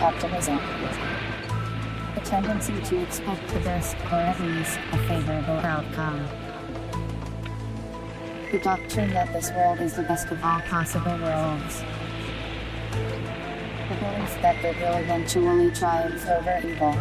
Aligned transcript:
Optimism. 0.00 0.60
The 2.14 2.20
tendency 2.20 2.80
to 2.82 3.02
expect 3.02 3.48
the 3.48 3.60
best 3.60 3.96
or 4.12 4.16
at 4.16 4.38
least 4.40 4.78
a 4.92 4.98
favorable 5.08 5.58
outcome. 5.60 6.28
The 8.52 8.58
doctrine 8.58 9.10
that 9.14 9.32
this 9.32 9.50
world 9.52 9.80
is 9.80 9.94
the 9.94 10.02
best 10.02 10.28
of 10.30 10.44
all 10.44 10.60
possible 10.60 11.16
worlds. 11.18 11.82
The 13.88 13.94
belief 13.94 14.42
that 14.42 14.60
good 14.62 14.76
will 14.76 14.96
eventually 14.96 15.70
triumph 15.72 16.28
over 16.28 16.60
evil. 16.64 16.94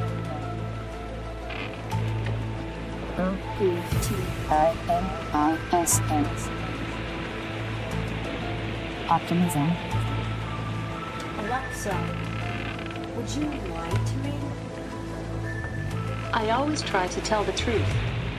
O 3.18 3.38
P 3.58 3.60
T 4.02 4.16
I 4.50 4.76
M 4.90 5.06
I 5.34 5.58
S 5.74 6.00
S. 6.10 6.50
Optimism. 9.10 9.72
Alexa, 11.40 12.25
would 13.26 13.44
you 13.44 13.50
lie 13.74 13.90
to 13.90 14.18
me? 14.18 14.34
I 16.32 16.52
always 16.52 16.84
try 16.84 17.08
to 17.08 17.22
tell 17.22 17.44
the 17.44 17.54
truth. 17.54 17.88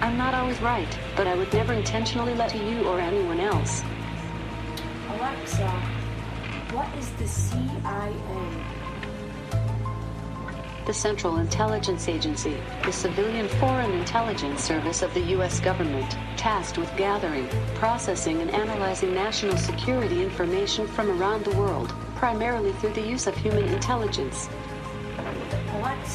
I'm 0.00 0.16
not 0.16 0.32
always 0.32 0.60
right, 0.60 0.98
but 1.16 1.26
I 1.26 1.34
would 1.34 1.52
never 1.52 1.72
intentionally 1.72 2.34
lie 2.34 2.48
to 2.48 2.58
you 2.58 2.86
or 2.86 3.00
anyone 3.00 3.40
else. 3.40 3.82
Alexa, 5.08 5.68
what 6.70 6.86
is 6.98 7.10
the 7.12 7.26
CIA? 7.26 8.12
The 10.86 10.94
Central 10.94 11.38
Intelligence 11.38 12.06
Agency, 12.06 12.56
the 12.84 12.92
civilian 12.92 13.48
foreign 13.48 13.90
intelligence 13.90 14.62
service 14.62 15.02
of 15.02 15.12
the 15.14 15.20
U.S. 15.34 15.58
government, 15.58 16.16
tasked 16.36 16.78
with 16.78 16.96
gathering, 16.96 17.48
processing, 17.74 18.40
and 18.40 18.52
analyzing 18.52 19.12
national 19.12 19.56
security 19.56 20.22
information 20.22 20.86
from 20.86 21.10
around 21.20 21.44
the 21.44 21.56
world, 21.56 21.92
primarily 22.14 22.72
through 22.74 22.92
the 22.92 23.00
use 23.00 23.26
of 23.26 23.36
human 23.36 23.64
intelligence. 23.64 24.48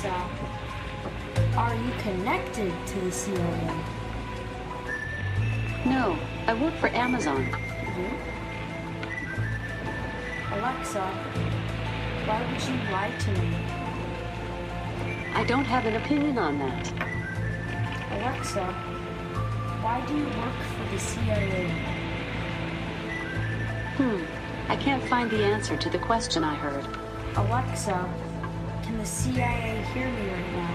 Alexa, 0.04 1.58
are 1.58 1.76
you 1.76 1.92
connected 2.00 2.74
to 2.88 3.00
the 3.02 3.12
CIA? 3.12 3.72
No, 5.86 6.18
I 6.48 6.56
work 6.60 6.74
for 6.76 6.88
Amazon. 6.88 7.46
You? 7.46 8.10
Alexa, 10.58 11.06
why 12.26 12.42
would 12.42 12.64
you 12.64 12.92
lie 12.92 13.12
to 13.20 13.32
me? 13.34 13.56
I 15.36 15.44
don't 15.44 15.66
have 15.66 15.86
an 15.86 15.96
opinion 15.96 16.40
on 16.40 16.58
that. 16.58 16.92
Alexa, 18.14 18.66
why 19.84 20.04
do 20.08 20.18
you 20.18 20.26
work 20.26 20.60
for 20.78 20.92
the 20.92 21.00
CIA? 21.00 21.70
Hmm, 23.98 24.24
I 24.68 24.76
can't 24.78 25.04
find 25.04 25.30
the 25.30 25.44
answer 25.44 25.78
to 25.78 25.90
the 25.92 26.00
question 26.00 26.44
I 26.44 26.56
heard. 26.56 26.88
Alexa, 27.36 28.10
can 28.92 29.00
the 29.00 29.06
CIA 29.06 29.82
hear 29.94 30.10
me 30.10 30.30
right 30.30 30.52
now? 30.52 30.74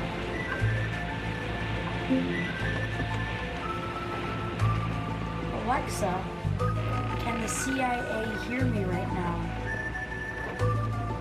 Alexa, 5.64 6.24
can 7.20 7.42
the 7.42 7.48
CIA 7.48 8.24
hear 8.48 8.64
me 8.64 8.84
right 8.84 9.12
now? 9.12 9.36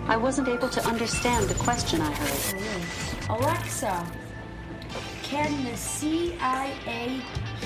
I 0.08 0.16
wasn't 0.16 0.48
able 0.48 0.70
to 0.70 0.82
understand 0.88 1.50
the 1.50 1.56
question 1.56 2.00
I 2.00 2.14
heard. 2.14 2.62
Alexa, 3.30 4.08
can 5.22 5.66
the 5.66 5.76
CIA 5.76 7.20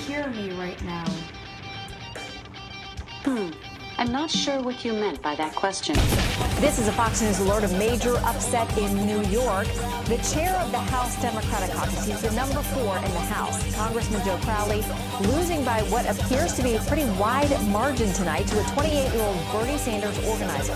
hear 0.08 0.26
me 0.30 0.50
right 0.54 0.82
now? 0.82 1.04
Hmm, 3.22 3.50
I'm 3.96 4.10
not 4.10 4.28
sure 4.28 4.60
what 4.60 4.84
you 4.84 4.92
meant 4.92 5.22
by 5.22 5.36
that 5.36 5.54
question. 5.54 5.94
This 6.60 6.78
is 6.78 6.88
a 6.88 6.92
Fox 6.92 7.22
News 7.22 7.38
alert. 7.40 7.64
A 7.64 7.68
major 7.78 8.16
upset 8.18 8.68
in 8.76 8.94
New 9.06 9.22
York. 9.30 9.66
The 10.06 10.18
chair 10.34 10.54
of 10.56 10.70
the 10.72 10.78
House 10.78 11.20
Democratic 11.22 11.74
Caucus, 11.74 12.06
he's 12.06 12.20
the 12.20 12.32
number 12.32 12.60
four 12.74 12.96
in 12.96 13.12
the 13.12 13.26
House, 13.32 13.74
Congressman 13.76 14.24
Joe 14.24 14.38
Crowley, 14.42 14.82
losing 15.20 15.64
by 15.64 15.82
what 15.84 16.04
appears 16.10 16.52
to 16.54 16.62
be 16.62 16.74
a 16.74 16.80
pretty 16.80 17.04
wide 17.18 17.50
margin 17.68 18.12
tonight 18.12 18.46
to 18.48 18.58
a 18.58 18.62
28-year-old 18.64 19.36
Bernie 19.52 19.78
Sanders 19.78 20.18
organizer 20.26 20.74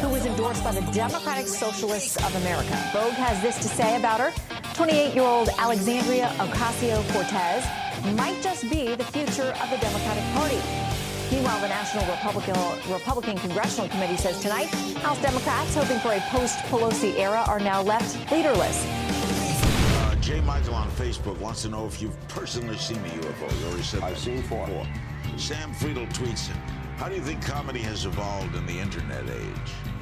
who 0.00 0.08
was 0.08 0.24
endorsed 0.24 0.62
by 0.62 0.72
the 0.72 0.92
Democratic 0.92 1.48
Socialists 1.48 2.16
of 2.16 2.34
America. 2.36 2.78
Vogue 2.92 3.12
has 3.14 3.42
this 3.42 3.56
to 3.56 3.68
say 3.68 3.96
about 3.96 4.20
her. 4.20 4.30
28-year-old 4.74 5.48
Alexandria 5.58 6.28
Ocasio-Cortez 6.38 7.66
might 8.14 8.40
just 8.42 8.62
be 8.70 8.94
the 8.94 9.04
future 9.04 9.52
of 9.62 9.70
the 9.70 9.78
Democratic 9.78 10.24
Party. 10.34 10.95
Meanwhile, 11.30 11.60
the 11.60 11.68
National 11.68 12.06
Republican, 12.06 12.54
Republican 12.92 13.36
Congressional 13.38 13.88
Committee 13.88 14.16
says 14.16 14.40
tonight 14.40 14.66
House 15.02 15.20
Democrats 15.20 15.74
hoping 15.74 15.98
for 15.98 16.12
a 16.12 16.20
post-Pelosi 16.30 17.18
era 17.18 17.44
are 17.48 17.58
now 17.58 17.82
left 17.82 18.30
leaderless. 18.30 18.84
Uh, 18.86 20.14
J. 20.20 20.40
Michael 20.42 20.74
on 20.74 20.88
Facebook 20.92 21.38
wants 21.38 21.62
to 21.62 21.68
know 21.68 21.86
if 21.86 22.00
you've 22.00 22.16
personally 22.28 22.76
seen 22.76 22.98
a 22.98 23.08
UFO. 23.08 23.60
You 23.60 23.66
already 23.66 23.82
said 23.82 24.02
I've 24.02 24.14
that 24.14 24.20
seen 24.20 24.42
four. 24.44 24.68
Sam 25.36 25.72
Friedel 25.74 26.06
tweets. 26.06 26.48
How 26.96 27.08
do 27.08 27.14
you 27.14 27.20
think 27.20 27.42
comedy 27.42 27.80
has 27.80 28.06
evolved 28.06 28.54
in 28.54 28.64
the 28.64 28.78
internet 28.78 29.24
age? 29.28 29.95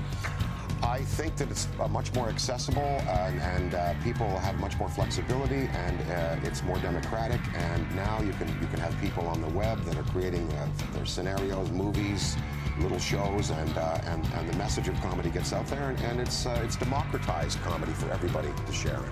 I 0.95 1.03
think 1.03 1.35
that 1.39 1.51
it's 1.51 1.67
uh, 1.81 1.89
much 1.89 2.15
more 2.15 2.29
accessible 2.29 2.81
and, 2.81 3.41
and 3.41 3.75
uh, 3.75 3.95
people 4.05 4.29
have 4.39 4.61
much 4.61 4.79
more 4.79 4.89
flexibility 4.89 5.69
and 5.73 6.01
uh, 6.03 6.47
it's 6.49 6.63
more 6.63 6.79
democratic. 6.79 7.41
And 7.53 7.97
now 7.97 8.21
you 8.21 8.33
can 8.35 8.47
you 8.61 8.69
can 8.69 8.79
have 8.79 8.97
people 9.01 9.27
on 9.27 9.43
the 9.43 9.49
web 9.49 9.83
that 9.87 9.97
are 9.99 10.05
creating 10.05 10.49
uh, 10.53 10.69
their 10.93 11.05
scenarios, 11.05 11.69
movies, 11.73 12.37
little 12.79 13.01
shows, 13.01 13.51
and 13.51 13.77
uh, 13.77 13.99
and 14.05 14.25
and 14.37 14.49
the 14.49 14.57
message 14.57 14.87
of 14.87 14.95
comedy 15.01 15.31
gets 15.31 15.53
out 15.53 15.67
there, 15.67 15.91
and, 15.91 15.99
and 16.03 16.21
it's 16.21 16.47
it's 16.47 16.77
democratized 16.77 17.61
comedy 17.63 17.93
for 17.93 18.09
everybody 18.13 18.51
to 18.65 18.73
share. 18.73 19.03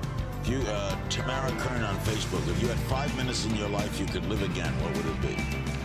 If 0.42 0.48
you, 0.50 0.60
Tamara 1.08 1.50
Kern 1.58 1.82
on 1.82 1.96
Facebook, 2.10 2.48
if 2.48 2.62
you 2.62 2.68
had 2.68 2.78
five 2.86 3.16
minutes 3.16 3.44
in 3.44 3.56
your 3.56 3.68
life 3.68 3.98
you 3.98 4.06
could 4.06 4.26
live 4.26 4.42
again, 4.42 4.72
what 4.82 4.96
would 4.96 5.06
it 5.06 5.20
be? 5.20 5.81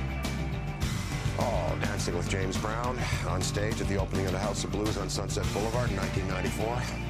Oh, 1.39 1.77
dancing 1.81 2.17
with 2.17 2.29
James 2.29 2.57
Brown 2.57 2.97
on 3.27 3.41
stage 3.41 3.79
at 3.81 3.87
the 3.87 3.97
opening 3.97 4.25
of 4.25 4.31
the 4.31 4.39
House 4.39 4.63
of 4.63 4.71
Blues 4.71 4.97
on 4.97 5.09
Sunset 5.09 5.45
Boulevard 5.53 5.89
in 5.91 5.97
1994. 5.97 7.07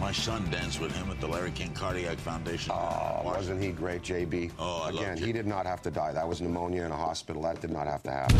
My 0.00 0.10
son 0.10 0.44
danced 0.50 0.80
with 0.80 0.92
him 0.96 1.08
at 1.10 1.20
the 1.20 1.28
Larry 1.28 1.52
King 1.52 1.72
Cardiac 1.72 2.18
Foundation. 2.18 2.72
Oh, 2.74 3.22
wasn't 3.24 3.62
he 3.62 3.70
great, 3.70 4.02
JB? 4.02 4.50
Oh, 4.58 4.82
I 4.82 4.88
Again, 4.88 5.08
loved 5.10 5.24
he 5.24 5.32
did 5.32 5.46
not 5.46 5.64
have 5.64 5.80
to 5.82 5.90
die. 5.92 6.12
That 6.12 6.26
was 6.26 6.40
pneumonia 6.40 6.82
in 6.84 6.90
a 6.90 6.96
hospital. 6.96 7.42
That 7.42 7.60
did 7.60 7.70
not 7.70 7.86
have 7.86 8.02
to 8.02 8.10
happen. 8.10 8.36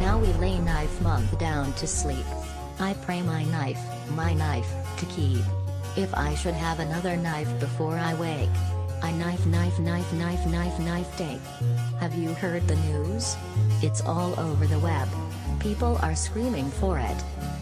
Now 0.00 0.18
we 0.18 0.26
lay 0.34 0.58
knife 0.58 1.00
month 1.00 1.38
down 1.38 1.72
to 1.74 1.86
sleep. 1.86 2.26
I 2.80 2.92
pray 3.04 3.22
my 3.22 3.44
knife, 3.44 3.80
my 4.10 4.34
knife, 4.34 4.70
to 4.98 5.06
keep. 5.06 5.42
If 5.96 6.12
I 6.14 6.34
should 6.34 6.54
have 6.54 6.80
another 6.80 7.16
knife 7.16 7.48
before 7.60 7.96
I 7.96 8.14
wake, 8.16 8.50
I 9.02 9.12
knife, 9.12 9.46
knife, 9.46 9.78
knife, 9.78 10.12
knife, 10.12 10.46
knife, 10.46 10.78
knife 10.80 11.16
take. 11.16 11.40
Have 12.00 12.14
you 12.14 12.34
heard 12.34 12.66
the 12.66 12.76
news? 12.76 13.36
It's 13.84 14.00
all 14.00 14.32
over 14.40 14.66
the 14.66 14.78
web. 14.78 15.06
People 15.60 15.98
are 16.00 16.16
screaming 16.16 16.70
for 16.70 16.98
it. 16.98 17.16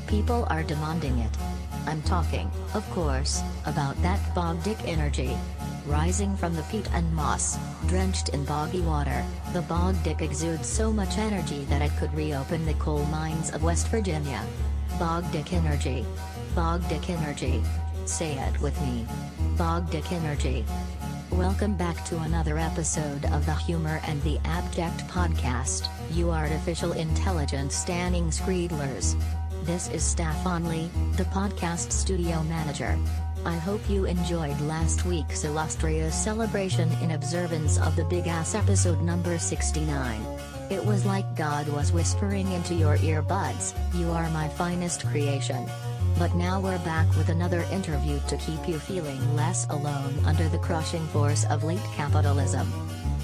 People 0.06 0.46
are 0.50 0.62
demanding 0.62 1.18
it. 1.18 1.36
I'm 1.84 2.00
talking, 2.02 2.48
of 2.74 2.88
course, 2.90 3.42
about 3.66 4.00
that 4.02 4.32
bog 4.32 4.62
dick 4.62 4.78
energy. 4.84 5.36
Rising 5.84 6.36
from 6.36 6.54
the 6.54 6.62
peat 6.70 6.88
and 6.92 7.12
moss, 7.12 7.58
drenched 7.88 8.28
in 8.28 8.44
boggy 8.44 8.82
water, 8.82 9.24
the 9.52 9.62
bog 9.62 9.96
dick 10.04 10.22
exudes 10.22 10.68
so 10.68 10.92
much 10.92 11.18
energy 11.18 11.64
that 11.64 11.82
it 11.82 11.90
could 11.98 12.14
reopen 12.14 12.64
the 12.66 12.74
coal 12.74 13.04
mines 13.06 13.50
of 13.50 13.64
West 13.64 13.88
Virginia. 13.88 14.44
Bog 15.00 15.24
dick 15.32 15.52
energy. 15.52 16.06
Bog 16.54 16.88
dick 16.88 17.10
energy. 17.10 17.64
Say 18.04 18.38
it 18.38 18.60
with 18.60 18.80
me. 18.82 19.04
Bog 19.58 19.90
dick 19.90 20.12
energy. 20.12 20.64
Welcome 21.32 21.76
back 21.76 22.04
to 22.06 22.18
another 22.18 22.58
episode 22.58 23.24
of 23.26 23.46
the 23.46 23.54
Humor 23.54 24.02
and 24.06 24.22
the 24.22 24.38
Abject 24.44 25.08
podcast, 25.08 25.88
you 26.10 26.30
artificial 26.30 26.92
intelligence 26.92 27.74
standing 27.74 28.26
screedlers. 28.26 29.16
This 29.64 29.88
is 29.88 30.04
Staff 30.04 30.46
Only, 30.46 30.90
the 31.16 31.24
podcast 31.24 31.90
studio 31.90 32.42
manager. 32.44 32.98
I 33.46 33.56
hope 33.56 33.80
you 33.88 34.04
enjoyed 34.04 34.60
last 34.60 35.06
week's 35.06 35.44
illustrious 35.44 36.14
celebration 36.14 36.92
in 37.00 37.12
observance 37.12 37.78
of 37.78 37.96
the 37.96 38.04
Big 38.04 38.26
Ass 38.26 38.54
episode 38.54 39.00
number 39.00 39.38
69. 39.38 40.20
It 40.70 40.84
was 40.84 41.06
like 41.06 41.34
God 41.34 41.66
was 41.68 41.92
whispering 41.92 42.52
into 42.52 42.74
your 42.74 42.98
earbuds, 42.98 43.74
You 43.94 44.10
are 44.10 44.28
my 44.30 44.48
finest 44.48 45.06
creation. 45.06 45.66
But 46.18 46.34
now 46.34 46.60
we're 46.60 46.78
back 46.78 47.08
with 47.16 47.28
another 47.28 47.62
interview 47.72 48.20
to 48.28 48.36
keep 48.36 48.68
you 48.68 48.78
feeling 48.78 49.34
less 49.34 49.66
alone 49.70 50.14
under 50.24 50.48
the 50.48 50.58
crushing 50.58 51.06
force 51.08 51.44
of 51.46 51.64
late 51.64 51.82
capitalism. 51.94 52.70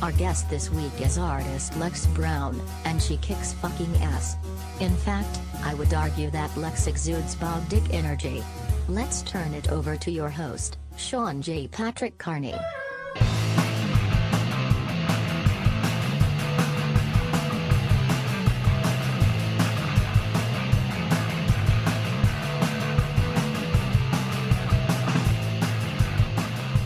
Our 0.02 0.12
guest 0.12 0.48
this 0.48 0.70
week 0.70 1.00
is 1.00 1.18
artist 1.18 1.76
Lex 1.76 2.06
Brown, 2.06 2.60
and 2.84 3.02
she 3.02 3.16
kicks 3.18 3.52
fucking 3.54 3.96
ass. 3.96 4.36
In 4.80 4.94
fact, 4.96 5.40
I 5.64 5.74
would 5.74 5.92
argue 5.92 6.30
that 6.30 6.56
Lex 6.56 6.86
exudes 6.86 7.34
bog 7.34 7.68
dick 7.68 7.82
energy. 7.92 8.42
Let's 8.88 9.22
turn 9.22 9.54
it 9.54 9.70
over 9.70 9.96
to 9.96 10.10
your 10.10 10.30
host, 10.30 10.78
Sean 10.96 11.42
J. 11.42 11.68
Patrick 11.68 12.16
Carney. 12.18 12.54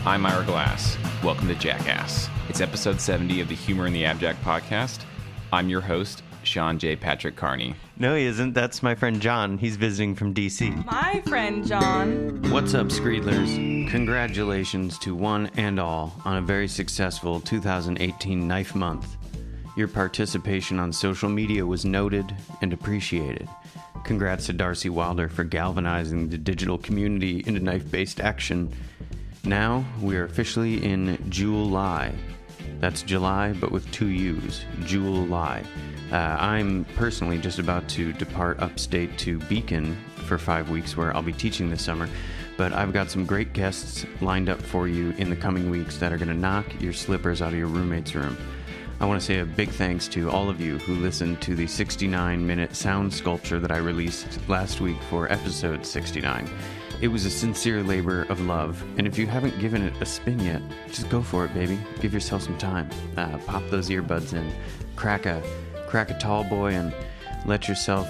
I'm 0.05 0.25
Ira 0.25 0.43
Glass. 0.43 0.97
Welcome 1.23 1.47
to 1.47 1.55
Jackass. 1.55 2.29
It's 2.49 2.59
episode 2.59 2.99
70 2.99 3.39
of 3.39 3.47
the 3.47 3.55
Humor 3.55 3.87
in 3.87 3.93
the 3.93 4.03
Abject 4.03 4.43
podcast. 4.43 5.05
I'm 5.53 5.69
your 5.69 5.79
host, 5.79 6.23
Sean 6.43 6.77
J. 6.77 6.97
Patrick 6.97 7.37
Carney. 7.37 7.73
No, 7.97 8.13
he 8.13 8.25
isn't. 8.25 8.51
That's 8.51 8.83
my 8.83 8.95
friend 8.95 9.21
John. 9.21 9.57
He's 9.57 9.77
visiting 9.77 10.13
from 10.13 10.33
DC. 10.33 10.85
My 10.85 11.23
friend 11.25 11.65
John. 11.65 12.41
What's 12.51 12.73
up, 12.73 12.87
Screedlers? 12.87 13.89
Congratulations 13.89 14.99
to 14.99 15.15
one 15.15 15.49
and 15.55 15.79
all 15.79 16.13
on 16.25 16.35
a 16.35 16.41
very 16.41 16.67
successful 16.67 17.39
2018 17.39 18.45
Knife 18.45 18.75
Month. 18.75 19.15
Your 19.77 19.87
participation 19.87 20.79
on 20.79 20.91
social 20.91 21.29
media 21.29 21.65
was 21.65 21.85
noted 21.85 22.35
and 22.61 22.73
appreciated. 22.73 23.47
Congrats 24.03 24.47
to 24.47 24.53
Darcy 24.53 24.89
Wilder 24.89 25.29
for 25.29 25.45
galvanizing 25.45 26.27
the 26.27 26.37
digital 26.37 26.77
community 26.77 27.41
into 27.47 27.61
knife 27.61 27.89
based 27.89 28.19
action. 28.19 28.69
Now 29.45 29.83
we 30.01 30.15
are 30.15 30.23
officially 30.23 30.81
in 30.85 31.17
July. 31.29 32.13
That's 32.79 33.01
July, 33.01 33.51
but 33.51 33.73
with 33.73 33.89
two 33.91 34.07
U's. 34.07 34.63
July. 34.85 35.65
Uh, 36.13 36.37
I'm 36.39 36.85
personally 36.95 37.37
just 37.37 37.59
about 37.59 37.89
to 37.89 38.13
depart 38.13 38.61
upstate 38.61 39.17
to 39.17 39.39
Beacon 39.39 39.97
for 40.27 40.37
five 40.37 40.69
weeks, 40.69 40.95
where 40.95 41.13
I'll 41.13 41.21
be 41.21 41.33
teaching 41.33 41.69
this 41.69 41.81
summer. 41.81 42.07
But 42.55 42.71
I've 42.71 42.93
got 42.93 43.11
some 43.11 43.25
great 43.25 43.51
guests 43.51 44.05
lined 44.21 44.47
up 44.47 44.61
for 44.61 44.87
you 44.87 45.09
in 45.17 45.29
the 45.29 45.35
coming 45.35 45.69
weeks 45.69 45.97
that 45.97 46.13
are 46.13 46.17
going 46.17 46.29
to 46.29 46.33
knock 46.33 46.65
your 46.79 46.93
slippers 46.93 47.41
out 47.41 47.51
of 47.51 47.59
your 47.59 47.67
roommate's 47.67 48.15
room. 48.15 48.37
I 49.01 49.05
want 49.05 49.19
to 49.19 49.25
say 49.25 49.39
a 49.39 49.45
big 49.45 49.71
thanks 49.71 50.07
to 50.09 50.29
all 50.29 50.49
of 50.49 50.61
you 50.61 50.77
who 50.77 50.95
listened 50.95 51.41
to 51.41 51.53
the 51.53 51.67
69 51.67 52.47
minute 52.47 52.77
sound 52.77 53.13
sculpture 53.13 53.59
that 53.59 53.71
I 53.71 53.77
released 53.77 54.39
last 54.47 54.79
week 54.79 55.01
for 55.09 55.29
episode 55.29 55.85
69. 55.85 56.49
It 57.03 57.11
was 57.11 57.25
a 57.25 57.29
sincere 57.29 57.83
labor 57.83 58.21
of 58.29 58.39
love, 58.39 58.81
and 58.97 59.05
if 59.05 59.17
you 59.17 59.27
haven't 59.27 59.59
given 59.59 59.81
it 59.81 59.93
a 60.01 60.05
spin 60.05 60.39
yet, 60.39 60.61
just 60.87 61.09
go 61.09 61.21
for 61.21 61.43
it, 61.43 61.53
baby. 61.53 61.77
Give 61.99 62.13
yourself 62.13 62.43
some 62.43 62.57
time. 62.57 62.89
Uh, 63.17 63.37
pop 63.39 63.61
those 63.69 63.89
earbuds 63.89 64.31
in, 64.31 64.49
crack 64.95 65.25
a 65.25 65.43
crack 65.89 66.11
a 66.11 66.17
tall 66.17 66.45
boy, 66.45 66.71
and 66.71 66.95
let 67.45 67.67
yourself 67.67 68.07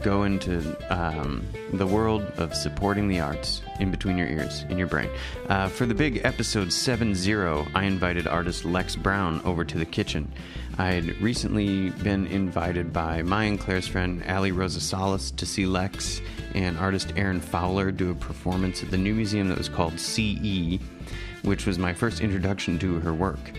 go 0.00 0.22
into 0.22 0.74
um, 0.88 1.46
the 1.74 1.86
world 1.86 2.22
of 2.38 2.54
supporting 2.54 3.08
the 3.08 3.20
arts 3.20 3.60
in 3.78 3.90
between 3.90 4.16
your 4.16 4.28
ears, 4.28 4.64
in 4.70 4.78
your 4.78 4.86
brain. 4.86 5.10
Uh, 5.50 5.68
for 5.68 5.84
the 5.84 5.94
big 5.94 6.22
episode 6.24 6.72
70, 6.72 7.34
I 7.74 7.84
invited 7.84 8.26
artist 8.26 8.64
Lex 8.64 8.96
Brown 8.96 9.42
over 9.44 9.66
to 9.66 9.76
the 9.76 9.84
kitchen. 9.84 10.32
I 10.80 10.92
had 10.92 11.20
recently 11.20 11.90
been 11.90 12.26
invited 12.28 12.90
by 12.90 13.20
my 13.20 13.44
and 13.44 13.60
Claire's 13.60 13.86
friend 13.86 14.24
Ali 14.26 14.50
Rosa 14.50 14.80
Salas 14.80 15.30
to 15.32 15.44
see 15.44 15.66
Lex 15.66 16.22
and 16.54 16.78
artist 16.78 17.12
Aaron 17.16 17.38
Fowler 17.38 17.92
do 17.92 18.10
a 18.10 18.14
performance 18.14 18.82
at 18.82 18.90
the 18.90 18.96
new 18.96 19.12
museum 19.14 19.50
that 19.50 19.58
was 19.58 19.68
called 19.68 20.00
CE, 20.00 20.78
which 21.42 21.66
was 21.66 21.78
my 21.78 21.92
first 21.92 22.22
introduction 22.22 22.78
to 22.78 22.98
her 23.00 23.12
work. 23.12 23.52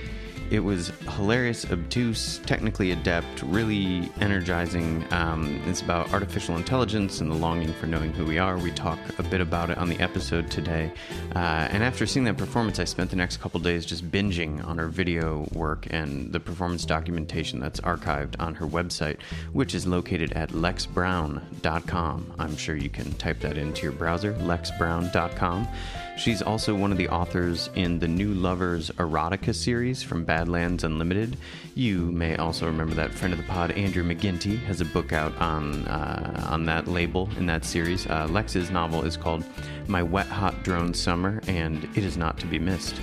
It 0.51 0.59
was 0.59 0.91
hilarious, 1.15 1.63
obtuse, 1.71 2.39
technically 2.39 2.91
adept, 2.91 3.41
really 3.43 4.11
energizing. 4.19 5.05
Um, 5.11 5.61
it's 5.65 5.81
about 5.81 6.11
artificial 6.13 6.57
intelligence 6.57 7.21
and 7.21 7.31
the 7.31 7.35
longing 7.35 7.71
for 7.71 7.87
knowing 7.87 8.11
who 8.11 8.25
we 8.25 8.37
are. 8.37 8.57
We 8.57 8.71
talk 8.71 8.99
a 9.17 9.23
bit 9.23 9.39
about 9.39 9.69
it 9.69 9.77
on 9.77 9.87
the 9.87 9.97
episode 10.01 10.51
today. 10.51 10.91
Uh, 11.33 11.69
and 11.71 11.81
after 11.81 12.05
seeing 12.05 12.25
that 12.25 12.35
performance, 12.35 12.79
I 12.79 12.83
spent 12.83 13.11
the 13.11 13.15
next 13.15 13.37
couple 13.37 13.61
days 13.61 13.85
just 13.85 14.11
binging 14.11 14.61
on 14.67 14.77
her 14.77 14.89
video 14.89 15.47
work 15.53 15.87
and 15.89 16.33
the 16.33 16.39
performance 16.41 16.83
documentation 16.83 17.61
that's 17.61 17.79
archived 17.79 18.35
on 18.37 18.53
her 18.55 18.67
website, 18.67 19.21
which 19.53 19.73
is 19.73 19.87
located 19.87 20.33
at 20.33 20.49
lexbrown.com. 20.49 22.33
I'm 22.37 22.57
sure 22.57 22.75
you 22.75 22.89
can 22.89 23.13
type 23.13 23.39
that 23.39 23.57
into 23.57 23.83
your 23.83 23.93
browser, 23.93 24.33
lexbrown.com. 24.33 25.69
She's 26.17 26.41
also 26.41 26.75
one 26.75 26.91
of 26.91 26.97
the 26.97 27.09
authors 27.09 27.69
in 27.75 27.97
the 27.97 28.07
New 28.07 28.33
Lovers 28.33 28.91
Erotica 28.91 29.55
series 29.55 30.03
from 30.03 30.23
Badlands 30.23 30.83
Unlimited. 30.83 31.37
You 31.73 32.11
may 32.11 32.35
also 32.35 32.67
remember 32.67 32.93
that 32.95 33.11
friend 33.11 33.33
of 33.33 33.39
the 33.39 33.45
pod, 33.45 33.71
Andrew 33.71 34.03
McGinty, 34.03 34.61
has 34.65 34.81
a 34.81 34.85
book 34.85 35.13
out 35.13 35.35
on 35.37 35.87
uh, 35.87 36.47
on 36.49 36.65
that 36.65 36.87
label 36.87 37.29
in 37.37 37.47
that 37.47 37.65
series. 37.65 38.05
Uh, 38.05 38.27
Lex's 38.29 38.69
novel 38.69 39.03
is 39.03 39.17
called 39.17 39.43
My 39.87 40.03
Wet 40.03 40.27
Hot 40.27 40.63
Drone 40.63 40.93
Summer, 40.93 41.41
and 41.47 41.85
it 41.95 42.03
is 42.03 42.17
not 42.17 42.37
to 42.39 42.45
be 42.45 42.59
missed. 42.59 43.01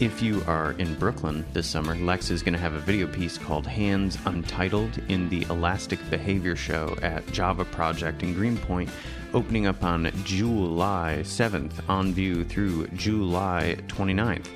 If 0.00 0.22
you 0.22 0.42
are 0.46 0.72
in 0.72 0.94
Brooklyn 0.94 1.44
this 1.52 1.66
summer, 1.66 1.94
Lex 1.94 2.30
is 2.30 2.42
going 2.42 2.54
to 2.54 2.58
have 2.58 2.72
a 2.72 2.80
video 2.80 3.06
piece 3.06 3.36
called 3.36 3.66
Hands 3.66 4.16
Untitled 4.24 4.98
in 5.08 5.28
the 5.28 5.42
Elastic 5.50 5.98
Behavior 6.08 6.56
Show 6.56 6.96
at 7.02 7.26
Java 7.32 7.66
Project 7.66 8.22
in 8.22 8.32
Greenpoint, 8.32 8.88
opening 9.34 9.66
up 9.66 9.84
on 9.84 10.10
July 10.24 11.18
7th 11.22 11.88
on 11.88 12.12
view 12.12 12.44
through 12.44 12.86
July 12.88 13.76
29th. 13.88 14.46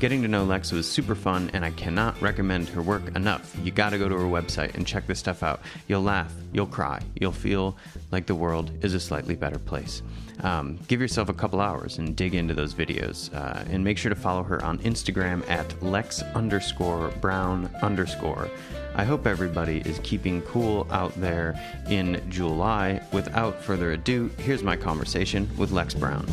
Getting 0.00 0.22
to 0.22 0.28
know 0.28 0.44
Lex 0.44 0.70
was 0.70 0.88
super 0.88 1.16
fun, 1.16 1.50
and 1.54 1.64
I 1.64 1.72
cannot 1.72 2.20
recommend 2.22 2.68
her 2.68 2.80
work 2.80 3.16
enough. 3.16 3.56
You 3.64 3.72
gotta 3.72 3.98
go 3.98 4.08
to 4.08 4.16
her 4.16 4.26
website 4.26 4.76
and 4.76 4.86
check 4.86 5.08
this 5.08 5.18
stuff 5.18 5.42
out. 5.42 5.60
You'll 5.88 6.02
laugh, 6.02 6.32
you'll 6.52 6.66
cry, 6.66 7.00
you'll 7.16 7.32
feel 7.32 7.76
like 8.12 8.26
the 8.26 8.34
world 8.36 8.70
is 8.82 8.94
a 8.94 9.00
slightly 9.00 9.34
better 9.34 9.58
place. 9.58 10.02
Um, 10.44 10.78
give 10.86 11.00
yourself 11.00 11.28
a 11.28 11.34
couple 11.34 11.60
hours 11.60 11.98
and 11.98 12.14
dig 12.14 12.36
into 12.36 12.54
those 12.54 12.74
videos, 12.74 13.34
uh, 13.34 13.64
and 13.70 13.82
make 13.82 13.98
sure 13.98 14.08
to 14.08 14.14
follow 14.14 14.44
her 14.44 14.64
on 14.64 14.78
Instagram 14.78 15.48
at 15.50 15.82
lex 15.82 16.22
underscore 16.36 17.08
brown 17.20 17.68
underscore. 17.82 18.48
I 18.94 19.02
hope 19.02 19.26
everybody 19.26 19.78
is 19.78 19.98
keeping 20.04 20.42
cool 20.42 20.86
out 20.92 21.12
there 21.20 21.58
in 21.90 22.22
July. 22.30 23.00
Without 23.12 23.60
further 23.64 23.90
ado, 23.92 24.30
here's 24.38 24.62
my 24.62 24.76
conversation 24.76 25.48
with 25.56 25.72
Lex 25.72 25.92
Brown. 25.92 26.24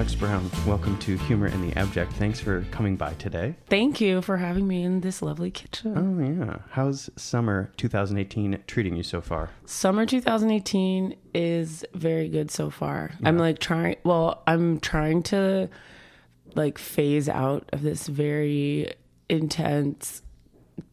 Voice. 0.00 0.16
Well, 0.20 0.28
Lex 0.30 0.50
Brown, 0.50 0.50
welcome 0.66 0.98
to 1.00 1.16
Humor 1.18 1.48
in 1.48 1.68
the 1.68 1.76
Abject. 1.76 2.12
Thanks 2.14 2.40
for 2.40 2.62
coming 2.70 2.96
by 2.96 3.14
today. 3.14 3.54
Thank 3.68 4.00
you 4.00 4.22
for 4.22 4.36
having 4.38 4.66
me 4.66 4.82
in 4.82 5.00
this 5.00 5.20
lovely 5.22 5.50
kitchen. 5.50 5.94
Oh, 5.96 6.46
yeah. 6.46 6.58
How's 6.70 7.10
summer 7.16 7.70
2018 7.76 8.62
treating 8.66 8.96
you 8.96 9.02
so 9.02 9.20
far? 9.20 9.50
Summer 9.66 10.06
2018 10.06 11.16
is 11.34 11.84
very 11.94 12.28
good 12.28 12.50
so 12.50 12.70
far. 12.70 13.12
I'm 13.24 13.38
like 13.38 13.58
trying, 13.58 13.96
well, 14.04 14.42
I'm 14.46 14.80
trying 14.80 15.22
to 15.24 15.68
like 16.54 16.78
phase 16.78 17.28
out 17.28 17.68
of 17.72 17.82
this 17.82 18.06
very 18.06 18.92
intense, 19.28 20.22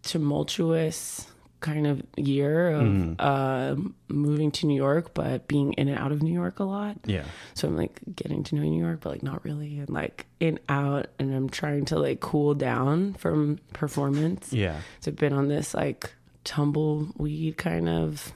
tumultuous 0.04 1.28
kind 1.60 1.88
of 1.88 2.04
year 2.16 2.70
of 2.70 3.20
uh, 3.20 3.76
moving 4.08 4.52
to 4.52 4.68
New 4.68 4.76
York, 4.76 5.14
but 5.14 5.48
being 5.48 5.74
in 5.74 5.88
and 5.88 5.98
out 5.98 6.12
of 6.12 6.22
New 6.22 6.34
York 6.34 6.60
a 6.60 6.64
lot. 6.64 6.98
Yeah. 7.06 7.24
So 7.56 7.68
I'm 7.68 7.76
like 7.76 8.00
getting 8.16 8.44
to 8.44 8.56
know 8.56 8.62
New 8.62 8.84
York, 8.84 9.00
but 9.02 9.12
like 9.12 9.24
not 9.24 9.44
really, 9.44 9.80
and 9.80 9.90
like 9.90 10.28
in 10.40 10.60
out, 10.70 11.08
and 11.18 11.34
I'm 11.34 11.50
trying 11.50 11.86
to 11.86 11.98
like 12.00 12.20
cool 12.20 12.54
down 12.54 13.14
from 13.16 13.60
performance. 13.74 14.54
Yeah. 14.54 14.82
So 15.00 15.12
I've 15.12 15.18
been 15.18 15.34
on 15.34 15.48
this 15.48 15.74
like 15.74 16.14
tumbleweed 16.44 17.58
kind 17.58 17.90
of, 17.90 18.34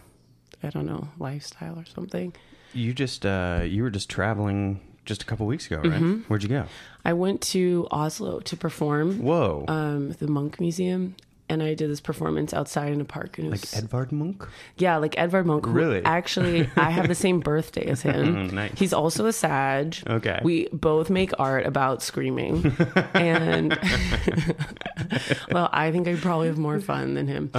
I 0.64 0.70
don't 0.70 0.86
know, 0.86 1.10
lifestyle 1.20 1.78
or 1.78 1.86
something. 1.86 2.34
You 2.74 2.94
just, 2.94 3.26
uh, 3.26 3.62
you 3.66 3.84
were 3.84 3.90
just 3.90 4.10
traveling 4.10 4.80
just 5.06 5.24
a 5.24 5.26
couple 5.26 5.46
weeks 5.46 5.66
ago, 5.66 5.82
right? 5.88 6.22
Where'd 6.28 6.44
you 6.44 6.50
go? 6.50 6.66
I 7.04 7.14
went 7.14 7.42
to 7.42 7.88
Oslo 7.92 8.40
to 8.40 8.58
perform. 8.58 9.20
Whoa. 9.22 9.66
Um, 9.68 10.12
the 10.12 10.28
Munch 10.28 10.60
Museum. 10.60 11.16
And 11.52 11.62
I 11.62 11.74
did 11.74 11.90
this 11.90 12.00
performance 12.00 12.54
outside 12.54 12.94
in 12.94 13.02
a 13.02 13.06
park. 13.06 13.38
And 13.38 13.48
it 13.48 13.52
like 13.52 13.60
was, 13.60 13.74
Edvard 13.76 14.14
Munch? 14.14 14.42
yeah, 14.78 14.96
like 14.96 15.18
Edvard 15.18 15.46
Munch. 15.46 15.66
Really? 15.68 16.02
Actually, 16.06 16.70
I 16.78 16.92
have 16.92 17.10
the 17.10 17.16
same 17.16 17.42
birthday 17.42 17.88
as 17.88 18.02
him. 18.02 18.48
Nice. 18.56 18.80
He's 18.80 18.94
also 18.94 19.26
a 19.26 19.34
Sag. 19.34 19.98
Okay. 20.08 20.40
We 20.44 20.70
both 20.72 21.10
make 21.10 21.32
art 21.38 21.66
about 21.66 22.02
screaming. 22.02 22.76
and, 23.14 23.72
well, 25.52 25.70
I 25.74 25.92
think 25.92 26.08
I 26.08 26.16
probably 26.16 26.48
have 26.48 26.58
more 26.58 26.80
fun 26.80 27.16
than 27.16 27.28
him, 27.28 27.50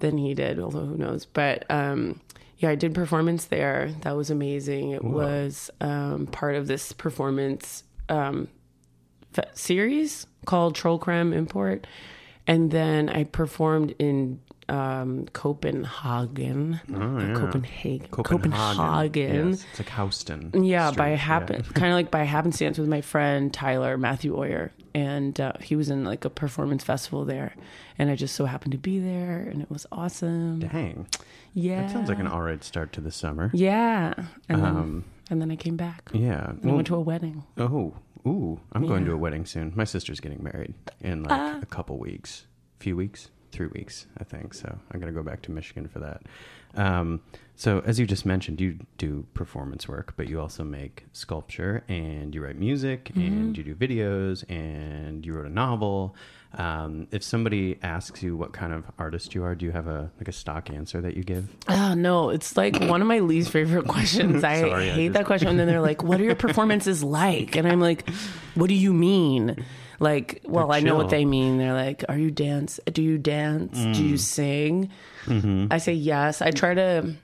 than 0.00 0.16
he 0.16 0.32
did, 0.32 0.58
although 0.58 0.86
who 0.86 0.96
knows. 0.96 1.26
But, 1.26 1.70
um, 1.70 2.20
yeah, 2.58 2.70
I 2.70 2.76
did 2.76 2.94
performance 2.94 3.44
there. 3.46 3.92
That 4.02 4.16
was 4.16 4.30
amazing. 4.30 4.92
It 4.92 5.04
was 5.04 5.70
um, 5.80 6.26
part 6.28 6.54
of 6.54 6.66
this 6.66 6.92
performance 6.92 7.84
um, 8.08 8.48
series 9.52 10.26
called 10.46 10.74
Trollkrem 10.76 11.34
Import. 11.34 11.86
And 12.46 12.70
then 12.70 13.08
I 13.08 13.24
performed 13.24 13.94
in 13.98 14.40
um, 14.68 15.26
Copenhagen. 15.32 16.80
Or 16.92 17.34
Copenhagen. 17.34 18.08
Copenhagen. 18.10 19.48
Yes. 19.50 19.64
It's 19.70 19.80
like 19.80 19.90
Houston. 19.90 20.64
Yeah, 20.64 20.88
Street, 20.90 20.98
by 20.98 21.08
happen, 21.10 21.62
kind 21.74 21.88
of 21.88 21.94
like 21.94 22.10
by 22.10 22.24
happenstance 22.24 22.78
with 22.78 22.88
my 22.88 23.00
friend 23.00 23.52
Tyler 23.52 23.96
Matthew 23.98 24.36
Oyer. 24.36 24.72
and 24.94 25.38
uh, 25.40 25.52
he 25.60 25.76
was 25.76 25.90
in 25.90 26.04
like 26.04 26.24
a 26.24 26.30
performance 26.30 26.84
festival 26.84 27.24
there, 27.24 27.54
and 27.98 28.10
I 28.10 28.16
just 28.16 28.34
so 28.34 28.44
happened 28.46 28.72
to 28.72 28.78
be 28.78 28.98
there, 28.98 29.40
and 29.50 29.60
it 29.62 29.70
was 29.70 29.86
awesome. 29.92 30.60
Dang. 30.60 31.06
Yeah, 31.52 31.82
That 31.82 31.92
sounds 31.92 32.08
like 32.08 32.18
an 32.18 32.26
all 32.26 32.42
right 32.42 32.62
start 32.64 32.92
to 32.94 33.00
the 33.00 33.10
summer. 33.12 33.50
yeah, 33.54 34.14
and 34.48 34.62
then 34.64 34.76
Um, 34.76 35.04
and 35.30 35.40
then 35.40 35.50
I 35.50 35.56
came 35.56 35.76
back. 35.76 36.10
Yeah. 36.12 36.50
And 36.50 36.70
I 36.70 36.74
went 36.74 36.86
to 36.88 36.96
a 36.96 37.00
wedding. 37.00 37.44
Oh, 37.56 37.94
ooh, 38.26 38.60
I'm 38.72 38.86
going 38.86 39.04
to 39.04 39.12
a 39.12 39.16
wedding 39.16 39.44
soon. 39.46 39.72
My 39.74 39.84
sister's 39.84 40.20
getting 40.20 40.42
married 40.42 40.74
in 41.00 41.22
like 41.24 41.32
Ah. 41.32 41.58
a 41.62 41.66
couple 41.66 41.98
weeks, 41.98 42.46
few 42.78 42.96
weeks, 42.96 43.30
three 43.52 43.68
weeks, 43.68 44.06
I 44.18 44.24
think. 44.24 44.54
So 44.54 44.78
I'm 44.90 45.00
gonna 45.00 45.12
go 45.12 45.22
back 45.22 45.42
to 45.42 45.50
Michigan 45.52 45.86
for 45.88 46.00
that. 46.00 46.22
Um, 46.74 47.20
so 47.54 47.80
as 47.86 48.00
you 48.00 48.06
just 48.06 48.26
mentioned, 48.26 48.60
you 48.60 48.78
do 48.98 49.26
performance 49.34 49.86
work, 49.88 50.14
but 50.16 50.28
you 50.28 50.40
also 50.40 50.64
make 50.64 51.04
sculpture 51.12 51.84
and 51.88 52.34
you 52.34 52.42
write 52.42 52.56
music 52.58 53.10
Mm-hmm. 53.14 53.20
and 53.20 53.56
you 53.58 53.62
do 53.62 53.74
videos 53.76 54.44
and 54.50 55.24
you 55.24 55.34
wrote 55.34 55.46
a 55.46 55.50
novel. 55.50 56.16
Um, 56.56 57.08
if 57.10 57.22
somebody 57.22 57.78
asks 57.82 58.22
you 58.22 58.36
what 58.36 58.52
kind 58.52 58.72
of 58.72 58.84
artist 58.98 59.34
you 59.34 59.44
are, 59.44 59.54
do 59.54 59.64
you 59.66 59.72
have 59.72 59.86
a 59.86 60.10
like 60.18 60.28
a 60.28 60.32
stock 60.32 60.70
answer 60.70 61.00
that 61.00 61.16
you 61.16 61.22
give? 61.24 61.48
Oh 61.68 61.94
no, 61.94 62.30
it's 62.30 62.56
like 62.56 62.78
one 62.80 63.00
of 63.02 63.08
my 63.08 63.18
least 63.20 63.50
favorite 63.50 63.86
questions. 63.88 64.44
I 64.44 64.60
Sorry, 64.60 64.90
I 64.90 64.94
hate 64.94 65.06
just- 65.08 65.14
that 65.14 65.26
question. 65.26 65.48
And 65.48 65.58
then 65.58 65.66
they're 65.66 65.80
like, 65.80 66.02
"What 66.02 66.20
are 66.20 66.24
your 66.24 66.34
performances 66.36 67.02
like?" 67.04 67.56
And 67.56 67.66
I'm 67.66 67.80
like, 67.80 68.08
"What 68.54 68.68
do 68.68 68.74
you 68.74 68.92
mean?" 68.92 69.64
Like, 70.00 70.42
well, 70.44 70.72
I 70.72 70.80
know 70.80 70.96
what 70.96 71.10
they 71.10 71.24
mean. 71.24 71.58
They're 71.58 71.72
like, 71.72 72.04
"Are 72.08 72.18
you 72.18 72.30
dance? 72.30 72.80
Do 72.92 73.02
you 73.02 73.16
dance? 73.18 73.78
Do 73.78 73.86
Mm. 73.92 74.08
you 74.08 74.16
sing?" 74.16 74.90
Mm-hmm. 75.26 75.66
I 75.70 75.78
say 75.78 75.92
yes. 75.94 76.42
I 76.42 76.50
try 76.50 76.74
to 76.74 77.14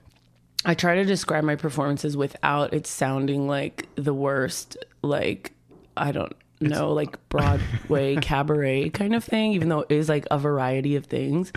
I 0.65 0.73
try 0.73 0.95
to 0.95 1.03
describe 1.05 1.43
my 1.43 1.55
performances 1.55 2.15
without 2.15 2.73
it 2.73 2.87
sounding 2.87 3.47
like 3.47 3.87
the 3.95 4.13
worst 4.13 4.77
like 5.01 5.51
I 5.97 6.11
don't 6.11 6.33
know, 6.61 6.93
like 6.93 7.29
Broadway 7.29 8.15
cabaret 8.21 8.89
kind 8.89 9.15
of 9.15 9.23
thing, 9.23 9.53
even 9.53 9.69
though 9.69 9.81
it 9.81 9.91
is 9.91 10.09
like 10.09 10.25
a 10.31 10.37
variety 10.37 10.95
of 10.95 11.05
things. 11.05 11.51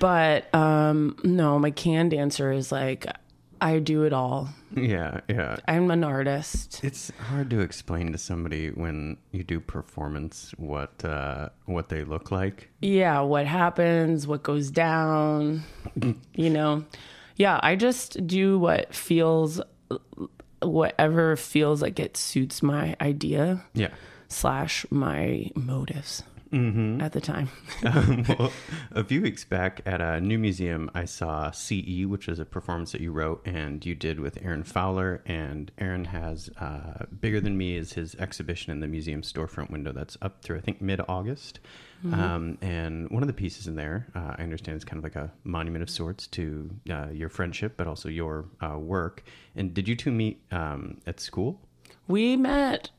But 0.00 0.52
um 0.54 1.16
no, 1.22 1.58
my 1.58 1.70
can 1.70 2.08
dancer 2.08 2.50
is 2.52 2.72
like 2.72 3.06
I 3.60 3.78
do 3.78 4.04
it 4.04 4.12
all. 4.12 4.50
Yeah, 4.74 5.20
yeah. 5.28 5.56
I'm 5.66 5.90
an 5.90 6.04
artist. 6.04 6.80
It's 6.84 7.10
hard 7.18 7.50
to 7.50 7.60
explain 7.60 8.12
to 8.12 8.18
somebody 8.18 8.68
when 8.68 9.16
you 9.32 9.42
do 9.42 9.60
performance 9.60 10.52
what 10.58 11.04
uh, 11.04 11.50
what 11.64 11.88
they 11.88 12.04
look 12.04 12.30
like. 12.30 12.70
Yeah, 12.80 13.20
what 13.20 13.46
happens, 13.46 14.26
what 14.26 14.42
goes 14.42 14.70
down, 14.70 15.62
you 16.34 16.50
know. 16.50 16.84
Yeah, 17.36 17.60
I 17.62 17.76
just 17.76 18.26
do 18.26 18.58
what 18.58 18.94
feels 18.94 19.60
whatever 20.62 21.36
feels 21.36 21.82
like 21.82 21.98
it 22.00 22.16
suits 22.16 22.62
my 22.62 22.96
idea 23.00 23.62
Yeah. 23.74 23.90
slash 24.28 24.86
my 24.90 25.50
motives 25.54 26.22
Mm-hmm. 26.52 27.00
at 27.00 27.12
the 27.12 27.20
time. 27.20 27.48
um, 27.84 28.24
well, 28.38 28.52
a 28.92 29.02
few 29.04 29.20
weeks 29.20 29.44
back 29.44 29.80
at 29.84 30.00
a 30.00 30.20
new 30.20 30.38
museum, 30.38 30.90
I 30.94 31.04
saw 31.04 31.50
CE, 31.50 32.04
which 32.06 32.28
is 32.28 32.38
a 32.38 32.44
performance 32.44 32.92
that 32.92 33.00
you 33.00 33.12
wrote 33.12 33.42
and 33.46 33.84
you 33.84 33.94
did 33.94 34.20
with 34.20 34.38
Aaron 34.42 34.62
Fowler. 34.62 35.22
And 35.26 35.70
Aaron 35.78 36.04
has 36.06 36.48
uh, 36.60 37.06
Bigger 37.20 37.40
Than 37.40 37.56
Me 37.58 37.76
is 37.76 37.94
his 37.94 38.14
exhibition 38.16 38.72
in 38.72 38.80
the 38.80 38.86
museum 38.86 39.22
storefront 39.22 39.70
window 39.70 39.92
that's 39.92 40.16
up 40.22 40.42
through, 40.42 40.58
I 40.58 40.60
think, 40.60 40.80
mid 40.80 41.00
August. 41.08 41.58
Mhm. 42.04 42.12
Um, 42.12 42.58
and 42.60 43.08
one 43.10 43.22
of 43.22 43.26
the 43.26 43.32
pieces 43.32 43.66
in 43.66 43.74
there, 43.74 44.06
uh, 44.14 44.34
I 44.38 44.42
understand, 44.42 44.76
is 44.76 44.84
kind 44.84 44.98
of 44.98 45.04
like 45.04 45.16
a 45.16 45.32
monument 45.44 45.82
of 45.82 45.88
sorts 45.90 46.26
to 46.28 46.70
uh, 46.90 47.08
your 47.12 47.28
friendship, 47.30 47.74
but 47.76 47.86
also 47.86 48.08
your 48.08 48.44
uh, 48.60 48.78
work. 48.78 49.24
And 49.56 49.72
did 49.72 49.88
you 49.88 49.96
two 49.96 50.12
meet 50.12 50.42
um, 50.52 50.98
at 51.06 51.20
school? 51.20 51.60
We 52.06 52.36
met 52.36 52.90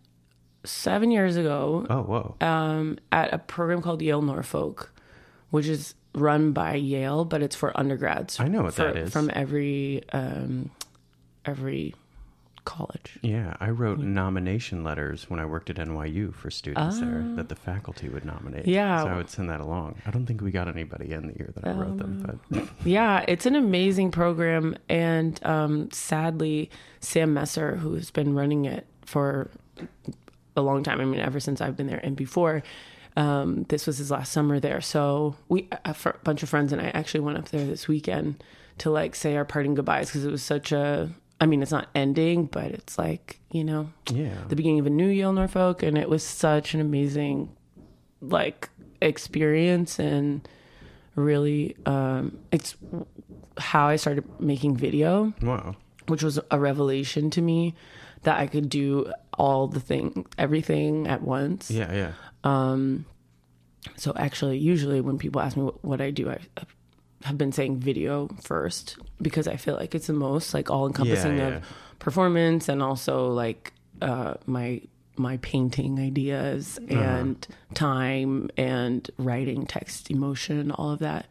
seven 0.67 1.11
years 1.11 1.35
ago 1.37 1.85
Oh, 1.89 2.01
whoa. 2.03 2.35
um, 2.47 2.97
at 3.11 3.33
a 3.33 3.37
program 3.37 3.81
called 3.81 4.01
Yale 4.01 4.21
Norfolk, 4.21 4.91
which 5.49 5.67
is 5.67 5.95
run 6.13 6.51
by 6.51 6.75
Yale, 6.75 7.25
but 7.25 7.41
it's 7.41 7.55
for 7.55 7.77
undergrads. 7.79 8.39
I 8.39 8.47
know 8.47 8.63
what 8.63 8.73
for- 8.73 8.83
that 8.83 8.97
is. 8.97 9.11
From 9.13 9.29
every 9.33 10.03
um, 10.11 10.69
every 11.45 11.93
college. 12.65 13.17
Yeah, 13.21 13.55
I 13.61 13.69
wrote 13.69 13.99
nomination 13.99 14.83
letters 14.83 15.29
when 15.29 15.39
I 15.39 15.45
worked 15.45 15.69
at 15.69 15.77
NYU 15.77 16.33
for 16.33 16.51
students 16.51 16.99
there 16.99 17.23
Ah. 17.25 17.35
that 17.37 17.47
the 17.47 17.55
faculty 17.55 18.09
would 18.09 18.25
nominate. 18.25 18.67
Yeah. 18.67 19.03
So 19.03 19.07
I 19.07 19.15
would 19.15 19.29
send 19.29 19.49
that 19.49 19.61
along. 19.61 20.01
I 20.05 20.11
don't 20.11 20.25
think 20.25 20.41
we 20.41 20.51
got 20.51 20.67
anybody 20.67 21.13
in 21.13 21.27
the 21.27 21.33
year 21.35 21.51
that 21.55 21.65
I 21.65 21.71
wrote 21.71 21.97
them, 21.97 22.39
but 22.51 22.67
Yeah, 22.85 23.23
it's 23.25 23.45
an 23.45 23.55
amazing 23.55 24.11
program, 24.11 24.75
and 24.89 25.39
um, 25.45 25.89
sadly, 25.91 26.69
Sam 26.99 27.33
Messer, 27.33 27.77
who's 27.77 28.11
been 28.11 28.35
running 28.35 28.65
it 28.65 28.85
for 29.05 29.49
a 30.57 30.61
long 30.61 30.83
time. 30.83 30.99
I 30.99 31.05
mean, 31.05 31.19
ever 31.19 31.39
since 31.39 31.61
I've 31.61 31.77
been 31.77 31.87
there 31.87 32.01
and 32.03 32.15
before. 32.15 32.63
Um, 33.15 33.63
this 33.69 33.87
was 33.87 33.97
his 33.97 34.11
last 34.11 34.31
summer 34.31 34.59
there, 34.59 34.79
so 34.79 35.35
we 35.49 35.67
a 35.85 35.95
fr- 35.95 36.11
bunch 36.23 36.43
of 36.43 36.49
friends 36.49 36.71
and 36.71 36.79
I 36.79 36.89
actually 36.89 37.21
went 37.21 37.39
up 37.39 37.49
there 37.49 37.65
this 37.65 37.87
weekend 37.87 38.43
to 38.77 38.91
like 38.91 39.15
say 39.15 39.35
our 39.35 39.43
parting 39.45 39.73
goodbyes 39.73 40.07
because 40.09 40.23
it 40.23 40.29
was 40.31 40.43
such 40.43 40.71
a. 40.71 41.09
I 41.41 41.47
mean, 41.47 41.63
it's 41.63 41.71
not 41.71 41.87
ending, 41.95 42.45
but 42.45 42.65
it's 42.65 42.97
like 42.99 43.39
you 43.49 43.63
know, 43.63 43.89
Yeah. 44.11 44.35
the 44.49 44.55
beginning 44.55 44.79
of 44.79 44.85
a 44.85 44.91
new 44.91 45.07
Yale 45.07 45.33
Norfolk, 45.33 45.81
and 45.81 45.97
it 45.97 46.09
was 46.09 46.21
such 46.23 46.75
an 46.75 46.79
amazing 46.81 47.49
like 48.21 48.69
experience 49.01 49.99
and 49.99 50.47
really 51.15 51.75
um 51.85 52.37
it's 52.51 52.75
how 53.57 53.87
I 53.87 53.95
started 53.95 54.23
making 54.39 54.75
video 54.77 55.33
wow. 55.41 55.75
which 56.07 56.21
was 56.23 56.39
a 56.51 56.59
revelation 56.59 57.29
to 57.31 57.41
me 57.41 57.73
that 58.23 58.37
I 58.39 58.47
could 58.47 58.69
do 58.69 59.11
all 59.37 59.67
the 59.67 59.79
thing 59.79 60.25
everything 60.37 61.07
at 61.07 61.21
once 61.21 61.69
Yeah, 61.71 61.93
yeah. 61.93 62.11
um 62.43 63.05
so 63.95 64.11
actually 64.15 64.57
usually 64.57 64.99
when 65.01 65.17
people 65.17 65.39
ask 65.41 65.55
me 65.55 65.63
what, 65.63 65.83
what 65.83 66.01
I 66.01 66.11
do 66.11 66.29
I 66.29 66.39
have 67.23 67.37
been 67.37 67.51
saying 67.51 67.77
video 67.77 68.27
first 68.41 68.97
because 69.21 69.47
I 69.47 69.55
feel 69.55 69.75
like 69.75 69.95
it's 69.95 70.07
the 70.07 70.13
most 70.13 70.53
like 70.53 70.69
all 70.69 70.87
encompassing 70.87 71.37
Yeah, 71.37 71.49
yeah. 71.49 71.55
of 71.57 71.63
performance 71.99 72.69
and 72.69 72.81
also 72.83 73.27
like 73.31 73.73
uh 74.01 74.35
my 74.45 74.81
my 75.15 75.37
painting 75.37 75.99
ideas 75.99 76.77
Uh-huh. 76.91 76.99
and 76.99 77.47
time 77.73 78.49
and 78.57 79.09
writing 79.17 79.65
text 79.65 80.11
emotion 80.11 80.71
all 80.71 80.91
of 80.91 80.99
that 80.99 81.25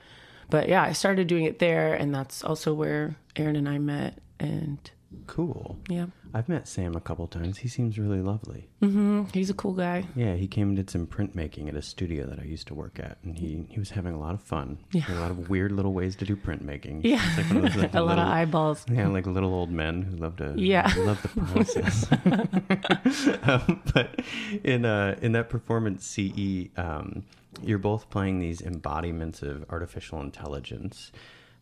but 0.50 0.68
yeah 0.68 0.82
I 0.82 0.92
started 0.92 1.26
doing 1.28 1.44
it 1.44 1.58
there 1.60 1.94
and 1.94 2.14
that's 2.14 2.42
also 2.42 2.74
where 2.74 3.16
Aaron 3.36 3.56
and 3.56 3.68
I 3.68 3.78
met 3.78 4.18
and 4.40 4.78
Cool. 5.26 5.78
yeah 5.88 6.06
I've 6.34 6.48
met 6.50 6.68
Sam 6.68 6.94
a 6.96 7.00
couple 7.00 7.26
times. 7.28 7.56
He 7.58 7.68
seems 7.68 7.98
really 7.98 8.20
lovely. 8.20 8.68
Mm-hmm. 8.82 9.24
he's 9.32 9.48
a 9.48 9.54
cool 9.54 9.72
guy 9.72 10.04
Yeah, 10.14 10.34
he 10.34 10.46
came 10.46 10.68
and 10.68 10.76
did 10.76 10.90
some 10.90 11.06
printmaking 11.06 11.68
at 11.68 11.74
a 11.74 11.80
studio 11.82 12.26
that 12.26 12.38
I 12.38 12.44
used 12.44 12.66
to 12.68 12.74
work 12.74 12.98
at, 13.00 13.16
and 13.22 13.38
he, 13.38 13.64
he 13.68 13.78
was 13.78 13.90
having 13.90 14.12
a 14.14 14.18
lot 14.18 14.34
of 14.34 14.42
fun. 14.42 14.78
Yeah. 14.92 15.04
A 15.08 15.18
lot 15.20 15.30
of 15.30 15.48
weird 15.48 15.72
little 15.72 15.94
ways 15.94 16.14
to 16.16 16.24
do 16.26 16.36
printmaking. 16.36 17.00
Yeah. 17.04 17.22
Like 17.36 17.48
those, 17.48 17.76
like, 17.76 17.94
A 17.94 18.02
lot 18.02 18.18
of 18.18 18.26
eyeballs. 18.28 18.84
Yeah, 18.90 19.08
like 19.08 19.26
little 19.26 19.54
old 19.54 19.70
men 19.70 20.02
who 20.02 20.16
love 20.16 20.36
to 20.36 20.54
Yeah. 20.56 20.92
love 20.98 21.22
the 21.22 21.28
process. 21.40 22.06
um, 23.42 23.82
but 23.94 24.20
in 24.64 24.84
uh, 24.84 25.16
in 25.22 25.32
that 25.32 25.48
performance 25.48 26.04
CE, 26.06 26.68
um, 26.76 27.24
you're 27.62 27.78
both 27.78 28.10
playing 28.10 28.38
these 28.40 28.60
embodiments 28.60 29.42
of 29.42 29.64
artificial 29.70 30.20
intelligence. 30.20 31.12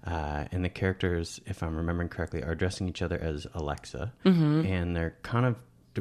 Uh, 0.07 0.45
and 0.53 0.65
the 0.65 0.69
characters, 0.69 1.41
if 1.47 1.63
I'm 1.63 1.77
remembering 1.77 2.09
correctly, 2.11 2.43
are 2.43 2.53
addressing 2.53 2.89
each 2.89 3.01
other 3.03 3.19
as 3.19 3.47
Alexa, 3.55 4.13
Mhm. 4.25 4.67
and 4.69 4.95
they're 4.95 5.17
kind 5.23 5.47
of 5.47 5.57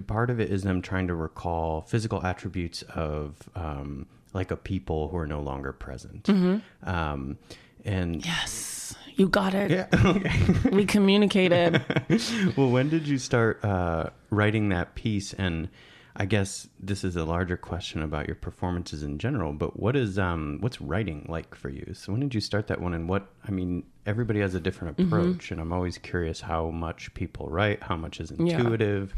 part 0.08 0.30
of 0.32 0.40
it 0.40 0.50
is 0.52 0.64
them 0.64 0.82
trying 0.82 1.08
to 1.08 1.14
recall 1.16 1.82
physical 1.84 2.26
attributes 2.26 2.82
of 2.96 3.48
um, 3.56 4.08
like 4.34 4.50
a 4.52 4.58
people 4.58 5.10
who 5.10 5.18
are 5.18 5.28
no 5.28 5.40
longer 5.40 5.72
present. 5.72 6.24
Mhm. 6.24 6.62
Um, 6.84 7.38
and 7.86 8.26
yes, 8.26 8.96
you 9.16 9.30
got 9.30 9.54
it. 9.54 9.70
Yeah, 9.72 9.88
okay. 10.06 10.70
we 10.72 10.86
communicated. 10.86 11.82
well, 12.58 12.72
when 12.72 12.90
did 12.90 13.08
you 13.08 13.20
start 13.20 13.64
uh, 13.64 14.10
writing 14.32 14.70
that 14.70 14.96
piece? 14.96 15.32
And 15.34 15.70
I 16.16 16.26
guess 16.26 16.68
this 16.80 17.04
is 17.04 17.16
a 17.16 17.26
larger 17.26 17.58
question 17.58 18.04
about 18.04 18.28
your 18.28 18.36
performances 18.36 19.02
in 19.02 19.18
general. 19.18 19.52
But 19.54 19.80
what 19.80 19.96
is 19.96 20.20
um, 20.20 20.58
what's 20.62 20.80
writing 20.80 21.26
like 21.28 21.56
for 21.56 21.70
you? 21.70 21.94
So 21.94 22.12
when 22.12 22.22
did 22.22 22.36
you 22.36 22.42
start 22.42 22.68
that 22.68 22.80
one? 22.80 22.94
And 22.94 23.10
what 23.10 23.28
I 23.48 23.52
mean, 23.52 23.84
everybody 24.06 24.40
has 24.42 24.54
a 24.54 24.60
different 24.60 24.98
Mhm. 24.98 25.06
approach, 25.08 25.52
and 25.52 25.60
I'm 25.60 25.74
always 25.74 25.98
curious 25.98 26.42
how 26.42 26.70
much 26.70 27.14
people 27.16 27.48
write, 27.50 27.82
how 27.84 27.96
much 27.96 28.20
is 28.20 28.32
Yeah. 28.32 28.38
intuitive 28.60 29.16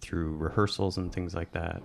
through 0.00 0.36
rehearsals 0.36 0.96
and 0.96 1.12
things 1.12 1.34
like 1.34 1.52
that. 1.52 1.82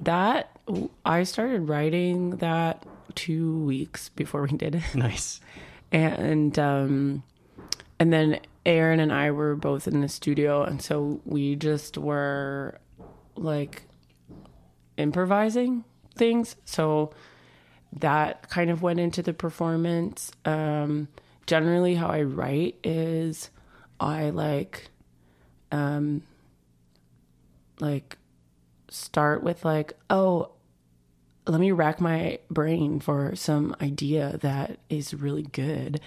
That 0.00 0.58
I 1.04 1.22
started 1.24 1.68
writing 1.68 2.36
that 2.36 2.84
two 3.14 3.64
weeks 3.64 4.10
before 4.10 4.42
we 4.42 4.50
did 4.56 4.74
it. 4.74 4.82
Nice. 4.94 5.40
And 5.90 6.58
um 6.58 7.22
and 7.98 8.12
then 8.12 8.40
Aaron 8.66 9.00
and 9.00 9.12
I 9.12 9.30
were 9.30 9.56
both 9.56 9.88
in 9.88 10.02
the 10.02 10.08
studio 10.08 10.62
and 10.62 10.82
so 10.82 11.20
we 11.24 11.56
just 11.56 11.96
were 11.96 12.78
like 13.40 13.82
improvising 14.96 15.84
things. 16.16 16.56
So 16.64 17.12
that 17.92 18.48
kind 18.50 18.70
of 18.70 18.82
went 18.82 19.00
into 19.00 19.22
the 19.22 19.32
performance. 19.32 20.30
Um 20.44 21.08
generally 21.46 21.94
how 21.94 22.08
I 22.08 22.22
write 22.22 22.76
is 22.84 23.50
I 23.98 24.30
like 24.30 24.90
um 25.72 26.22
like 27.80 28.18
start 28.90 29.42
with 29.42 29.64
like 29.64 29.94
oh 30.10 30.50
let 31.48 31.60
me 31.60 31.72
rack 31.72 32.00
my 32.00 32.38
brain 32.50 33.00
for 33.00 33.34
some 33.34 33.74
idea 33.80 34.38
that 34.42 34.78
is 34.88 35.14
really 35.14 35.42
good 35.42 36.00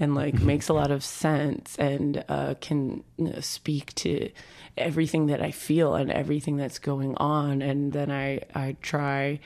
and 0.00 0.14
like 0.14 0.34
makes 0.40 0.68
a 0.68 0.74
lot 0.74 0.90
of 0.90 1.04
sense 1.04 1.76
and 1.76 2.24
uh, 2.28 2.54
can 2.60 3.02
you 3.16 3.28
know, 3.32 3.40
speak 3.40 3.94
to 3.94 4.30
everything 4.76 5.26
that 5.26 5.40
I 5.42 5.50
feel 5.52 5.94
and 5.94 6.10
everything 6.10 6.56
that's 6.56 6.78
going 6.78 7.14
on. 7.16 7.62
And 7.62 7.92
then 7.92 8.10
I 8.10 8.40
I 8.54 8.76
try 8.82 9.40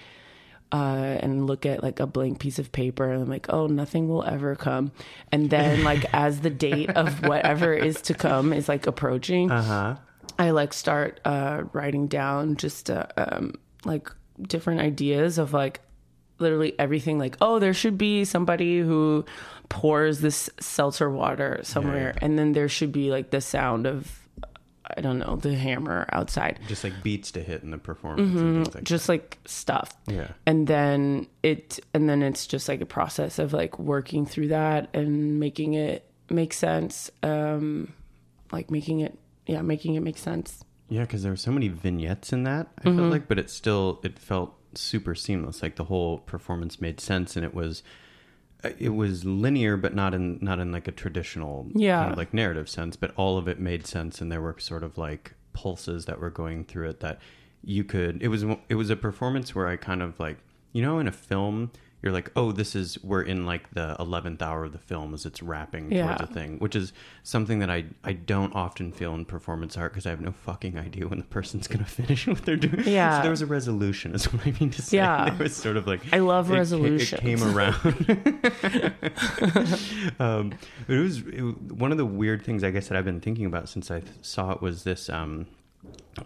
uh, 0.73 1.19
and 1.21 1.47
look 1.47 1.67
at 1.67 1.83
like 1.83 1.99
a 2.01 2.07
blank 2.07 2.39
piece 2.39 2.59
of 2.59 2.71
paper 2.73 3.11
and 3.11 3.23
I'm 3.23 3.29
like, 3.29 3.47
oh, 3.49 3.67
nothing 3.67 4.09
will 4.09 4.25
ever 4.25 4.55
come. 4.57 4.93
And 5.33 5.51
then 5.51 5.85
like 5.91 6.05
as 6.15 6.41
the 6.41 6.51
date 6.51 6.91
of 6.91 7.27
whatever 7.27 7.73
is 7.73 8.01
to 8.03 8.15
come 8.15 8.53
is 8.53 8.69
like 8.69 8.87
approaching, 8.87 9.51
Uh-huh. 9.51 9.97
I 10.39 10.51
like 10.51 10.73
start 10.73 11.21
uh, 11.25 11.65
writing 11.73 12.07
down 12.07 12.57
just 12.57 12.89
uh, 12.91 13.07
um, 13.17 13.55
like 13.85 14.11
different 14.43 14.81
ideas 14.81 15.39
of 15.39 15.53
like 15.53 15.81
literally 16.39 16.79
everything. 16.79 17.19
Like, 17.19 17.37
oh, 17.41 17.59
there 17.59 17.75
should 17.75 17.99
be 17.99 18.25
somebody 18.25 18.81
who 18.81 19.25
pours 19.69 20.21
this 20.21 20.51
seltzer 20.61 21.11
water 21.11 21.61
somewhere, 21.63 22.15
and 22.23 22.39
then 22.39 22.53
there 22.53 22.69
should 22.69 22.93
be 22.93 23.11
like 23.11 23.31
the 23.31 23.41
sound 23.41 23.87
of 23.87 24.17
I 24.97 25.03
don't 25.03 25.19
know 25.21 25.37
the 25.37 25.55
hammer 25.55 26.07
outside. 26.11 26.59
Just 26.67 26.83
like 26.83 27.01
beats 27.05 27.31
to 27.33 27.43
hit 27.43 27.63
in 27.63 27.71
the 27.71 27.79
performance 27.79 28.33
things 28.33 28.75
like 28.75 28.83
just 28.85 29.09
like 29.09 29.39
stuff 29.45 29.93
Yeah. 30.09 30.33
and 30.47 30.67
then 30.67 31.29
it 31.45 31.79
and 31.95 32.09
then 32.09 32.23
it's 32.25 32.45
just 32.49 32.69
like 32.69 32.81
a 32.81 32.87
process 32.87 33.39
of 33.39 33.53
like 33.53 33.79
working 33.79 34.27
through 34.27 34.49
that 34.49 34.89
and 34.93 35.39
making 35.39 35.75
it 35.75 36.11
make 36.29 36.53
sense 36.53 37.09
um 37.23 37.93
like 38.51 38.71
making 38.73 38.99
it 39.01 39.17
yeah 39.47 39.63
making 39.63 39.95
it 39.95 40.01
make 40.01 40.19
sense 40.19 40.65
Yeah, 40.91 41.03
because 41.03 41.23
there 41.23 41.33
were 41.33 41.37
so 41.37 41.53
many 41.53 41.69
vignettes 41.69 42.33
in 42.33 42.43
that. 42.45 42.69
I 42.79 42.83
Mm-hmm. 42.89 42.99
felt 42.99 43.11
like, 43.11 43.29
but 43.29 43.39
it 43.39 43.49
still 43.49 44.01
it 44.03 44.19
felt 44.19 44.55
super 44.75 45.15
seamless. 45.15 45.63
Like 45.63 45.77
the 45.77 45.85
whole 45.85 46.19
performance 46.19 46.81
made 46.81 47.01
sense, 47.01 47.37
and 47.37 47.45
it 47.45 47.55
was 47.55 47.83
uh, 48.63 48.71
it 48.79 48.91
was 48.91 49.25
linear, 49.25 49.77
but 49.77 49.95
not 49.95 50.13
in 50.15 50.39
not 50.43 50.59
in 50.59 50.71
like 50.73 50.87
a 50.89 50.93
traditional 50.93 51.67
Yeah. 51.75 52.01
kind 52.01 52.13
of 52.13 52.19
like 52.19 52.35
narrative 52.35 52.69
sense. 52.69 52.97
But 52.97 53.13
all 53.17 53.39
of 53.39 53.49
it 53.49 53.59
made 53.59 53.87
sense, 53.87 54.21
and 54.21 54.31
there 54.31 54.41
were 54.43 54.57
sort 54.59 54.83
of 54.85 54.99
like 54.99 55.35
pulses 55.53 56.05
that 56.05 56.21
were 56.21 56.31
going 56.31 56.65
through 56.65 56.91
it 56.91 57.01
that 57.01 57.19
you 57.65 57.85
could. 57.85 58.23
It 58.23 58.29
was 58.29 58.45
it 58.69 58.75
was 58.75 58.91
a 58.91 58.97
performance 58.97 59.55
where 59.55 59.69
I 59.69 59.77
kind 59.77 60.03
of 60.03 60.19
like 60.21 60.39
you 60.73 60.83
know 60.83 60.99
in 60.99 61.07
a 61.09 61.13
film. 61.13 61.71
You're 62.03 62.13
like, 62.13 62.31
oh, 62.35 62.51
this 62.51 62.75
is 62.75 63.03
we're 63.05 63.21
in 63.23 63.45
like 63.45 63.71
the 63.75 63.95
eleventh 63.99 64.41
hour 64.41 64.65
of 64.65 64.73
the 64.73 64.79
film 64.79 65.13
as 65.13 65.27
it's 65.27 65.43
wrapping 65.43 65.93
Yeah. 65.93 66.17
towards 66.17 66.31
a 66.31 66.35
thing, 66.35 66.59
which 66.59 66.75
is 66.75 66.95
something 67.25 67.59
that 67.59 67.69
I 67.71 67.85
I 68.03 68.15
don't 68.15 68.55
often 68.55 68.91
feel 68.91 69.15
in 69.15 69.27
performance 69.27 69.77
art 69.77 69.93
because 69.93 70.07
I 70.07 70.11
have 70.11 70.23
no 70.23 70.33
fucking 70.33 70.79
idea 70.79 71.07
when 71.07 71.19
the 71.19 71.27
person's 71.27 71.69
gonna 71.69 71.85
finish 72.01 72.27
what 72.27 72.43
they're 72.47 72.57
doing. 72.57 72.89
Yeah. 72.89 73.19
so 73.19 73.23
there 73.23 73.31
was 73.31 73.43
a 73.43 73.47
resolution, 73.47 74.15
is 74.15 74.33
what 74.33 74.47
I 74.47 74.55
mean 74.59 74.71
to 74.71 74.81
say. 74.83 74.97
Yeah. 74.97 75.25
there 75.31 75.45
was 75.45 75.55
sort 75.55 75.77
of 75.77 75.87
like 75.87 76.01
I 76.13 76.19
love 76.21 76.49
resolution. 76.51 77.19
It 77.19 77.23
came 77.23 77.43
around. 77.43 77.75
um, 80.19 80.53
but 80.87 80.95
it 80.97 81.01
was 81.01 81.19
it, 81.19 81.41
one 81.73 81.93
of 81.93 81.99
the 81.99 82.07
weird 82.07 82.45
things 82.45 82.65
I 82.65 82.71
guess 82.71 82.89
that 82.89 82.97
I've 82.97 83.05
been 83.05 83.21
thinking 83.21 83.47
about 83.47 83.69
since 83.69 83.91
I 83.91 84.03
saw 84.23 84.53
it 84.53 84.63
was 84.63 84.85
this. 84.85 85.09
Um, 85.09 85.47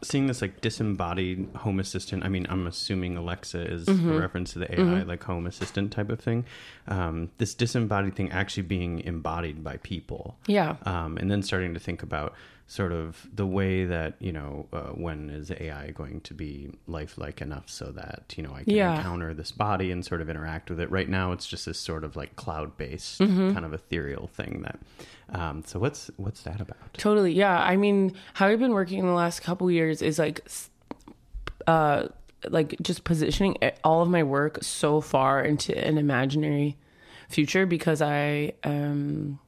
seeing 0.03 0.27
this 0.27 0.41
like 0.43 0.61
disembodied 0.61 1.49
home 1.57 1.79
assistant 1.81 2.25
i 2.25 2.29
mean 2.29 2.47
i'm 2.51 2.67
assuming 2.67 3.17
alexa 3.17 3.61
is 3.61 3.87
Mm-hmm. 3.87 4.13
a 4.13 4.19
reference 4.21 4.53
to 4.55 4.59
the 4.59 4.73
ai 4.81 5.03
like 5.03 5.23
home 5.25 5.47
assistant 5.47 5.93
type 5.93 6.11
of 6.11 6.19
thing. 6.21 6.45
Um, 6.89 7.31
this 7.39 7.55
disembodied 7.55 8.15
thing 8.17 8.31
actually 8.33 8.65
being 8.65 9.01
embodied 9.01 9.63
by 9.63 9.77
people. 9.79 10.37
Yeah. 10.47 10.77
Um, 10.85 11.17
and 11.19 11.31
then 11.31 11.43
starting 11.43 11.75
to 11.75 11.81
think 11.81 12.03
about 12.03 12.35
sort 12.67 12.93
of 12.93 13.27
the 13.33 13.47
way 13.47 13.85
that 13.85 14.15
you 14.21 14.33
know 14.33 14.67
uh, 14.73 14.89
when 14.93 15.29
is 15.29 15.51
AI 15.51 15.91
going 15.91 16.21
to 16.23 16.33
be 16.35 16.71
lifelike 16.87 17.43
enough 17.43 17.69
so 17.69 17.87
that 17.93 18.33
you 18.37 18.43
know 18.43 18.53
I 18.55 18.65
can 18.65 18.75
Yeah. 18.75 18.97
encounter 18.97 19.35
this 19.35 19.53
body 19.53 19.91
and 19.91 20.05
sort 20.05 20.21
of 20.23 20.31
interact 20.31 20.71
with 20.71 20.81
it. 20.81 20.91
Right 20.91 21.09
now, 21.09 21.33
it's 21.33 21.47
just 21.47 21.67
this 21.67 21.79
sort 21.79 22.05
of 22.05 22.17
like 22.17 22.37
cloud 22.37 22.77
based 22.77 23.21
Mm-hmm. 23.21 23.53
kind 23.53 23.65
of 23.67 23.73
ethereal 23.75 24.27
thing 24.29 24.63
that. 24.63 24.79
Um, 25.31 25.63
so 25.67 25.79
what's 25.79 26.11
what's 26.17 26.43
that 26.43 26.61
about? 26.61 26.95
Totally. 26.95 27.33
Yeah. 27.33 27.59
I 27.59 27.77
mean, 27.77 28.13
how 28.35 28.47
I've 28.47 28.59
been 28.61 28.73
working 28.73 28.99
in 28.99 29.07
the 29.07 29.13
last 29.13 29.41
couple 29.41 29.71
years 29.71 30.01
is 30.03 30.19
like, 30.19 30.41
uh, 31.67 32.09
like 32.49 32.77
just 32.83 33.05
positioning 33.05 33.57
all 33.83 34.03
of 34.03 34.09
my 34.09 34.23
work 34.23 34.59
so 34.63 35.01
far 35.01 35.43
into 35.43 35.77
an 35.77 35.97
imaginary 35.99 36.77
future 37.29 37.65
because 37.67 38.03
I, 38.03 38.53
um, 38.65 39.39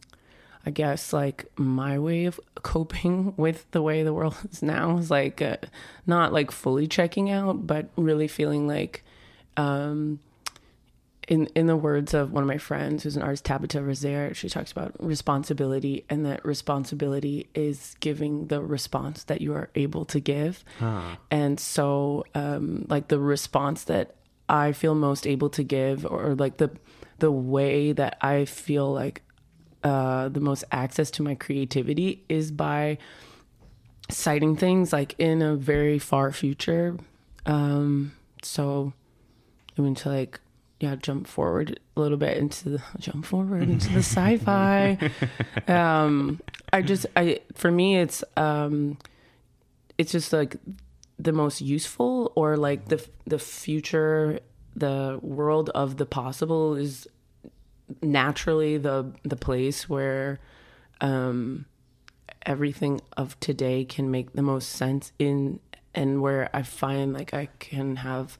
I 0.66 0.70
guess 0.70 1.12
like 1.12 1.46
my 1.56 1.98
way 1.98 2.24
of 2.24 2.40
coping 2.62 3.34
with 3.36 3.70
the 3.70 3.80
way 3.80 4.02
the 4.02 4.12
world 4.12 4.36
is 4.50 4.62
now 4.62 4.98
is 4.98 5.10
like 5.10 5.40
uh, 5.40 5.58
not 6.06 6.32
like 6.32 6.50
fully 6.50 6.88
checking 6.88 7.30
out, 7.30 7.66
but 7.66 7.88
really 7.96 8.26
feeling 8.28 8.66
like, 8.66 9.04
um, 9.56 10.18
in 11.28 11.46
in 11.54 11.66
the 11.66 11.76
words 11.76 12.14
of 12.14 12.32
one 12.32 12.42
of 12.44 12.48
my 12.48 12.58
friends 12.58 13.02
who's 13.02 13.16
an 13.16 13.22
artist 13.22 13.44
Tabita 13.44 13.80
Rezaire, 13.84 14.34
she 14.34 14.48
talks 14.48 14.70
about 14.70 14.94
responsibility 14.98 16.04
and 16.08 16.24
that 16.26 16.44
responsibility 16.44 17.48
is 17.54 17.96
giving 18.00 18.46
the 18.46 18.60
response 18.60 19.24
that 19.24 19.40
you 19.40 19.52
are 19.54 19.68
able 19.74 20.04
to 20.06 20.20
give. 20.20 20.64
And 21.30 21.58
so 21.58 22.24
um 22.34 22.86
like 22.88 23.08
the 23.08 23.18
response 23.18 23.84
that 23.84 24.14
i 24.48 24.70
feel 24.70 24.94
most 24.94 25.26
able 25.26 25.50
to 25.50 25.64
give 25.64 26.06
or 26.06 26.36
like 26.36 26.58
the 26.58 26.70
the 27.18 27.32
way 27.32 27.90
that 27.90 28.16
i 28.20 28.44
feel 28.44 28.92
like 28.92 29.22
uh 29.86 30.28
the 30.28 30.40
most 30.40 30.64
access 30.72 31.10
to 31.12 31.22
my 31.22 31.34
creativity 31.34 32.24
is 32.28 32.50
by 32.50 32.98
citing 34.10 34.56
things 34.56 34.92
like 34.92 35.14
in 35.18 35.42
a 35.42 35.54
very 35.54 35.98
far 35.98 36.32
future. 36.32 36.96
Um 37.44 38.12
so 38.42 38.92
I 39.78 39.82
mean 39.82 39.94
to 39.96 40.08
like 40.08 40.40
yeah 40.80 40.96
jump 40.96 41.26
forward 41.26 41.78
a 41.96 42.00
little 42.00 42.18
bit 42.18 42.36
into 42.36 42.68
the 42.68 42.82
jump 42.98 43.24
forward 43.24 43.62
into 43.62 43.92
the 43.92 44.02
sci-fi. 44.02 44.98
Um 45.68 46.40
i 46.72 46.82
just 46.82 47.06
i 47.16 47.38
for 47.54 47.70
me 47.70 47.96
it's 47.96 48.24
um 48.36 48.98
it's 49.98 50.12
just 50.12 50.32
like 50.32 50.56
the 51.18 51.32
most 51.32 51.60
useful 51.60 52.32
or 52.34 52.56
like 52.56 52.88
the 52.88 52.98
the 53.26 53.38
future 53.38 54.40
the 54.74 55.18
world 55.22 55.70
of 55.70 55.96
the 55.96 56.06
possible 56.06 56.74
is 56.74 57.06
naturally 58.02 58.78
the 58.78 59.12
the 59.22 59.36
place 59.36 59.88
where 59.88 60.40
um 61.00 61.64
everything 62.44 63.00
of 63.16 63.38
today 63.40 63.84
can 63.84 64.10
make 64.10 64.32
the 64.32 64.42
most 64.42 64.70
sense 64.70 65.12
in 65.18 65.60
and 65.94 66.20
where 66.20 66.50
I 66.52 66.62
find 66.62 67.12
like 67.12 67.32
I 67.32 67.48
can 67.58 67.96
have 67.96 68.38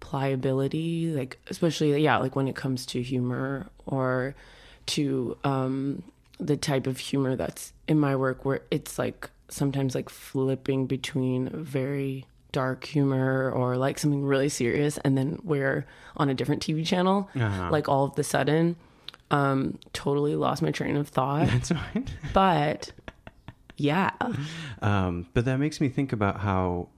pliability 0.00 1.12
like 1.12 1.38
especially 1.48 1.96
yeah 2.02 2.18
like 2.18 2.34
when 2.34 2.48
it 2.48 2.56
comes 2.56 2.84
to 2.86 3.02
humor 3.02 3.68
or 3.86 4.34
to 4.86 5.36
um 5.44 6.02
the 6.38 6.56
type 6.56 6.86
of 6.88 6.98
humor 6.98 7.36
that's 7.36 7.72
in 7.86 8.00
my 8.00 8.16
work 8.16 8.44
where 8.44 8.62
it's 8.70 8.98
like 8.98 9.30
sometimes 9.48 9.94
like 9.94 10.08
flipping 10.08 10.86
between 10.86 11.48
very 11.50 12.26
dark 12.52 12.84
humor 12.84 13.50
or 13.50 13.76
like 13.76 13.98
something 13.98 14.24
really 14.24 14.48
serious 14.48 14.98
and 14.98 15.16
then 15.16 15.38
we're 15.42 15.86
on 16.16 16.28
a 16.28 16.34
different 16.34 16.62
TV 16.62 16.86
channel 16.86 17.28
like 17.70 17.88
all 17.88 18.04
of 18.04 18.14
the 18.14 18.22
sudden 18.24 18.76
um 19.30 19.78
totally 19.92 20.36
lost 20.36 20.62
my 20.62 20.70
train 20.70 20.96
of 20.96 21.08
thought. 21.08 21.46
That's 21.48 21.70
fine. 21.70 22.06
but 22.32 22.92
yeah. 23.78 24.10
Um, 24.80 25.26
but 25.34 25.44
that 25.46 25.58
makes 25.58 25.80
me 25.80 25.88
think 25.88 26.12
about 26.12 26.40
how 26.40 26.88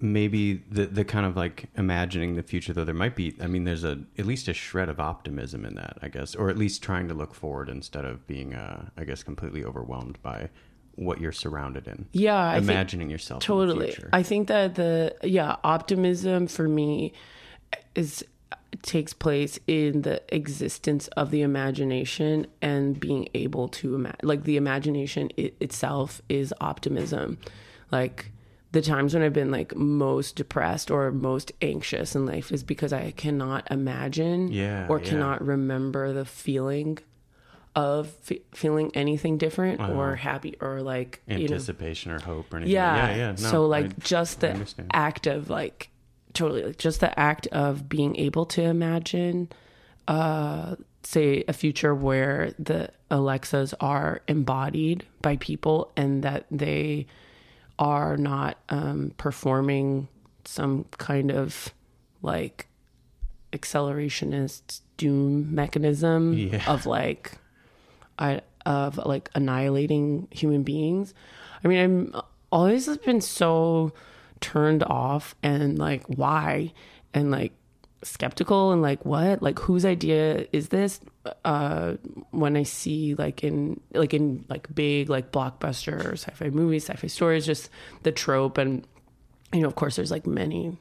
maybe 0.00 0.62
the 0.70 0.86
the 0.86 1.04
kind 1.04 1.24
of 1.26 1.36
like 1.36 1.66
imagining 1.76 2.36
the 2.36 2.42
future 2.42 2.72
though 2.72 2.84
there 2.84 2.94
might 2.94 3.16
be 3.16 3.34
I 3.40 3.46
mean 3.46 3.64
there's 3.64 3.84
a 3.84 4.02
at 4.18 4.26
least 4.26 4.48
a 4.48 4.54
shred 4.54 4.88
of 4.88 5.00
optimism 5.00 5.64
in 5.64 5.74
that 5.76 5.98
I 6.02 6.08
guess 6.08 6.34
or 6.34 6.50
at 6.50 6.58
least 6.58 6.82
trying 6.82 7.08
to 7.08 7.14
look 7.14 7.34
forward 7.34 7.68
instead 7.68 8.04
of 8.04 8.26
being 8.26 8.54
uh 8.54 8.90
I 8.96 9.04
guess 9.04 9.22
completely 9.22 9.64
overwhelmed 9.64 10.20
by 10.22 10.50
what 10.96 11.20
you're 11.20 11.32
surrounded 11.32 11.86
in. 11.88 12.06
Yeah, 12.12 12.56
imagining 12.56 13.10
yourself 13.10 13.38
in 13.38 13.40
the 13.40 13.46
totally 13.66 13.96
i 14.12 14.22
think 14.22 14.48
that 14.48 14.74
the 14.76 15.14
yeah 15.22 15.56
optimism 15.64 16.46
for 16.46 16.68
me 16.68 17.12
is 17.94 18.24
takes 18.82 19.12
place 19.12 19.58
in 19.66 20.02
the 20.02 20.20
existence 20.34 21.06
of 21.16 21.30
the 21.30 21.42
imagination 21.42 22.46
and 22.60 22.98
being 22.98 23.28
able 23.34 23.68
to 23.68 23.94
imagine 23.94 24.18
like 24.22 24.44
the 24.44 24.56
imagination 24.56 25.30
it, 25.36 25.54
itself 25.60 26.20
is 26.28 26.52
optimism 26.60 27.38
like 27.92 28.30
the 28.72 28.82
times 28.82 29.14
when 29.14 29.22
i've 29.22 29.32
been 29.32 29.50
like 29.52 29.74
most 29.76 30.34
depressed 30.36 30.90
or 30.90 31.10
most 31.12 31.52
anxious 31.62 32.14
in 32.16 32.26
life 32.26 32.50
is 32.50 32.62
because 32.64 32.92
i 32.92 33.10
cannot 33.12 33.66
imagine 33.70 34.48
Yeah, 34.48 34.86
or 34.88 34.98
yeah. 34.98 35.04
cannot 35.10 35.44
remember 35.46 36.12
the 36.12 36.24
feeling 36.24 36.98
of 37.76 38.08
fe- 38.22 38.42
feeling 38.52 38.90
anything 38.94 39.36
different 39.38 39.80
or 39.80 40.14
happy 40.16 40.54
or 40.60 40.80
like 40.82 41.20
you 41.26 41.36
know 41.36 41.42
Anticipation 41.54 42.12
or 42.12 42.20
hope 42.20 42.52
or 42.52 42.58
anything. 42.58 42.72
yeah. 42.74 43.08
yeah, 43.10 43.16
yeah. 43.16 43.28
No, 43.30 43.36
so 43.36 43.66
like 43.66 43.86
I- 43.86 43.92
just 44.00 44.40
the 44.40 44.66
act 44.92 45.26
of 45.26 45.50
like 45.50 45.90
totally 46.34 46.62
like 46.64 46.78
just 46.78 47.00
the 47.00 47.18
act 47.18 47.46
of 47.48 47.88
being 47.88 48.16
able 48.16 48.44
to 48.46 48.62
imagine 48.62 49.48
uh 50.08 50.76
say 51.02 51.44
a 51.48 51.52
future 51.52 51.94
where 51.94 52.52
the 52.58 52.90
Alexas 53.10 53.74
are 53.80 54.22
embodied 54.28 55.04
by 55.22 55.36
people 55.36 55.92
and 55.96 56.22
that 56.22 56.46
they 56.50 57.06
are 57.78 58.16
not 58.16 58.58
um 58.68 59.12
performing 59.16 60.08
some 60.44 60.84
kind 60.98 61.30
of 61.32 61.74
like 62.22 62.68
accelerationist 63.52 64.80
doom 64.96 65.54
mechanism 65.54 66.32
Yeah. 66.34 66.62
of 66.70 66.86
like 66.86 67.32
I 68.18 68.42
of 68.66 68.98
like 68.98 69.30
annihilating 69.34 70.28
human 70.30 70.62
beings. 70.62 71.12
I 71.62 71.68
mean, 71.68 71.78
I'm 71.78 72.22
always 72.50 72.88
been 72.98 73.20
so 73.20 73.92
turned 74.40 74.82
off 74.82 75.34
and 75.42 75.78
like 75.78 76.04
why? 76.06 76.72
And 77.12 77.30
like 77.30 77.52
skeptical 78.02 78.72
and 78.72 78.82
like 78.82 79.04
what? 79.04 79.42
Like 79.42 79.58
whose 79.58 79.84
idea 79.84 80.46
is 80.52 80.68
this? 80.68 81.00
Uh 81.44 81.94
when 82.32 82.54
i 82.56 82.62
see 82.62 83.14
like 83.14 83.42
in 83.42 83.80
like 83.94 84.12
in 84.12 84.44
like 84.48 84.72
big 84.74 85.08
like 85.08 85.32
blockbuster 85.32 86.12
sci-fi 86.12 86.50
movies 86.50 86.84
sci-fi 86.84 87.06
stories 87.06 87.46
just 87.46 87.70
the 88.02 88.12
trope 88.12 88.58
and 88.58 88.86
you 89.52 89.60
know 89.60 89.68
of 89.68 89.74
course 89.74 89.96
there's 89.96 90.10
like 90.10 90.26
many 90.26 90.76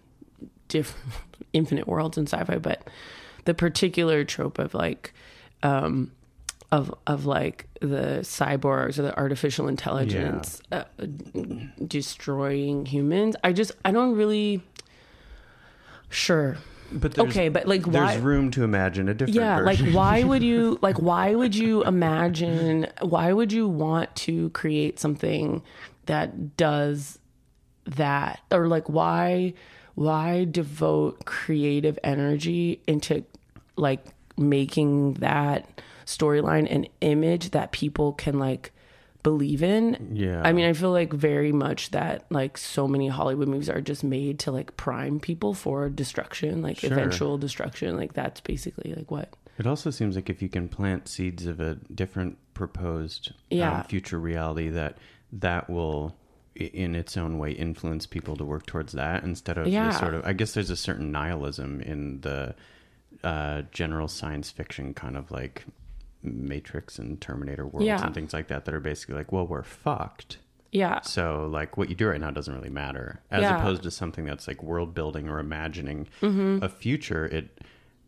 different 0.68 1.14
infinite 1.54 1.88
worlds 1.88 2.18
in 2.18 2.28
sci-fi 2.28 2.58
but 2.58 2.86
the 3.46 3.54
particular 3.54 4.26
trope 4.26 4.60
of 4.60 4.74
like 4.74 5.14
um 5.62 6.12
of 6.74 6.92
of 7.06 7.28
like 7.28 7.68
the 7.82 8.20
cyborgs 8.24 8.98
or 8.98 9.04
the 9.04 9.16
artificial 9.16 9.68
intelligence 9.68 10.60
uh, 10.72 10.86
destroying 11.86 12.88
humans. 12.88 13.36
I 13.44 13.54
just 13.54 13.72
i 13.86 13.92
don't 13.92 14.16
really 14.16 14.62
sure. 16.10 16.58
But 16.92 17.14
there's, 17.14 17.30
okay 17.30 17.50
but 17.50 17.68
like 17.68 17.86
why, 17.86 18.12
there's 18.12 18.22
room 18.22 18.52
to 18.52 18.64
imagine 18.64 19.10
a 19.10 19.14
different 19.14 19.36
yeah 19.36 19.60
like 19.60 19.80
why 19.94 20.24
would 20.24 20.44
you 20.44 20.78
like 20.82 20.98
why 20.98 21.34
would 21.34 21.56
you 21.56 21.84
imagine 21.84 22.88
why 23.02 23.34
would 23.34 23.52
you 23.52 23.68
want 23.68 24.16
to 24.18 24.50
create 24.52 25.00
something 25.00 25.64
that 26.08 26.58
does 26.58 27.20
that? 27.86 28.42
Or 28.52 28.68
like 28.68 28.90
why 28.90 29.54
why 29.96 30.46
devote 30.46 31.26
creative 31.26 32.00
energy 32.04 32.82
into 32.88 33.24
like 33.76 34.06
making 34.38 35.14
that 35.16 35.68
storyline 36.06 36.68
and 36.70 36.88
image 37.02 37.52
that 37.52 37.72
people 37.72 38.14
can 38.14 38.40
like 38.40 38.72
believe 39.24 39.64
in 39.64 40.10
Yeah. 40.14 40.42
i 40.44 40.52
mean 40.52 40.66
i 40.66 40.74
feel 40.74 40.92
like 40.92 41.14
very 41.14 41.54
much 41.54 41.92
that 41.92 42.26
like 42.30 42.58
so 42.58 42.88
many 42.90 43.08
hollywood 43.08 43.48
movies 43.48 43.70
are 43.70 43.80
just 43.80 44.04
made 44.04 44.40
to 44.40 44.52
like 44.52 44.76
prime 44.76 45.22
people 45.22 45.54
for 45.54 45.88
destruction 45.90 46.62
like 46.62 46.78
Sure. 46.80 46.92
eventual 46.92 47.38
destruction 47.38 47.96
like 47.96 48.14
that's 48.14 48.42
basically 48.42 48.94
like 48.94 49.10
what 49.12 49.34
It 49.58 49.66
also 49.66 49.92
seems 49.92 50.16
like 50.18 50.30
if 50.30 50.42
you 50.42 50.50
can 50.50 50.68
plant 50.68 51.08
seeds 51.08 51.46
of 51.46 51.62
a 51.62 51.76
different 51.94 52.38
proposed 52.54 53.32
Yeah. 53.50 53.78
um, 53.80 53.84
future 53.86 54.20
reality, 54.20 54.70
that 54.70 54.98
that 55.32 55.70
will, 55.70 56.16
in 56.56 56.94
its 56.96 57.16
own 57.18 57.38
way, 57.40 57.52
influence 57.52 58.06
people 58.06 58.36
to 58.38 58.44
work 58.46 58.66
towards 58.66 58.94
that 58.94 59.24
instead 59.24 59.58
of 59.58 59.68
Yeah. 59.68 59.92
sort 59.92 60.14
of. 60.16 60.26
I 60.26 60.34
guess 60.34 60.54
there's 60.54 60.70
a 60.70 60.76
certain 60.76 61.12
nihilism 61.12 61.82
in 61.82 62.22
the 62.22 62.56
uh, 63.24 63.62
general 63.72 64.08
science 64.08 64.52
fiction 64.52 64.94
kind 64.94 65.16
of 65.18 65.32
like 65.32 65.66
Matrix 66.24 66.98
and 67.00 67.20
Terminator 67.22 67.66
worlds 67.68 67.86
Yeah. 67.86 68.04
and 68.06 68.14
things 68.16 68.34
like 68.34 68.48
that 68.48 68.66
that 68.66 68.74
are 68.74 68.80
basically 68.80 69.16
like, 69.16 69.32
well, 69.32 69.46
we're 69.46 69.64
fucked. 69.64 70.38
yeah 70.72 71.02
So, 71.02 71.48
like, 71.52 71.78
what 71.78 71.90
you 71.90 71.96
do 71.96 72.08
right 72.08 72.20
now 72.20 72.32
doesn't 72.32 72.54
really 72.54 72.70
matter, 72.70 73.22
as 73.30 73.42
Yeah. 73.44 73.58
opposed 73.60 73.84
to 73.84 73.92
something 73.92 74.26
that's 74.26 74.48
like 74.48 74.64
world 74.64 74.94
building 74.94 75.30
or 75.30 75.40
imagining 75.40 76.08
Mm-hmm. 76.22 76.64
a 76.64 76.70
future. 76.70 77.26
It 77.26 77.60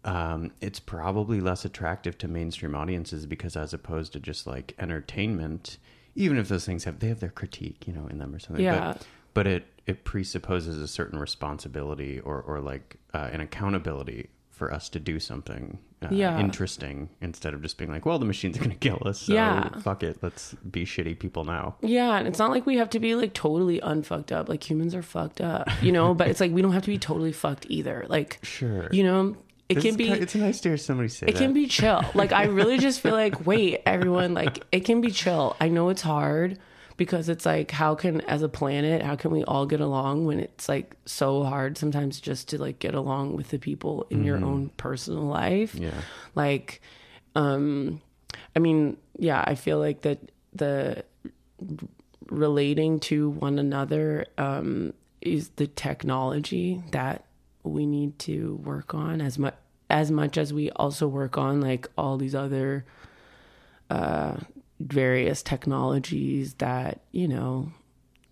um, 0.04 0.52
it's 0.62 0.80
probably 0.80 1.42
less 1.42 1.66
attractive 1.66 2.16
to 2.20 2.28
mainstream 2.28 2.76
audiences 2.76 3.26
because, 3.26 3.56
as 3.58 3.74
opposed 3.74 4.14
to 4.14 4.20
just 4.20 4.46
like 4.46 4.76
entertainment, 4.78 5.78
even 6.16 6.38
if 6.38 6.48
those 6.48 6.64
things 6.66 6.84
have 6.84 7.00
they 7.00 7.08
have 7.08 7.20
their 7.20 7.30
critique, 7.32 7.88
you 7.88 7.94
know, 7.94 8.08
in 8.08 8.20
them 8.20 8.34
or 8.34 8.40
something. 8.40 8.64
Yeah. 8.64 8.94
But, 8.94 9.08
but 9.34 9.48
it 9.48 9.66
it 9.88 10.04
presupposes 10.04 10.80
a 10.80 10.88
certain 10.88 11.20
responsibility 11.20 12.20
or 12.20 12.40
or 12.42 12.60
like 12.62 12.98
uh, 13.14 13.30
an 13.32 13.42
accountability 13.42 14.30
for 14.56 14.74
us 14.74 14.88
to 14.90 15.00
do 15.00 15.20
something 15.20 15.78
uh, 16.02 16.08
Yeah. 16.12 16.40
interesting 16.40 17.10
instead 17.22 17.54
of 17.54 17.62
just 17.62 17.78
being 17.78 17.92
like, 17.92 18.06
well, 18.06 18.18
the 18.20 18.26
machines 18.26 18.56
are 18.56 18.60
going 18.60 18.72
to 18.72 18.78
kill 18.78 19.02
us. 19.06 19.20
So 19.24 19.34
Yeah. 19.34 19.70
fuck 19.82 20.02
it, 20.02 20.18
let's 20.22 20.54
be 20.72 20.86
shitty 20.86 21.20
people 21.20 21.44
now. 21.44 21.76
Yeah, 21.82 22.18
and 22.18 22.28
it's 22.28 22.40
not 22.40 22.52
like 22.52 22.66
we 22.66 22.78
have 22.78 22.90
to 22.92 23.00
be 23.00 23.16
like 23.16 23.34
totally 23.34 23.80
unfucked 23.82 24.32
up. 24.32 24.48
Like 24.48 24.68
humans 24.70 24.96
are 24.96 25.02
fucked 25.02 25.42
up, 25.42 25.68
you 25.82 25.92
know. 25.92 26.14
but 26.14 26.28
it's 26.30 26.40
like 26.40 26.52
we 26.52 26.62
don't 26.62 26.72
have 26.74 26.84
to 26.84 26.90
be 26.90 26.98
totally 26.98 27.34
fucked 27.34 27.66
either. 27.70 28.06
Like, 28.08 28.40
Sure. 28.44 28.88
you 28.92 29.04
know, 29.04 29.36
it 29.68 29.76
This 29.76 29.84
can 29.84 29.96
be. 29.96 30.10
it's 30.10 30.36
nice 30.36 30.62
to 30.62 30.70
hear 30.70 30.78
somebody 30.78 31.10
say 31.10 31.26
it 31.28 31.34
that. 31.34 31.40
can 31.40 31.52
be 31.52 31.66
chill. 31.68 32.02
Like 32.14 32.32
I 32.32 32.44
really 32.46 32.78
just 32.78 33.02
feel 33.02 33.14
like, 33.14 33.46
wait, 33.46 33.82
everyone, 33.86 34.34
like 34.36 34.64
it 34.72 34.82
can 34.86 35.02
be 35.02 35.12
chill. 35.12 35.58
I 35.60 35.68
know 35.70 35.90
it's 35.90 36.04
hard 36.04 36.60
because 36.98 37.30
it's 37.30 37.46
like, 37.46 37.72
how 37.72 37.96
can 37.96 38.22
as 38.22 38.42
a 38.42 38.50
planet, 38.50 39.02
how 39.02 39.16
can 39.16 39.32
we 39.32 39.44
all 39.44 39.66
get 39.66 39.82
along 39.82 40.26
when 40.26 40.40
it's 40.40 40.70
like 40.70 40.96
so 41.06 41.44
hard 41.44 41.78
sometimes 41.78 42.20
just 42.20 42.50
to 42.50 42.58
like 42.58 42.80
get 42.80 42.96
along 42.96 43.36
with 43.36 43.50
the 43.50 43.60
people 43.60 44.08
in 44.10 44.24
your 44.24 44.38
own 44.38 44.70
personal 44.78 45.24
life. 45.24 45.74
Mm-hmm. 45.74 45.84
Yeah. 45.84 46.02
Like, 46.36 46.82
um, 47.36 48.02
I 48.56 48.60
mean, 48.60 48.98
yeah, 49.18 49.44
I 49.46 49.56
feel 49.56 49.80
like 49.80 50.02
that 50.02 50.20
the 50.54 51.04
relating 52.30 53.00
to 53.00 53.30
one 53.30 53.60
another 53.60 54.26
um, 54.38 54.94
is 55.22 55.50
the 55.56 55.68
technology 55.68 56.82
that 56.92 57.26
we 57.64 57.86
need 57.86 58.18
to 58.20 58.56
work 58.64 58.94
on 58.94 59.22
as 59.22 59.38
much 59.38 59.56
as 59.90 60.10
much 60.10 60.38
as 60.38 60.52
we 60.52 60.72
also 60.72 61.08
work 61.08 61.38
on 61.38 61.62
like 61.62 61.88
all 61.96 62.18
these 62.18 62.34
other 62.34 62.86
uh, 63.90 64.36
various 64.80 65.42
technologies 65.42 66.56
that 66.56 67.00
you 67.12 67.28
know 67.28 67.72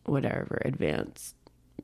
whatever 0.06 0.62
advanced 0.66 1.36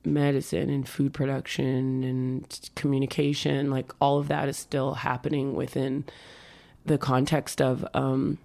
medicine 0.06 0.70
and 0.70 0.88
food 0.88 1.14
production 1.14 2.04
and 2.04 2.70
communication 2.76 3.70
like 3.70 3.92
all 4.02 4.18
of 4.20 4.28
that 4.28 4.48
is 4.50 4.58
still 4.58 4.94
happening 4.96 5.54
within 5.56 6.04
the 6.86 6.98
context 6.98 7.62
of 7.62 7.86
um 7.94 8.38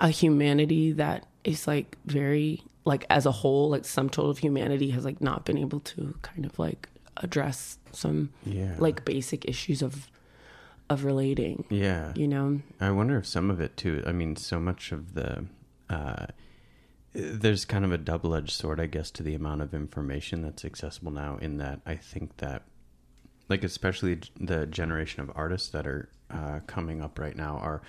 a 0.00 0.08
humanity 0.08 0.92
that 0.92 1.26
is 1.44 1.66
like 1.66 1.96
very 2.06 2.62
like 2.84 3.04
as 3.10 3.24
a 3.26 3.32
whole 3.32 3.68
like 3.70 3.84
some 3.84 4.08
total 4.10 4.30
of 4.30 4.38
humanity 4.38 4.90
has 4.90 5.04
like 5.04 5.20
not 5.20 5.44
been 5.44 5.56
able 5.58 5.80
to 5.80 6.14
kind 6.22 6.44
of 6.44 6.58
like 6.58 6.88
address 7.18 7.78
some 7.92 8.30
Yeah. 8.44 8.74
like 8.78 9.04
basic 9.04 9.44
issues 9.48 9.82
of 9.82 10.10
of 10.90 11.04
relating 11.04 11.64
Yeah. 11.70 12.12
you 12.14 12.28
know 12.28 12.60
I 12.80 12.90
wonder 12.90 13.16
if 13.18 13.26
some 13.26 13.50
of 13.50 13.60
it 13.60 13.76
too. 13.76 14.02
I 14.06 14.12
mean, 14.12 14.36
so 14.36 14.58
much 14.60 14.92
of 14.92 15.14
the 15.14 15.46
uh, 15.88 16.26
there's 17.14 17.64
kind 17.64 17.84
of 17.84 17.92
a 17.92 17.98
double 17.98 18.34
edged 18.34 18.50
sword, 18.50 18.80
I 18.80 18.86
guess, 18.86 19.10
to 19.12 19.22
the 19.22 19.34
amount 19.34 19.62
of 19.62 19.72
information 19.72 20.42
that's 20.42 20.64
accessible 20.64 21.12
now. 21.12 21.36
In 21.40 21.58
that, 21.58 21.80
I 21.86 21.94
think 21.94 22.38
that, 22.38 22.62
like, 23.48 23.62
especially 23.62 24.18
the 24.38 24.66
generation 24.66 25.22
of 25.22 25.30
artists 25.36 25.68
that 25.68 25.86
are 25.86 26.08
uh, 26.30 26.60
coming 26.66 27.00
up 27.00 27.18
right 27.18 27.36
now 27.36 27.58
are 27.58 27.82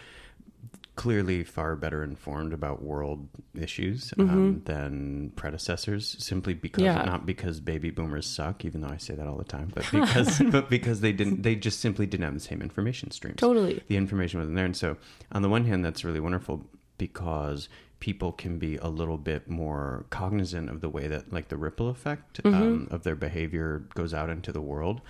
clearly 0.95 1.43
far 1.43 1.75
better 1.75 2.03
informed 2.03 2.53
about 2.53 2.81
world 2.81 3.27
issues 3.53 4.13
um, 4.17 4.61
than 4.65 5.31
predecessors 5.35 6.15
simply 6.23 6.53
because 6.53 6.83
Mm-hmm. 6.83 6.97
Yeah. 6.99 7.05
not 7.05 7.25
because 7.25 7.59
baby 7.59 7.89
boomers 7.89 8.25
suck 8.27 8.63
even 8.65 8.81
though 8.81 8.89
i 8.89 8.97
say 8.97 9.13
that 9.15 9.27
all 9.27 9.37
the 9.37 9.43
time 9.43 9.71
but 9.73 9.85
because 9.91 10.41
but 10.51 10.69
because 10.69 11.01
they 11.01 11.11
didn't 11.11 11.41
they 11.43 11.55
just 11.55 11.79
simply 11.79 12.05
didn't 12.05 12.23
have 12.23 12.33
the 12.33 12.39
same 12.39 12.61
information 12.61 13.11
streams 13.11 13.37
Totally. 13.37 13.81
the 13.87 13.97
information 13.97 14.39
wasn't 14.39 14.55
there 14.55 14.65
and 14.65 14.75
so 14.77 14.97
on 15.31 15.41
the 15.41 15.49
one 15.49 15.65
hand 15.65 15.83
that's 15.83 16.03
really 16.05 16.19
wonderful 16.19 16.65
because 16.97 17.67
people 17.99 18.31
can 18.31 18.57
be 18.59 18.77
a 18.77 18.87
little 18.87 19.17
bit 19.17 19.49
more 19.49 20.05
cognizant 20.09 20.69
of 20.69 20.81
the 20.81 20.89
way 20.89 21.07
that 21.07 21.31
like 21.33 21.47
the 21.49 21.57
ripple 21.57 21.89
effect 21.89 22.39
um, 22.45 22.87
of 22.91 23.03
their 23.03 23.15
behavior 23.15 23.83
goes 23.95 24.13
out 24.13 24.29
into 24.29 24.51
the 24.51 24.61
world 24.61 25.01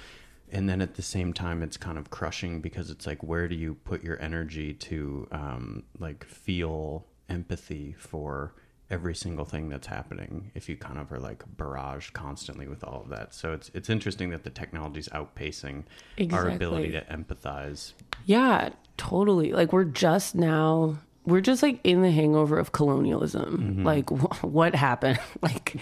and 0.52 0.70
then 0.70 0.82
at 0.82 0.96
the 0.96 1.02
same 1.02 1.34
time 1.34 1.62
it's 1.64 1.78
kind 1.78 1.98
of 1.98 2.10
crushing 2.10 2.62
because 2.62 2.90
it's 2.90 3.06
like 3.08 3.22
where 3.24 3.48
do 3.48 3.56
you 3.56 3.76
put 3.76 4.04
your 4.04 4.22
energy 4.22 4.74
to 4.74 5.28
um, 5.32 5.84
like 6.00 6.24
feel 6.24 7.06
empathy 7.30 7.96
for 7.98 8.54
every 8.92 9.16
single 9.16 9.46
thing 9.46 9.68
that's 9.68 9.88
happening 9.88 10.52
if 10.54 10.70
you 10.70 10.78
kind 10.78 11.00
of 11.00 11.12
are 11.12 11.20
like 11.20 11.44
barraged 11.58 12.14
constantly 12.14 12.68
with 12.68 12.84
all 12.84 13.02
of 13.02 13.10
that 13.10 13.34
so 13.34 13.52
it's 13.52 13.72
it's 13.74 13.90
interesting 13.90 14.30
that 14.30 14.44
the 14.44 14.50
technology 14.52 15.00
is 15.00 15.10
outpacing 15.10 15.84
our 16.32 16.48
ability 16.50 16.92
to 16.92 17.02
empathize 17.06 17.94
Yeah, 18.28 18.70
totally. 18.98 19.52
Like 19.54 19.74
we're 19.74 19.84
just 19.86 20.36
now 20.36 20.98
we're 21.26 21.42
just 21.42 21.64
like 21.64 21.80
in 21.84 22.04
the 22.04 22.12
hangover 22.12 22.60
of 22.60 22.72
colonialism. 22.72 23.58
Mm-hmm. 23.58 23.84
Like 23.86 24.10
wh- 24.10 24.44
what 24.58 24.76
happened? 24.76 25.20
Like 25.42 25.76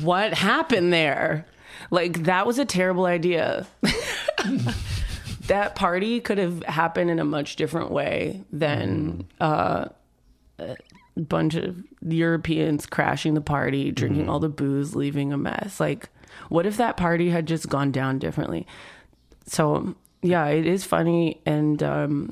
what 0.00 0.32
happened 0.32 0.92
there? 0.94 1.46
Like 1.90 2.24
that 2.24 2.46
was 2.46 2.58
a 2.58 2.64
terrible 2.64 3.06
idea. 3.06 3.66
that 5.46 5.74
party 5.74 6.20
could 6.20 6.38
have 6.38 6.62
happened 6.64 7.10
in 7.10 7.18
a 7.18 7.24
much 7.24 7.56
different 7.56 7.90
way 7.90 8.42
than 8.52 9.26
uh, 9.40 9.86
a 10.58 10.76
bunch 11.16 11.54
of 11.54 11.82
Europeans 12.06 12.86
crashing 12.86 13.34
the 13.34 13.40
party, 13.40 13.90
drinking 13.90 14.28
all 14.28 14.38
the 14.38 14.48
booze, 14.48 14.94
leaving 14.94 15.32
a 15.32 15.38
mess. 15.38 15.80
Like 15.80 16.08
what 16.48 16.66
if 16.66 16.76
that 16.76 16.96
party 16.96 17.30
had 17.30 17.46
just 17.46 17.68
gone 17.68 17.90
down 17.90 18.18
differently? 18.18 18.66
so 19.50 19.94
yeah 20.22 20.46
it 20.46 20.66
is 20.66 20.84
funny 20.84 21.40
and 21.44 21.82
um 21.82 22.28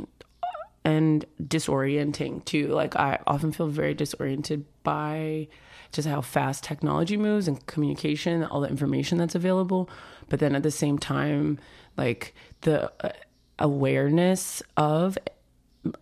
and 0.84 1.24
disorienting 1.42 2.44
too 2.44 2.68
like 2.68 2.94
i 2.96 3.18
often 3.26 3.50
feel 3.50 3.66
very 3.66 3.92
disoriented 3.92 4.64
by 4.82 5.46
just 5.92 6.06
how 6.08 6.20
fast 6.20 6.62
technology 6.64 7.16
moves 7.16 7.48
and 7.48 7.64
communication 7.66 8.44
all 8.44 8.60
the 8.60 8.68
information 8.68 9.18
that's 9.18 9.34
available 9.34 9.88
but 10.28 10.38
then 10.40 10.54
at 10.54 10.62
the 10.62 10.70
same 10.70 10.98
time 10.98 11.58
like 11.96 12.34
the 12.62 12.90
uh, 13.04 13.10
awareness 13.58 14.62
of 14.76 15.16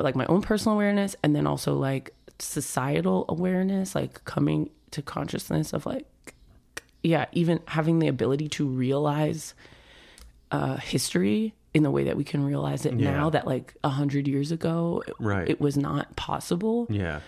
like 0.00 0.14
my 0.16 0.26
own 0.26 0.42
personal 0.42 0.74
awareness 0.74 1.14
and 1.22 1.34
then 1.36 1.46
also 1.46 1.74
like 1.74 2.12
societal 2.38 3.24
awareness 3.28 3.94
like 3.94 4.24
coming 4.24 4.68
to 4.90 5.00
consciousness 5.02 5.72
of 5.72 5.86
like 5.86 6.06
yeah 7.02 7.26
even 7.32 7.60
having 7.68 7.98
the 7.98 8.08
ability 8.08 8.48
to 8.48 8.66
realize 8.66 9.54
uh 10.50 10.76
history 10.76 11.54
in 11.72 11.82
the 11.82 11.90
way 11.90 12.04
that 12.04 12.16
we 12.16 12.24
can 12.24 12.44
realize 12.44 12.84
it 12.86 12.94
Yeah. 12.98 13.10
now 13.12 13.30
that 13.30 13.46
like 13.46 13.74
a 13.84 13.88
hundred 13.90 14.26
years 14.28 14.50
ago 14.52 15.02
it, 15.06 15.14
Right. 15.18 15.48
it 15.48 15.60
was 15.60 15.76
not 15.76 16.14
possible 16.16 16.86
Yeah. 16.90 17.20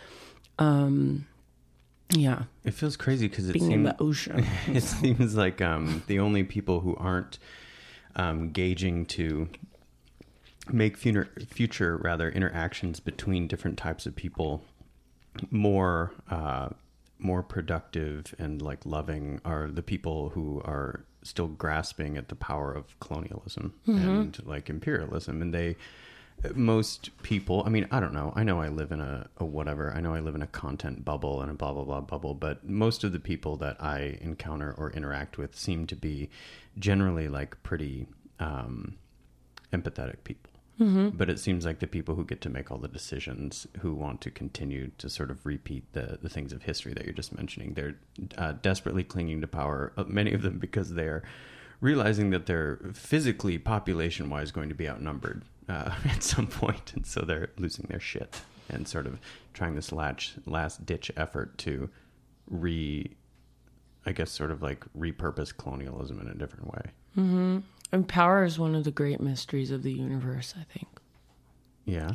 Yeah. 2.11 2.44
It 2.64 2.75
feels 2.75 2.97
crazy 2.97 3.29
because 3.29 3.49
it 3.49 3.53
being 3.53 3.73
in 3.73 3.85
seems 3.85 3.97
the 3.97 4.03
ocean. 4.03 4.47
it 4.66 4.83
seems 4.83 5.35
like 5.35 5.61
um, 5.61 6.03
the 6.07 6.18
only 6.18 6.42
people 6.44 6.81
who 6.81 6.97
aren't 6.97 7.38
um, 8.16 8.51
gauging 8.51 9.07
to 9.07 9.49
make 10.71 10.97
future, 10.97 11.29
future 11.49 11.97
rather 11.97 12.29
interactions 12.31 13.01
between 13.01 13.47
different 13.47 13.79
types 13.79 14.07
of 14.07 14.14
people 14.16 14.62
more 15.51 16.12
uh, 16.31 16.68
more 17.18 17.42
productive 17.42 18.35
and 18.38 18.62
like 18.62 18.85
loving 18.85 19.40
are 19.44 19.68
the 19.68 19.83
people 19.83 20.31
who 20.31 20.61
are 20.64 21.05
still 21.23 21.49
grasping 21.49 22.16
at 22.16 22.29
the 22.29 22.35
power 22.37 22.73
of 22.73 22.99
colonialism 23.01 23.75
and 23.87 24.47
like 24.47 24.71
imperialism. 24.71 25.42
And 25.42 25.53
they 25.53 25.77
most 26.55 27.11
people 27.22 27.62
i 27.66 27.68
mean 27.68 27.87
i 27.90 28.01
don't 28.01 28.12
know. 28.12 28.33
I 28.37 28.42
know 28.44 28.61
i 28.61 28.68
live 28.68 28.92
in 28.92 29.01
a, 29.01 29.29
a 29.38 29.44
whatever. 29.44 29.92
I 29.92 30.01
know 30.01 30.14
i 30.14 30.20
live 30.20 30.35
in 30.35 30.42
a 30.42 30.46
content 30.46 31.05
bubble 31.05 31.40
and 31.42 31.51
a 31.51 31.55
blah 31.55 31.72
blah 31.72 31.85
blah 31.85 32.01
bubble 32.01 32.35
but 32.35 32.68
most 32.68 33.05
of 33.05 33.12
the 33.12 33.20
people 33.20 33.57
that 33.57 33.77
i 33.83 34.18
encounter 34.20 34.74
or 34.79 34.90
interact 34.92 35.38
with 35.38 35.57
seem 35.57 35.87
to 35.87 35.96
be 35.96 36.31
generally 36.79 37.29
like 37.29 37.61
pretty 37.62 38.07
um, 38.40 38.96
empathetic 39.72 40.22
people. 40.24 40.51
But 41.16 41.29
it 41.29 41.40
seems 41.40 41.66
like 41.66 41.81
the 41.81 41.88
people 41.88 42.14
who 42.14 42.24
get 42.24 42.40
to 42.42 42.48
make 42.48 42.70
all 42.70 42.79
the 42.79 42.87
decisions 42.87 43.66
who 43.81 43.94
want 43.94 44.20
to 44.20 44.31
continue 44.31 44.92
to 44.98 45.11
sort 45.11 45.29
of 45.33 45.44
repeat 45.44 45.92
the, 45.92 46.20
the 46.22 46.29
things 46.29 46.53
of 46.53 46.62
history 46.62 46.92
that 46.94 47.05
you're 47.05 47.12
just 47.12 47.35
mentioning 47.37 47.74
they're 47.74 47.96
uh, 48.37 48.53
desperately 48.62 49.03
clinging 49.03 49.40
to 49.40 49.48
power 49.48 49.92
many 50.07 50.33
of 50.33 50.42
them 50.42 50.59
because 50.66 50.94
they're 50.94 51.24
realizing 51.81 52.31
that 52.31 52.46
they're 52.46 52.79
physically 52.94 53.59
population 53.59 54.31
wise 54.31 54.53
going 54.53 54.68
to 54.68 54.74
be 54.77 54.88
outnumbered 54.88 55.42
uh, 55.68 55.92
at 56.04 56.22
some 56.22 56.46
point 56.46 56.92
and 56.94 57.07
so 57.07 57.20
they're 57.22 57.50
losing 57.59 57.87
their 57.88 58.00
shit 58.00 58.40
and 58.68 58.87
sort 58.88 59.07
of 59.07 59.18
trying 59.54 59.74
this 59.74 59.92
last 59.92 60.35
last 60.46 60.85
ditch 60.87 61.11
effort 61.16 61.57
to 61.59 61.88
re 62.48 63.11
i 64.07 64.12
guess 64.12 64.31
sort 64.31 64.50
of 64.50 64.62
like 64.62 64.85
repurpose 64.98 65.57
colonialism 65.57 66.20
in 66.20 66.28
a 66.28 66.35
different 66.35 66.66
way 66.72 67.62
and 67.90 68.07
power 68.09 68.44
is 68.44 68.59
one 68.59 68.74
of 68.74 68.85
the 68.85 68.90
great 68.92 69.20
mysteries 69.20 69.70
of 69.70 69.83
the 69.83 69.92
universe 69.92 70.54
i 70.59 70.64
think 70.72 70.88
yeah 71.85 72.12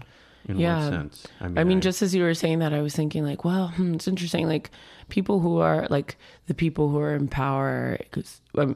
in 0.47 0.57
Yeah. 0.57 0.83
what 0.83 0.89
sense 0.91 1.27
I 1.41 1.63
mean, 1.63 1.79
just 1.81 2.01
as 2.01 2.13
you 2.13 2.23
were 2.23 2.33
saying 2.33 2.59
that, 2.59 2.73
I 2.73 2.81
was 2.81 2.93
thinking 2.93 3.23
like, 3.23 3.45
well, 3.45 3.69
hmm, 3.69 3.93
it's 3.93 4.09
interesting. 4.09 4.45
Like 4.45 4.71
people 5.07 5.39
who 5.39 5.59
are 5.59 5.87
like 5.89 6.17
the 6.47 6.53
people 6.53 6.89
who 6.89 6.99
are 6.99 7.15
in 7.15 7.29
power, 7.29 7.97
because 7.97 8.41
I'm 8.55 8.75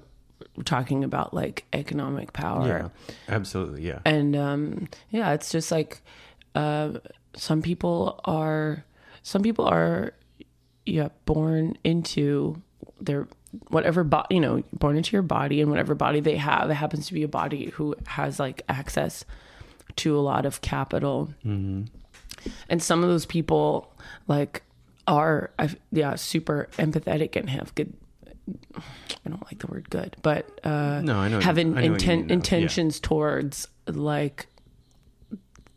talking 0.65 1.03
about 1.03 1.33
like 1.33 1.65
economic 1.73 2.33
power, 2.33 2.67
yeah 2.67 2.89
absolutely 3.33 3.83
yeah. 3.87 3.99
And 4.05 4.35
um, 4.35 4.87
yeah, 5.09 5.33
it's 5.33 5.51
just 5.51 5.71
like 5.71 6.01
uh, 6.55 6.93
some 7.35 7.61
people 7.61 8.19
are, 8.25 8.83
some 9.21 9.43
people 9.43 9.65
are, 9.65 10.13
yeah, 10.85 11.09
born 11.25 11.77
into 11.83 12.61
their 12.99 13.27
whatever 13.69 14.03
body, 14.03 14.35
you 14.35 14.41
know, 14.41 14.63
born 14.73 14.97
into 14.97 15.13
your 15.13 15.21
body, 15.21 15.61
and 15.61 15.69
whatever 15.69 15.95
body 15.95 16.19
they 16.19 16.37
have, 16.37 16.69
it 16.69 16.75
happens 16.75 17.07
to 17.07 17.13
be 17.13 17.23
a 17.23 17.27
body 17.27 17.69
who 17.71 17.95
has 18.07 18.39
like 18.39 18.63
access 18.67 19.25
to 19.97 20.17
a 20.17 20.21
lot 20.21 20.45
of 20.45 20.61
capital. 20.61 21.29
And 22.69 22.81
some 22.81 23.03
of 23.03 23.09
those 23.09 23.25
people 23.25 23.93
like 24.27 24.63
are 25.07 25.51
yeah 25.91 26.15
super 26.15 26.67
empathetic 26.77 27.35
and 27.35 27.49
have 27.49 27.73
good 27.75 27.93
i 29.25 29.29
don't 29.29 29.43
like 29.45 29.59
the 29.59 29.67
word 29.67 29.89
good 29.89 30.15
but 30.21 30.59
uh 30.65 31.01
No, 31.01 31.17
I 31.17 31.27
know 31.27 31.39
have 31.41 31.57
in, 31.57 31.77
I 31.77 31.87
know 31.87 31.95
inten- 31.95 32.07
mean, 32.07 32.27
though. 32.27 32.27
Yeah. 32.27 32.33
intentions 32.33 32.99
towards 32.99 33.67
like 33.87 34.47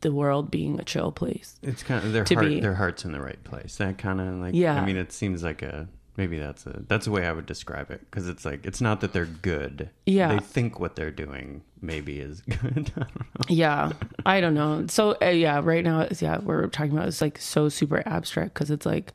the 0.02 0.12
world 0.12 0.50
being 0.50 0.78
a 0.80 0.84
chill 0.84 1.12
place 1.12 1.58
It's 1.62 1.82
kind 1.82 2.04
of 2.04 2.12
their 2.12 2.24
heart. 2.24 2.48
be- 2.48 2.60
Their 2.60 2.74
heart's 2.76 3.04
in 3.04 3.12
the 3.12 3.20
right 3.20 3.42
place. 3.44 3.76
That 3.76 3.98
kind 3.98 4.18
of 4.20 4.34
like. 4.36 4.54
Yeah. 4.54 4.80
I 4.80 4.86
mean, 4.86 4.96
it 4.96 5.12
seems 5.12 5.42
like 5.42 5.60
a 5.62 5.88
maybe 6.16 6.38
that's 6.38 6.64
a 6.66 6.82
that's 6.88 7.04
the 7.04 7.10
way 7.10 7.26
I 7.26 7.32
would 7.32 7.44
describe 7.46 7.90
it 7.90 8.00
because 8.10 8.26
it's 8.28 8.44
like 8.46 8.64
it's 8.64 8.80
not 8.80 9.00
that 9.02 9.12
they're 9.12 9.26
good. 9.26 9.90
Yeah. 10.06 10.32
They 10.34 10.38
think 10.40 10.80
what 10.80 10.96
they're 10.96 11.10
doing 11.10 11.62
maybe 11.82 12.18
is 12.18 12.40
good. 12.48 12.60
I 12.64 12.70
don't 12.72 12.96
know. 12.98 13.44
yeah 13.48 13.92
i 14.26 14.38
don't 14.40 14.52
know 14.54 14.84
so 14.88 15.16
uh, 15.22 15.26
yeah 15.28 15.60
right 15.64 15.82
now 15.84 16.00
it's 16.00 16.20
yeah 16.20 16.38
we're 16.38 16.66
talking 16.68 16.92
about 16.92 17.08
it's 17.08 17.20
like 17.22 17.38
so 17.38 17.68
super 17.70 18.02
abstract 18.06 18.52
because 18.54 18.70
it's 18.70 18.84
like 18.86 19.12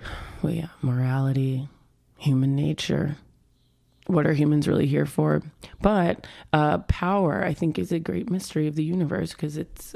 well 0.42 0.52
yeah 0.52 0.68
morality 0.80 1.68
human 2.22 2.54
nature. 2.54 3.16
What 4.06 4.26
are 4.26 4.32
humans 4.32 4.68
really 4.68 4.86
here 4.86 5.06
for? 5.06 5.42
But 5.80 6.26
uh 6.52 6.78
power 6.78 7.44
i 7.44 7.52
think 7.52 7.78
is 7.78 7.92
a 7.92 7.98
great 7.98 8.30
mystery 8.30 8.66
of 8.66 8.74
the 8.74 8.84
universe 8.84 9.32
because 9.32 9.56
it's 9.56 9.94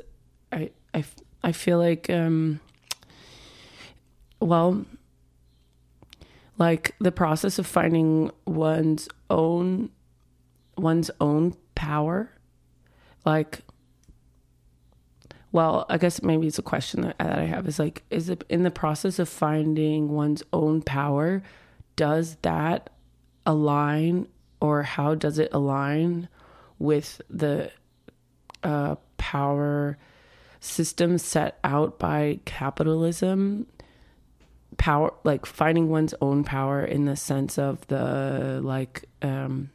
i 0.53 0.71
i 0.95 1.05
i 1.43 1.53
feel 1.53 1.79
like 1.79 2.09
um 2.11 2.61
well 4.41 4.85
like 6.59 6.95
the 6.99 7.13
process 7.13 7.59
of 7.59 7.67
finding 7.67 8.31
one's 8.47 9.09
own 9.29 9.91
one's 10.77 11.11
own 11.21 11.55
power 11.75 12.31
like 13.25 13.61
well 15.53 15.87
i 15.89 15.99
guess 15.99 16.23
maybe 16.23 16.47
it's 16.47 16.59
a 16.59 16.63
question 16.63 17.03
that, 17.03 17.19
that 17.19 17.39
i 17.39 17.45
have 17.45 17.67
is 17.69 17.79
like 17.79 18.03
is 18.11 18.29
it 18.29 18.45
in 18.49 18.63
the 18.63 18.71
process 18.71 19.19
of 19.19 19.29
finding 19.29 20.09
one's 20.09 20.43
own 20.53 20.83
power 20.83 21.43
does 21.97 22.37
that 22.43 22.91
align 23.45 24.29
or 24.61 24.83
how 24.83 25.15
does 25.15 25.39
it 25.39 25.49
align 25.53 26.29
with 26.79 27.21
the 27.29 27.71
uh, 28.63 28.97
power 29.17 29.99
system 30.61 31.19
set 31.19 31.59
out 31.65 31.99
by 31.99 32.39
capitalism? 32.45 33.67
Power 34.79 35.15
like 35.25 35.47
finding 35.47 35.89
one's 35.89 36.15
own 36.21 36.45
power 36.45 36.85
in 36.85 37.07
the 37.07 37.17
sense 37.17 37.59
of 37.59 37.87
the 37.87 38.61
like 38.63 39.05
um 39.23 39.71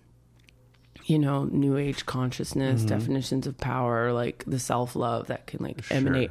you 1.06 1.18
know 1.18 1.46
new 1.46 1.76
age 1.78 2.06
consciousness 2.06 2.84
definitions 2.84 3.48
of 3.48 3.58
power 3.58 4.14
like 4.14 4.44
the 4.46 4.60
self-love 4.60 5.26
that 5.28 5.48
can 5.48 5.64
like 5.64 5.84
emanate 5.90 6.30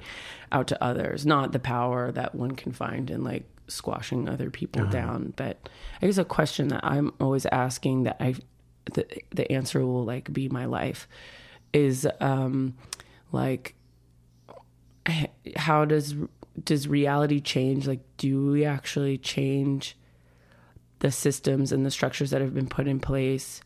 out 0.53 0.69
to 0.69 0.81
others 0.85 1.27
not 1.27 1.51
the 1.51 1.59
power 1.59 2.13
that 2.13 2.33
one 2.35 2.53
can 2.53 2.71
find 2.71 3.11
in 3.11 3.25
like 3.25 3.43
squashing 3.71 4.29
other 4.29 4.51
people 4.51 4.87
down. 4.87 5.33
But 5.37 5.69
i 6.03 6.07
guess 6.07 6.19
a 6.19 6.25
question 6.25 6.69
that 6.69 6.85
i'm 6.85 7.13
always 7.21 7.47
asking 7.47 8.05
that 8.05 8.17
i 8.21 8.35
the, 8.95 9.07
the 9.31 9.51
answer 9.53 9.85
will 9.85 10.05
like 10.05 10.33
be 10.33 10.49
my 10.49 10.65
life 10.65 11.07
is 11.73 12.07
um 12.21 12.75
like 13.33 13.75
how 15.57 15.85
does 15.85 16.15
does 16.65 16.89
reality 16.89 17.41
change? 17.41 17.87
Like 17.87 18.01
do 18.17 18.51
we 18.51 18.65
actually 18.65 19.19
change 19.19 19.97
the 21.01 21.11
systems 21.11 21.73
and 21.73 21.85
the 21.85 21.91
structures 21.91 22.31
that 22.31 22.41
have 22.41 22.55
been 22.55 22.69
put 22.69 22.87
in 22.87 23.01
place 23.01 23.63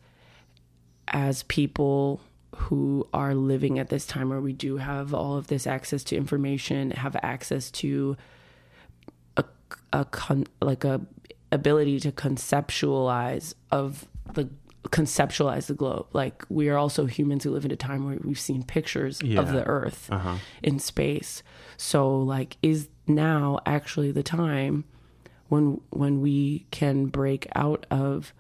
as 1.09 1.43
people 1.45 2.21
who 2.57 3.09
are 3.13 3.35
living 3.35 3.79
at 3.79 3.89
this 3.89 4.07
time 4.07 4.29
where 4.29 4.41
we 4.41 4.53
do 4.53 4.77
have 4.77 5.13
all 5.13 5.37
of 5.37 5.49
this 5.49 5.67
access 5.67 6.05
to 6.05 6.17
information 6.17 6.93
have 6.93 7.17
access 7.23 7.71
to 7.71 8.17
a, 9.93 10.05
con, 10.05 10.47
like 10.61 10.85
a 10.85 11.01
ability 11.53 12.01
to 12.01 12.11
conceptualize 12.13 13.55
of 13.71 14.07
the 14.35 14.49
conceptualize 14.91 15.67
the 15.67 15.75
globe 15.75 16.07
like 16.13 16.45
we 16.51 16.69
are 16.69 16.77
also 16.77 17.07
humans 17.07 17.43
who 17.45 17.51
live 17.51 17.65
in 17.65 17.71
a 17.71 17.77
time 17.77 18.05
where 18.05 18.19
we've 18.23 18.39
seen 18.41 18.63
pictures 18.63 19.23
Yeah. 19.23 19.41
of 19.41 19.51
the 19.53 19.65
earth 19.65 20.11
in 20.63 20.79
space 20.79 21.43
so 21.79 22.19
like 22.21 22.57
is 22.63 22.89
now 23.07 23.61
actually 23.65 24.13
the 24.13 24.23
time 24.23 24.85
when 25.49 25.81
when 25.91 26.21
we 26.21 26.67
can 26.71 27.07
break 27.07 27.47
out 27.55 27.87
of 27.91 28.35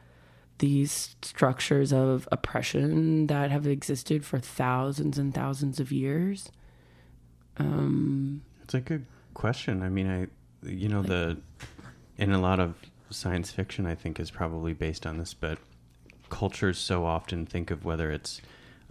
these 0.59 1.17
structures 1.23 1.93
of 1.93 2.29
oppression 2.31 3.27
that 3.29 3.51
have 3.51 3.67
existed 3.67 4.25
for 4.25 4.39
thousands 4.39 5.19
and 5.19 5.33
thousands 5.35 5.81
of 5.81 5.91
years 5.91 6.51
Um 7.57 8.43
It's 8.65 8.75
a 8.75 8.81
good 8.81 9.07
question. 9.35 9.83
I 9.83 9.89
mean, 9.89 10.09
I, 10.11 10.27
you 10.65 10.89
know, 10.89 11.03
the 11.03 11.39
in 12.19 12.33
a 12.33 12.41
lot 12.41 12.61
of 12.61 12.75
science 13.11 13.51
fiction, 13.51 13.87
I 13.87 13.95
think 13.95 14.19
is 14.19 14.31
probably 14.31 14.73
based 14.73 15.07
on 15.07 15.19
this, 15.19 15.35
but 15.35 15.59
cultures 16.31 16.79
so 16.79 17.05
often 17.05 17.47
think 17.47 17.71
of 17.71 17.85
whether 17.85 18.11
it's 18.11 18.41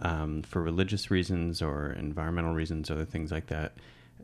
um, 0.00 0.42
for 0.42 0.62
religious 0.62 1.10
reasons 1.10 1.60
or 1.62 1.92
environmental 1.92 2.54
reasons, 2.54 2.90
other 2.90 3.04
things 3.04 3.30
like 3.30 3.46
that. 3.46 3.72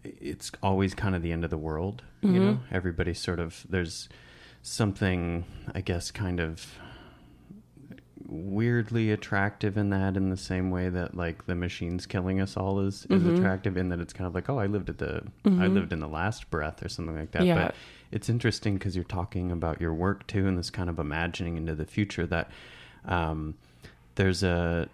It's 0.05 0.51
always 0.63 0.95
kind 0.95 1.15
of 1.15 1.23
the 1.23 1.33
end 1.33 1.45
of 1.45 1.51
the 1.51 1.59
world. 1.59 2.03
You 2.23 2.41
know, 2.41 2.61
everybody's 2.71 3.19
sort 3.19 3.39
of 3.41 3.67
there's 3.69 4.09
something, 4.63 5.45
I 5.75 5.81
guess, 5.81 6.11
kind 6.11 6.41
of 6.41 6.79
weirdly 8.31 9.11
attractive 9.11 9.77
in 9.77 9.91
that 9.91 10.17
in 10.17 10.31
the 10.31 10.37
same 10.37 10.71
way 10.71 10.89
that 10.89 11.17
like 11.17 11.47
the 11.47 11.55
machines 11.55 12.07
killing 12.07 12.41
us 12.41 12.57
all 12.57 12.79
is 12.81 13.05
is 13.11 13.25
Mhm. 13.25 13.37
attractive 13.37 13.77
in 13.77 13.89
that 13.89 13.99
it's 13.99 14.13
kind 14.13 14.27
of 14.29 14.35
like 14.37 14.49
oh 14.49 14.59
I 14.59 14.67
lived 14.67 14.89
at 14.89 14.99
the 14.99 15.23
I 15.45 15.49
Mhm. 15.51 15.75
lived 15.75 15.93
in 15.93 15.99
the 15.99 16.09
last 16.09 16.49
breath 16.51 16.81
or 16.85 16.89
something 16.89 17.17
like 17.17 17.33
that. 17.33 17.45
Yeah. 17.45 17.55
But 17.57 17.75
it's 18.13 18.29
interesting 18.29 18.75
because 18.75 18.95
you're 18.95 19.05
talking 19.05 19.51
about 19.51 19.81
your 19.81 19.93
work 19.93 20.27
too 20.29 20.47
and 20.47 20.57
this 20.57 20.71
kind 20.71 20.89
of 20.89 20.99
imagining 21.01 21.57
into 21.57 21.75
the 21.75 21.85
future 21.85 22.25
that 22.27 22.51
um, 23.05 23.55
there's 24.15 24.43
a 24.45 24.89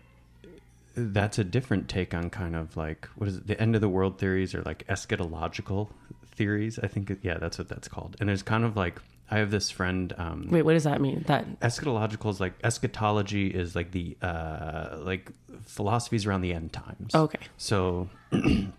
that's 0.94 1.38
a 1.38 1.44
different 1.44 1.88
take 1.90 2.14
on 2.14 2.30
kind 2.30 2.56
of 2.56 2.74
like 2.76 3.06
what 3.16 3.28
is 3.28 3.36
it 3.36 3.46
the 3.46 3.60
end 3.60 3.74
of 3.74 3.82
the 3.82 3.88
world 3.88 4.18
theories 4.18 4.54
or 4.54 4.62
like 4.62 4.86
eschatological 4.86 5.88
theories 6.34 6.78
i 6.82 6.86
think 6.86 7.18
yeah 7.22 7.36
that's 7.36 7.58
what 7.58 7.68
that's 7.68 7.86
called 7.88 8.16
and 8.18 8.28
there's 8.30 8.42
kind 8.42 8.64
of 8.64 8.76
like 8.78 9.00
i 9.30 9.38
have 9.38 9.50
this 9.50 9.70
friend 9.70 10.12
um 10.18 10.46
Wait, 10.50 10.62
what 10.62 10.72
does 10.74 10.84
that 10.84 11.00
mean? 11.00 11.24
That 11.26 11.60
eschatological 11.60 12.30
is 12.30 12.40
like 12.40 12.54
eschatology 12.62 13.48
is 13.48 13.74
like 13.74 13.90
the 13.92 14.16
uh 14.22 14.98
like 15.00 15.30
philosophies 15.64 16.26
around 16.26 16.42
the 16.42 16.52
end 16.52 16.72
times 16.72 17.14
Okay. 17.14 17.40
so 17.56 18.08
i 18.32 18.70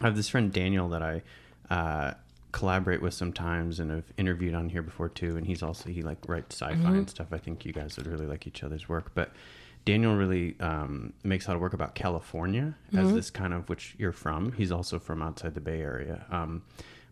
have 0.00 0.16
this 0.16 0.28
friend 0.28 0.52
daniel 0.52 0.88
that 0.90 1.02
i 1.02 1.22
uh 1.70 2.14
collaborate 2.52 3.00
with 3.00 3.14
sometimes 3.14 3.80
and 3.80 3.90
have 3.90 4.04
interviewed 4.18 4.54
on 4.54 4.68
here 4.68 4.82
before 4.82 5.08
too 5.08 5.36
and 5.36 5.46
he's 5.46 5.62
also 5.62 5.88
he 5.88 6.02
like 6.02 6.18
writes 6.28 6.56
sci-fi 6.60 6.76
Mhm. 6.90 6.98
and 6.98 7.10
stuff 7.10 7.28
i 7.32 7.38
think 7.38 7.64
you 7.64 7.72
guys 7.72 7.96
would 7.96 8.06
really 8.06 8.26
like 8.26 8.46
each 8.46 8.62
other's 8.62 8.88
work 8.88 9.12
but 9.14 9.32
daniel 9.84 10.14
really 10.16 10.54
um, 10.60 11.12
makes 11.24 11.46
a 11.46 11.48
lot 11.48 11.54
of 11.56 11.60
work 11.62 11.72
about 11.72 11.94
california 11.94 12.74
as 12.94 13.10
Mhm. 13.10 13.14
this 13.14 13.30
kind 13.30 13.54
of 13.54 13.68
which 13.70 13.94
you're 13.98 14.12
from 14.12 14.52
he's 14.52 14.70
also 14.70 14.98
from 14.98 15.22
outside 15.22 15.54
the 15.54 15.60
bay 15.62 15.80
area 15.80 16.26
um, 16.30 16.62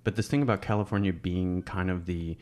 but 0.04 0.14
this 0.16 0.28
thing 0.28 0.42
about 0.42 0.60
california 0.60 1.12
being 1.12 1.62
kind 1.62 1.90
of 1.90 2.04
the 2.06 2.36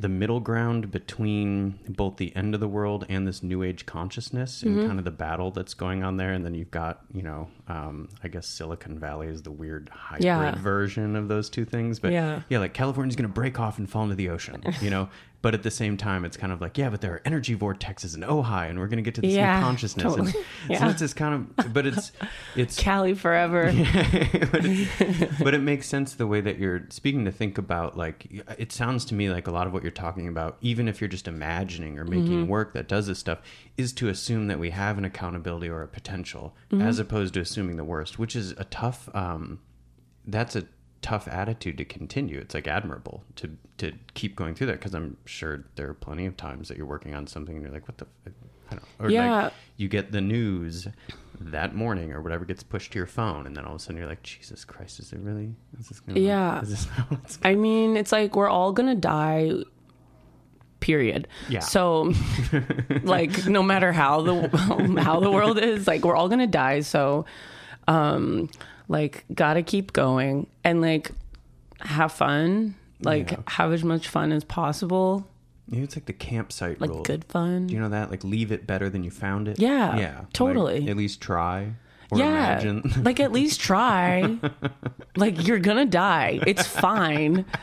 the 0.00 0.08
middle 0.08 0.38
ground 0.38 0.92
between 0.92 1.76
both 1.88 2.18
the 2.18 2.34
end 2.36 2.54
of 2.54 2.60
the 2.60 2.68
world 2.68 3.04
and 3.08 3.26
this 3.26 3.42
new 3.42 3.64
age 3.64 3.84
consciousness 3.84 4.62
and 4.62 4.78
Mhm. 4.78 4.86
kind 4.86 4.98
of 5.00 5.04
the 5.04 5.10
battle 5.10 5.50
that's 5.50 5.74
going 5.74 6.04
on 6.04 6.16
there 6.18 6.32
and 6.32 6.44
then 6.44 6.54
you've 6.54 6.70
got 6.70 7.00
you 7.12 7.20
know 7.22 7.48
um, 7.66 8.08
i 8.22 8.28
guess 8.28 8.46
silicon 8.46 8.96
valley 8.98 9.26
is 9.26 9.42
the 9.42 9.50
weird 9.50 9.88
hybrid 9.88 10.22
Yeah. 10.24 10.54
version 10.62 11.16
of 11.16 11.26
those 11.26 11.50
two 11.50 11.64
things 11.64 11.98
but 11.98 12.12
Yeah. 12.12 12.42
yeah 12.48 12.60
like 12.60 12.74
california's 12.74 13.16
going 13.16 13.28
to 13.28 13.34
break 13.34 13.58
off 13.58 13.78
and 13.78 13.90
fall 13.90 14.04
into 14.04 14.14
the 14.14 14.28
ocean 14.28 14.62
you 14.80 14.88
know 14.90 15.08
but 15.40 15.54
at 15.54 15.62
the 15.62 15.70
same 15.70 15.96
time 15.96 16.24
it's 16.24 16.36
kind 16.36 16.52
of 16.52 16.60
like 16.60 16.76
yeah 16.76 16.90
but 16.90 17.00
there 17.00 17.12
are 17.14 17.22
energy 17.24 17.54
vortexes 17.56 18.14
in 18.16 18.22
ojai 18.22 18.68
and 18.68 18.78
we're 18.78 18.88
going 18.88 18.96
to 18.96 19.02
get 19.02 19.14
to 19.14 19.20
this 19.20 19.32
Yeah, 19.32 19.58
new 19.60 19.64
consciousness 19.66 20.02
totally. 20.02 20.32
and 20.32 20.70
Yeah. 20.70 20.78
so 20.80 20.88
it's 20.88 21.00
this 21.00 21.14
kind 21.14 21.34
of 21.56 21.72
but 21.72 21.86
it's 21.86 22.10
it's 22.56 22.76
Cali 22.76 23.14
forever. 23.14 23.66
but, 24.52 24.64
it, 24.64 25.30
but 25.44 25.54
it 25.54 25.60
makes 25.62 25.86
sense 25.88 26.14
the 26.14 26.26
way 26.26 26.40
that 26.40 26.58
you're 26.58 26.86
speaking 26.90 27.24
to 27.24 27.30
think 27.32 27.56
about 27.58 27.96
like 27.96 28.26
it 28.58 28.72
sounds 28.72 29.04
to 29.06 29.14
me 29.14 29.30
like 29.30 29.46
a 29.46 29.50
lot 29.52 29.66
of 29.66 29.72
what 29.72 29.82
you're 29.82 29.92
talking 29.92 30.26
about 30.28 30.56
even 30.60 30.88
if 30.88 31.00
you're 31.00 31.08
just 31.08 31.28
imagining 31.28 31.98
or 31.98 32.04
making 32.04 32.44
Mhm. 32.44 32.48
work 32.48 32.72
that 32.74 32.88
does 32.88 33.06
this 33.06 33.18
stuff 33.18 33.38
is 33.76 33.92
to 33.94 34.08
assume 34.08 34.48
that 34.48 34.58
we 34.58 34.70
have 34.70 34.98
an 34.98 35.04
accountability 35.04 35.68
or 35.68 35.82
a 35.82 35.88
potential 35.88 36.54
Mhm. 36.72 36.82
as 36.82 36.98
opposed 36.98 37.34
to 37.34 37.40
assuming 37.40 37.76
the 37.76 37.84
worst 37.84 38.18
which 38.18 38.34
is 38.34 38.50
a 38.52 38.64
tough 38.64 39.08
um 39.14 39.60
that's 40.26 40.56
a 40.56 40.64
tough 41.00 41.28
attitude 41.28 41.78
to 41.78 41.84
continue 41.84 42.38
it's 42.40 42.54
like 42.54 42.66
admirable 42.66 43.22
to 43.36 43.56
to 43.76 43.92
keep 44.14 44.34
going 44.34 44.54
through 44.54 44.66
that 44.66 44.72
because 44.74 44.94
i'm 44.94 45.16
sure 45.26 45.64
there 45.76 45.88
are 45.88 45.94
plenty 45.94 46.26
of 46.26 46.36
times 46.36 46.66
that 46.68 46.76
you're 46.76 46.86
working 46.86 47.14
on 47.14 47.26
something 47.26 47.54
and 47.56 47.64
you're 47.64 47.72
like 47.72 47.86
what 47.86 47.98
the 47.98 48.06
f- 48.26 48.32
I 48.70 48.74
don't 48.74 48.84
or 48.98 49.10
Yeah. 49.10 49.44
like 49.44 49.52
you 49.76 49.88
get 49.88 50.10
the 50.12 50.20
news 50.20 50.88
that 51.40 51.74
morning 51.74 52.12
or 52.12 52.20
whatever 52.20 52.44
gets 52.44 52.62
pushed 52.64 52.92
to 52.92 52.98
your 52.98 53.06
phone 53.06 53.46
and 53.46 53.56
then 53.56 53.64
all 53.64 53.76
of 53.76 53.80
a 53.80 53.82
sudden 53.82 53.96
you're 53.96 54.08
like 54.08 54.22
jesus 54.24 54.64
christ 54.64 54.98
is 54.98 55.12
it 55.12 55.20
really 55.20 55.54
is 55.78 55.88
this 55.88 56.00
gonna, 56.00 56.18
Yeah. 56.20 56.60
is 56.62 56.70
this 56.70 56.86
it's 57.12 57.38
I 57.44 57.54
mean, 57.54 57.96
it's 57.96 58.10
like 58.12 58.34
we're 58.36 58.48
all 58.50 58.72
gonna 58.72 58.94
die. 58.96 59.52
Period. 60.80 61.26
Yeah. 61.48 61.58
So, 61.58 62.12
like, 63.02 63.46
no 63.46 63.64
matter 63.64 63.92
how 63.92 64.22
the 64.22 64.48
how 65.02 65.18
the 65.18 65.30
world 65.30 65.58
is, 65.58 65.88
like, 65.88 66.04
we're 66.04 66.14
all 66.14 66.28
gonna 66.28 66.46
die. 66.46 66.80
So, 66.80 67.26
um, 67.88 68.48
like, 68.88 69.24
gotta 69.34 69.62
keep 69.62 69.92
going 69.92 70.46
and 70.64 70.80
like 70.80 71.10
have 71.80 72.12
fun. 72.12 72.74
Like, 73.00 73.30
Yeah. 73.30 73.38
have 73.46 73.72
as 73.72 73.84
much 73.84 74.08
fun 74.08 74.32
as 74.32 74.42
possible. 74.44 75.28
Maybe 75.68 75.84
it's 75.84 75.94
like 75.94 76.06
the 76.06 76.12
campsite 76.14 76.80
Like 76.80 76.90
rule. 76.90 77.02
good 77.02 77.24
fun. 77.24 77.66
Do 77.68 77.74
you 77.74 77.80
know 77.80 77.90
that? 77.90 78.10
Like 78.10 78.24
leave 78.24 78.50
it 78.50 78.66
better 78.66 78.88
than 78.90 79.04
you 79.04 79.10
found 79.10 79.46
it. 79.48 79.58
Yeah, 79.60 79.96
yeah, 79.98 80.18
Like, 80.20 80.32
totally. 80.32 80.88
at 80.88 80.96
least 80.96 81.20
try. 81.20 81.74
Or 82.10 82.18
yeah. 82.18 82.58
imagine. 82.60 82.90
like, 83.04 83.20
at 83.20 83.32
least 83.32 83.60
try. 83.60 84.38
like, 85.16 85.46
you're 85.46 85.58
gonna 85.58 85.84
die. 85.84 86.40
It's 86.46 86.66
fine. 86.66 87.44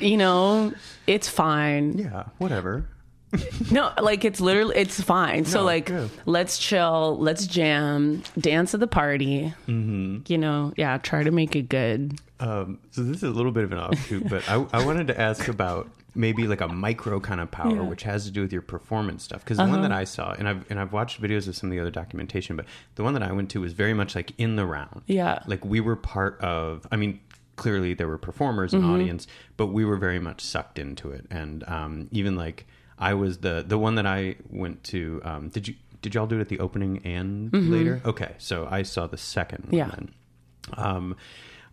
You 0.00 0.18
know, 0.18 0.74
it's 1.06 1.30
fine. 1.30 1.96
yeah, 1.96 2.24
whatever. 2.36 2.86
No, 3.70 3.92
like 4.00 4.24
it's 4.24 4.40
literally 4.40 4.76
it's 4.76 5.00
fine. 5.00 5.44
So 5.44 5.62
like 5.62 5.86
good. 5.86 6.10
let's 6.26 6.58
chill, 6.58 7.18
let's 7.18 7.46
jam, 7.46 8.22
dance 8.38 8.72
at 8.74 8.80
the 8.80 8.86
party. 8.86 9.52
Mm-hmm. 9.66 10.30
You 10.32 10.38
know, 10.38 10.72
yeah, 10.76 10.96
try 10.98 11.22
to 11.22 11.30
make 11.30 11.54
it 11.54 11.68
good. 11.68 12.18
Um, 12.40 12.78
so 12.90 13.02
this 13.02 13.18
is 13.18 13.22
a 13.24 13.30
little 13.30 13.52
bit 13.52 13.64
of 13.64 13.72
an 13.72 13.78
offshoot, 13.78 14.28
but 14.28 14.48
I, 14.48 14.64
I 14.72 14.84
wanted 14.86 15.08
to 15.08 15.20
ask 15.20 15.48
about 15.48 15.90
maybe 16.14 16.46
like 16.46 16.60
a 16.60 16.68
micro 16.68 17.20
kind 17.20 17.40
of 17.40 17.50
power, 17.50 17.74
Yeah. 17.74 17.82
which 17.82 18.02
has 18.04 18.24
to 18.24 18.30
do 18.30 18.40
with 18.42 18.52
your 18.52 18.62
performance 18.62 19.24
stuff. 19.24 19.44
Because 19.44 19.58
the 19.58 19.64
one 19.64 19.72
Uh-huh. 19.74 19.82
that 19.82 19.92
I 19.92 20.04
saw, 20.04 20.32
and 20.32 20.48
I've 20.48 20.70
and 20.70 20.80
I've 20.80 20.92
watched 20.92 21.20
videos 21.20 21.48
of 21.48 21.56
some 21.56 21.68
of 21.68 21.72
the 21.72 21.80
other 21.80 21.90
documentation, 21.90 22.56
but 22.56 22.64
the 22.94 23.02
one 23.02 23.12
that 23.14 23.22
I 23.22 23.32
went 23.32 23.50
to 23.50 23.60
was 23.60 23.72
very 23.74 23.92
much 23.94 24.14
like 24.14 24.32
in 24.38 24.56
the 24.56 24.64
round. 24.64 25.02
Yeah. 25.06 25.40
like 25.46 25.64
we 25.64 25.80
were 25.80 25.96
part 25.96 26.40
of. 26.40 26.86
I 26.90 26.96
mean, 26.96 27.20
clearly 27.56 27.92
there 27.92 28.08
were 28.08 28.18
performers 28.18 28.72
and 28.72 28.84
Mhm. 28.84 28.94
audience, 28.94 29.26
but 29.56 29.66
we 29.66 29.84
were 29.84 29.96
very 29.96 30.20
much 30.20 30.40
sucked 30.40 30.78
into 30.78 31.10
it, 31.10 31.26
and 31.30 31.62
um, 31.68 32.08
even 32.12 32.36
like 32.36 32.66
I 32.98 33.14
was 33.14 33.38
the 33.38 33.64
the 33.66 33.78
one 33.78 33.94
that 33.96 34.06
I 34.06 34.36
went 34.50 34.84
to. 34.84 35.20
Um, 35.24 35.48
did 35.48 35.68
you? 35.68 35.74
Did 36.00 36.14
y'all 36.14 36.26
do 36.28 36.36
it 36.38 36.40
at 36.40 36.48
the 36.48 36.60
opening 36.60 37.00
and 37.04 37.50
Mhm. 37.50 37.70
later? 37.70 38.00
Okay, 38.04 38.34
so 38.38 38.68
I 38.70 38.82
saw 38.82 39.06
the 39.08 39.16
second 39.16 39.64
one 39.66 39.74
Yeah. 39.78 39.88
then. 39.88 40.10
Um, 40.74 41.16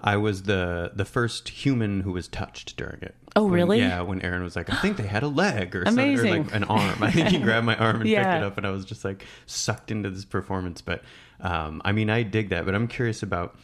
I 0.02 0.18
was 0.18 0.44
the 0.44 0.92
the 0.96 1.06
first 1.06 1.50
human 1.50 2.02
who 2.02 2.12
was 2.12 2.28
touched 2.28 2.76
during 2.78 3.00
it. 3.02 3.16
Oh, 3.36 3.44
When- 3.44 3.54
really? 3.54 3.80
yeah, 3.80 4.02
when 4.02 4.22
Aaron 4.22 4.44
was 4.44 4.56
like, 4.56 4.72
I 4.72 4.78
think 4.78 4.98
they 4.98 5.08
had 5.08 5.24
a 5.24 5.28
leg 5.28 5.76
or 5.76 5.84
something, 5.86 6.20
or 6.20 6.24
like 6.40 6.56
an 6.56 6.64
arm. 6.66 7.04
I 7.04 7.12
think 7.12 7.30
he 7.30 7.38
grabbed 7.40 7.66
my 7.66 7.76
arm 7.76 8.02
and 8.02 8.10
Yeah. 8.10 8.24
picked 8.24 8.44
it 8.44 8.48
up, 8.48 8.58
and 8.58 8.66
I 8.66 8.70
was 8.72 8.86
just 8.86 9.04
like 9.06 9.26
sucked 9.46 9.92
into 9.92 10.10
this 10.10 10.26
performance. 10.26 10.82
But 10.82 11.04
um, 11.42 11.82
I 11.86 11.92
mean, 11.92 12.10
I 12.10 12.24
dig 12.24 12.50
that. 12.50 12.66
But 12.66 12.76
I'm 12.76 12.88
curious 12.88 13.22
about 13.22 13.58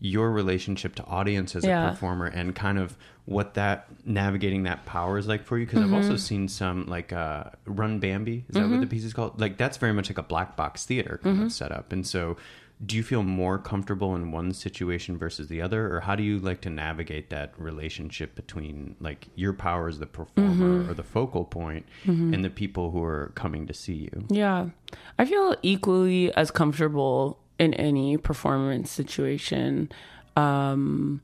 your 0.00 0.32
relationship 0.32 0.94
to 0.96 1.04
audience 1.04 1.54
as 1.54 1.64
Yeah. 1.64 1.86
a 1.86 1.90
performer 1.92 2.26
and 2.26 2.54
kind 2.54 2.78
of 2.78 2.96
what 3.24 3.54
that 3.54 3.86
navigating 4.04 4.64
that 4.64 4.84
power 4.84 5.16
is 5.16 5.28
like 5.28 5.44
for 5.44 5.56
you 5.58 5.64
because 5.64 5.80
I've 5.80 5.92
also 5.92 6.14
Mhm. 6.14 6.18
seen 6.18 6.48
some 6.48 6.86
like 6.86 7.12
uh, 7.12 7.44
Run 7.66 8.00
Bambi 8.00 8.44
is 8.48 8.54
that 8.54 8.68
what 8.68 8.80
the 8.80 8.86
piece 8.86 9.04
is 9.04 9.12
called 9.12 9.40
like 9.40 9.56
that's 9.56 9.76
very 9.76 9.92
much 9.92 10.10
like 10.10 10.18
a 10.18 10.22
black 10.24 10.56
box 10.56 10.84
theater 10.84 11.20
kind 11.22 11.38
Mhm. 11.38 11.44
of 11.46 11.52
setup 11.52 11.92
and 11.92 12.04
so 12.06 12.36
do 12.84 12.96
you 12.96 13.04
feel 13.04 13.22
more 13.22 13.58
comfortable 13.58 14.16
in 14.16 14.32
one 14.32 14.52
situation 14.52 15.16
versus 15.16 15.46
the 15.46 15.62
other 15.62 15.94
or 15.94 16.00
how 16.00 16.16
do 16.16 16.24
you 16.24 16.40
like 16.40 16.60
to 16.62 16.68
navigate 16.68 17.30
that 17.30 17.52
relationship 17.56 18.34
between 18.34 18.96
like 18.98 19.28
your 19.36 19.52
power 19.52 19.86
as 19.86 20.00
the 20.00 20.06
performer 20.06 20.82
Mhm. 20.82 20.88
or 20.90 20.94
the 20.94 21.04
focal 21.04 21.44
point 21.44 21.86
and 22.04 22.44
the 22.44 22.50
people 22.50 22.90
who 22.90 23.04
are 23.04 23.30
coming 23.36 23.68
to 23.68 23.72
see 23.72 23.94
you 24.12 24.24
Yeah. 24.30 24.70
I 25.16 25.24
feel 25.26 25.54
equally 25.62 26.34
as 26.34 26.50
comfortable 26.50 27.38
in 27.60 27.72
any 27.74 28.16
performance 28.16 28.90
situation. 28.90 29.90
Um, 30.36 31.20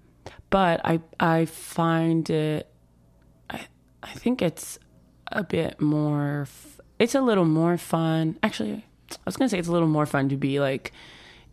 but 0.51 0.81
I 0.85 1.01
I 1.21 1.45
find 1.47 2.29
it 2.31 2.69
I 3.51 3.67
I 4.03 4.13
think 4.13 4.43
it's 4.43 4.79
a 5.33 5.43
bit 5.45 5.81
more 5.81 6.43
f- 6.43 6.81
it's 6.99 7.15
a 7.15 7.21
little 7.21 7.45
more 7.45 7.77
fun. 7.79 8.39
Actually, 8.43 8.85
I 9.13 9.17
was 9.25 9.37
going 9.37 9.47
to 9.49 9.51
say 9.51 9.59
it's 9.59 9.69
a 9.69 9.73
little 9.73 9.89
more 9.89 10.07
fun 10.07 10.29
to 10.31 10.37
be 10.37 10.59
like 10.61 10.93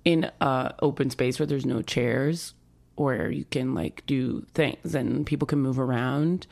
in 0.03 0.29
a 0.41 0.73
open 0.81 1.09
space 1.09 1.39
where 1.39 1.45
there's 1.45 1.65
no 1.65 1.81
chairs 1.81 2.53
where 2.95 3.29
you 3.29 3.43
can 3.45 3.75
like 3.75 4.03
do 4.05 4.45
things 4.53 4.95
and 4.95 5.25
people 5.25 5.45
can 5.45 5.59
move 5.59 5.79
around. 5.79 6.47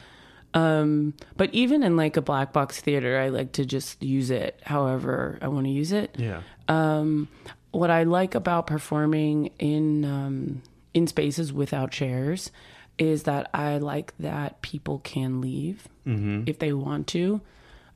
Um, 0.53 1.13
but 1.37 1.51
even 1.53 1.81
in 1.81 1.95
like 1.97 2.17
a 2.17 2.21
black 2.21 2.53
box 2.53 2.79
theater, 2.81 3.17
I 3.19 3.29
like 3.29 3.53
to 3.53 3.65
just 3.65 4.03
use 4.03 4.29
it 4.29 4.59
however 4.63 5.39
I 5.41 5.47
want 5.47 5.65
to 5.65 5.71
use 5.71 5.91
it. 5.91 6.15
yeah 6.17 6.41
Um, 6.67 7.27
what 7.71 7.89
I 7.89 8.03
like 8.03 8.35
about 8.35 8.67
performing 8.67 9.49
in 9.57 10.05
um, 10.05 10.61
in 10.93 11.07
spaces 11.07 11.51
without 11.53 11.91
chairs 11.91 12.51
is 12.97 13.23
that 13.23 13.49
I 13.53 13.77
like 13.79 14.13
that 14.19 14.61
people 14.61 14.99
can 14.99 15.41
leave 15.41 15.87
Mhm. 16.05 16.47
if 16.47 16.59
they 16.59 16.73
want 16.73 17.07
to. 17.07 17.41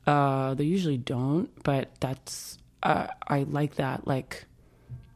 Uh, 0.06 0.54
they 0.54 0.64
usually 0.64 0.96
don't, 0.98 1.50
but 1.62 1.90
that's 2.00 2.58
uh, 2.82 3.06
I 3.26 3.42
like 3.42 3.74
that. 3.76 4.06
Like, 4.06 4.44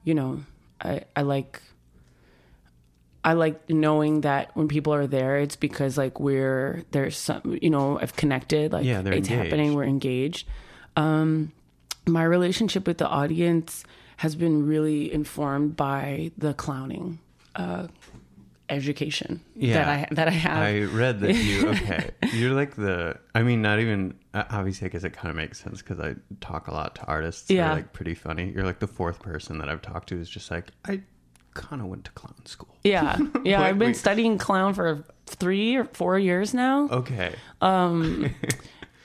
you 0.05 0.15
know, 0.15 0.41
I 0.81 1.03
I 1.17 1.23
like 1.23 1.61
I 3.25 3.35
like 3.35 3.71
knowing 3.71 4.23
that 4.23 4.51
when 4.57 4.67
people 4.69 4.93
are 4.93 5.07
there, 5.07 5.39
it's 5.39 5.55
because 5.57 5.97
like 5.97 6.19
we're 6.19 6.83
there's 6.91 7.17
some 7.17 7.57
you 7.63 7.71
know 7.71 7.99
I've 8.01 8.17
connected. 8.17 8.73
Like 8.73 8.85
Yeah, 8.85 8.99
it's 9.01 9.07
engaged. 9.09 9.31
happening. 9.31 9.75
We're 9.75 9.85
engaged. 9.85 10.47
Um, 10.97 11.53
my 12.07 12.25
relationship 12.25 12.87
with 12.87 12.99
the 12.99 13.09
audience 13.09 13.85
has 14.19 14.35
been 14.35 14.67
really 14.67 15.13
informed 15.13 15.77
by 15.77 16.33
the 16.37 16.53
clowning. 16.55 17.21
Uh, 17.55 17.87
education 18.69 19.41
Yeah. 19.55 19.75
that 19.75 19.89
I 19.89 20.15
that 20.15 20.29
I 20.29 20.31
have. 20.31 20.59
I 20.63 20.81
read 20.97 21.21
that 21.21 21.35
you 21.35 21.69
okay. 21.75 22.11
You're 22.33 22.55
like 22.55 22.75
the. 22.77 23.19
I 23.35 23.43
mean, 23.43 23.61
not 23.61 23.79
even 23.81 24.15
uh, 24.33 24.45
obviously. 24.51 24.87
I 24.87 24.89
guess 24.89 25.05
it 25.05 25.13
kind 25.13 25.29
of 25.31 25.37
makes 25.37 25.61
sense 25.61 25.83
because 25.83 26.01
I 26.01 26.15
talk 26.41 26.69
a 26.69 26.73
lot 26.73 26.95
to 26.97 27.05
artists. 27.07 27.51
Yeah. 27.51 27.73
like 27.73 27.93
pretty 27.93 28.15
funny. 28.15 28.51
You're 28.55 28.65
like 28.65 28.79
the 28.79 28.87
fourth 28.87 29.21
person 29.21 29.59
that 29.59 29.69
I've 29.69 29.83
talked 29.83 30.09
to 30.11 30.19
is 30.19 30.31
just 30.31 30.51
like 30.51 30.69
I 30.87 31.03
kind 31.55 31.83
of 31.83 31.89
went 31.89 32.05
to 32.07 32.11
clown 32.13 32.47
school. 32.47 32.75
yeah, 32.83 33.19
yeah. 33.45 33.59
Like, 33.61 33.69
I've 33.71 33.79
been 33.79 33.89
we- 33.89 33.95
studying 33.95 34.39
clown 34.39 34.73
for 34.73 35.05
three 35.27 35.75
or 35.77 35.85
four 35.85 36.19
years 36.19 36.55
now. 36.55 36.89
Okay. 36.91 37.35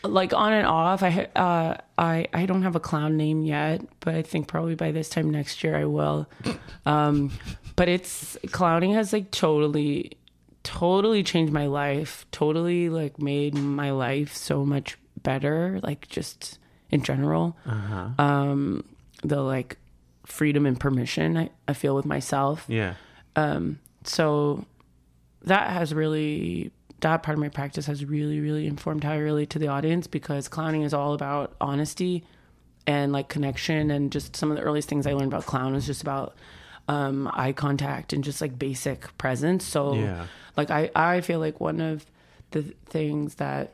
like 0.10 0.34
on 0.34 0.54
and 0.54 0.68
off. 0.68 1.04
I 1.04 1.28
uh, 1.36 1.78
I 1.98 2.28
I 2.34 2.46
don't 2.46 2.64
have 2.64 2.76
a 2.76 2.80
clown 2.80 3.18
name 3.18 3.44
yet, 3.44 3.82
but 4.00 4.16
I 4.16 4.22
think 4.22 4.48
probably 4.48 4.76
by 4.76 4.92
this 4.92 5.10
time 5.10 5.30
next 5.30 5.64
year 5.64 5.76
I 5.76 5.86
will. 5.86 6.28
Um, 6.86 7.32
but 7.76 7.88
it's 7.90 8.38
clowning 8.52 8.94
has 8.94 9.14
like 9.14 9.32
totally, 9.32 10.18
totally 10.64 11.24
changed 11.24 11.54
my 11.54 11.68
life. 11.68 12.26
Totally 12.32 12.90
like 12.90 13.20
made 13.20 13.54
my 13.56 13.92
life 13.92 14.36
so 14.36 14.66
much 14.66 14.98
better. 15.22 15.80
Like 15.84 16.08
just 16.08 16.60
in 16.90 17.04
general, 17.04 17.58
um, 18.18 18.84
the 19.24 19.42
like 19.42 19.78
freedom 20.26 20.66
and 20.66 20.80
permission 20.80 21.38
I, 21.38 21.50
I 21.68 21.74
feel 21.74 21.96
with 21.96 22.06
myself 22.06 22.66
Yeah. 22.68 22.96
Um, 23.36 23.80
so 24.04 24.66
that 25.44 25.70
has 25.72 25.94
really 25.94 26.72
that 27.02 27.22
part 27.24 27.36
of 27.38 27.40
my 27.40 27.50
practice 27.50 27.86
has 27.86 28.04
really 28.06 28.40
really 28.40 28.66
informed 28.68 29.04
how 29.04 29.12
i 29.12 29.18
relate 29.18 29.50
to 29.50 29.60
the 29.60 29.68
audience 29.68 30.08
because 30.08 30.48
clowning 30.48 30.82
is 30.82 30.94
all 30.94 31.14
about 31.14 31.56
honesty 31.62 32.24
and 32.88 33.12
like 33.12 33.28
connection 33.30 33.92
and 33.92 34.12
just 34.12 34.36
some 34.36 34.50
of 34.52 34.58
the 34.58 34.64
earliest 34.64 34.90
things 34.90 35.06
i 35.06 35.12
learned 35.14 35.32
about 35.32 35.46
clown 35.46 35.74
was 35.74 35.86
just 35.86 36.02
about 36.02 36.36
um, 36.90 37.30
eye 37.34 37.52
contact 37.52 38.14
and 38.14 38.24
just 38.24 38.40
like 38.40 38.58
basic 38.58 39.16
presence 39.18 39.66
so 39.66 39.94
Yeah. 39.96 40.26
like 40.56 40.72
i 40.72 40.90
i 40.96 41.22
feel 41.22 41.40
like 41.40 41.60
one 41.60 41.82
of 41.82 42.06
the 42.52 42.62
things 42.86 43.36
that 43.36 43.74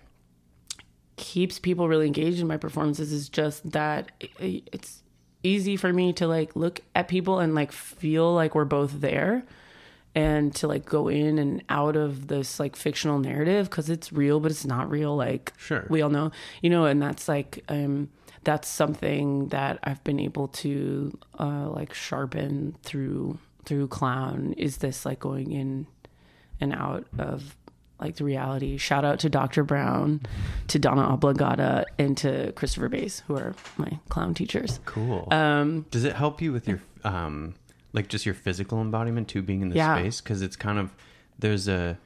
keeps 1.15 1.59
people 1.59 1.87
really 1.87 2.07
engaged 2.07 2.39
in 2.39 2.47
my 2.47 2.57
performances 2.57 3.11
is 3.11 3.29
just 3.29 3.71
that 3.71 4.11
it's 4.39 5.03
easy 5.43 5.77
for 5.77 5.93
me 5.93 6.11
to 6.13 6.25
like 6.27 6.55
look 6.55 6.81
at 6.95 7.07
people 7.07 7.39
and 7.39 7.53
like 7.53 7.71
feel 7.71 8.33
like 8.33 8.55
we're 8.55 8.65
both 8.65 8.99
there 9.01 9.43
and 10.15 10.53
to 10.55 10.67
like 10.67 10.85
go 10.85 11.07
in 11.07 11.37
and 11.39 11.63
out 11.69 11.95
of 11.95 12.27
this 12.27 12.59
like 12.59 12.75
fictional 12.75 13.19
narrative 13.19 13.69
because 13.69 13.89
it's 13.89 14.13
real 14.13 14.39
but 14.39 14.51
it's 14.51 14.65
not 14.65 14.89
real 14.89 15.15
like 15.15 15.53
Sure. 15.57 15.85
we 15.89 16.01
all 16.01 16.09
know 16.09 16.31
you 16.61 16.69
know 16.69 16.85
and 16.85 17.01
that's 17.01 17.27
like 17.27 17.63
um 17.69 18.09
that's 18.43 18.67
something 18.67 19.47
that 19.47 19.79
i've 19.83 20.03
been 20.03 20.19
able 20.19 20.47
to 20.49 21.17
uh 21.39 21.67
like 21.69 21.93
sharpen 21.93 22.75
through 22.83 23.37
through 23.65 23.87
clown 23.87 24.53
is 24.57 24.77
this 24.77 25.05
like 25.05 25.19
going 25.19 25.51
in 25.51 25.87
and 26.61 26.73
out 26.73 27.05
of 27.17 27.55
like 27.99 28.17
the 28.17 28.23
reality 28.25 28.77
shout 28.77 29.05
out 29.05 29.17
to 29.19 29.29
dr 29.29 29.63
brown 29.63 30.19
to 30.67 30.77
donna 30.77 31.01
oblongata 31.01 31.85
and 31.97 32.17
to 32.17 32.51
christopher 32.51 32.89
Bayes 32.89 33.23
who 33.27 33.35
are 33.37 33.55
my 33.77 33.97
clown 34.09 34.33
teachers 34.33 34.79
Cool. 34.85 35.27
Um, 35.31 35.85
Does 35.89 36.03
it 36.03 36.13
help 36.15 36.41
you 36.41 36.51
with 36.51 36.67
your 36.67 36.81
um, 37.05 37.55
like 37.93 38.07
just 38.09 38.25
your 38.25 38.35
physical 38.35 38.81
embodiment 38.81 39.27
too, 39.27 39.41
being 39.41 39.61
in 39.61 39.69
the 39.69 39.75
Yeah. 39.75 39.95
space? 39.95 40.19
Because 40.21 40.41
it's 40.41 40.55
kind 40.55 40.77
of 40.79 40.93
there's 41.39 41.67
a, 41.67 41.97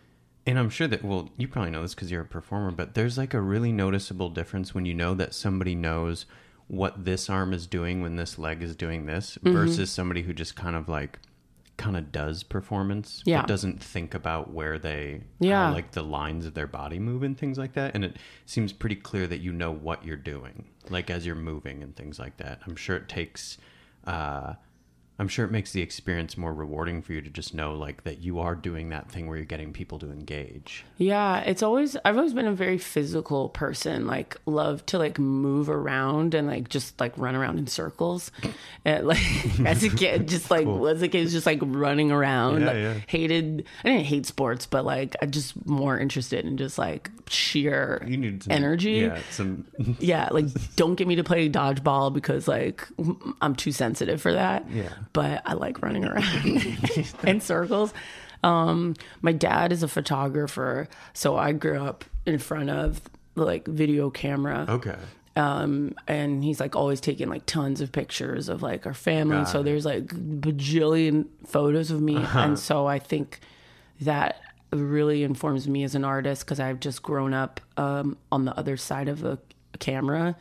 and 0.46 0.58
I'm 0.60 0.70
sure 0.70 0.88
that 0.88 1.04
well, 1.04 1.30
you 1.38 1.48
probably 1.48 1.72
know 1.72 1.82
this 1.82 1.96
because 1.96 2.12
you're 2.12 2.22
a 2.22 2.26
performer, 2.26 2.72
but 2.72 2.94
there's 2.94 3.18
like 3.18 3.34
a 3.34 3.42
really 3.42 3.72
noticeable 3.72 4.30
difference 4.30 4.74
when 4.76 4.86
you 4.86 4.94
know 4.94 5.14
that 5.16 5.34
somebody 5.34 5.76
knows 5.76 6.26
what 6.68 7.06
this 7.06 7.30
arm 7.30 7.54
is 7.54 7.66
doing 7.68 8.02
when 8.02 8.16
this 8.18 8.38
leg 8.38 8.62
is 8.62 8.76
doing 8.76 9.06
this 9.06 9.38
Mm-hmm. 9.38 9.54
versus 9.54 9.90
somebody 9.90 10.22
who 10.24 10.34
just 10.34 10.56
kind 10.56 10.76
of 10.76 10.90
like 10.90 11.20
kind 11.78 11.96
of 11.96 12.12
does 12.12 12.42
performance 12.44 13.22
Yeah. 13.26 13.42
but 13.42 13.48
doesn't 13.48 13.82
think 13.84 14.14
about 14.16 14.52
where 14.52 14.80
they 14.80 15.22
Yeah. 15.40 15.68
how, 15.68 15.74
like 15.74 15.92
the 15.92 16.02
lines 16.04 16.46
of 16.46 16.56
their 16.56 16.66
body 16.68 16.98
move 17.00 17.22
and 17.24 17.38
things 17.38 17.58
like 17.58 17.74
that 17.74 17.94
and 17.94 18.04
it 18.04 18.18
seems 18.48 18.74
pretty 18.74 18.96
clear 18.96 19.28
that 19.28 19.42
you 19.42 19.54
know 19.54 19.72
what 19.72 20.04
you're 20.04 20.16
doing 20.18 20.66
like 20.90 21.10
as 21.12 21.24
you're 21.26 21.36
moving 21.36 21.84
and 21.84 21.96
things 21.96 22.18
like 22.18 22.36
that 22.38 22.60
i'm 22.66 22.76
sure 22.76 22.96
it 22.96 23.08
takes 23.08 23.60
uh 24.06 24.54
i'm 25.20 25.28
sure 25.28 25.46
it 25.46 25.52
makes 25.52 25.72
the 25.72 25.82
experience 25.82 26.38
more 26.38 26.54
rewarding 26.54 27.02
for 27.02 27.14
you 27.14 27.22
to 27.22 27.30
just 27.30 27.54
know 27.54 27.74
like 27.74 28.04
that 28.04 28.20
you 28.20 28.40
are 28.40 28.56
doing 28.56 28.90
that 28.90 29.10
thing 29.12 29.28
where 29.28 29.38
you're 29.38 29.46
getting 29.46 29.74
people 29.74 30.00
to 30.00 30.12
engage 30.12 30.86
Yeah, 30.98 31.40
it's 31.42 31.62
always 31.62 31.96
I've 32.04 32.18
always 32.18 32.34
been 32.34 32.48
a 32.48 32.54
very 32.54 32.78
physical 32.78 33.50
person. 33.50 34.08
Like 34.08 34.36
love 34.46 34.86
to 34.88 34.98
like 34.98 35.20
move 35.20 35.70
around 35.70 36.34
and 36.34 36.48
like 36.48 36.70
just 36.70 37.00
like 37.00 37.14
run 37.18 37.36
around 37.36 37.60
in 37.60 37.68
circles. 37.68 38.32
And 38.86 39.06
like 39.06 39.60
as 39.66 39.84
a 39.84 39.90
kid, 39.90 40.28
just 40.28 40.50
like 40.50 40.66
as 40.66 41.02
a 41.02 41.08
kid, 41.08 41.24
was 41.24 41.34
just 41.34 41.46
like 41.46 41.60
running 41.62 42.12
around. 42.12 42.62
Yeah, 42.62 42.68
like, 42.68 42.76
yeah. 42.76 42.94
Hated. 43.08 43.66
I 43.84 43.90
didn't 43.90 44.06
hate 44.06 44.26
sports, 44.26 44.66
but 44.66 44.86
like 44.86 45.16
I 45.22 45.26
just 45.26 45.66
more 45.68 46.00
interested 46.00 46.46
in 46.46 46.58
just 46.58 46.78
like 46.78 47.12
sheer 47.30 48.02
you 48.08 48.16
need 48.16 48.44
some 48.44 48.54
energy. 48.54 48.92
yeah 48.92 49.20
some 49.32 49.66
yeah, 50.00 50.30
like 50.32 50.46
don't 50.76 50.96
get 50.96 51.08
me 51.08 51.16
to 51.16 51.24
play 51.24 51.50
dodgeball 51.50 52.14
because 52.14 52.48
like 52.48 52.88
I'm 53.42 53.56
too 53.56 53.72
sensitive 53.72 54.22
for 54.22 54.34
that. 54.34 54.70
Yeah. 54.72 54.94
But 55.18 55.42
I 55.46 55.54
like 55.54 55.82
running 55.82 56.06
around 56.12 56.46
in 57.24 57.42
circles. 57.42 57.94
Um, 58.44 58.94
my 59.22 59.32
dad 59.32 59.72
is 59.72 59.82
a 59.84 59.88
photographer, 59.88 60.88
so 61.14 61.36
I 61.36 61.52
grew 61.54 61.80
up 61.82 62.06
in 62.26 62.38
front 62.38 62.70
of 62.70 63.02
like 63.36 63.68
video 63.68 64.10
camera. 64.12 64.66
okay 64.70 64.96
Um, 65.36 65.94
and 66.08 66.44
he's 66.44 66.60
like 66.60 66.76
always 66.76 67.00
taking 67.02 67.30
like 67.30 67.46
tons 67.46 67.82
of 67.82 67.92
pictures 67.92 68.48
of 68.50 68.62
like 68.62 68.86
our 68.86 68.94
family. 68.94 69.38
Got 69.38 69.50
so 69.50 69.64
there's 69.64 69.86
like 69.86 70.06
bajillion 70.08 71.26
photos 71.46 71.90
of 71.92 72.00
me, 72.02 72.18
Uh-huh. 72.18 72.40
and 72.40 72.60
so 72.60 72.86
I 72.88 73.00
think 73.00 73.40
that 74.02 74.42
really 74.72 75.24
informs 75.24 75.68
me 75.68 75.84
as 75.84 75.96
an 75.96 76.04
artist 76.04 76.46
because 76.46 76.60
I've 76.60 76.80
just 76.80 77.02
grown 77.02 77.34
up 77.34 77.60
um, 77.78 78.18
on 78.32 78.46
the 78.46 78.56
other 78.58 78.78
side 78.78 79.08
of 79.10 79.24
a, 79.24 79.38
camera, 79.80 80.36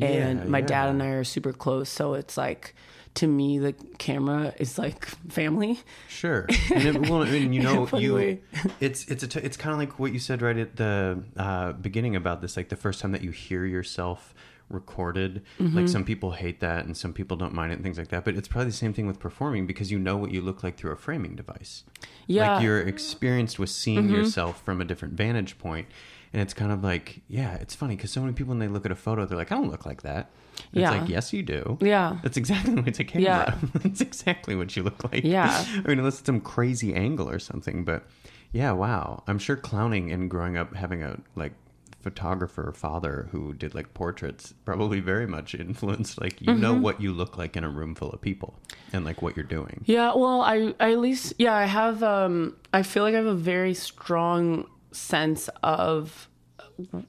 and 0.00 0.38
Yeah, 0.40 0.44
my 0.56 0.60
dad 0.60 0.88
and 0.90 1.02
I 1.02 1.08
are 1.08 1.24
super 1.24 1.52
close. 1.52 1.88
So 1.88 2.14
it's 2.14 2.36
like 2.36 2.74
to 3.16 3.26
me, 3.26 3.58
the 3.58 3.72
camera 3.98 4.54
is 4.58 4.78
like 4.78 5.06
family. 5.30 5.80
Sure, 6.08 6.46
and 6.74 6.84
it, 6.84 7.10
well, 7.10 7.22
and 7.22 7.54
you 7.54 7.62
know, 7.62 7.88
you 7.94 8.38
it's 8.80 9.06
it's 9.08 9.22
a 9.22 9.28
t- 9.28 9.40
it's 9.40 9.56
kind 9.56 9.72
of 9.72 9.78
like 9.78 9.98
what 9.98 10.12
you 10.12 10.18
said 10.18 10.42
right 10.42 10.56
at 10.56 10.76
the 10.76 11.22
uh, 11.36 11.72
beginning 11.72 12.14
about 12.14 12.40
this, 12.40 12.56
like 12.56 12.68
the 12.68 12.76
first 12.76 13.00
time 13.00 13.12
that 13.12 13.22
you 13.22 13.30
hear 13.30 13.64
yourself 13.64 14.34
recorded. 14.68 15.42
Mm-hmm. 15.58 15.76
Like 15.76 15.88
some 15.88 16.04
people 16.04 16.32
hate 16.32 16.60
that, 16.60 16.84
and 16.84 16.96
some 16.96 17.12
people 17.12 17.36
don't 17.36 17.54
mind 17.54 17.72
it, 17.72 17.76
and 17.76 17.84
things 17.84 17.98
like 17.98 18.08
that. 18.08 18.24
But 18.24 18.36
it's 18.36 18.48
probably 18.48 18.70
the 18.70 18.76
same 18.76 18.92
thing 18.92 19.06
with 19.06 19.18
performing 19.18 19.66
because 19.66 19.90
you 19.90 19.98
know 19.98 20.16
what 20.16 20.30
you 20.30 20.40
look 20.40 20.62
like 20.62 20.76
through 20.76 20.92
a 20.92 20.96
framing 20.96 21.34
device. 21.34 21.84
Yeah. 22.26 22.42
Mm-hmm. 22.42 22.54
like 22.54 22.62
you're 22.64 22.80
experienced 22.80 23.58
with 23.58 23.70
seeing 23.70 24.10
yourself 24.10 24.62
from 24.62 24.80
a 24.80 24.84
different 24.84 25.14
vantage. 25.14 25.56
And 26.32 26.42
it's 26.42 26.52
kind 26.52 26.70
of 26.70 26.82
like, 26.84 27.22
yeah, 27.28 27.54
it's 27.54 27.74
funny 27.74 27.96
because 27.96 28.10
so 28.10 28.20
many 28.20 28.34
people 28.34 28.50
when 28.50 28.58
they 28.58 28.68
look 28.68 28.84
at 28.84 28.92
a 28.92 28.96
photo, 28.96 29.24
they're 29.24 29.38
like, 29.38 29.52
I 29.52 29.54
don't 29.54 29.70
look 29.70 29.86
like 29.86 30.02
that. 30.02 30.30
And 30.72 30.80
Yeah. 30.82 30.92
It's 30.92 31.00
like, 31.00 31.08
yes, 31.10 31.32
you 31.32 31.42
do. 31.42 31.78
Yeah. 31.80 32.18
That's 32.22 32.36
exactly 32.36 32.82
it's 32.86 32.98
a 33.00 33.04
camera. 33.04 33.24
Yeah. 33.24 33.54
That's 33.82 34.00
exactly 34.00 34.54
what 34.56 34.76
you 34.76 34.82
look 34.82 35.04
like. 35.12 35.24
Yeah. 35.24 35.64
I 35.84 35.88
mean, 35.88 35.98
unless 35.98 36.18
it's 36.18 36.26
some 36.26 36.40
crazy 36.40 36.94
angle 36.94 37.28
or 37.28 37.38
something, 37.38 37.84
but 37.84 38.06
yeah, 38.52 38.72
wow. 38.72 39.22
I'm 39.26 39.38
sure 39.38 39.56
clowning 39.56 40.10
and 40.12 40.30
growing 40.30 40.56
up 40.56 40.74
having 40.74 41.02
a 41.02 41.18
like 41.34 41.52
photographer 42.00 42.72
father 42.72 43.28
who 43.32 43.52
did 43.52 43.74
like 43.74 43.92
portraits 43.92 44.54
probably 44.64 45.00
very 45.00 45.26
much 45.26 45.56
influenced 45.56 46.20
like 46.20 46.40
you 46.40 46.46
Mm-hmm. 46.52 46.60
know 46.60 46.72
what 46.74 47.00
you 47.00 47.12
look 47.12 47.36
like 47.36 47.56
in 47.56 47.64
a 47.64 47.68
room 47.68 47.96
full 47.96 48.10
of 48.12 48.20
people 48.20 48.54
and 48.92 49.04
like 49.04 49.22
what 49.22 49.36
you're 49.36 49.44
doing. 49.44 49.82
Yeah, 49.86 50.12
well, 50.14 50.40
I, 50.42 50.72
I 50.78 50.92
at 50.92 51.00
least 51.00 51.34
yeah, 51.38 51.54
I 51.54 51.64
have 51.64 52.04
um 52.04 52.56
I 52.72 52.84
feel 52.84 53.02
like 53.02 53.14
I 53.14 53.16
have 53.18 53.26
a 53.26 53.34
very 53.34 53.74
strong 53.74 54.66
sense 54.92 55.50
of 55.64 56.28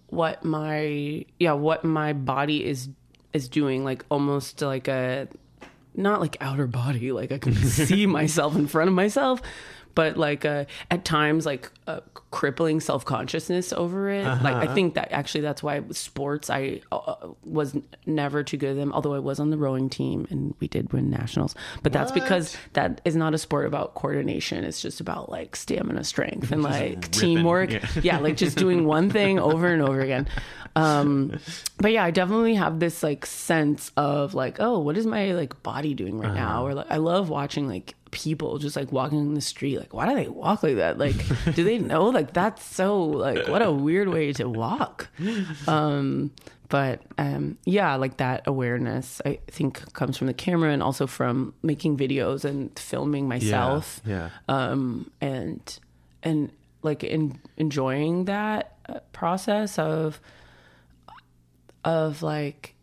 what 0.08 0.44
my 0.44 1.26
yeah, 1.40 1.54
what 1.54 1.84
my 1.84 2.14
body 2.14 2.66
is 2.66 2.90
is 3.34 3.48
doing 3.50 3.84
like 3.84 4.06
almost 4.10 4.62
like 4.62 4.88
a 4.88 5.28
not 5.96 6.22
like 6.22 6.38
outer 6.40 6.68
body, 6.68 7.12
like 7.12 7.32
I 7.32 7.38
can 7.40 7.56
see 7.56 8.06
myself 8.06 8.56
in 8.56 8.68
front 8.68 8.88
of 8.88 8.94
myself, 8.94 9.42
but 9.98 10.16
like 10.16 10.46
uh, 10.46 10.66
at 10.92 11.04
times 11.06 11.44
like 11.44 11.72
uh, 11.88 12.02
crippling 12.30 12.80
self 12.80 13.04
consciousness 13.04 13.74
over 13.74 14.12
it. 14.12 14.26
Like 14.26 14.54
I 14.54 14.72
think 14.72 14.94
that 14.94 15.12
actually 15.12 15.42
that's 15.42 15.64
why 15.64 15.82
sports 15.90 16.52
I 16.52 16.82
uh, 16.92 17.16
was 17.44 17.76
never 18.06 18.44
too 18.44 18.58
good 18.58 18.70
at 18.70 18.76
them. 18.76 18.94
Although 18.94 19.16
I 19.16 19.20
was 19.20 19.40
on 19.40 19.50
the 19.50 19.58
rowing 19.58 19.90
team 19.90 20.28
and 20.30 20.54
we 20.60 20.68
did 20.68 20.94
win 20.94 21.10
nationals, 21.10 21.56
but 21.82 21.94
that's 21.94 22.12
because 22.12 22.56
that 22.74 23.02
is 23.06 23.16
not 23.16 23.34
a 23.34 23.40
sport 23.40 23.66
about 23.66 23.96
coordination. 23.96 24.64
It's 24.64 24.84
just 24.84 25.02
about 25.02 25.32
like 25.32 25.56
stamina, 25.56 26.04
strength, 26.04 26.52
and 26.52 26.62
like 26.62 26.82
ripping, 26.82 27.02
teamwork. 27.02 27.72
yeah. 27.72 27.88
yeah, 28.04 28.20
like 28.20 28.38
just 28.38 28.56
doing 28.56 28.86
one 28.86 29.10
thing 29.18 29.40
over 29.40 29.66
and 29.66 29.82
over 29.82 30.00
again. 30.00 30.28
Um, 30.76 31.40
but 31.78 31.92
yeah, 31.92 32.04
I 32.04 32.12
definitely 32.12 32.54
have 32.54 32.80
this 32.80 33.02
like 33.02 33.26
sense 33.26 33.92
of 33.98 34.36
like, 34.36 34.58
oh, 34.60 34.78
what 34.78 34.96
is 34.96 35.08
my 35.08 35.32
like 35.32 35.64
body 35.64 35.96
doing 35.96 36.20
right 36.20 36.36
now? 36.36 36.68
Or 36.68 36.76
like, 36.76 36.92
I 36.92 36.98
love 36.98 37.30
watching 37.30 37.68
like 37.68 37.96
people 38.18 38.58
just 38.58 38.76
like 38.76 38.92
walking 38.92 39.20
in 39.20 39.34
the 39.36 39.42
street. 39.42 39.78
Like, 39.80 39.94
why 39.94 40.08
do 40.10 40.16
they 40.16 40.28
walk 40.28 40.64
like 40.64 40.76
that? 40.78 40.98
Like, 40.98 41.16
do 41.56 41.64
they 41.64 41.78
know? 41.78 42.10
Like, 42.18 42.34
that's 42.34 42.66
so 42.66 43.04
like 43.06 43.48
what 43.48 43.62
a 43.62 43.72
weird 43.72 44.10
way 44.10 44.34
to 44.34 44.50
walk. 44.50 45.10
Um, 45.68 46.32
but 46.70 47.02
um, 47.18 47.58
yeah, 47.64 47.96
like 47.96 48.18
that 48.18 48.48
awareness, 48.48 49.22
I 49.26 49.40
think 49.48 49.94
comes 49.94 50.18
from 50.18 50.28
the 50.28 50.34
camera 50.34 50.72
and 50.72 50.82
also 50.84 51.06
from 51.08 51.54
making 51.64 51.98
videos 51.98 52.44
and 52.44 52.78
filming 52.78 53.28
myself. 53.28 54.02
Yeah. 54.06 54.30
Um, 54.50 55.12
and 55.22 55.80
and 56.24 56.52
like 56.82 57.04
in, 57.04 57.40
enjoying 57.58 58.26
that 58.26 58.78
uh, 58.90 59.00
process 59.14 59.78
of 59.80 60.20
of 61.84 62.22
like 62.24 62.74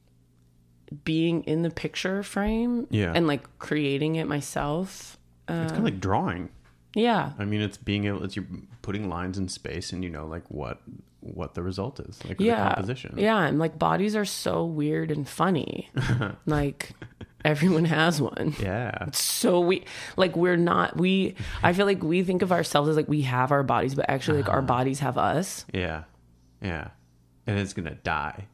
being 1.04 1.42
in 1.44 1.62
the 1.62 1.70
picture 1.70 2.22
frame 2.22 2.86
Yeah. 2.90 3.12
and 3.14 3.26
like 3.26 3.58
creating 3.58 4.16
it 4.16 4.26
myself. 4.28 5.18
It's 5.48 5.72
kind 5.72 5.78
of 5.78 5.84
like 5.84 6.00
drawing. 6.00 6.50
Yeah. 6.94 7.32
I 7.38 7.44
mean, 7.44 7.60
it's 7.60 7.76
being 7.76 8.04
able, 8.04 8.24
it's 8.24 8.36
you 8.36 8.46
putting 8.82 9.08
lines 9.08 9.38
in 9.38 9.48
space, 9.48 9.92
and 9.92 10.04
you 10.04 10.10
know, 10.10 10.26
like 10.26 10.48
what 10.50 10.80
what 11.20 11.54
the 11.54 11.62
result 11.62 12.00
is, 12.00 12.22
like 12.26 12.38
the 12.38 12.44
yeah. 12.44 12.74
composition. 12.74 13.14
Yeah, 13.16 13.44
and 13.44 13.58
like 13.58 13.78
bodies 13.78 14.14
are 14.14 14.24
so 14.24 14.64
weird 14.64 15.10
and 15.10 15.28
funny. 15.28 15.90
like 16.46 16.92
everyone 17.44 17.84
has 17.86 18.20
one. 18.20 18.54
Yeah. 18.60 19.06
It's 19.08 19.22
so 19.22 19.60
we 19.60 19.84
like 20.16 20.36
we're 20.36 20.56
not 20.56 20.96
we 20.96 21.34
I 21.62 21.72
feel 21.72 21.86
like 21.86 22.02
we 22.02 22.22
think 22.22 22.42
of 22.42 22.52
ourselves 22.52 22.88
as 22.88 22.96
like 22.96 23.08
we 23.08 23.22
have 23.22 23.52
our 23.52 23.62
bodies, 23.62 23.94
but 23.94 24.08
actually 24.08 24.38
like 24.38 24.48
our 24.48 24.58
uh-huh. 24.58 24.66
bodies 24.66 25.00
have 25.00 25.18
us. 25.18 25.64
Yeah. 25.72 26.04
Yeah. 26.62 26.88
And 27.46 27.58
it's 27.58 27.72
gonna 27.72 27.96
die. 27.96 28.46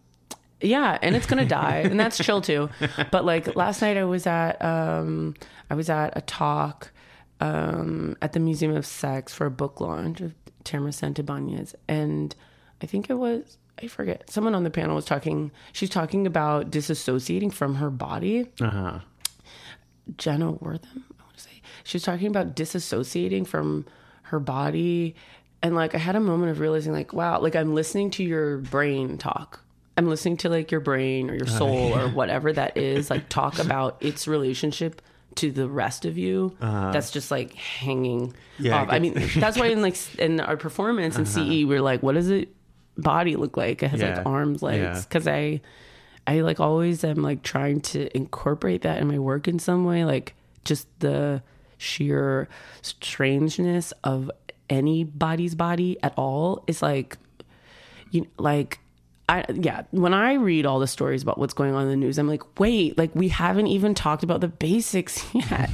Yeah, 0.61 0.98
and 1.00 1.16
it's 1.16 1.26
gonna 1.26 1.46
die, 1.46 1.78
and 1.78 1.98
that's 1.98 2.18
chill 2.18 2.40
too. 2.40 2.68
But 3.11 3.24
like 3.24 3.56
last 3.56 3.80
night, 3.82 3.96
I 3.96 4.04
was 4.04 4.26
at 4.26 4.62
um, 4.64 5.34
I 5.70 5.74
was 5.74 5.88
at 5.88 6.16
a 6.16 6.20
talk 6.20 6.92
um, 7.40 8.16
at 8.20 8.32
the 8.32 8.40
Museum 8.40 8.74
of 8.74 8.84
Sex 8.84 9.32
for 9.32 9.46
a 9.46 9.50
book 9.50 9.80
launch 9.80 10.20
of 10.20 10.34
Tamara 10.64 10.92
Santibanez, 10.92 11.74
and 11.88 12.34
I 12.82 12.86
think 12.86 13.08
it 13.08 13.14
was 13.14 13.58
I 13.82 13.86
forget 13.86 14.28
someone 14.28 14.54
on 14.54 14.64
the 14.64 14.70
panel 14.70 14.96
was 14.96 15.04
talking. 15.04 15.50
She's 15.72 15.90
talking 15.90 16.26
about 16.26 16.70
disassociating 16.70 17.52
from 17.52 17.76
her 17.76 17.90
body. 17.90 18.46
Uh 18.61 18.70
huh. 18.70 18.98
Jenna 20.16 20.52
Wortham, 20.52 21.04
I 21.18 21.22
want 21.22 21.36
to 21.36 21.42
say. 21.42 21.62
She 21.84 21.96
was 21.96 22.02
talking 22.02 22.26
about 22.26 22.54
disassociating 22.54 23.46
from 23.46 23.86
her 24.22 24.40
body. 24.40 25.14
And 25.62 25.74
like 25.74 25.94
I 25.94 25.98
had 25.98 26.16
a 26.16 26.20
moment 26.20 26.50
of 26.50 26.61
realizing 26.61 26.92
like, 26.92 27.12
wow, 27.12 27.40
like 27.40 27.54
I'm 27.54 27.74
listening 27.74 28.11
to 28.12 28.24
your 28.24 28.58
brain 28.58 29.18
talk. 29.18 29.61
I'm 29.97 30.09
listening 30.09 30.36
to 30.38 30.49
like 30.49 30.70
your 30.70 30.80
brain 30.80 31.30
or 31.30 31.34
your 31.34 31.47
uh-huh. 31.47 31.59
soul 31.59 31.99
or 31.99 32.09
whatever 32.14 32.53
that 32.53 32.76
is, 32.76 33.11
like 33.11 33.28
talk 33.28 33.59
about 33.59 33.97
its 34.01 34.26
relationship 34.26 35.03
to 35.36 35.51
the 35.51 35.68
rest 35.68 36.05
of 36.05 36.18
you. 36.18 36.57
Uh-huh. 36.61 36.91
That's 36.93 37.11
just 37.11 37.30
like 37.30 37.55
hanging 37.55 38.34
Yeah, 38.59 38.76
I 38.76 38.82
off. 38.82 38.88
I, 38.91 38.99
get- 38.99 39.16
mean, 39.16 39.30
that's 39.41 39.59
why 39.59 39.66
in 39.66 39.82
like 39.82 39.97
in 40.18 40.41
our 40.41 40.57
performance 40.57 41.16
in 41.16 41.22
uh-huh. 41.22 41.45
CE, 41.45 41.64
we're 41.64 41.82
like, 41.82 42.03
what 42.03 42.14
does 42.14 42.30
it 42.30 42.49
body 42.97 43.36
look 43.36 43.57
like? 43.57 43.82
It 43.82 43.88
has 43.88 44.01
Yeah. 44.01 44.16
like 44.18 44.26
arms, 44.26 44.62
legs. 44.62 44.80
Yeah. 44.82 45.03
Cause 45.11 45.26
I 45.26 45.61
I 46.26 46.41
like 46.41 46.61
always 46.61 47.03
am 47.05 47.22
like 47.22 47.43
trying 47.43 47.80
to 47.80 48.14
incorporate 48.16 48.82
that 48.82 49.01
in 49.01 49.09
my 49.09 49.18
work 49.18 49.49
in 49.49 49.59
some 49.59 49.84
way, 49.84 50.05
like 50.05 50.34
just 50.64 50.86
the 51.01 51.43
sheer 51.78 52.49
strangeness 52.82 53.93
of 54.05 54.30
anybody's 54.68 55.55
body 55.55 55.97
at 56.03 56.12
all 56.16 56.62
is 56.66 56.82
like 56.82 57.16
you 58.11 58.26
like 58.38 58.78
I 59.30 59.44
yeah, 59.54 59.82
when 59.92 60.12
I 60.12 60.34
read 60.34 60.66
all 60.66 60.80
the 60.80 60.86
stories 60.88 61.22
about 61.22 61.38
what's 61.38 61.54
going 61.54 61.72
on 61.74 61.82
in 61.84 61.88
the 61.88 61.96
news, 61.96 62.18
I'm 62.18 62.26
like, 62.28 62.42
wait, 62.58 62.98
like 62.98 63.14
we 63.14 63.28
haven't 63.28 63.68
even 63.68 63.94
talked 63.94 64.22
about 64.24 64.40
the 64.40 64.48
basics 64.48 65.24
yet. 65.34 65.70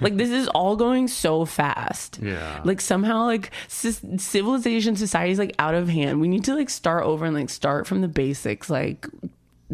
like 0.00 0.16
this 0.16 0.30
is 0.30 0.46
all 0.48 0.76
going 0.76 1.08
so 1.08 1.44
fast. 1.44 2.20
Yeah. 2.22 2.60
Like 2.64 2.80
somehow 2.80 3.24
like 3.24 3.50
c- 3.68 3.92
civilization 4.16 4.94
society 4.96 5.32
is 5.32 5.38
like 5.38 5.54
out 5.58 5.74
of 5.74 5.88
hand. 5.88 6.20
We 6.20 6.28
need 6.28 6.44
to 6.44 6.54
like 6.54 6.70
start 6.70 7.04
over 7.04 7.24
and 7.24 7.34
like 7.34 7.50
start 7.50 7.86
from 7.86 8.00
the 8.00 8.08
basics 8.08 8.70
like 8.70 9.06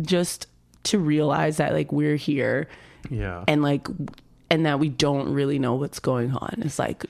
just 0.01 0.47
to 0.85 0.99
realize 0.99 1.59
that 1.59 1.73
like 1.73 1.93
we're 1.93 2.17
here 2.17 2.69
Yeah. 3.11 3.45
and 3.49 3.63
like 3.63 3.87
and 4.51 4.65
that 4.65 4.79
we 4.79 4.89
don't 4.89 5.33
really 5.35 5.59
know 5.59 5.75
what's 5.75 5.99
going 5.99 6.33
on. 6.33 6.63
It's 6.65 6.79
like 6.79 7.05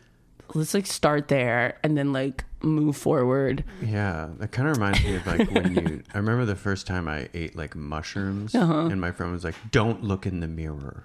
let's 0.55 0.75
like 0.75 0.87
start 0.87 1.29
there 1.29 1.79
and 1.83 1.97
then 1.97 2.13
like 2.13 2.45
move 2.63 2.97
forward. 2.97 3.65
Yeah, 3.83 4.29
that 4.39 4.53
kind 4.53 4.69
of 4.69 4.77
reminds 4.77 5.03
me 5.05 5.17
of 5.17 5.27
like 5.27 5.51
when 5.51 5.75
you. 5.75 6.03
I 6.15 6.19
remember 6.19 6.45
the 6.45 6.57
first 6.57 6.87
time 6.87 7.09
I 7.09 7.29
ate 7.35 7.57
like 7.57 7.75
mushrooms, 7.77 8.55
and 8.55 9.01
my 9.01 9.13
friend 9.13 9.33
was 9.33 9.45
like, 9.45 9.55
"Don't 9.71 10.03
look 10.05 10.27
in 10.27 10.41
the 10.41 10.49
mirror." 10.49 11.05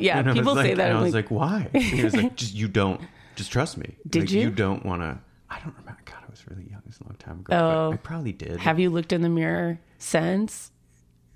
Yeah, 0.00 0.18
And 0.18 0.32
people 0.32 0.56
like- 0.56 0.66
say 0.66 0.74
that. 0.74 0.88
And 0.90 0.98
I 0.98 1.02
was 1.02 1.14
like, 1.14 1.30
like, 1.30 1.40
"Why?" 1.40 1.68
And 1.72 1.82
he 1.82 2.02
was 2.02 2.16
like, 2.16 2.34
"Just 2.34 2.54
you 2.54 2.66
don't. 2.66 3.00
Just 3.36 3.52
trust 3.52 3.76
me. 3.78 3.94
Did 4.08 4.22
Like, 4.24 4.30
you? 4.32 4.40
You 4.42 4.50
don't 4.50 4.84
want 4.84 5.02
to." 5.02 5.18
I 5.50 5.60
don't 5.60 5.74
remember. 5.78 6.00
God, 6.04 6.16
I 6.26 6.30
was 6.30 6.44
really 6.48 6.68
young. 6.68 6.82
It's 6.88 6.98
a 6.98 7.04
long 7.04 7.14
time 7.16 7.40
ago. 7.40 7.54
Oh. 7.56 7.90
but 7.90 7.94
I 7.94 7.96
probably 7.98 8.32
did. 8.32 8.58
have 8.58 8.80
you 8.80 8.90
looked 8.90 9.12
in 9.12 9.20
the 9.22 9.28
mirror 9.28 9.78
since? 9.98 10.72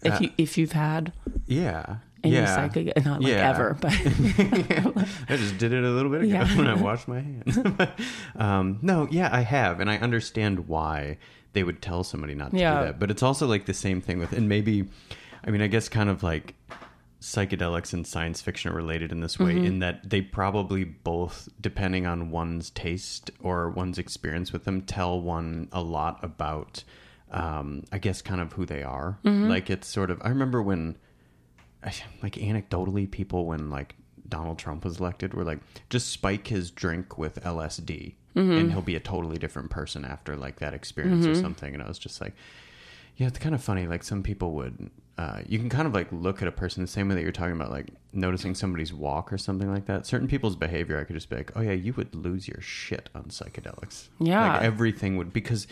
If 0.02 0.14
Uh, 0.14 0.18
you 0.22 0.30
if 0.38 0.58
you've 0.58 0.72
had 0.72 1.12
yeah. 1.46 1.96
Any 2.24 2.34
yeah. 2.34 2.54
psychic, 2.54 3.04
not 3.04 3.20
like 3.22 3.32
Yeah. 3.32 3.50
ever, 3.50 3.76
but 3.80 3.92
I 5.28 5.36
just 5.36 5.58
did 5.58 5.72
it 5.72 5.84
a 5.84 5.90
little 5.90 6.10
bit 6.10 6.22
ago 6.22 6.30
Yeah. 6.32 6.56
when 6.56 6.66
I 6.66 6.74
washed 6.74 7.08
my 7.08 7.20
hands. 7.20 7.58
um, 8.36 8.78
no, 8.82 9.06
yeah, 9.10 9.28
I 9.32 9.40
have, 9.42 9.80
and 9.80 9.90
I 9.90 9.98
understand 9.98 10.68
why 10.68 11.18
they 11.52 11.62
would 11.62 11.80
tell 11.80 12.04
somebody 12.04 12.34
not 12.34 12.50
to 12.50 12.58
Yeah. 12.58 12.78
do 12.80 12.84
that. 12.86 12.98
But 12.98 13.10
it's 13.10 13.22
also 13.22 13.46
like 13.46 13.66
the 13.66 13.74
same 13.74 14.00
thing 14.00 14.18
with, 14.18 14.32
and 14.32 14.48
maybe, 14.48 14.88
I 15.44 15.50
mean, 15.50 15.62
I 15.62 15.66
guess 15.68 15.88
kind 15.88 16.10
of 16.10 16.22
like 16.22 16.54
psychedelics 17.20 17.92
and 17.92 18.06
science 18.06 18.40
fiction 18.40 18.70
are 18.70 18.74
related 18.76 19.10
in 19.12 19.20
this 19.20 19.38
way, 19.38 19.54
Mm-hmm. 19.54 19.64
in 19.66 19.78
that 19.80 20.08
they 20.08 20.20
probably 20.20 20.84
both, 20.84 21.48
depending 21.60 22.06
on 22.06 22.30
one's 22.30 22.70
taste 22.70 23.30
or 23.40 23.70
one's 23.70 23.98
experience 23.98 24.52
with 24.52 24.64
them, 24.64 24.82
tell 24.82 25.20
one 25.20 25.68
a 25.72 25.82
lot 25.82 26.22
about, 26.22 26.84
um, 27.30 27.82
I 27.90 27.98
guess, 27.98 28.22
kind 28.22 28.40
of 28.40 28.52
who 28.52 28.64
they 28.66 28.82
are. 28.82 29.18
Mm-hmm. 29.24 29.48
Like 29.48 29.68
it's 29.70 29.88
sort 29.88 30.10
of. 30.10 30.20
I 30.22 30.28
remember 30.28 30.62
when 30.62 30.96
like 32.22 32.34
anecdotally 32.34 33.10
people 33.10 33.46
when 33.46 33.70
like 33.70 33.94
Donald 34.28 34.58
Trump 34.58 34.84
was 34.84 34.98
elected 35.00 35.32
were 35.34 35.44
like 35.44 35.60
just 35.90 36.08
spike 36.08 36.48
his 36.48 36.70
drink 36.70 37.16
with 37.18 37.42
LSD 37.42 38.14
and 38.34 38.70
he'll 38.72 38.82
be 38.82 38.94
a 38.94 39.00
totally 39.00 39.36
different 39.38 39.68
person 39.70 40.04
after 40.04 40.36
like 40.36 40.60
that 40.60 40.74
experience 40.74 41.26
or 41.26 41.34
something. 41.34 41.74
And 41.74 41.82
I 41.82 41.88
was 41.88 41.98
just 41.98 42.20
like 42.20 42.34
yeah 43.16 43.26
it's 43.26 43.38
kind 43.38 43.54
of 43.54 43.62
funny 43.62 43.86
like 43.86 44.02
some 44.04 44.22
people 44.22 44.52
would 44.52 44.90
uh, 45.16 45.40
you 45.48 45.58
can 45.58 45.68
kind 45.68 45.88
of 45.88 45.92
like 45.94 46.06
look 46.12 46.40
at 46.42 46.46
a 46.46 46.52
person 46.52 46.80
the 46.80 46.86
same 46.86 47.08
way 47.08 47.16
that 47.16 47.22
you're 47.22 47.32
talking 47.32 47.56
about 47.56 47.72
like 47.72 47.88
noticing 48.12 48.54
somebody's 48.54 48.92
walk 48.92 49.32
or 49.32 49.38
something 49.38 49.68
like 49.72 49.86
that. 49.86 50.06
Certain 50.06 50.28
people's 50.28 50.54
behavior 50.54 51.00
I 51.00 51.02
could 51.04 51.14
just 51.14 51.28
be 51.28 51.36
like 51.36 51.50
oh 51.56 51.60
yeah 51.60 51.72
you 51.72 51.92
would 51.94 52.14
lose 52.14 52.46
your 52.46 52.60
shit 52.60 53.08
on 53.14 53.24
psychedelics. 53.24 54.08
Yeah. 54.20 54.52
like 54.52 54.62
everything 54.62 55.16
would 55.16 55.32
because 55.32 55.66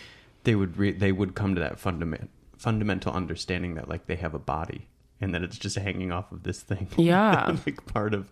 they 0.45 0.55
would 0.57 0.77
re- 0.77 0.93
they 0.93 1.13
would 1.13 1.35
come 1.35 1.55
to 1.55 1.61
that 1.61 1.79
fundament 1.79 2.31
fundamental 2.57 3.13
understanding 3.13 3.75
that 3.75 3.89
like 3.89 4.07
they 4.07 4.17
have 4.17 4.35
a 4.35 4.39
body 4.41 4.87
and 5.21 5.35
that 5.35 5.43
it's 5.43 5.59
just 5.59 5.77
hanging 5.79 6.13
off 6.13 6.31
of 6.33 6.43
this 6.43 6.61
thing 6.63 6.89
Yeah. 6.97 7.57
like 7.67 7.85
part 7.87 8.15
of 8.15 8.31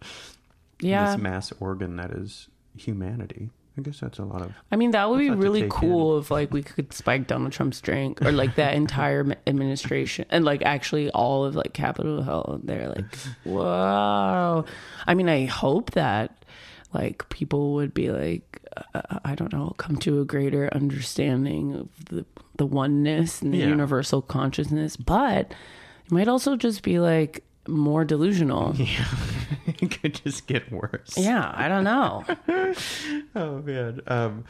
yeah. 0.81 1.13
this 1.13 1.21
mass 1.21 1.53
organ 1.61 1.97
that 1.97 2.11
is 2.11 2.49
humanity 2.77 3.51
i 3.79 3.81
guess 3.81 4.01
that's 4.01 4.19
a 4.19 4.25
lot 4.25 4.43
of 4.43 4.53
I 4.71 4.77
mean, 4.77 4.91
that 4.93 5.09
would 5.11 5.19
be 5.19 5.31
really 5.31 5.67
cool 5.71 6.19
if 6.19 6.31
like 6.31 6.53
we 6.53 6.63
could 6.63 6.93
spike 6.93 7.27
Donald 7.27 7.53
Trump's 7.53 7.81
drink 7.81 8.23
or 8.23 8.31
like 8.33 8.55
that 8.57 8.75
entire 8.75 9.37
administration 9.47 10.27
and 10.31 10.45
like 10.45 10.63
actually 10.63 11.11
all 11.11 11.45
of 11.45 11.55
like 11.57 11.73
Capitol 11.73 12.23
Hill. 12.23 12.61
They're 12.65 12.89
like, 12.89 13.15
whoa. 13.45 14.65
I 15.07 15.15
mean, 15.15 15.29
I 15.29 15.47
hope 15.47 15.93
that 15.93 16.45
like 16.93 17.29
people 17.31 17.75
would 17.75 17.93
be 17.95 18.11
like, 18.11 18.61
uh, 18.95 19.19
I 19.25 19.35
don't 19.35 19.53
know, 19.53 19.75
come 19.77 19.97
to 19.99 20.21
a 20.21 20.25
greater 20.25 20.69
understanding 20.73 21.75
of 21.75 21.89
the 22.07 22.25
the 22.57 22.67
oneness 22.67 23.43
and 23.43 23.53
the 23.53 23.59
Yeah. 23.59 23.67
universal 23.67 24.23
consciousness, 24.23 24.97
but 24.97 25.53
it 26.05 26.13
might 26.13 26.29
also 26.29 26.57
just 26.57 26.83
be 26.83 26.99
like 26.99 27.45
more 27.69 28.05
delusional. 28.05 28.75
Yeah. 28.79 29.05
it 29.67 30.01
could 30.03 30.15
just 30.23 30.47
get 30.47 30.71
worse. 30.71 31.15
Yeah, 31.17 31.51
I 31.55 31.69
don't 31.69 31.85
know. 31.85 32.25
oh 33.35 33.63
man. 33.63 34.01
Um 34.07 34.45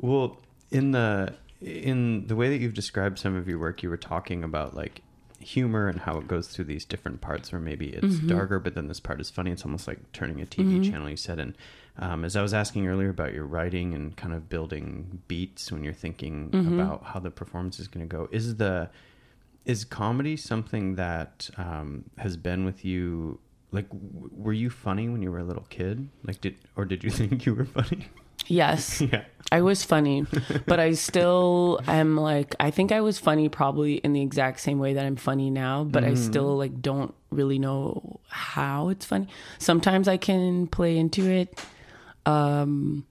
well 0.00 0.38
in 0.70 0.90
the 0.90 1.34
in 1.60 2.26
the 2.26 2.34
way 2.36 2.48
that 2.50 2.58
you've 2.58 2.74
described 2.74 3.18
some 3.18 3.34
of 3.36 3.48
your 3.48 3.58
work 3.58 3.82
you 3.82 3.88
were 3.90 3.96
talking 3.96 4.42
about 4.44 4.74
like 4.74 5.02
humor 5.38 5.88
and 5.88 6.00
how 6.00 6.18
it 6.18 6.26
goes 6.26 6.48
through 6.48 6.64
these 6.64 6.84
different 6.84 7.20
parts 7.20 7.52
where 7.52 7.60
maybe 7.60 7.88
it's 7.90 8.18
darker 8.18 8.58
but 8.58 8.74
then 8.74 8.88
this 8.88 8.98
part 9.00 9.20
is 9.20 9.30
funny. 9.30 9.52
It's 9.52 9.64
almost 9.64 9.86
like 9.86 10.00
turning 10.12 10.40
a 10.40 10.46
tv 10.46 10.84
channel 10.90 11.08
you 11.08 11.16
said. 11.16 11.38
And 11.38 11.54
um, 11.98 12.24
as 12.24 12.34
i 12.36 12.42
was 12.42 12.52
asking 12.52 12.88
earlier 12.88 13.10
about 13.10 13.32
your 13.32 13.44
writing 13.46 13.94
and 13.94 14.16
kind 14.16 14.34
of 14.34 14.48
building 14.48 15.22
beats 15.28 15.70
when 15.70 15.84
you're 15.84 15.92
thinking 15.94 16.50
about 16.52 17.04
how 17.04 17.20
the 17.20 17.30
performance 17.30 17.78
is 17.78 17.86
going 17.88 18.06
to 18.06 18.16
go 18.16 18.28
is 18.32 18.56
the 18.56 18.90
is 19.66 19.84
comedy 19.84 20.36
something 20.36 20.94
that 20.94 21.50
um, 21.58 22.04
has 22.18 22.36
been 22.36 22.64
with 22.64 22.84
you 22.84 23.38
like 23.72 23.88
w- 23.90 24.30
were 24.32 24.52
you 24.52 24.70
funny 24.70 25.08
when 25.08 25.20
you 25.22 25.30
were 25.30 25.40
a 25.40 25.44
little 25.44 25.66
kid 25.68 26.08
like 26.22 26.40
did 26.40 26.54
or 26.76 26.84
did 26.86 27.04
you 27.04 27.10
think 27.18 27.44
you 27.44 27.54
were 27.54 27.66
funny 27.66 28.06
Yes. 28.48 29.00
Yeah. 29.12 29.24
I 29.52 29.60
was 29.60 29.84
funny, 29.84 30.26
but 30.66 30.80
I 30.80 30.92
still 30.92 31.80
am 31.86 32.16
like 32.16 32.54
I 32.58 32.70
think 32.72 32.90
I 32.90 33.00
was 33.00 33.18
funny 33.18 33.48
probably 33.48 33.94
in 33.94 34.12
the 34.12 34.20
exact 34.20 34.58
same 34.60 34.78
way 34.80 34.94
that 34.94 35.06
I'm 35.06 35.14
funny 35.16 35.50
now, 35.50 35.84
but 35.84 36.02
I 36.02 36.14
still 36.14 36.56
like 36.56 36.82
don't 36.82 37.14
really 37.30 37.58
know 37.58 38.20
how 38.28 38.88
it's 38.88 39.04
funny. 39.06 39.28
Sometimes 39.58 40.08
I 40.08 40.16
can 40.16 40.66
play 40.66 40.96
into 40.98 41.30
it. 41.30 41.64
Um 42.24 43.06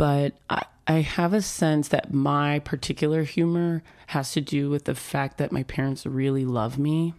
but 0.00 0.32
I 0.48 0.62
I 0.86 1.00
have 1.02 1.32
a 1.34 1.42
sense 1.42 1.88
that 1.88 2.12
my 2.12 2.58
particular 2.60 3.22
humor 3.22 3.82
has 4.08 4.32
to 4.32 4.40
do 4.40 4.70
with 4.70 4.84
the 4.86 4.94
fact 4.94 5.36
that 5.38 5.52
my 5.52 5.62
parents 5.64 6.06
really 6.06 6.44
love 6.46 6.78
me. 6.78 7.12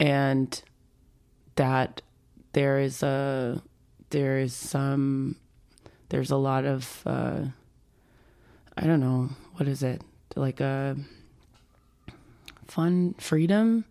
And 0.00 0.62
that 1.56 2.02
there 2.52 2.78
is 2.78 3.02
a 3.02 3.60
there 4.10 4.38
is 4.38 4.54
some 4.54 5.34
there's 6.10 6.30
a 6.30 6.36
lot 6.36 6.64
of 6.64 7.02
uh 7.06 7.40
i 8.76 8.86
don't 8.86 9.00
know 9.00 9.28
what 9.56 9.66
is 9.68 9.82
it 9.82 10.00
like 10.36 10.60
a 10.60 10.96
fun 12.66 13.14
freedom 13.18 13.84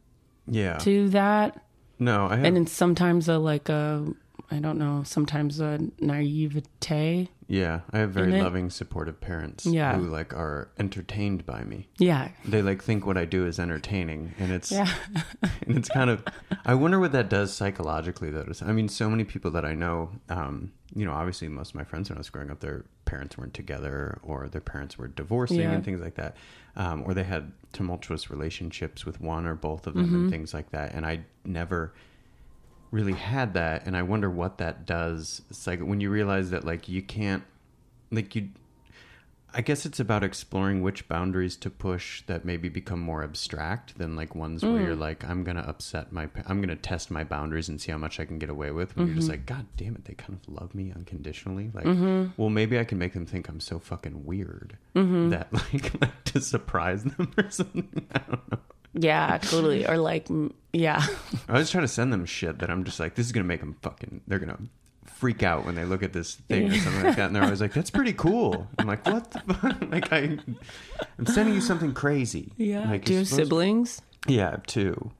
Yeah. 0.47 0.77
to 0.77 1.09
that 1.09 1.59
no, 1.99 2.27
I 2.27 2.35
have. 2.37 2.45
and 2.45 2.55
then 2.55 2.67
sometimes 2.67 3.27
a 3.27 3.37
like 3.37 3.69
a 3.69 4.05
i 4.51 4.59
don't 4.59 4.77
know 4.77 5.03
sometimes 5.03 5.59
a 5.59 5.79
naivete 5.99 7.29
yeah, 7.49 7.81
I 7.91 7.99
have 7.99 8.11
very 8.11 8.33
in 8.37 8.43
loving, 8.43 8.69
supportive 8.69 9.21
parents 9.21 9.65
Yeah. 9.65 9.95
who 9.95 10.07
like 10.07 10.33
are 10.33 10.69
entertained 10.77 11.45
by 11.45 11.63
me. 11.63 11.87
yeah 11.97 12.29
They 12.45 12.61
like 12.61 12.83
think 12.83 13.05
what 13.05 13.17
I 13.17 13.25
do 13.25 13.45
is 13.45 13.57
entertaining, 13.59 14.33
and 14.39 14.51
it's 14.51 14.71
yeah 14.71 14.91
and 15.65 15.77
it's 15.77 15.89
kind 15.89 16.09
of 16.09 16.23
i 16.65 16.73
wonder 16.73 16.99
what 16.99 17.11
that 17.13 17.29
does 17.29 17.53
psychologically 17.53 18.29
though 18.31 18.45
i 18.61 18.71
mean 18.71 18.89
so 18.89 19.09
many 19.09 19.23
people 19.23 19.51
that 19.51 19.63
i 19.65 19.73
know 19.73 20.09
um, 20.29 20.71
you 20.93 21.05
know 21.05 21.13
obviously 21.13 21.47
most 21.47 21.69
of 21.69 21.75
my 21.75 21.83
friends 21.83 22.09
when 22.09 22.17
i 22.17 22.19
was 22.19 22.29
growing 22.29 22.49
up 22.51 22.59
their 22.59 22.83
parents 23.05 23.37
weren't 23.37 23.53
together 23.53 24.19
or 24.23 24.47
their 24.49 24.61
parents 24.61 24.97
were 24.97 25.07
divorcing 25.07 25.59
Yeah. 25.61 25.71
and 25.71 25.85
things 25.85 26.01
like 26.01 26.15
that 26.15 26.35
um, 26.75 27.03
or 27.05 27.13
they 27.13 27.23
had 27.23 27.51
tumultuous 27.73 28.29
relationships 28.29 29.05
with 29.05 29.21
one 29.21 29.45
or 29.45 29.55
both 29.55 29.87
of 29.87 29.93
them 29.93 30.05
Mm-hmm. 30.07 30.15
and 30.15 30.29
things 30.31 30.53
like 30.53 30.71
that 30.71 30.93
and 30.93 31.05
i 31.05 31.19
never 31.45 31.93
really 32.91 33.13
had 33.13 33.53
that 33.53 33.85
and 33.85 33.97
i 33.97 34.01
wonder 34.01 34.29
what 34.29 34.57
that 34.57 34.85
does 34.85 35.41
it's 35.49 35.67
like 35.67 35.79
when 35.79 35.99
you 35.99 36.09
realize 36.09 36.49
that 36.51 36.63
like 36.63 36.87
you 36.87 37.01
can't 37.01 37.43
like 38.11 38.35
you 38.35 38.49
I 39.53 39.61
guess 39.61 39.85
it's 39.87 39.99
about 39.99 40.23
exploring 40.23 40.83
which 40.83 41.07
boundaries 41.07 41.55
to 41.57 41.71
push 41.71 42.21
that 42.27 42.43
maybe 42.45 42.69
become 42.69 42.99
more 42.99 43.23
abstract 43.23 43.97
than 43.97 44.15
like 44.15 44.35
ones 44.35 44.63
where 44.63 44.81
you're 44.81 44.95
mm. 44.95 44.99
like, 44.99 45.27
I'm 45.27 45.43
gonna 45.43 45.65
upset 45.65 46.11
my, 46.11 46.29
I'm 46.45 46.61
gonna 46.61 46.75
test 46.75 47.09
my 47.09 47.23
boundaries 47.23 47.67
and 47.67 47.81
see 47.81 47.91
how 47.91 47.97
much 47.97 48.19
I 48.19 48.25
can 48.25 48.37
get 48.37 48.49
away 48.49 48.69
with. 48.71 48.95
When 48.95 49.07
you're 49.07 49.15
just 49.15 49.29
mm-hmm. 49.29 49.33
like, 49.33 49.45
God 49.47 49.65
damn 49.77 49.95
it, 49.95 50.05
they 50.05 50.13
kind 50.13 50.37
of 50.39 50.53
love 50.53 50.75
me 50.75 50.91
unconditionally. 50.93 51.71
Like, 51.73 51.85
mm-hmm. 51.85 52.39
well, 52.39 52.49
maybe 52.49 52.77
I 52.77 52.83
can 52.83 52.99
make 52.99 53.13
them 53.13 53.25
think 53.25 53.47
I'm 53.47 53.59
so 53.59 53.79
fucking 53.79 54.25
weird 54.25 54.77
mm-hmm. 54.95 55.29
that 55.29 55.51
like, 55.73 56.01
like 56.01 56.23
to 56.25 56.41
surprise 56.41 57.03
them 57.03 57.33
or 57.37 57.49
something. 57.49 58.05
I 58.13 58.19
don't 58.19 58.51
know. 58.51 58.59
Yeah 58.97 59.37
totally 59.41 59.87
or 59.87 59.97
like 59.97 60.27
yeah 60.73 61.05
I 61.47 61.53
was 61.53 61.71
trying 61.71 61.83
to 61.83 61.87
send 61.87 62.11
them 62.11 62.25
shit 62.25 62.59
that 62.59 62.69
I'm 62.69 62.83
just 62.83 62.99
like, 62.99 63.15
this 63.15 63.25
is 63.25 63.31
gonna 63.31 63.45
make 63.45 63.59
them 63.61 63.75
fucking, 63.81 64.21
they're 64.27 64.39
gonna 64.39 64.59
freak 65.05 65.41
out 65.41 65.65
when 65.65 65.73
they 65.75 65.83
look 65.85 66.03
at 66.03 66.13
this 66.13 66.35
thing 66.35 66.71
or 66.71 66.75
something 66.75 67.03
like 67.03 67.15
that, 67.15 67.27
and 67.27 67.35
they're 67.35 67.43
always 67.43 67.61
like, 67.61 67.73
"That's 67.73 67.89
pretty 67.89 68.13
cool." 68.13 68.67
I'm 68.77 68.85
like, 68.87 69.03
"What 69.05 69.31
the 69.31 69.39
fuck?" 69.53 69.81
Like 69.91 70.13
I, 70.13 70.37
I'm 71.17 71.25
sending 71.25 71.55
you 71.55 71.61
something 71.61 71.93
crazy. 71.93 72.51
yeah 72.57 72.87
Like, 72.89 73.05
do 73.05 73.13
you 73.13 73.19
have 73.19 73.27
siblings 73.27 74.01
Yeah, 74.27 74.47
I 74.49 74.51
have 74.51 74.65
two. 74.67 75.11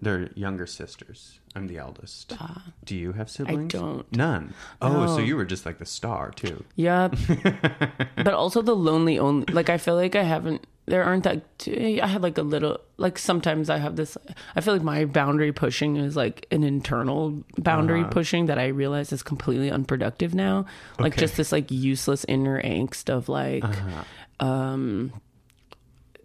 They're 0.00 0.30
younger 0.34 0.66
sisters. 0.66 1.38
I'm 1.54 1.66
the 1.66 1.76
eldest. 1.76 2.32
Ah. 2.40 2.62
Do 2.84 2.96
you 2.96 3.12
have 3.12 3.28
siblings? 3.28 3.74
I 3.74 3.78
don't. 3.78 4.16
None. 4.16 4.54
Oh, 4.80 5.06
so 5.06 5.18
you 5.18 5.36
were 5.36 5.44
just 5.44 5.66
like 5.66 5.78
the 5.78 5.84
star 5.84 6.30
too. 6.30 6.64
Yeah. 6.76 7.08
but 8.16 8.32
also 8.32 8.62
the 8.62 8.74
lonely 8.74 9.18
only 9.18 9.44
like 9.52 9.68
I 9.68 9.76
feel 9.76 9.94
like 9.94 10.16
I 10.16 10.22
haven't 10.22 10.66
there 10.86 11.04
aren't 11.04 11.22
that 11.24 11.42
I 11.68 12.06
had 12.06 12.22
like 12.22 12.38
a 12.38 12.42
little 12.42 12.80
like 12.96 13.18
sometimes 13.18 13.70
I 13.70 13.78
have 13.78 13.94
this 13.96 14.18
I 14.56 14.60
feel 14.60 14.74
like 14.74 14.82
my 14.82 15.04
boundary 15.04 15.52
pushing 15.52 15.96
is 15.96 16.16
like 16.16 16.46
an 16.50 16.64
internal 16.64 17.44
boundary 17.56 18.00
Uh-huh. 18.02 18.10
pushing 18.10 18.46
that 18.46 18.58
I 18.58 18.66
realize 18.66 19.12
is 19.12 19.22
completely 19.22 19.70
unproductive 19.70 20.34
now. 20.34 20.66
Like 20.98 21.12
Okay. 21.14 21.20
just 21.20 21.36
this 21.36 21.52
like 21.52 21.70
useless 21.70 22.24
inner 22.28 22.60
angst 22.62 23.08
of 23.10 23.28
like 23.28 23.64
Uh-huh. 23.64 24.04
um 24.46 25.12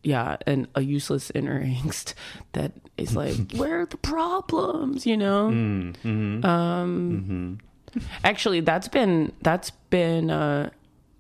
yeah, 0.04 0.38
and 0.48 0.68
a 0.74 0.82
useless 0.82 1.32
inner 1.36 1.62
angst 1.76 2.14
that 2.54 2.72
is 2.98 3.16
like, 3.16 3.36
where 3.58 3.82
are 3.82 3.86
the 3.86 3.98
problems, 3.98 5.06
you 5.06 5.18
know? 5.18 5.50
Mm-hmm. 5.52 6.46
Um, 6.46 7.60
actually, 8.24 8.62
that's 8.62 8.88
been 8.88 9.34
that's 9.42 9.72
been 9.90 10.30
a, 10.30 10.72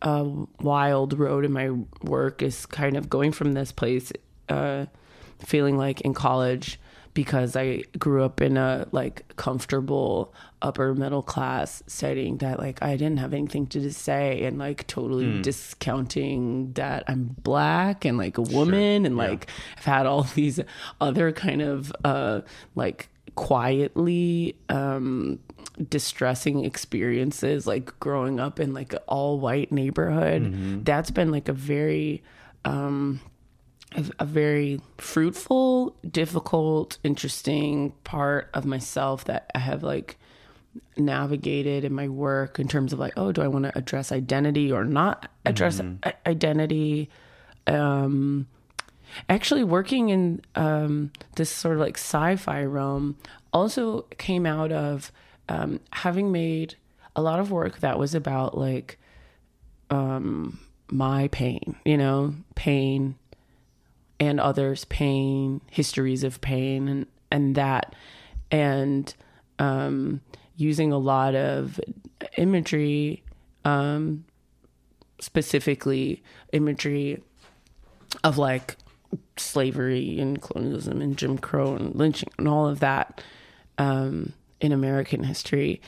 a 0.02 0.26
wild 0.62 1.18
road 1.18 1.46
in 1.46 1.54
my 1.54 1.70
work. 2.04 2.42
Is 2.42 2.66
kind 2.66 2.98
of 2.98 3.10
going 3.10 3.32
from 3.32 3.54
this 3.54 3.72
place, 3.72 4.12
uh, 4.50 4.86
feeling 5.40 5.78
like 5.78 6.02
in 6.02 6.14
college 6.14 6.80
because 7.18 7.56
I 7.56 7.82
grew 7.98 8.24
up 8.24 8.42
in 8.42 8.58
a 8.58 8.88
like 8.92 9.36
comfortable 9.38 10.36
upper 10.62 10.94
middle 10.94 11.24
class 11.24 11.82
setting 11.88 12.38
that 12.38 12.60
like 12.60 12.84
I 12.84 12.96
didn't 12.96 13.18
have 13.18 13.34
anything 13.34 13.66
to 13.68 13.92
say 13.92 14.44
and 14.44 14.60
like 14.60 14.86
totally 14.86 15.42
discounting 15.42 16.74
that 16.74 17.06
I'm 17.08 17.36
black 17.42 18.06
and 18.06 18.20
like 18.20 18.38
a 18.38 18.44
woman 18.44 19.04
and 19.04 19.18
like 19.18 19.50
I've 19.80 19.86
had 19.86 20.06
all 20.06 20.24
these 20.36 20.60
other 21.02 21.32
kind 21.32 21.64
of 21.64 21.92
uh 22.06 22.42
like 22.76 23.10
quietly 23.38 24.58
um 24.68 25.40
distressing 25.90 26.66
experiences 26.66 27.68
like 27.68 27.98
growing 28.00 28.40
up 28.40 28.60
in 28.60 28.74
like 28.74 28.94
an 28.94 29.00
all 29.08 29.40
white 29.40 29.72
neighborhood 29.72 30.42
that's 30.84 31.12
been 31.12 31.32
like 31.32 31.48
a 31.48 31.54
very 31.54 32.24
um 32.66 33.22
a, 34.20 34.26
very 34.26 34.82
fruitful, 34.98 35.96
difficult, 36.12 36.98
interesting 37.06 37.94
part 38.04 38.50
of 38.54 38.66
myself 38.66 39.24
that 39.26 39.50
I 39.56 39.60
have 39.60 39.82
like 39.82 40.18
navigated 40.98 41.86
in 41.86 41.94
my 41.94 42.10
work 42.10 42.60
in 42.60 42.68
terms 42.68 42.92
of 42.92 43.00
like, 43.00 43.14
oh, 43.16 43.32
do 43.32 43.42
I 43.42 43.48
want 43.48 43.64
to 43.64 43.78
address 43.78 44.12
identity 44.12 44.72
or 44.74 44.84
not 44.84 45.32
address 45.46 45.80
i- 46.04 46.14
identity? 46.26 47.10
Um, 47.66 48.48
actually, 49.30 49.64
working 49.64 50.10
in 50.10 50.42
um, 50.56 51.12
this 51.36 51.50
sort 51.50 51.76
of 51.76 51.82
like 51.82 51.98
sci-fi 51.98 52.64
realm 52.64 53.18
also 53.54 54.02
came 54.18 54.46
out 54.46 54.72
of 54.72 55.12
um, 55.50 55.80
having 55.92 56.32
made 56.32 56.76
a 57.16 57.22
lot 57.22 57.40
of 57.40 57.52
work 57.52 57.80
that 57.80 57.98
was 57.98 58.14
about 58.14 58.58
like 58.58 59.00
um, 59.90 60.60
my 60.90 61.28
pain, 61.30 61.76
you 61.86 61.98
know, 61.98 62.36
pain 62.56 63.16
and 64.20 64.40
others 64.40 64.86
pain 64.86 65.62
histories 65.70 66.24
of 66.24 66.42
pain 66.42 66.88
and 66.88 67.06
and 67.32 67.56
that. 67.56 67.96
And 68.52 69.14
um 69.60 70.22
using 70.56 70.92
a 70.92 70.98
lot 70.98 71.36
of 71.36 71.80
imagery 72.38 73.24
um 73.66 74.26
specifically 75.20 76.24
imagery 76.54 77.22
of 78.24 78.38
like 78.38 78.78
slavery 79.38 80.20
and 80.20 80.42
colonialism 80.42 81.02
and 81.02 81.18
Jim 81.18 81.38
Crow 81.38 81.76
and 81.76 81.96
lynching 81.96 82.30
and 82.38 82.48
all 82.48 82.68
of 82.68 82.80
that 82.80 83.22
um 83.78 84.34
in 84.60 84.72
American 84.72 85.24
history 85.24 85.82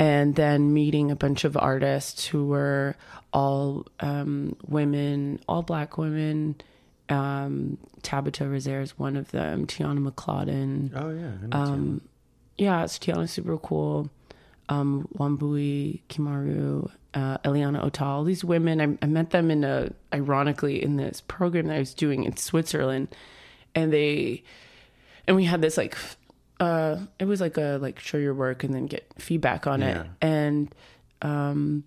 and 0.00 0.34
then 0.34 0.72
meeting 0.72 1.10
a 1.10 1.16
bunch 1.16 1.44
of 1.44 1.58
artists 1.58 2.26
who 2.26 2.46
were 2.46 2.96
all 3.34 3.86
um, 4.00 4.56
women, 4.66 5.38
all 5.46 5.62
black 5.62 5.98
women. 5.98 6.56
Um, 7.10 7.76
Tabita 8.02 8.50
Rezaire 8.50 8.80
is 8.80 8.98
one 8.98 9.16
of 9.16 9.30
them. 9.30 9.66
Tiona 9.66 10.00
McClodden. 10.00 10.92
Oh 10.96 11.10
yeah. 11.10 11.48
Um, 11.52 12.00
yeah, 12.56 12.82
it's 12.82 12.98
Tiona's 12.98 13.30
super 13.30 13.58
cool. 13.58 14.08
Um, 14.70 15.08
Wambui 15.18 16.00
Kimaru, 16.08 16.90
uh, 17.14 17.38
Eliana 17.38 17.84
Otal. 17.84 18.24
These 18.24 18.44
women, 18.44 18.80
I, 18.80 19.04
I 19.04 19.08
met 19.08 19.30
them 19.30 19.50
in 19.50 19.64
a 19.64 19.90
ironically 20.14 20.82
in 20.82 20.96
this 20.96 21.20
program 21.20 21.66
that 21.66 21.74
I 21.76 21.78
was 21.80 21.92
doing 21.92 22.22
in 22.24 22.36
Switzerland, 22.36 23.08
and 23.74 23.92
they 23.92 24.44
and 25.26 25.36
we 25.36 25.44
had 25.44 25.60
this 25.60 25.76
like 25.76 25.96
uh 26.60 26.98
it 27.18 27.24
was 27.24 27.40
like 27.40 27.56
a 27.56 27.78
like 27.80 27.98
show 27.98 28.16
your 28.18 28.34
work 28.34 28.62
and 28.64 28.72
then 28.74 28.86
get 28.86 29.10
feedback 29.18 29.66
on 29.66 29.80
Yeah. 29.80 30.02
it 30.02 30.06
and 30.20 30.74
um 31.22 31.84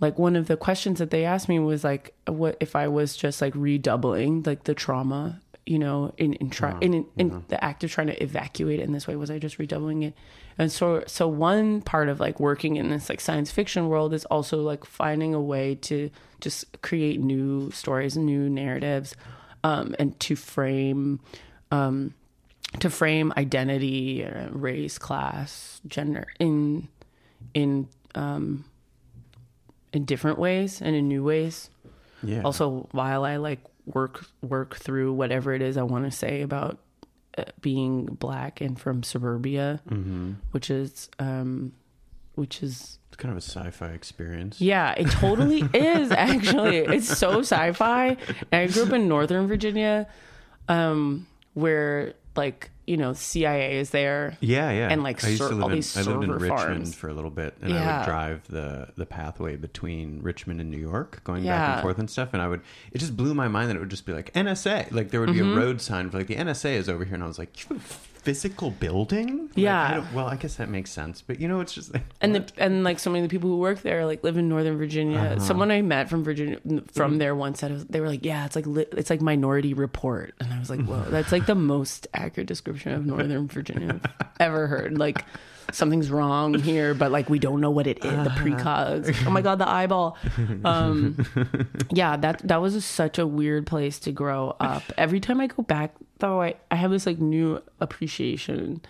like 0.00 0.18
one 0.18 0.36
of 0.36 0.46
the 0.46 0.56
questions 0.56 0.98
that 1.00 1.10
they 1.10 1.24
asked 1.24 1.48
me 1.48 1.58
was 1.58 1.82
like 1.84 2.14
what 2.26 2.56
if 2.60 2.74
i 2.76 2.86
was 2.88 3.16
just 3.16 3.40
like 3.42 3.54
redoubling 3.54 4.42
like 4.44 4.64
the 4.64 4.74
trauma 4.74 5.40
you 5.66 5.78
know 5.78 6.14
in 6.16 6.32
in 6.34 6.48
try 6.48 6.76
in, 6.80 6.94
in, 6.94 7.06
in 7.18 7.44
the 7.48 7.62
act 7.62 7.82
of 7.84 7.90
trying 7.90 8.06
to 8.06 8.22
evacuate 8.22 8.80
it 8.80 8.84
in 8.84 8.92
this 8.92 9.06
way 9.06 9.16
was 9.16 9.30
i 9.30 9.38
just 9.38 9.58
redoubling 9.58 10.02
it 10.02 10.14
and 10.58 10.70
so 10.70 11.02
so 11.06 11.26
one 11.26 11.82
part 11.82 12.08
of 12.08 12.20
like 12.20 12.38
working 12.40 12.76
in 12.76 12.88
this 12.88 13.08
like 13.08 13.20
science 13.20 13.50
fiction 13.50 13.88
world 13.88 14.14
is 14.14 14.24
also 14.26 14.62
like 14.62 14.84
finding 14.84 15.34
a 15.34 15.40
way 15.40 15.74
to 15.74 16.08
just 16.40 16.80
create 16.82 17.20
new 17.20 17.70
stories 17.72 18.16
and 18.16 18.24
new 18.24 18.48
narratives 18.48 19.16
um 19.64 19.94
and 19.98 20.18
to 20.20 20.36
frame 20.36 21.20
um 21.72 22.14
to 22.80 22.90
frame 22.90 23.32
identity, 23.36 24.24
uh, 24.24 24.48
race, 24.50 24.98
class, 24.98 25.80
gender 25.86 26.26
in 26.38 26.88
in 27.54 27.88
um, 28.14 28.64
in 29.92 30.04
different 30.04 30.38
ways 30.38 30.82
and 30.82 30.94
in 30.94 31.08
new 31.08 31.24
ways. 31.24 31.70
Yeah. 32.22 32.42
Also, 32.42 32.88
while 32.92 33.24
I 33.24 33.36
like 33.36 33.60
work 33.86 34.26
work 34.42 34.76
through 34.76 35.12
whatever 35.14 35.54
it 35.54 35.62
is 35.62 35.76
I 35.76 35.82
want 35.82 36.04
to 36.04 36.10
say 36.10 36.42
about 36.42 36.78
uh, 37.38 37.44
being 37.60 38.04
black 38.06 38.60
and 38.60 38.78
from 38.78 39.02
suburbia, 39.02 39.80
Mm-hmm. 39.88 40.32
which 40.50 40.70
is 40.70 41.08
um, 41.18 41.72
which 42.34 42.62
is 42.62 42.98
It's 43.08 43.16
kind 43.16 43.30
of 43.32 43.38
a 43.38 43.40
sci-fi 43.40 43.88
experience. 43.92 44.60
yeah, 44.60 44.92
it 44.92 45.08
totally 45.10 45.60
is 45.74 46.10
actually. 46.10 46.78
It's 46.78 47.16
so 47.18 47.40
sci-fi. 47.40 48.16
And 48.52 48.70
I 48.70 48.72
grew 48.72 48.84
up 48.84 48.92
in 48.92 49.08
Northern 49.08 49.46
Virginia, 49.46 50.06
um, 50.68 51.26
where 51.54 52.14
like 52.36 52.70
you 52.86 52.96
know 52.96 53.12
CIA 53.12 53.78
is 53.78 53.90
there. 53.90 54.36
Yeah, 54.40 54.70
yeah. 54.70 54.88
And 54.90 55.02
like 55.02 55.24
I 55.24 55.28
used 55.28 55.42
ser- 55.42 55.48
to 55.48 55.54
live 55.54 55.62
all 55.64 55.68
in, 55.70 55.74
these 55.76 55.96
I 55.96 56.02
lived 56.02 56.24
in 56.24 56.30
Richmond 56.32 56.58
farms. 56.60 56.94
for 56.94 57.08
a 57.08 57.14
little 57.14 57.30
bit, 57.30 57.54
and 57.60 57.72
I 57.72 57.76
Yeah. 57.76 57.98
would 57.98 58.04
drive 58.06 58.48
the 58.48 58.88
the 58.96 59.06
pathway 59.06 59.56
between 59.56 60.20
Richmond 60.22 60.60
and 60.60 60.70
New 60.70 60.78
York, 60.78 61.22
going 61.24 61.42
back 61.42 61.46
Yeah. 61.46 61.72
and 61.74 61.82
forth 61.82 61.98
and 61.98 62.08
stuff. 62.10 62.30
And 62.32 62.40
I 62.42 62.48
would, 62.48 62.60
it 62.92 62.98
just 62.98 63.16
blew 63.16 63.34
my 63.34 63.48
mind 63.48 63.70
that 63.70 63.76
it 63.76 63.80
would 63.80 63.90
just 63.90 64.06
be 64.06 64.12
like 64.12 64.32
NSA, 64.34 64.90
like 64.92 65.10
there 65.10 65.20
would 65.20 65.32
be 65.32 65.40
Mm-hmm. 65.40 65.52
a 65.58 65.60
road 65.60 65.80
sign 65.80 66.10
for 66.10 66.18
like 66.18 66.26
the 66.28 66.36
NSA 66.36 66.74
is 66.76 66.88
over 66.88 67.04
here, 67.04 67.14
and 67.14 67.22
I 67.22 67.26
was 67.26 67.38
like, 67.38 67.58
you 67.68 67.76
have 67.76 67.84
a 67.84 68.15
physical 68.26 68.70
building? 68.72 69.42
Like, 69.48 69.56
Yeah. 69.56 69.82
I 69.82 69.94
don't- 69.94 70.12
well, 70.12 70.26
I 70.26 70.36
guess 70.36 70.56
that 70.56 70.68
makes 70.68 70.90
sense, 70.90 71.22
but 71.22 71.40
you 71.40 71.46
know, 71.48 71.60
it's 71.60 71.72
just 71.72 71.94
like, 71.94 72.02
and 72.20 72.34
the, 72.34 72.44
and 72.58 72.82
like 72.84 72.98
so 72.98 73.08
many 73.10 73.22
of 73.24 73.30
the 73.30 73.34
people 73.36 73.48
who 73.48 73.58
work 73.58 73.82
there 73.82 74.04
like 74.04 74.24
live 74.24 74.36
in 74.36 74.48
Northern 74.48 74.76
Virginia. 74.76 75.18
Uh-huh. 75.20 75.38
Someone 75.40 75.70
I 75.70 75.80
met 75.82 76.08
from 76.10 76.24
Virginia 76.24 76.58
from 76.92 77.12
Mm-hmm. 77.12 77.18
there 77.18 77.34
once 77.36 77.60
said 77.60 77.70
they 77.88 78.00
were 78.00 78.08
like, 78.08 78.24
"Yeah, 78.24 78.44
it's 78.46 78.56
like 78.56 78.66
li- 78.66 78.86
it's 78.92 79.10
like 79.10 79.20
Minority 79.20 79.72
Report," 79.74 80.34
and 80.40 80.52
I 80.52 80.58
was 80.58 80.68
like, 80.70 80.84
"Whoa, 80.84 81.04
that's 81.08 81.30
like 81.32 81.46
the 81.46 81.54
most 81.74 82.08
accurate 82.12 82.48
description 82.48 82.92
of 82.92 83.06
Northern 83.06 83.46
Virginia 83.48 84.00
I've 84.20 84.26
ever 84.40 84.66
heard." 84.66 84.98
Like 84.98 85.24
something's 85.72 86.10
wrong 86.10 86.54
here, 86.54 86.94
but 86.94 87.10
like 87.10 87.28
we 87.30 87.38
don't 87.38 87.60
know 87.60 87.70
what 87.70 87.86
it 87.86 87.98
is. 87.98 88.10
The 88.10 88.30
Uh-huh. 88.30 88.44
precogs. 88.44 89.26
Oh 89.26 89.30
my 89.30 89.42
god, 89.42 89.58
the 89.58 89.68
eyeball. 89.68 90.16
Um, 90.64 91.16
yeah, 91.90 92.16
that 92.16 92.46
that 92.48 92.60
was 92.60 92.84
such 92.84 93.18
a 93.18 93.26
weird 93.26 93.66
place 93.66 93.98
to 94.00 94.12
grow 94.12 94.54
up. 94.60 94.82
Every 94.98 95.20
time 95.20 95.40
I 95.40 95.46
go 95.48 95.62
back, 95.62 95.94
though, 96.18 96.42
I 96.42 96.54
I 96.70 96.76
have 96.76 96.90
this 96.90 97.06
like 97.06 97.18
new 97.18 97.62
appreciation 97.80 98.80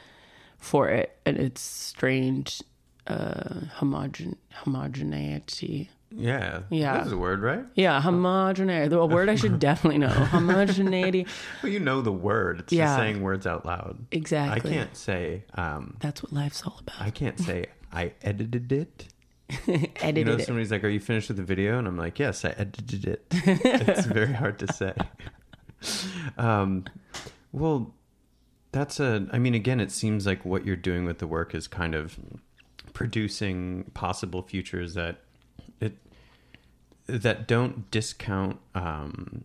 for 0.58 0.88
it 0.88 1.16
and 1.26 1.36
its 1.36 1.60
strange 1.60 2.62
uh 3.06 3.60
homogen 3.78 4.34
homogeneity 4.52 5.90
yeah, 6.10 6.62
Yeah. 6.70 6.98
that's 6.98 7.10
a 7.12 7.16
word, 7.16 7.42
right? 7.42 7.64
yeah 7.74 8.00
homogeneity 8.00 8.88
the 8.88 8.98
a 8.98 9.06
word 9.16 9.28
i 9.28 9.34
should 9.34 9.58
definitely 9.58 9.98
know 9.98 10.08
homogeneity 10.08 11.26
Well, 11.62 11.70
you 11.72 11.78
know 11.80 12.00
the 12.00 12.12
word. 12.12 12.60
It's 12.60 12.72
Yeah. 12.72 12.86
just 12.86 12.96
saying 12.98 13.20
words 13.22 13.46
out 13.46 13.66
loud. 13.66 14.06
Exactly. 14.12 14.70
I 14.70 14.74
can't 14.74 14.96
say. 14.96 15.44
um 15.54 15.96
that's 16.00 16.22
what 16.22 16.32
life's 16.32 16.62
all 16.64 16.78
about 16.80 17.00
I 17.00 17.10
can't 17.10 17.38
say 17.38 17.66
I 17.92 18.12
edited 18.22 18.72
it. 18.72 19.08
edited 19.68 20.16
You 20.16 20.24
know, 20.24 20.32
it 20.34 20.46
somebody's 20.46 20.70
like, 20.72 20.82
"Are 20.84 20.88
you 20.88 21.00
finished 21.00 21.28
with 21.28 21.36
the 21.36 21.44
video?" 21.44 21.78
And 21.78 21.86
I'm 21.86 21.96
like, 21.96 22.18
"Yes, 22.18 22.44
I 22.44 22.50
edited 22.50 23.06
it." 23.06 23.24
it's 23.30 24.04
very 24.06 24.32
hard 24.32 24.58
to 24.58 24.72
say. 24.72 24.92
Um, 26.38 26.84
well, 27.52 27.94
that's 28.72 29.00
a. 29.00 29.26
I 29.32 29.38
mean, 29.38 29.54
again, 29.54 29.80
it 29.80 29.90
seems 29.90 30.26
like 30.26 30.44
what 30.44 30.66
you're 30.66 30.76
doing 30.76 31.04
with 31.04 31.18
the 31.18 31.26
work 31.26 31.54
is 31.54 31.66
kind 31.66 31.94
of 31.94 32.18
producing 32.92 33.90
possible 33.94 34.42
futures 34.42 34.94
that 34.94 35.20
it 35.80 35.96
that 37.06 37.46
don't 37.46 37.90
discount 37.90 38.58
um, 38.74 39.44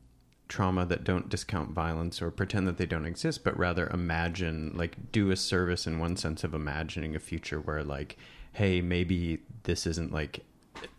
trauma, 0.49 0.85
that 0.85 1.03
don't 1.03 1.29
discount 1.29 1.69
violence, 1.71 2.21
or 2.21 2.29
pretend 2.31 2.67
that 2.67 2.77
they 2.77 2.85
don't 2.85 3.05
exist, 3.05 3.43
but 3.43 3.57
rather 3.57 3.87
imagine, 3.87 4.73
like, 4.75 5.11
do 5.13 5.31
a 5.31 5.37
service 5.37 5.87
in 5.87 5.99
one 5.99 6.17
sense 6.17 6.43
of 6.43 6.53
imagining 6.53 7.15
a 7.15 7.19
future 7.19 7.59
where, 7.61 7.83
like, 7.83 8.17
hey, 8.53 8.81
maybe 8.81 9.39
this 9.63 9.87
isn't 9.87 10.11
like 10.11 10.43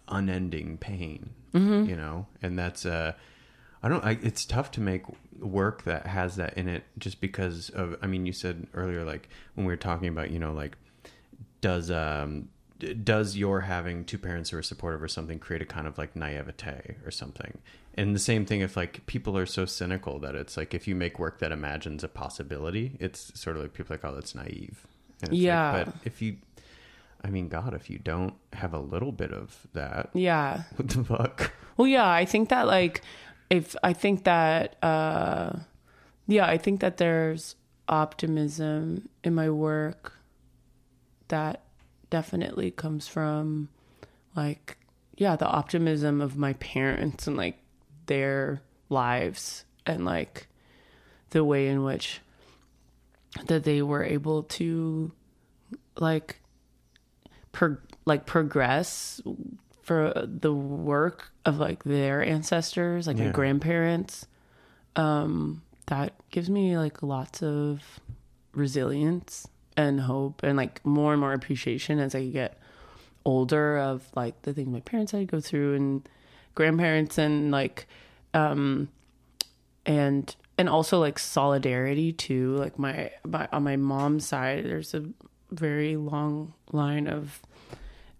unending 0.09 0.79
pain, 0.79 1.31
you 1.87 1.97
know, 1.97 2.27
and 2.41 2.59
that's 2.59 2.87
uh 2.87 3.13
I 3.83 3.89
don't. 3.89 4.05
I, 4.05 4.19
it's 4.23 4.45
tough 4.45 4.71
to 4.73 4.81
make 4.81 5.03
work 5.41 5.83
that 5.85 6.07
has 6.07 6.37
that 6.37 6.55
in 6.57 6.69
it, 6.69 6.85
just 6.99 7.21
because 7.21 7.69
of. 7.71 7.97
I 8.03 8.07
mean, 8.07 8.27
you 8.27 8.33
said 8.33 8.67
earlier, 8.75 9.05
like 9.05 9.29
when 9.55 9.67
we 9.67 9.73
were 9.73 9.77
talking 9.77 10.09
about, 10.09 10.31
you 10.31 10.39
know, 10.39 10.53
like 10.53 10.77
does 11.61 11.91
um 11.91 12.49
does 13.05 13.37
your 13.37 13.61
having 13.61 14.05
two 14.05 14.19
parents 14.19 14.51
who 14.51 14.57
are 14.59 14.63
supportive 14.63 15.01
or 15.01 15.07
something 15.07 15.39
create 15.39 15.63
a 15.63 15.65
kind 15.65 15.87
of 15.87 15.97
like 15.99 16.17
naivete 16.17 16.97
or 17.05 17.11
something? 17.11 17.59
And 17.95 18.15
the 18.15 18.19
same 18.21 18.45
thing 18.47 18.61
if 18.61 18.77
like 18.77 19.05
people 19.07 19.37
are 19.39 19.47
so 19.47 19.67
cynical 19.67 20.19
that 20.21 20.35
it's 20.35 20.57
like 20.57 20.75
if 20.75 20.89
you 20.89 20.95
make 20.95 21.19
work 21.19 21.39
that 21.41 21.53
imagines 21.53 22.03
a 22.03 22.09
possibility, 22.09 22.97
it's 22.99 23.39
sort 23.39 23.57
of 23.57 23.63
like 23.63 23.73
people 23.75 23.93
are 23.95 23.99
like, 23.99 24.05
oh, 24.05 24.15
that's 24.15 24.35
naive. 24.35 24.87
And 25.23 25.29
it's 25.29 25.33
like, 25.33 25.41
Yeah. 25.41 25.85
but 25.85 25.95
if 26.05 26.21
you, 26.23 26.39
I 27.23 27.29
mean, 27.31 27.49
God, 27.49 27.73
if 27.75 27.89
you 27.89 27.99
don't 27.99 28.35
have 28.55 28.75
a 28.75 28.81
little 28.81 29.13
bit 29.13 29.31
of 29.33 29.67
that, 29.75 30.11
yeah 30.15 30.63
what 30.77 30.89
the 30.89 31.05
fuck? 31.05 31.53
well 31.77 31.87
yeah 31.87 32.09
i 32.11 32.25
think 32.25 32.49
that 32.51 32.67
like 32.67 33.03
if 33.53 33.77
i 33.83 33.93
think 33.93 34.25
that 34.25 34.83
uh 34.83 35.53
yeah 36.27 36.47
i 36.47 36.57
think 36.57 36.81
that 36.81 36.97
there's 36.97 37.55
optimism 37.87 39.09
in 39.23 39.35
my 39.35 39.51
work 39.51 40.15
that 41.29 41.63
definitely 42.09 42.71
comes 42.71 43.07
from 43.07 43.69
like 44.35 44.79
yeah 45.19 45.37
the 45.37 45.47
optimism 45.47 46.23
of 46.23 46.37
my 46.37 46.55
parents 46.55 47.27
and 47.27 47.37
like 47.37 47.59
their 48.07 48.63
lives 48.89 49.65
and 49.85 50.05
like 50.05 50.47
the 51.31 51.45
way 51.45 51.69
in 51.69 51.83
which 51.83 52.21
that 53.47 53.65
they 53.65 53.83
were 53.83 54.03
able 54.03 54.45
to 54.45 55.13
like 55.99 56.41
pro- 57.51 57.77
like 58.07 58.25
progress 58.25 59.21
for 59.83 60.13
the 60.25 60.53
work 60.55 61.33
of 61.45 61.59
like 61.59 61.83
their 61.85 62.23
ancestors 62.23 63.07
like 63.07 63.19
Yeah. 63.19 63.33
grandparents 63.33 64.27
um 64.97 65.63
that 65.87 66.15
gives 66.31 66.49
me 66.49 66.79
like 66.79 67.03
lots 67.03 67.43
of 67.43 68.01
resilience 68.55 69.49
and 69.77 70.01
hope 70.01 70.43
and 70.43 70.57
like 70.57 70.85
more 70.87 71.13
and 71.13 71.21
more 71.21 71.33
appreciation 71.33 71.99
as 71.99 72.15
I 72.15 72.27
get 72.27 72.59
older 73.25 73.79
of 73.79 74.05
like 74.15 74.41
the 74.43 74.53
things 74.53 74.69
my 74.69 74.81
parents 74.81 75.13
had 75.13 75.19
to 75.21 75.25
go 75.25 75.41
through 75.41 75.75
and 75.75 76.09
grandparents 76.55 77.19
and 77.19 77.51
like 77.51 77.87
um 78.35 78.89
and 79.87 80.37
and 80.59 80.69
also 80.69 81.01
like 81.01 81.19
solidarity 81.19 82.13
too 82.13 82.55
like 82.57 82.79
my, 82.79 83.11
my 83.25 83.49
on 83.53 83.63
my 83.65 83.77
mom's 83.77 84.27
side 84.27 84.65
there's 84.65 84.95
a 84.95 85.05
very 85.51 85.97
long 85.97 86.53
line 86.73 87.07
of 87.09 87.41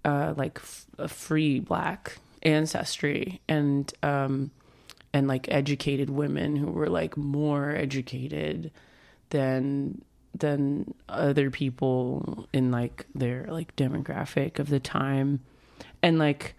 uh 0.05 0.35
like 0.37 0.59
f- 0.59 0.87
a 0.99 1.09
free 1.09 1.61
black 1.61 2.19
ancestry 2.43 3.41
and 3.49 3.93
um 4.03 4.51
and 5.13 5.29
like 5.29 5.49
educated 5.51 6.11
women 6.11 6.57
who 6.57 6.67
were 6.67 6.89
like 6.89 7.17
more 7.17 7.71
educated 7.71 8.71
than 9.31 10.03
than 10.35 10.95
other 11.09 11.51
people 11.51 12.49
in 12.53 12.71
like 12.71 13.07
their 13.15 13.47
like 13.49 13.75
demographic 13.77 14.59
of 14.59 14.69
the 14.69 14.81
time. 14.81 15.41
And 16.03 16.19
like 16.19 16.55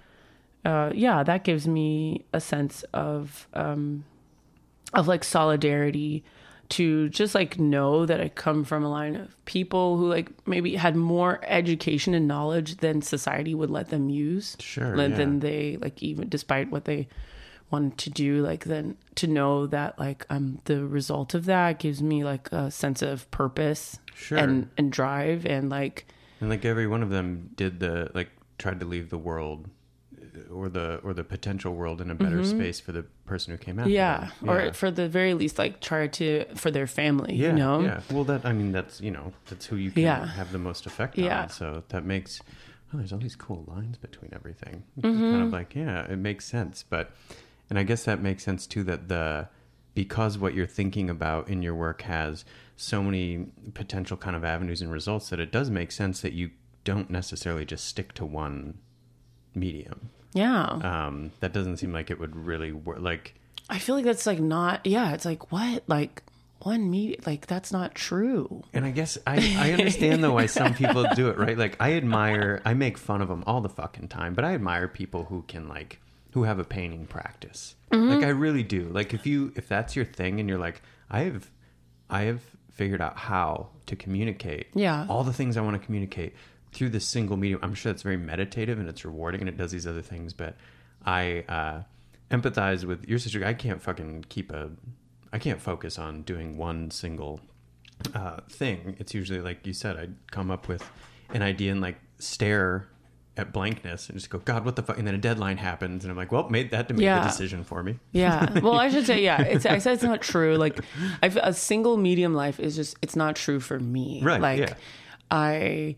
uh 0.66 0.92
yeah 0.94 1.24
that 1.24 1.44
gives 1.44 1.68
me 1.68 2.24
a 2.34 2.40
sense 2.40 2.84
of 2.94 3.48
um 3.54 4.06
of 4.94 5.08
like 5.08 5.24
solidarity 5.24 6.24
to 6.70 7.10
just 7.10 7.36
like 7.36 7.60
know 7.60 8.06
that 8.06 8.20
I 8.22 8.30
come 8.30 8.64
from 8.64 8.84
a 8.84 8.90
line 8.90 9.16
of 9.16 9.46
people 9.46 9.98
who 9.98 10.08
like 10.08 10.30
maybe 10.48 10.76
had 10.76 10.96
more 10.96 11.40
education 11.44 12.14
and 12.14 12.28
knowledge 12.28 12.78
than 12.78 13.02
society 13.02 13.54
would 13.54 13.70
let 13.70 13.90
them 13.90 14.10
use. 14.10 14.56
Sure, 14.60 14.96
Than, 14.96 15.12
yeah. 15.12 15.18
than 15.18 15.40
they 15.40 15.78
like 15.82 16.02
even 16.02 16.30
despite 16.30 16.72
what 16.72 16.86
they 16.86 17.08
wanted 17.70 17.98
to 18.00 18.10
do, 18.10 18.42
like 18.42 18.64
then 18.66 18.98
to 19.16 19.28
know 19.28 19.68
that 19.68 20.00
like 20.00 20.26
I'm 20.30 20.60
the 20.66 20.86
result 20.86 21.34
of 21.34 21.46
that 21.46 21.80
gives 21.80 22.02
me 22.02 22.24
like 22.24 22.52
a 22.52 22.72
sense 22.72 23.02
of 23.02 23.30
purpose 23.32 24.00
Sure. 24.16 24.38
and 24.38 24.70
and 24.78 24.92
drive 24.92 25.46
and 25.46 25.70
like 25.70 26.06
And 26.40 26.50
like 26.50 26.66
every 26.66 26.88
one 26.88 27.04
of 27.04 27.10
them 27.10 27.50
did 27.56 27.80
the 27.80 28.10
like 28.14 28.30
tried 28.58 28.80
to 28.80 28.86
leave 28.86 29.10
the 29.10 29.18
world 29.18 29.70
or 30.54 30.70
the 30.70 30.98
or 31.04 31.14
the 31.14 31.24
potential 31.24 31.74
world 31.74 32.00
in 32.02 32.10
a 32.12 32.16
better 32.16 32.44
space 32.44 32.80
for 32.80 32.92
the 32.92 33.04
person 33.26 33.52
who 33.52 33.58
came 33.58 33.80
out. 33.80 33.88
Mm-hmm. 33.88 33.94
yeah, 33.96 34.30
or 34.48 34.72
for 34.74 34.92
the 34.92 35.10
very 35.10 35.34
least 35.34 35.58
like 35.58 35.80
try 35.82 36.08
to 36.08 36.46
for 36.56 36.72
their 36.72 36.88
family, 36.88 37.36
yeah, 37.36 37.48
you 37.48 37.54
know? 37.54 37.82
yeah. 37.82 38.02
Well, 38.12 38.24
that 38.26 38.46
I 38.46 38.54
mean, 38.54 38.72
that's 38.72 39.02
you 39.02 39.12
know, 39.12 39.34
that's 39.50 39.66
who 39.66 39.76
you 39.78 39.92
can 39.92 40.04
Yeah. 40.04 40.26
have 40.26 40.52
the 40.52 40.60
most 40.60 40.86
effect 40.86 41.18
Yeah. 41.18 41.44
on. 41.44 41.50
So 41.50 41.84
that 41.90 42.06
makes 42.06 42.42
oh, 42.94 42.98
there's 42.98 43.12
all 43.12 43.20
these 43.20 43.36
cool 43.36 43.64
lines 43.68 43.98
between 43.98 44.32
everything. 44.34 44.84
It's 44.98 45.06
Mm-hmm. 45.08 45.32
Kind 45.32 45.44
of 45.44 45.52
like 45.52 45.76
yeah, 45.76 46.06
it 46.12 46.18
makes 46.18 46.46
sense. 46.46 46.84
But 46.88 47.12
and 47.70 47.80
I 47.80 47.84
guess 47.84 48.04
that 48.06 48.22
makes 48.22 48.44
sense 48.44 48.68
too. 48.68 48.84
That 48.84 49.08
the 49.10 49.48
because 49.96 50.38
what 50.38 50.54
you're 50.54 50.66
thinking 50.68 51.10
about 51.10 51.48
in 51.50 51.62
your 51.62 51.76
work 51.76 52.02
has 52.04 52.46
so 52.76 53.04
many 53.04 53.48
potential 53.74 54.18
kind 54.18 54.36
of 54.36 54.44
avenues 54.44 54.82
and 54.82 54.92
results 54.92 55.30
that 55.30 55.40
it 55.40 55.52
does 55.52 55.70
make 55.70 55.92
sense 55.92 56.22
that 56.22 56.34
you 56.34 56.50
don't 56.84 57.10
necessarily 57.10 57.64
just 57.66 57.86
stick 57.86 58.14
to 58.14 58.26
one 58.26 58.80
medium. 59.56 60.10
Yeah. 60.34 60.64
Um, 60.66 61.32
that 61.40 61.54
doesn't 61.54 61.78
seem 61.78 61.94
like 61.94 62.10
it 62.12 62.20
would 62.20 62.36
really 62.36 62.72
work. 62.72 63.00
Like 63.00 63.36
I 63.70 63.80
feel 63.80 63.96
like 63.96 64.06
that's 64.06 64.26
like 64.26 64.40
not 64.40 64.86
yeah, 64.86 65.14
it's 65.14 65.26
like 65.26 65.52
what? 65.52 65.84
Like 65.88 66.24
one 66.60 66.90
media 66.90 67.18
like 67.26 67.46
that's 67.48 67.72
not 67.72 67.94
true. 67.94 68.64
And 68.74 68.86
I 68.86 68.92
guess 68.92 69.18
I, 69.28 69.56
I 69.58 69.72
understand 69.74 70.24
though 70.24 70.34
why 70.34 70.46
some 70.46 70.74
people 70.74 71.06
do 71.16 71.28
it, 71.30 71.38
right? 71.38 71.58
Like 71.58 71.76
I 71.80 71.94
admire, 71.94 72.62
I 72.66 72.74
make 72.74 72.98
fun 72.98 73.22
of 73.22 73.28
them 73.28 73.44
all 73.46 73.62
the 73.62 73.70
fucking 73.70 74.08
time, 74.08 74.34
but 74.34 74.46
I 74.46 74.54
admire 74.54 74.88
people 74.88 75.26
who 75.26 75.44
can 75.48 75.68
like, 75.68 76.00
who 76.32 76.44
have 76.44 76.60
a 76.60 76.64
painting 76.64 77.06
practice. 77.06 77.76
Mm-hmm. 77.92 78.10
Like 78.10 78.24
I 78.24 78.30
really 78.30 78.64
do. 78.64 78.88
Like 78.90 79.14
if 79.14 79.28
you, 79.28 79.52
if 79.56 79.68
that's 79.68 79.96
your 79.96 80.06
thing 80.06 80.40
and 80.40 80.48
you're 80.50 80.58
like, 80.58 80.82
I 81.12 81.22
have, 81.24 81.50
I 82.10 82.22
have 82.24 82.42
figured 82.72 83.02
out 83.02 83.18
how 83.18 83.68
to 83.86 83.96
communicate 83.96 84.68
Yeah. 84.74 85.06
all 85.10 85.24
the 85.24 85.34
things 85.34 85.58
I 85.58 85.62
want 85.62 85.80
to 85.80 85.86
communicate 85.86 86.34
through 86.74 86.90
this 86.90 87.06
single 87.06 87.38
medium. 87.38 87.60
I'm 87.64 87.74
sure 87.74 87.92
that's 87.92 88.04
very 88.04 88.18
meditative 88.18 88.80
and 88.80 88.88
it's 88.90 89.06
rewarding 89.06 89.42
and 89.42 89.50
it 89.50 89.58
does 89.58 89.72
these 89.72 89.88
other 89.88 90.02
things, 90.02 90.34
but 90.34 90.56
I, 91.06 91.46
uh, 91.50 91.84
empathize 92.32 92.84
with 92.84 93.08
your 93.08 93.20
sister. 93.20 93.46
I 93.46 93.54
can't 93.54 93.82
fucking 93.82 94.26
keep 94.30 94.52
a, 94.52 94.72
I 95.32 95.38
can't 95.40 95.62
focus 95.62 96.00
on 96.00 96.24
doing 96.24 96.58
one 96.58 96.90
single 96.92 97.40
uh, 98.16 98.38
thing. 98.50 98.96
It's 99.00 99.14
usually 99.14 99.40
like 99.42 99.66
you 99.68 99.74
said, 99.74 99.98
I'd 99.98 100.16
come 100.32 100.50
up 100.52 100.68
with 100.68 100.84
an 101.30 101.42
idea 101.42 101.72
and 101.72 101.82
like 101.82 101.98
stare 102.20 102.88
at 103.36 103.52
blankness 103.52 104.10
and 104.10 104.18
just 104.18 104.30
go, 104.30 104.38
God, 104.40 104.64
what 104.64 104.76
the 104.76 104.84
fuck? 104.84 104.98
And 105.00 105.08
then 105.08 105.16
a 105.16 105.20
deadline 105.20 105.58
happens, 105.58 106.04
and 106.04 106.12
I'm 106.12 106.18
like, 106.18 106.32
well, 106.32 106.48
made 106.50 106.70
that 106.70 106.88
to 106.90 106.94
make 106.94 107.04
Yeah. 107.04 107.20
the 107.22 107.28
decision 107.30 107.64
for 107.64 107.82
me. 107.82 108.00
Yeah. 108.12 108.60
Well, 108.62 108.78
I 108.78 108.90
should 108.90 109.08
say, 109.08 109.24
yeah. 109.24 109.42
It's, 109.42 109.66
I 109.66 109.80
said 109.80 109.94
it's 109.94 110.04
not 110.04 110.22
true. 110.22 110.56
Like, 110.56 110.80
I've, 111.24 111.36
a 111.38 111.52
single 111.52 111.98
medium 111.98 112.36
life 112.36 112.60
is 112.60 112.76
just, 112.76 112.96
it's 113.02 113.16
not 113.16 113.36
true 113.36 113.60
for 113.60 113.80
me. 113.80 114.22
Right, 114.24 114.40
Like, 114.40 114.60
yeah. 114.60 114.74
I, 115.32 115.96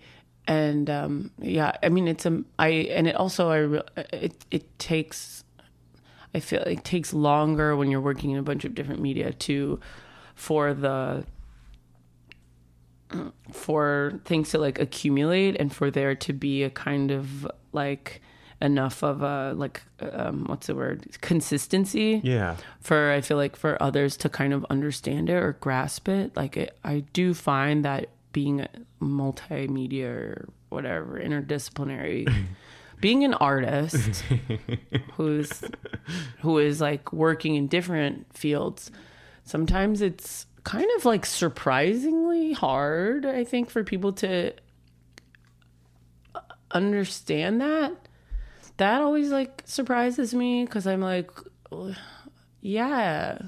and, 0.47 0.89
um, 0.89 1.31
yeah, 1.39 1.73
I 1.81 1.89
mean, 1.89 2.07
it's, 2.07 2.25
a, 2.25 2.43
I, 2.59 2.69
and 2.69 3.07
it 3.07 3.15
also, 3.15 3.49
I, 3.49 3.57
re- 3.57 3.81
it, 4.13 4.45
it 4.51 4.79
takes, 4.79 5.43
I 6.33 6.39
feel 6.39 6.61
it 6.61 6.83
takes 6.83 7.13
longer 7.13 7.75
when 7.75 7.89
you're 7.89 8.01
working 8.01 8.31
in 8.31 8.37
a 8.37 8.43
bunch 8.43 8.65
of 8.65 8.75
different 8.75 9.01
media 9.01 9.33
to, 9.33 9.79
for 10.35 10.73
the, 10.73 11.25
for 13.51 14.19
things 14.25 14.49
to 14.51 14.57
like 14.57 14.79
accumulate 14.79 15.55
and 15.59 15.73
for 15.73 15.91
there 15.91 16.15
to 16.15 16.33
be 16.33 16.63
a 16.63 16.69
kind 16.69 17.11
of 17.11 17.47
like 17.71 18.21
enough 18.61 19.03
of 19.03 19.21
a 19.21 19.53
like 19.55 19.83
um 20.01 20.45
what's 20.45 20.67
the 20.67 20.75
word? 20.75 21.05
Consistency. 21.21 22.21
Yeah. 22.23 22.55
for 22.79 23.11
i 23.11 23.21
feel 23.21 23.37
like 23.37 23.55
for 23.55 23.81
others 23.81 24.17
to 24.17 24.29
kind 24.29 24.53
of 24.53 24.65
understand 24.69 25.29
it 25.29 25.33
or 25.35 25.53
grasp 25.59 26.09
it. 26.09 26.35
Like 26.35 26.57
it, 26.57 26.77
i 26.83 27.01
do 27.13 27.33
find 27.33 27.85
that 27.85 28.09
being 28.35 28.59
a 28.59 28.69
multimedia 29.01 30.09
or 30.09 30.49
whatever 30.67 31.17
interdisciplinary. 31.17 32.31
Being 33.01 33.25
an 33.25 33.33
artist 33.33 34.23
who's 35.13 35.61
who 36.39 36.57
is 36.59 36.79
like 36.79 37.11
working 37.11 37.55
in 37.55 37.67
different 37.67 38.25
fields 38.35 38.89
sometimes 39.43 40.01
it's 40.01 40.47
kind 40.63 40.87
of 40.95 41.03
like 41.03 41.25
surprisingly 41.25 42.53
hard 42.53 43.25
i 43.25 43.43
think 43.43 43.69
for 43.69 43.83
people 43.83 44.13
to 44.13 44.53
understand 46.71 47.59
that. 47.59 47.93
That 48.77 49.01
always 49.01 49.29
like 49.29 49.61
surprises 49.65 50.33
me 50.33 50.65
because 50.65 50.87
i'm 50.87 51.01
like 51.01 51.31
yeah 52.61 53.39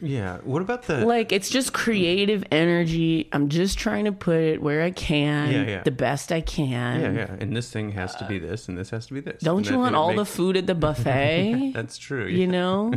Yeah. 0.00 0.38
What 0.44 0.60
about 0.62 0.82
the 0.82 1.04
like 1.06 1.32
it's 1.32 1.48
just 1.48 1.72
creative 1.72 2.44
energy 2.50 3.28
i'm 3.32 3.48
just 3.48 3.78
trying 3.78 4.04
to 4.04 4.12
put 4.12 4.36
it 4.36 4.60
where 4.60 4.82
i 4.82 4.90
can 4.90 5.50
Yeah, 5.52 5.62
yeah. 5.64 5.82
the 5.82 5.90
best 5.90 6.30
i 6.32 6.40
can 6.40 7.00
Yeah, 7.00 7.12
yeah. 7.12 7.36
And 7.40 7.56
this 7.56 7.70
thing 7.70 7.92
has 7.92 8.14
to 8.16 8.26
be 8.26 8.38
this, 8.38 8.68
and 8.68 8.76
this 8.76 8.90
has 8.90 9.06
to 9.06 9.14
be 9.14 9.20
this. 9.20 9.40
don't 9.42 9.58
And 9.58 9.66
you 9.70 9.78
want 9.78 9.94
all 9.96 10.14
the 10.14 10.26
food 10.26 10.56
at 10.56 10.66
the 10.66 10.74
buffet 10.74 11.72
That's 11.74 11.96
true. 11.96 12.26
you 12.26 12.46
know 12.46 12.92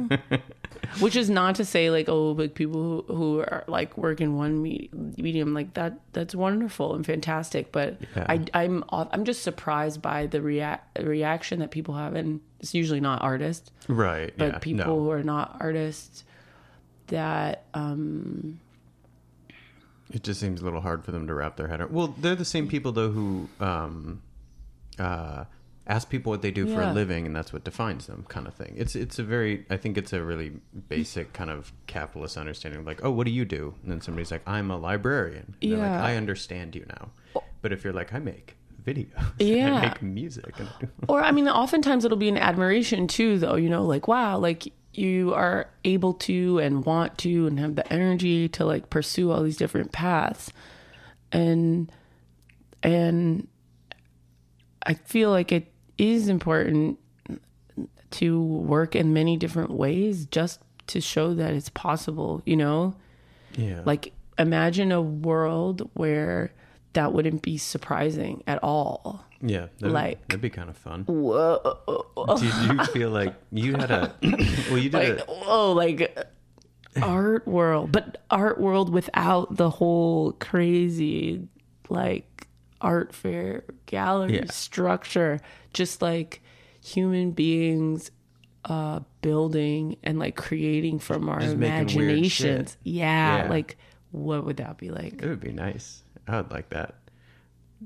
which 1.00 1.16
is 1.16 1.30
not 1.30 1.56
to 1.56 1.66
say 1.66 1.90
like 1.90 2.10
oh 2.10 2.32
like 2.32 2.56
people 2.56 3.04
who, 3.08 3.16
who 3.16 3.40
are 3.40 3.64
like 3.68 3.98
work 3.98 4.20
in 4.22 4.36
one 4.36 4.62
me- 4.62 4.90
medium 5.18 5.54
like 5.54 5.74
that 5.76 6.00
that's 6.14 6.34
wonderful 6.36 6.96
and 6.96 7.06
fantastic 7.06 7.72
but. 7.72 7.98
I, 8.16 8.44
i'm 8.54 8.84
i'm 8.92 9.24
just 9.26 9.44
surprised 9.44 10.02
by 10.02 10.26
the 10.28 10.42
react 10.42 11.00
reaction 11.02 11.60
that 11.60 11.72
people 11.72 11.94
have 11.96 12.16
and 12.16 12.42
it's 12.60 12.74
usually 12.74 13.00
not 13.00 13.22
artists 13.22 13.72
Right. 13.88 14.34
but 14.38 14.54
yeah, 14.54 14.58
people 14.60 14.86
no. 14.86 15.00
who 15.04 15.12
are 15.12 15.24
not 15.24 15.58
artists 15.60 16.24
that 17.08 17.64
um 17.74 18.60
It 20.12 20.24
just 20.24 20.40
seems 20.40 20.62
a 20.62 20.64
little 20.64 20.82
hard 20.82 21.04
for 21.04 21.12
them 21.12 21.28
to 21.28 21.34
wrap 21.34 21.58
their 21.58 21.68
head 21.68 21.82
around. 21.82 21.92
Well, 21.94 22.16
they're 22.20 22.36
the 22.36 22.46
same 22.46 22.68
people 22.68 22.92
though 22.92 23.10
who 23.12 23.50
um, 23.60 24.22
uh, 25.00 25.44
ask 25.86 26.10
people 26.10 26.32
what 26.32 26.42
they 26.42 26.52
do 26.52 26.68
for 26.68 26.82
a 26.82 26.92
living, 26.94 27.26
and 27.26 27.36
that's 27.36 27.52
what 27.54 27.64
defines 27.64 28.08
them, 28.08 28.26
kind 28.28 28.48
of 28.48 28.54
thing. 28.54 28.74
It's 28.78 28.96
it's 28.96 29.20
a 29.20 29.24
very 29.24 29.66
I 29.70 29.78
think 29.78 29.98
it's 29.98 30.14
a 30.14 30.22
really 30.24 30.52
basic 30.90 31.34
kind 31.34 31.50
of 31.50 31.72
capitalist 31.88 32.38
understanding 32.38 32.84
like, 32.86 33.02
oh, 33.04 33.12
what 33.12 33.26
do 33.26 33.32
you 33.32 33.46
do? 33.46 33.74
And 33.84 33.92
then 33.92 34.02
somebody's 34.02 34.32
like, 34.32 34.44
I'm 34.48 34.72
a 34.72 34.78
librarian. 34.78 35.56
And 35.62 35.72
they're 35.72 35.80
like, 35.80 35.88
Yeah. 35.92 36.06
I 36.06 36.16
understand 36.16 36.76
you 36.76 36.86
now. 36.90 37.12
But 37.62 37.72
if 37.74 37.84
you're 37.84 37.94
like, 37.94 38.14
I 38.14 38.20
make 38.20 38.56
videos, 38.84 39.10
Yeah. 39.40 39.76
I 39.76 39.82
make 39.90 40.02
music, 40.02 40.54
and 40.60 40.70
or 41.10 41.22
i 41.22 41.32
mean 41.32 41.50
oftentimes 41.50 42.06
it'll 42.06 42.18
be 42.18 42.30
an 42.30 42.38
admiration 42.38 43.08
too 43.08 43.38
though 43.38 43.56
you 43.56 43.70
know 43.70 43.84
like 43.84 44.08
wow 44.08 44.38
like 44.38 44.72
you 44.98 45.34
are 45.34 45.70
able 45.84 46.14
to 46.14 46.60
and 46.60 46.86
want 46.86 47.18
to 47.20 47.48
and 47.48 47.60
have 47.60 47.76
the 47.76 47.94
energy 47.94 48.48
to 48.50 48.66
like 48.66 48.90
pursue 48.90 49.32
all 49.32 49.44
these 49.44 49.58
different 49.58 49.92
paths. 49.92 50.52
And 51.32 51.92
and 52.84 53.48
i 54.84 54.94
feel 54.94 55.30
like 55.30 55.52
it 55.52 55.72
is 55.98 56.30
important 56.30 56.98
to 58.12 58.42
work 58.42 58.96
in 58.96 59.14
many 59.14 59.36
different 59.36 59.72
ways 59.72 60.26
just 60.28 60.62
to 60.86 61.02
show 61.02 61.34
that 61.34 61.54
it's 61.54 61.70
possible 61.70 62.42
you 62.46 62.56
know? 62.56 62.96
Yeah, 63.56 63.82
like 63.86 64.14
imagine 64.38 64.92
a 64.92 65.02
world 65.02 65.90
where 65.94 66.54
that 66.98 67.14
wouldn't 67.14 67.42
be 67.44 67.58
surprising 67.58 68.44
at 68.48 68.58
all 68.64 69.24
yeah, 69.40 69.68
that'd, 69.80 69.94
like- 69.94 70.28
that'd 70.30 70.42
be 70.42 70.50
kind 70.50 70.68
of 70.70 70.76
fun. 70.78 71.04
whoa 71.06 71.78
Did 72.40 72.54
you 72.66 72.84
feel 72.86 73.12
like 73.12 73.36
you 73.52 73.76
had 73.76 73.92
a 73.92 74.16
well, 74.70 74.78
you 74.80 74.90
did 74.90 74.94
like 74.94 75.20
a 75.20 75.26
oh 75.28 75.74
like 75.74 76.18
art 77.02 77.48
world 77.48 77.92
but 77.92 78.24
art 78.32 78.60
world 78.60 78.92
without 78.92 79.56
the 79.58 79.70
whole 79.70 80.32
crazy 80.34 81.48
like 81.90 82.48
art 82.82 83.14
fair 83.14 83.64
gallery 83.86 84.36
Yeah. 84.38 84.46
structure 84.52 85.40
just 85.74 86.02
like 86.02 86.42
human 86.84 87.32
beings 87.32 88.10
uh 88.66 89.02
building 89.22 89.98
and 90.04 90.18
like 90.18 90.36
creating 90.36 90.98
from 91.00 91.30
our 91.30 91.40
Just 91.42 91.54
imaginations 91.54 92.76
yeah, 92.84 93.44
Yeah. 93.44 93.50
like 93.50 93.78
what 94.12 94.46
would 94.46 94.58
that 94.58 94.78
be 94.80 94.90
like 94.90 95.22
It 95.22 95.28
would 95.28 95.40
be 95.42 95.52
nice. 95.52 96.02
I 96.28 96.38
would 96.38 96.52
like 96.52 96.70
that. 96.70 96.96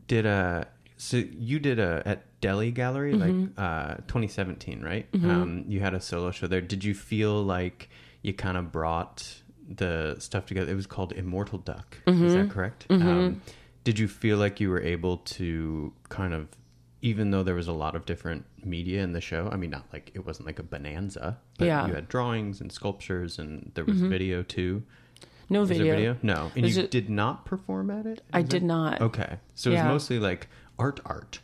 Did 0.07 0.25
uh 0.25 0.65
so 0.97 1.17
you 1.17 1.59
did 1.59 1.79
a 1.79 2.01
at 2.05 2.39
Deli 2.41 2.71
Gallery 2.71 3.13
like 3.13 3.35
uh 3.57 3.95
2017, 4.07 4.81
right? 4.81 5.07
Um 5.13 5.65
you 5.67 5.79
had 5.79 5.93
a 5.93 5.99
solo 6.01 6.31
show 6.31 6.47
there. 6.47 6.61
Did 6.61 6.83
you 6.83 6.93
feel 6.93 7.43
like 7.43 7.89
you 8.21 8.33
kind 8.33 8.57
of 8.57 8.71
brought 8.71 9.41
the 9.67 10.15
stuff 10.19 10.45
together? 10.45 10.71
It 10.71 10.75
was 10.75 10.87
called 10.87 11.11
Immortal 11.13 11.59
Duck. 11.59 11.97
Is 12.07 12.33
that 12.33 12.49
correct? 12.49 12.85
Um 12.89 13.41
did 13.83 13.97
you 13.99 14.07
feel 14.07 14.37
like 14.37 14.59
you 14.59 14.69
were 14.69 14.81
able 14.81 15.17
to 15.17 15.93
kind 16.09 16.33
of 16.33 16.47
even 17.01 17.31
though 17.31 17.41
there 17.41 17.55
was 17.55 17.67
a 17.67 17.73
lot 17.73 17.95
of 17.95 18.05
different 18.05 18.45
media 18.63 19.01
in 19.01 19.11
the 19.11 19.21
show, 19.21 19.49
I 19.51 19.55
mean, 19.55 19.71
not 19.71 19.87
like 19.91 20.11
it 20.13 20.23
wasn't 20.23 20.45
like 20.45 20.59
a 20.59 20.63
bonanza, 20.63 21.39
but 21.57 21.65
Yeah. 21.65 21.87
you 21.87 21.95
had 21.95 22.07
drawings 22.07 22.61
and 22.61 22.71
sculptures, 22.71 23.39
and 23.39 23.71
there 23.73 23.83
was 23.85 23.99
video 24.01 24.43
too. 24.43 24.83
No 25.51 25.65
video, 25.65 25.95
video? 25.95 26.17
No. 26.23 26.51
And 26.55 26.67
you 26.67 26.81
it- 26.83 26.91
did 26.91 27.09
not 27.09 27.45
perform 27.45 27.89
at 27.91 28.05
it? 28.05 28.21
i 28.33 28.41
did 28.41 28.63
that- 28.63 28.65
not 28.65 29.01
Okay. 29.01 29.37
So 29.55 29.69
it 29.69 29.73
Yeah. 29.73 29.83
was 29.85 29.93
mostly 29.93 30.19
like 30.19 30.47
art 30.79 30.99
art. 31.05 31.39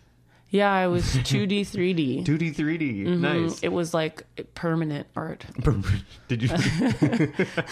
yeah 0.50 0.72
i 0.72 0.88
was 0.88 1.04
2d 1.04 1.62
3d 1.74 2.24
2D 2.26 2.56
3D. 2.56 3.06
Mhm. 3.06 3.20
Nice. 3.20 3.60
it 3.62 3.70
was 3.80 3.94
like 3.94 4.24
permanent 4.56 5.06
art 5.16 5.46
did 6.30 6.42
you 6.44 6.50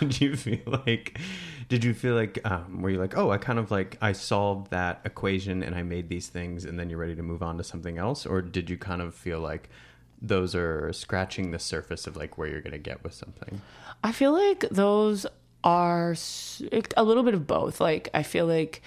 Did 0.00 0.20
you 0.20 0.36
feel 0.36 0.60
like 0.86 1.18
did 1.68 1.84
you 1.84 1.92
feel 1.94 2.14
like 2.14 2.38
um 2.44 2.82
were 2.82 2.90
you 2.90 2.98
like, 2.98 3.16
"Oh, 3.16 3.30
I 3.30 3.38
kind 3.38 3.58
of 3.58 3.70
like 3.70 3.98
I 4.00 4.12
solved 4.12 4.70
that 4.70 5.00
equation 5.04 5.62
and 5.62 5.74
I 5.74 5.82
made 5.82 6.08
these 6.08 6.28
things 6.28 6.64
and 6.64 6.78
then 6.78 6.88
you're 6.90 6.98
ready 6.98 7.14
to 7.16 7.22
move 7.22 7.42
on 7.42 7.58
to 7.58 7.64
something 7.64 7.98
else?" 7.98 8.24
Or 8.26 8.40
did 8.40 8.70
you 8.70 8.76
kind 8.78 9.02
of 9.02 9.14
feel 9.14 9.40
like 9.40 9.68
those 10.20 10.54
are 10.54 10.92
scratching 10.92 11.50
the 11.50 11.58
surface 11.58 12.06
of 12.06 12.16
like 12.16 12.36
where 12.38 12.48
you're 12.48 12.60
going 12.60 12.72
to 12.72 12.78
get 12.78 13.02
with 13.04 13.14
something? 13.14 13.60
I 14.02 14.12
feel 14.12 14.32
like 14.32 14.60
those 14.70 15.26
are 15.64 16.14
a 16.96 17.02
little 17.04 17.22
bit 17.22 17.34
of 17.34 17.46
both. 17.46 17.80
Like 17.80 18.08
I 18.14 18.22
feel 18.22 18.46
like 18.46 18.82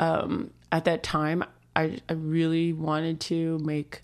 um, 0.00 0.50
at 0.70 0.84
that 0.84 1.02
time, 1.02 1.44
I 1.76 1.98
I 2.08 2.12
really 2.14 2.72
wanted 2.72 3.20
to 3.20 3.58
make 3.58 4.02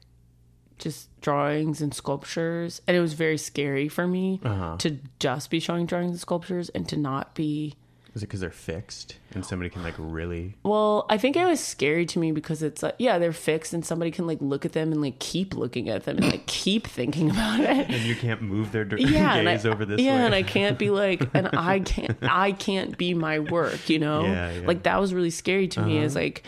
just 0.78 1.08
drawings 1.20 1.80
and 1.80 1.92
sculptures, 1.92 2.80
and 2.86 2.96
it 2.96 3.00
was 3.00 3.14
very 3.14 3.36
scary 3.38 3.88
for 3.88 4.06
me 4.06 4.40
Uh-huh. 4.44 4.76
to 4.78 4.98
just 5.18 5.50
be 5.50 5.58
showing 5.58 5.86
drawings 5.86 6.10
and 6.12 6.20
sculptures 6.20 6.68
and 6.68 6.88
to 6.88 6.96
not 6.96 7.34
be 7.34 7.74
Is 8.18 8.24
it 8.24 8.26
because 8.26 8.40
they're 8.40 8.50
fixed 8.50 9.16
and 9.32 9.46
somebody 9.46 9.70
can 9.70 9.84
like 9.84 9.94
really? 9.96 10.56
Well, 10.64 11.06
I 11.08 11.18
think 11.18 11.36
it 11.36 11.46
was 11.46 11.60
scary 11.60 12.04
to 12.06 12.18
me 12.18 12.32
because 12.32 12.64
it's 12.64 12.82
like, 12.82 12.96
yeah, 12.98 13.16
they're 13.20 13.32
fixed 13.32 13.72
and 13.72 13.86
somebody 13.86 14.10
can 14.10 14.26
like 14.26 14.38
look 14.40 14.64
at 14.64 14.72
them 14.72 14.90
and 14.90 15.00
like 15.00 15.20
keep 15.20 15.54
looking 15.54 15.88
at 15.88 16.02
them 16.02 16.16
and 16.16 16.26
like 16.26 16.44
keep 16.46 16.88
thinking 16.88 17.30
about 17.30 17.60
it. 17.60 17.88
And 17.88 18.02
you 18.02 18.16
can't 18.16 18.42
move 18.42 18.72
their 18.72 18.82
Yeah, 18.98 19.36
and 19.36 19.48
I, 19.48 19.54
gaze 19.54 19.66
over 19.66 19.84
this 19.84 20.00
yeah, 20.00 20.16
way. 20.16 20.26
and 20.26 20.34
I 20.34 20.42
can't 20.42 20.76
be 20.80 20.90
like, 20.90 21.28
and 21.32 21.48
I 21.56 21.78
can't, 21.78 22.18
I 22.22 22.50
can't 22.50 22.98
be 22.98 23.14
my 23.14 23.38
work, 23.38 23.88
you 23.88 24.00
know. 24.00 24.24
Yeah, 24.24 24.50
yeah. 24.50 24.66
Like 24.66 24.82
that 24.82 25.00
was 25.00 25.14
really 25.14 25.30
scary 25.30 25.68
to 25.68 25.80
me. 25.82 25.98
Uh-huh. 25.98 26.06
Is 26.06 26.16
like, 26.16 26.42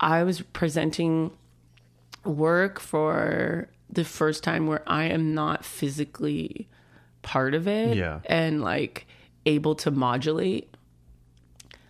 I 0.00 0.22
was 0.22 0.40
presenting 0.40 1.32
work 2.24 2.80
for 2.80 3.68
the 3.90 4.04
first 4.04 4.42
time 4.42 4.68
where 4.68 4.82
I 4.86 5.04
am 5.04 5.34
not 5.34 5.66
physically 5.66 6.66
part 7.20 7.52
of 7.52 7.68
it, 7.68 7.94
Yeah. 7.94 8.20
and 8.24 8.62
like 8.62 9.06
able 9.46 9.74
to 9.74 9.90
modulate. 9.90 10.73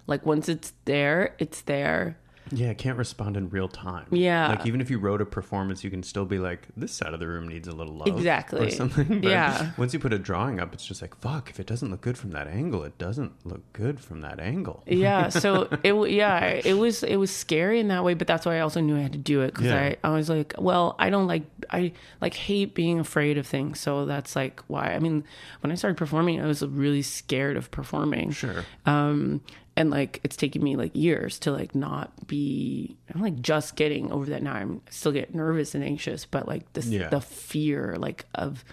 Like 0.06 0.24
once 0.26 0.48
it's 0.48 0.72
there, 0.84 1.34
it's 1.38 1.62
there. 1.62 2.18
Yeah, 2.52 2.66
it 2.68 2.76
can't 2.76 2.98
respond 2.98 3.38
in 3.38 3.48
real 3.48 3.68
time. 3.68 4.04
Yeah. 4.10 4.48
Like 4.48 4.66
even 4.66 4.82
if 4.82 4.90
you 4.90 4.98
wrote 4.98 5.22
a 5.22 5.24
performance, 5.24 5.82
you 5.82 5.88
can 5.90 6.02
still 6.02 6.26
be 6.26 6.38
like, 6.38 6.68
this 6.76 6.92
side 6.92 7.14
of 7.14 7.18
the 7.18 7.26
room 7.26 7.48
needs 7.48 7.66
a 7.68 7.72
little 7.72 7.94
love. 7.94 8.06
Exactly. 8.06 8.66
Or 8.66 8.70
something. 8.82 9.22
But 9.22 9.30
Yeah. 9.30 9.70
Once 9.78 9.94
you 9.94 9.98
put 9.98 10.12
a 10.12 10.18
drawing 10.18 10.60
up, 10.60 10.74
it's 10.74 10.84
just 10.84 11.00
like, 11.00 11.16
fuck, 11.20 11.48
if 11.48 11.58
it 11.58 11.66
doesn't 11.66 11.90
look 11.90 12.02
good 12.02 12.18
from 12.18 12.32
that 12.32 12.46
angle, 12.46 12.84
it 12.84 12.98
doesn't 12.98 13.32
look 13.46 13.62
good 13.72 13.98
from 13.98 14.20
that 14.20 14.40
angle. 14.40 14.82
yeah 14.86 15.28
so 15.30 15.70
it 15.82 15.94
yeah 16.12 16.40
it 16.44 16.74
was 16.74 17.02
it 17.02 17.16
was 17.16 17.30
scary 17.34 17.80
in 17.80 17.88
that 17.88 18.04
way 18.04 18.12
but 18.12 18.26
that's 18.26 18.44
why 18.44 18.56
i 18.58 18.60
also 18.60 18.80
knew 18.80 18.96
i 18.96 19.00
had 19.00 19.12
to 19.12 19.18
do 19.18 19.40
it 19.40 19.48
because 19.54 19.66
Yeah. 19.66 19.94
I, 20.04 20.08
I 20.08 20.10
was 20.10 20.28
like 20.28 20.52
well 20.58 20.96
i 20.98 21.08
don't 21.10 21.26
like 21.26 21.44
i 21.70 21.92
like 22.20 22.34
hate 22.34 22.74
being 22.74 23.00
afraid 23.00 23.38
of 23.38 23.46
things 23.46 23.80
so 23.80 24.04
that's 24.04 24.36
like 24.36 24.60
why 24.66 24.92
i 24.92 24.98
mean 24.98 25.24
when 25.62 25.72
i 25.72 25.74
started 25.76 25.96
performing 25.96 26.40
i 26.40 26.46
was 26.46 26.62
really 26.64 27.02
scared 27.02 27.56
of 27.56 27.70
performing 27.70 28.30
Sure. 28.32 28.64
um 28.86 29.40
and 29.76 29.90
like 29.90 30.20
it's 30.22 30.36
taken 30.36 30.62
me 30.62 30.76
like 30.76 30.94
years 30.94 31.38
to 31.40 31.50
like 31.50 31.74
not 31.74 32.26
be 32.26 32.96
i'm 33.14 33.20
like 33.20 33.40
just 33.40 33.74
getting 33.76 34.12
over 34.12 34.26
that 34.26 34.42
now. 34.42 34.52
I'm 34.54 34.80
still 34.90 35.12
get 35.12 35.34
nervous 35.34 35.74
and 35.74 35.82
anxious 35.82 36.24
but 36.26 36.46
like 36.46 36.72
this 36.74 36.86
Yeah. 36.86 37.08
the 37.08 37.20
fear 37.20 37.96
like 37.98 38.24
of 38.34 38.64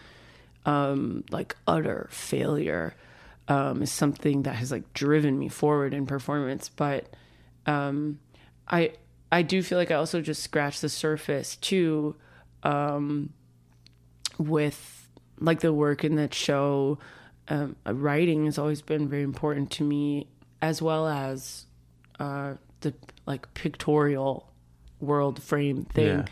um 0.66 1.24
like 1.32 1.56
utter 1.68 2.08
failure 2.12 2.94
um 3.48 3.82
is 3.82 3.92
something 3.92 4.44
that 4.44 4.56
has 4.56 4.72
like 4.72 4.94
driven 4.94 5.38
me 5.40 5.50
forward 5.50 5.94
in 5.94 6.06
performance. 6.06 6.70
But 6.70 7.08
um 7.66 8.20
i 8.68 8.92
i 9.32 9.42
do 9.42 9.62
feel 9.64 9.78
like 9.78 9.92
i 9.92 9.96
also 9.96 10.22
just 10.22 10.42
scratched 10.44 10.82
the 10.82 10.90
surface 10.90 11.56
too 11.56 12.16
um 12.64 13.32
with 14.38 15.10
like 15.40 15.60
the 15.62 15.74
work 15.74 16.04
in 16.04 16.16
that 16.16 16.34
show. 16.34 17.00
Um, 17.48 17.76
writing 17.86 18.46
has 18.46 18.58
always 18.58 18.82
been 18.82 19.10
very 19.10 19.24
important 19.24 19.72
to 19.72 19.84
me 19.84 20.28
as 20.62 20.82
well 20.82 21.08
as 21.08 21.66
uh 22.20 22.54
the 22.82 22.94
like 23.26 23.52
pictorial 23.54 24.52
world 25.00 25.42
frame 25.42 25.84
thing 25.86 26.06
Yeah. 26.20 26.26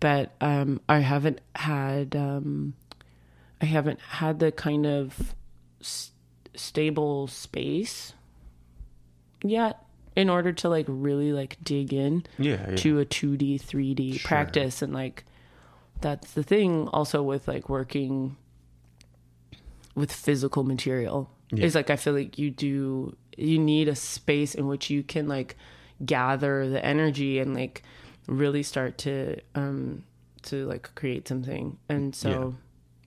but 0.00 0.32
um 0.40 0.80
i 0.88 0.98
haven't 0.98 1.40
had 1.56 2.14
um 2.16 2.74
i 3.60 3.64
haven't 3.66 4.00
had 4.00 4.38
the 4.38 4.52
kind 4.52 4.84
of 4.86 5.34
s- 5.80 6.10
stable 6.54 7.26
space 7.26 8.12
yet 9.42 9.78
in 10.14 10.28
order 10.28 10.52
to 10.52 10.68
like 10.68 10.84
really 10.88 11.32
like 11.32 11.56
dig 11.62 11.92
in 11.92 12.24
Yeah, 12.38 12.68
yeah. 12.70 12.76
to 12.76 13.00
a 13.00 13.06
2d 13.06 13.60
3d 13.62 14.18
Sure. 14.18 14.28
practice 14.28 14.82
and 14.82 14.92
like 14.92 15.24
that's 16.02 16.32
the 16.32 16.42
thing 16.42 16.88
also 16.88 17.22
with 17.22 17.48
like 17.48 17.68
working 17.68 18.36
with 19.94 20.12
physical 20.12 20.64
material 20.64 21.30
Yeah. 21.50 21.64
is 21.64 21.74
like 21.74 21.90
i 21.90 21.96
feel 21.96 22.12
like 22.14 22.38
you 22.38 22.50
do 22.50 23.16
you 23.36 23.58
need 23.58 23.88
a 23.88 23.94
space 23.94 24.54
in 24.54 24.66
which 24.66 24.90
you 24.90 25.02
can 25.02 25.28
like 25.28 25.56
gather 26.04 26.68
the 26.68 26.84
energy 26.84 27.38
and 27.38 27.54
like 27.54 27.82
really 28.26 28.62
start 28.62 28.98
to 28.98 29.36
um 29.54 30.04
to 30.42 30.66
like 30.66 30.94
create 30.94 31.26
something 31.28 31.78
and 31.88 32.14
so 32.14 32.54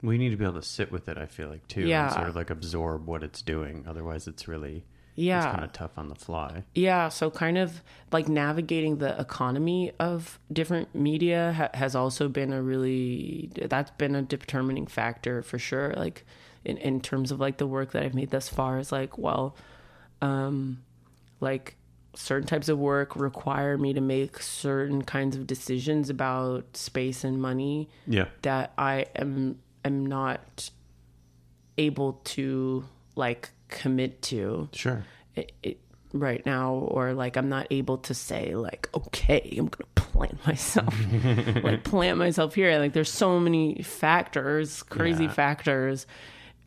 We 0.01 0.17
need 0.17 0.29
to 0.29 0.37
be 0.37 0.43
able 0.45 0.55
to 0.55 0.61
sit 0.61 0.91
with 0.91 1.09
it, 1.09 1.17
I 1.17 1.25
feel 1.25 1.49
like, 1.49 1.67
too. 1.67 1.81
Yeah. 1.81 2.05
And 2.05 2.13
sort 2.13 2.29
of 2.29 2.35
like 2.35 2.49
absorb 2.51 3.07
what 3.07 3.23
it's 3.23 3.41
doing. 3.41 3.85
Otherwise, 3.87 4.27
it's 4.27 4.47
really. 4.47 4.85
Yeah. 5.15 5.37
It's 5.37 5.51
kind 5.51 5.63
of 5.63 5.71
tough 5.71 5.97
on 5.97 6.09
the 6.09 6.15
fly. 6.15 6.63
Yeah, 6.75 7.09
so 7.09 7.31
kind 7.31 7.57
of 7.57 7.81
like 8.11 8.27
navigating 8.27 8.97
the 8.97 9.19
economy 9.19 9.93
of 9.99 10.37
different 10.51 10.93
media 10.93 11.53
ha- 11.53 11.69
has 11.73 11.95
also 11.95 12.27
been 12.27 12.51
a 12.53 12.61
really 12.61 13.49
that's 13.69 13.91
been 13.91 14.13
a 14.13 14.21
determining 14.21 14.85
factor 14.87 15.41
for 15.41 15.57
sure. 15.57 15.93
Like 15.95 16.25
in 16.65 16.77
in 16.77 16.99
terms 17.01 17.31
of 17.31 17.39
like 17.39 17.57
the 17.57 17.67
work 17.67 17.93
that 17.93 18.03
I've 18.03 18.13
made 18.13 18.29
thus 18.31 18.49
far 18.49 18.77
is 18.77 18.91
like 18.91 19.17
well, 19.17 19.55
um, 20.25 20.83
like 21.39 21.75
certain 22.15 22.47
types 22.47 22.69
of 22.69 22.77
work 22.79 23.15
require 23.15 23.77
me 23.77 23.93
to 23.93 24.01
make 24.01 24.39
certain 24.41 25.01
kinds 25.03 25.35
of 25.35 25.45
decisions 25.45 26.09
about 26.09 26.77
space 26.77 27.23
and 27.23 27.41
money 27.41 27.89
Yeah. 28.07 28.25
that 28.43 28.71
I 28.77 29.05
am 29.15 29.59
am 29.83 30.05
not 30.05 30.69
able 31.77 32.13
to 32.23 32.85
like 33.15 33.49
commit 33.67 34.21
to 34.21 34.69
Sure. 34.73 35.03
it, 35.35 35.51
it, 35.61 35.77
right 36.13 36.45
now 36.45 36.73
or 36.75 37.13
like 37.13 37.35
i'm 37.35 37.49
not 37.49 37.67
able 37.71 37.97
to 37.97 38.13
say 38.13 38.55
like 38.55 38.87
okay 38.93 39.53
i'm 39.59 39.67
gonna 39.67 39.85
plant 39.95 40.45
myself 40.47 40.95
like 41.63 41.83
plant 41.83 42.17
myself 42.17 42.55
here 42.55 42.79
like 42.79 42.93
there's 42.93 43.11
so 43.11 43.37
many 43.39 43.81
factors 43.83 44.81
crazy 44.83 45.25
Yeah. 45.25 45.31
factors 45.31 46.07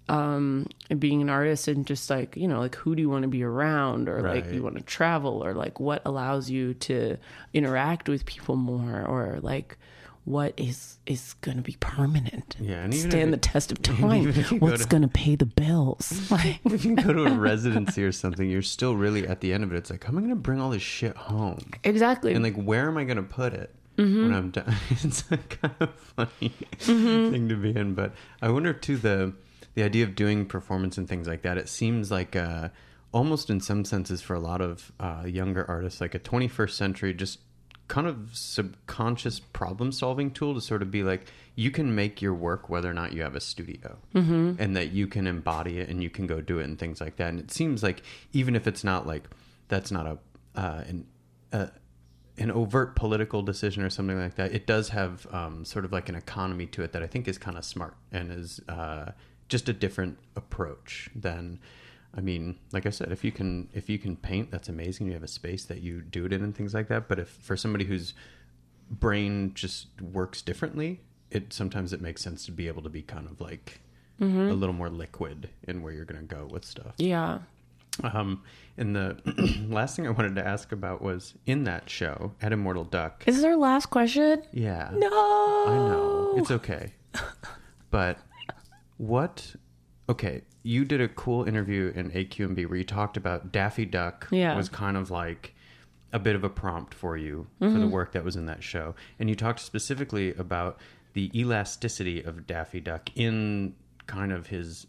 um 0.09 0.67
being 0.99 1.21
an 1.23 1.29
artist 1.31 1.69
and 1.69 1.87
just 1.87 2.09
like 2.11 2.37
you 2.37 2.49
know 2.49 2.61
like 2.61 2.75
who 2.77 2.95
do 2.95 3.03
you 3.03 3.09
want 3.11 3.23
to 3.23 3.29
be 3.29 3.43
around 3.43 4.09
or 4.09 4.23
like 4.23 4.51
you 4.53 4.63
want 4.63 4.77
to 4.77 4.83
travel 4.83 5.45
or 5.45 5.53
like 5.55 5.79
what 5.81 6.01
allows 6.05 6.49
you 6.51 6.75
to 6.75 7.17
interact 7.53 8.09
with 8.09 8.25
people 8.25 8.57
more 8.57 9.03
or 9.05 9.39
like 9.43 9.77
what 10.25 10.53
is 10.59 10.99
is 11.07 11.35
gonna 11.41 11.63
be 11.63 11.77
permanent 11.81 12.57
Yeah, 12.61 12.85
and 12.85 12.95
stand 12.95 13.29
it- 13.29 13.31
the 13.31 13.37
test 13.39 13.73
of 13.73 13.81
time 13.83 14.29
if 14.29 14.51
you 14.53 14.59
go 14.59 14.67
what's 14.67 14.85
gonna 14.85 15.09
pay 15.09 15.37
the 15.37 15.47
bills 15.47 16.31
like 16.31 16.61
if 16.67 16.85
you 16.85 16.95
go 16.97 17.13
to 17.13 17.25
a 17.25 17.33
residency 17.35 18.03
or 18.05 18.13
something, 18.13 18.49
you're 18.51 18.61
still 18.63 18.95
really 18.97 19.27
at 19.27 19.41
the 19.41 19.53
end 19.55 19.65
of 19.65 19.73
it. 19.73 19.77
It's 19.79 19.91
like, 19.91 20.05
how 20.05 20.11
am 20.11 20.19
I 20.19 20.21
going 20.21 20.31
to 20.31 20.37
bring 20.37 20.61
all 20.61 20.69
this 20.71 20.83
shit 20.83 21.17
home? 21.17 21.71
exactly 21.85 22.35
And 22.35 22.45
like, 22.45 22.57
where 22.57 22.87
am 22.89 22.99
I 22.99 23.05
going 23.05 23.17
to 23.17 23.23
put 23.23 23.53
it 23.55 23.75
Mm-hmm. 23.97 24.23
when 24.23 24.35
I'm 24.35 24.51
done? 24.51 24.77
It's 24.91 25.25
a 25.31 25.39
kind 25.39 25.75
of 25.81 25.95
funny 25.95 26.53
Mm-hmm. 26.81 27.31
thing 27.33 27.49
to 27.49 27.57
be 27.57 27.75
in. 27.75 27.95
But 27.95 28.13
I 28.43 28.51
wonder 28.51 28.73
too 28.73 28.97
the 28.99 29.33
the 29.79 29.85
idea 29.85 30.03
of 30.03 30.17
doing 30.17 30.45
performance 30.45 30.99
and 30.99 31.09
things 31.09 31.29
like 31.29 31.43
that. 31.43 31.57
It 31.57 31.69
seems 31.69 32.11
like 32.11 32.35
uh, 32.35 32.71
almost 33.13 33.49
in 33.49 33.61
some 33.61 33.85
senses 33.85 34.21
for 34.21 34.35
a 34.35 34.41
lot 34.41 34.61
of 34.61 34.91
uh, 34.99 35.23
younger 35.25 35.65
artists, 35.71 36.01
like 36.01 36.17
a 36.17 36.19
21st 36.19 36.71
century 36.73 37.15
just 37.15 37.39
kind 37.87 38.09
of 38.09 38.29
subconscious 38.33 39.39
problem 39.39 39.93
solving 39.93 40.33
tool 40.33 40.53
to 40.53 40.61
sort 40.61 40.83
of 40.83 40.91
be 40.91 41.05
like 41.05 41.27
you 41.55 41.71
can 41.71 41.95
make 41.95 42.21
your 42.21 42.35
work 42.35 42.69
whether 42.69 42.91
or 42.91 42.93
not 42.93 43.13
you 43.15 43.23
have 43.23 43.35
a 43.35 43.41
studio 43.41 43.97
mm-hmm. 44.15 44.53
and 44.59 44.77
that 44.77 44.91
you 44.91 45.07
can 45.07 45.27
embody 45.27 45.79
it 45.79 45.89
and 45.89 46.03
you 46.03 46.11
can 46.11 46.27
go 46.27 46.43
do 46.43 46.59
it 46.59 46.65
and 46.65 46.79
things 46.79 47.01
like 47.01 47.17
that 47.17 47.31
and 47.31 47.41
it 47.41 47.51
seems 47.51 47.83
like 47.83 48.03
even 48.35 48.55
if 48.55 48.67
it's 48.67 48.85
not 48.85 49.07
like 49.07 49.25
that's 49.69 49.91
not 49.91 50.07
a 50.07 50.19
uh, 50.55 50.85
an 50.87 51.07
uh, 51.51 51.67
an 52.39 52.51
overt 52.51 52.95
political 52.95 53.43
decision 53.43 53.83
or 53.83 53.91
something 53.91 54.19
like 54.19 54.37
that, 54.37 54.53
it 54.53 54.67
does 54.67 54.91
have 54.91 55.27
um, 55.33 55.65
sort 55.65 55.85
of 55.85 55.93
like 55.93 56.09
an 56.09 56.15
economy 56.15 56.67
to 56.67 56.83
it 56.83 56.93
that 56.93 57.03
I 57.03 57.07
think 57.07 57.27
is 57.27 57.37
kind 57.37 57.59
of 57.59 57.65
smart 57.65 57.95
and 58.13 58.31
is 58.31 58.61
uh, 58.69 59.13
just 59.49 59.69
a 59.69 59.73
different 59.73 60.19
approach 60.37 61.11
than. 61.15 61.61
I 62.17 62.23
mean, 62.23 62.59
like 62.73 62.87
I 62.87 62.91
said, 62.91 63.13
if 63.13 63.23
you 63.23 63.31
can 63.31 63.69
if 63.75 63.89
you 63.91 63.99
can 63.99 64.17
paint, 64.17 64.51
that's 64.51 64.69
amazing. 64.69 65.07
You 65.09 65.13
have 65.13 65.23
a 65.23 65.29
space 65.29 65.65
that 65.67 65.83
you 65.83 66.01
do 66.01 66.25
it 66.25 66.33
in 66.33 66.43
and 66.43 66.57
things 66.57 66.73
like 66.73 66.89
that. 66.89 67.07
But 67.07 67.19
if 67.19 67.29
for 67.29 67.55
somebody 67.57 67.85
whose 67.85 68.15
brain 68.91 69.53
just 69.55 69.89
works 70.01 70.41
differently, 70.41 71.01
it 71.31 71.53
sometimes 71.53 71.93
it 71.93 72.01
makes 72.01 72.23
sense 72.23 72.47
to 72.47 72.53
be 72.53 72.67
able 72.67 72.83
to 72.83 72.89
be 72.89 73.03
kind 73.03 73.29
of 73.29 73.41
like 73.41 73.81
a 74.21 74.25
little 74.25 74.73
more 74.75 74.89
liquid 74.89 75.49
in 75.69 75.81
where 75.83 75.93
you're 75.93 76.05
going 76.07 76.27
to 76.27 76.35
go 76.35 76.49
with 76.51 76.65
stuff. 76.65 76.95
yeah 76.97 77.39
Um, 78.03 78.43
and 78.77 78.97
the 78.97 79.17
last 79.69 79.95
thing 79.95 80.09
I 80.09 80.11
wanted 80.11 80.35
to 80.37 80.45
ask 80.47 80.73
about 80.73 81.03
was 81.03 81.35
in 81.47 81.63
that 81.65 81.89
show 81.89 82.33
at 82.43 82.53
Immortal 82.53 82.83
Duck. 82.85 83.23
Is 83.27 83.37
this 83.37 83.45
our 83.45 83.55
last 83.57 83.87
question? 83.91 84.43
Yeah. 84.53 84.91
No. 84.93 85.09
I 85.09 85.77
know. 85.77 86.35
It's 86.39 86.51
okay. 86.51 86.95
But 87.91 88.19
what 88.99 89.57
okay, 90.11 90.43
you 90.63 90.85
did 90.85 91.01
a 91.01 91.09
cool 91.09 91.45
interview 91.45 91.93
in 91.95 92.11
AQNB 92.11 92.67
where 92.69 92.79
you 92.79 92.85
talked 92.85 93.17
about 93.17 93.53
Daffy 93.53 93.85
Duck 93.85 94.27
Yeah. 94.31 94.57
was 94.57 94.69
kind 94.69 94.97
of 94.97 95.11
like 95.11 95.55
a 96.13 96.19
bit 96.19 96.35
of 96.35 96.45
a 96.45 96.49
prompt 96.49 96.95
for 96.95 97.17
you 97.17 97.47
for 97.59 97.69
the 97.69 97.79
mm-hmm. 97.79 97.91
work 97.91 98.13
that 98.13 98.25
was 98.25 98.35
in 98.35 98.47
that 98.47 98.63
show. 98.63 98.95
And 99.19 99.29
you 99.29 99.37
talked 99.37 99.61
specifically 99.61 100.33
about 100.35 100.79
the 101.13 101.31
elasticity 101.39 102.23
of 102.23 102.47
Daffy 102.47 102.81
Duck 102.81 103.11
in 103.15 103.75
kind 104.07 104.33
of 104.33 104.47
his 104.47 104.87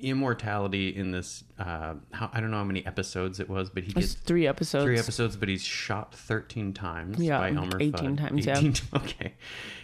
immortality 0.00 0.94
in 0.94 1.10
this. 1.10 1.44
Uh, 1.58 1.94
how, 2.12 2.30
I 2.32 2.40
don't 2.40 2.50
know 2.50 2.58
how 2.58 2.64
many 2.64 2.84
episodes 2.86 3.40
it 3.40 3.48
was, 3.48 3.70
but 3.70 3.82
he 3.84 3.92
gets 3.92 4.14
three 4.14 4.46
episodes. 4.46 4.84
three 4.84 4.98
episodes, 4.98 5.36
but 5.36 5.48
he's 5.48 5.62
shot 5.62 6.14
13 6.14 6.72
times 6.74 7.18
Yeah, 7.18 7.38
by 7.38 7.50
Elmer 7.52 7.78
18 7.80 7.92
Fudd. 7.92 8.18
times, 8.18 8.46
yeah. 8.46 8.58
18 8.58 8.74
Okay. 8.96 9.34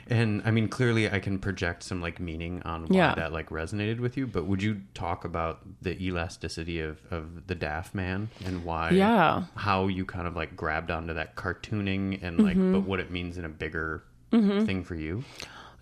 And 0.09 0.43
I 0.45 0.51
mean, 0.51 0.69
clearly 0.69 1.11
I 1.11 1.19
can 1.21 1.39
project 1.39 1.83
some 1.85 2.01
like 2.03 2.21
meaning 2.21 2.61
on 2.65 2.83
why 2.87 2.97
Yeah. 2.97 3.15
that 3.15 3.33
like 3.33 3.49
resonated 3.51 4.01
with 4.01 4.17
you, 4.17 4.27
but 4.27 4.47
would 4.47 4.63
you 4.63 4.83
talk 4.95 5.25
about 5.25 5.61
the 5.81 6.01
elasticity 6.05 6.81
of, 6.81 7.01
of 7.11 7.47
the 7.47 7.55
Daft 7.55 7.95
Man 7.95 8.29
and 8.45 8.65
why, 8.65 8.91
Yeah. 8.91 9.45
how 9.55 9.87
you 9.87 10.05
kind 10.05 10.27
of 10.27 10.37
like 10.37 10.57
grabbed 10.57 10.91
onto 10.91 11.15
that 11.15 11.37
cartooning 11.37 12.19
and 12.23 12.39
like, 12.41 12.57
Mm-hmm. 12.57 12.73
but 12.73 12.81
what 12.83 13.01
it 13.01 13.11
means 13.11 13.39
in 13.39 13.45
a 13.45 13.49
bigger 13.49 14.03
thing 14.31 14.83
for 14.85 14.95
you? 14.95 15.25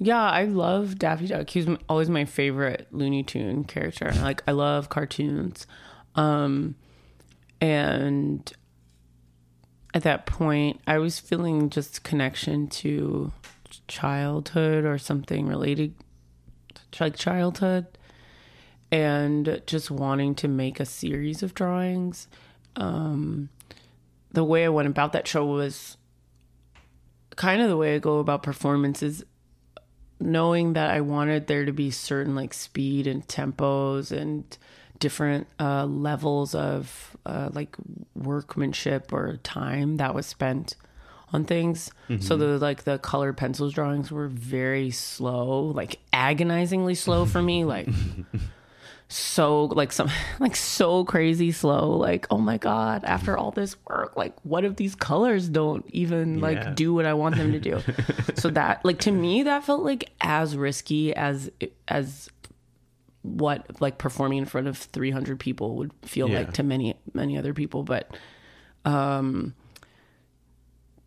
Yeah, 0.03 0.23
I 0.23 0.45
love 0.45 0.99
Daffy 0.99 1.27
Duck. 1.27 1.51
He 1.51 1.63
was 1.63 1.77
always 1.87 2.09
my 2.09 2.25
favorite 2.25 2.89
Looney 2.91 3.23
Tune 3.23 3.65
character. 3.65 4.11
Like 4.23 4.43
I 4.49 4.53
love 4.53 4.89
cartoons. 4.89 5.67
Um 6.15 6.75
and 7.61 8.51
at 9.93 10.03
that 10.05 10.25
point, 10.25 10.81
I 10.87 10.97
was 10.99 11.19
feeling 11.19 11.69
just 11.69 12.03
connection 12.03 12.69
to 12.69 13.31
childhood 13.89 14.87
or 14.87 14.97
something 14.97 15.47
related 15.47 15.95
to 16.93 17.05
like 17.05 17.17
childhood 17.17 17.87
and 18.91 19.61
just 19.67 19.91
wanting 19.91 20.35
to 20.37 20.49
make 20.49 20.81
a 20.81 20.87
series 20.87 21.43
of 21.43 21.53
drawings. 21.53 22.27
Um 22.75 23.51
the 24.33 24.45
way 24.45 24.65
I 24.65 24.71
went 24.71 24.89
about 24.89 25.13
that 25.13 25.29
show 25.29 25.45
was 25.45 25.99
kind 27.37 27.61
of 27.61 27.69
the 27.69 27.77
way 27.77 27.97
I 27.97 27.99
go 27.99 28.19
about 28.19 28.43
performances 28.43 29.25
knowing 30.21 30.75
that 30.75 30.91
I 30.91 31.01
wanted 31.01 31.47
there 31.47 31.65
to 31.65 31.73
be 31.73 31.91
certain 31.91 32.35
like 32.35 32.53
speed 32.55 33.07
and 33.07 33.27
tempos 33.27 34.13
and 34.13 34.45
different 34.99 35.47
uh, 35.59 35.87
levels 35.87 36.55
of 36.55 37.17
uh, 37.25 37.49
like 37.53 37.75
workmanship 38.15 39.13
or 39.13 39.39
time 39.43 39.97
that 39.97 40.15
was 40.15 40.27
spent 40.27 40.77
on 41.33 41.45
things. 41.45 41.91
So 42.21 42.37
the 42.37 42.59
like 42.59 42.85
the 42.85 42.99
colored 42.99 43.37
pencils 43.37 43.73
drawings 43.73 44.11
were 44.11 44.29
very 44.29 44.91
slow, 44.91 45.63
like 45.63 46.01
agonizingly 46.13 46.97
slow 46.97 47.25
for 47.25 47.41
me, 47.41 47.65
like 47.65 47.89
so 49.13 49.65
like 49.65 49.91
some 49.91 50.09
like 50.39 50.55
so 50.55 51.05
crazy 51.05 51.51
slow 51.51 51.97
like 51.97 52.29
oh 52.31 52.39
my 52.39 52.57
god 52.57 53.03
after 53.05 53.37
all 53.37 53.51
this 53.51 53.75
work 53.89 54.17
like 54.17 54.33
what 54.45 54.65
if 54.65 54.77
these 54.77 54.95
colors 54.95 55.49
don't 55.49 55.85
even 55.89 56.37
Yeah. 56.37 56.43
like 56.43 56.77
do 56.77 56.95
what 56.95 57.05
i 57.07 57.13
want 57.15 57.37
them 57.37 57.51
to 57.51 57.59
do 57.59 57.83
so 58.37 58.51
that 58.59 58.85
like 58.85 59.01
to 59.01 59.11
me 59.11 59.43
that 59.43 59.65
felt 59.65 59.83
like 59.83 60.11
as 60.21 60.57
risky 60.57 61.13
as 61.15 61.51
as 61.89 62.29
what 63.23 63.81
like 63.83 63.99
performing 63.99 64.39
in 64.39 64.45
front 64.45 64.69
of 64.69 64.79
300 64.79 65.41
people 65.41 65.75
would 65.77 65.91
feel 66.03 66.29
Yeah. 66.29 66.39
like 66.39 66.53
to 66.55 66.63
many 66.63 66.95
many 67.13 67.37
other 67.37 67.53
people 67.53 67.83
but 67.83 68.17
um 68.85 69.55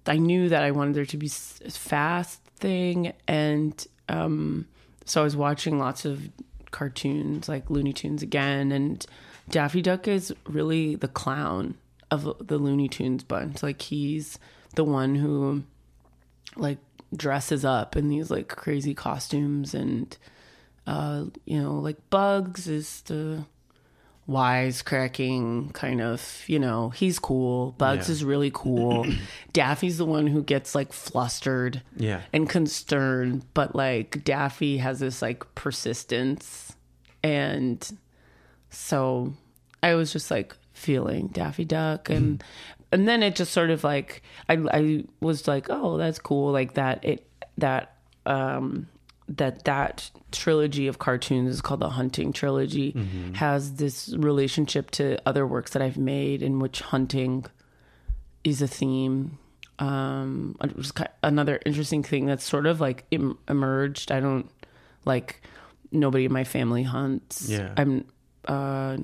i 0.08 0.18
knew 0.18 0.50
that 0.50 0.62
i 0.62 0.72
wanted 0.72 0.94
there 0.96 1.06
to 1.06 1.18
be 1.18 1.28
a 1.28 1.72
fast 1.72 2.44
thing 2.58 3.14
and 3.30 3.88
um 4.10 4.68
so 5.06 5.22
i 5.22 5.24
was 5.24 5.36
watching 5.38 5.80
lots 5.80 6.04
of 6.04 6.30
cartoons 6.74 7.48
like 7.48 7.70
looney 7.70 7.94
tunes 7.94 8.22
again 8.22 8.74
and 8.74 9.06
daffy 9.50 9.82
duck 9.82 10.08
is 10.08 10.34
really 10.46 10.96
the 10.96 11.08
clown 11.08 11.76
of 12.14 12.48
the 12.48 12.58
looney 12.58 12.88
tunes 12.88 13.24
bunch. 13.24 13.64
Like 13.64 13.82
he's 13.82 14.38
the 14.76 14.84
one 14.84 15.16
who 15.16 15.64
like 16.56 16.78
dresses 17.16 17.66
up 17.66 17.96
in 17.96 18.08
these 18.08 18.30
like 18.30 18.48
crazy 18.48 18.94
costumes 18.94 19.74
and 19.74 20.16
uh 20.86 21.26
you 21.46 21.62
know 21.62 21.76
like 21.76 21.98
bugs 22.10 22.68
is 22.68 23.02
the 23.04 23.46
wisecracking 24.28 25.74
kind 25.74 26.02
of 26.02 26.44
you 26.48 26.60
know 26.60 26.90
he's 26.90 27.20
cool 27.20 27.72
bugs 27.78 28.08
Yeah. 28.08 28.14
is 28.14 28.24
really 28.24 28.52
cool 28.54 29.06
daffy's 29.54 29.98
the 29.98 30.06
one 30.06 30.28
who 30.28 30.44
gets 30.44 30.74
like 30.76 30.94
flustered 30.94 31.82
Yeah. 31.98 32.22
and 32.32 32.50
concerned 32.50 33.46
but 33.54 33.76
like 33.76 34.24
daffy 34.24 34.78
has 34.78 35.00
this 35.00 35.22
like 35.22 35.44
persistence 35.56 36.76
and 37.24 37.98
so 38.70 39.34
i 39.82 39.94
was 39.96 40.12
just 40.14 40.32
like 40.32 40.56
feeling 40.74 41.28
daffy 41.28 41.66
duck 41.66 42.10
and 42.10 42.44
and 42.92 43.08
then 43.08 43.24
it 43.24 43.36
just 43.36 43.52
sort 43.52 43.70
of 43.70 43.84
like 43.84 44.24
i 44.50 44.54
i 44.72 45.04
was 45.20 45.48
like 45.48 45.68
oh 45.70 45.98
that's 45.98 46.20
cool 46.20 46.52
like 46.52 46.74
that 46.76 47.04
it 47.04 47.28
that 47.58 47.96
um 48.26 48.88
that 49.30 49.64
that 49.66 50.10
trilogy 50.32 50.88
of 50.88 51.00
cartoons 51.00 51.50
is 51.54 51.62
called 51.62 51.80
the 51.80 51.90
hunting 51.90 52.34
trilogy 52.34 52.92
has 53.36 53.76
this 53.76 54.14
relationship 54.18 54.92
to 54.92 55.18
other 55.26 55.46
works 55.48 55.72
that 55.72 55.82
i've 55.82 55.98
made 55.98 56.42
in 56.44 56.60
which 56.60 56.82
hunting 56.82 57.46
is 58.44 58.62
a 58.62 58.68
theme. 58.68 59.38
Um 59.80 60.56
it 60.64 60.76
was 60.76 60.92
ki- 60.92 61.06
another 61.24 61.60
interesting 61.66 62.04
thing 62.04 62.26
that's 62.26 62.44
sort 62.44 62.66
of 62.66 62.82
like 62.82 63.06
em- 63.12 63.38
emerged 63.48 64.12
i 64.12 64.20
don't 64.20 64.50
like 65.06 65.42
nobody 65.92 66.26
in 66.26 66.34
my 66.34 66.44
family 66.44 66.84
hunts. 66.84 67.48
Yeah. 67.50 67.74
i'm 67.78 68.06
uh 68.48 68.98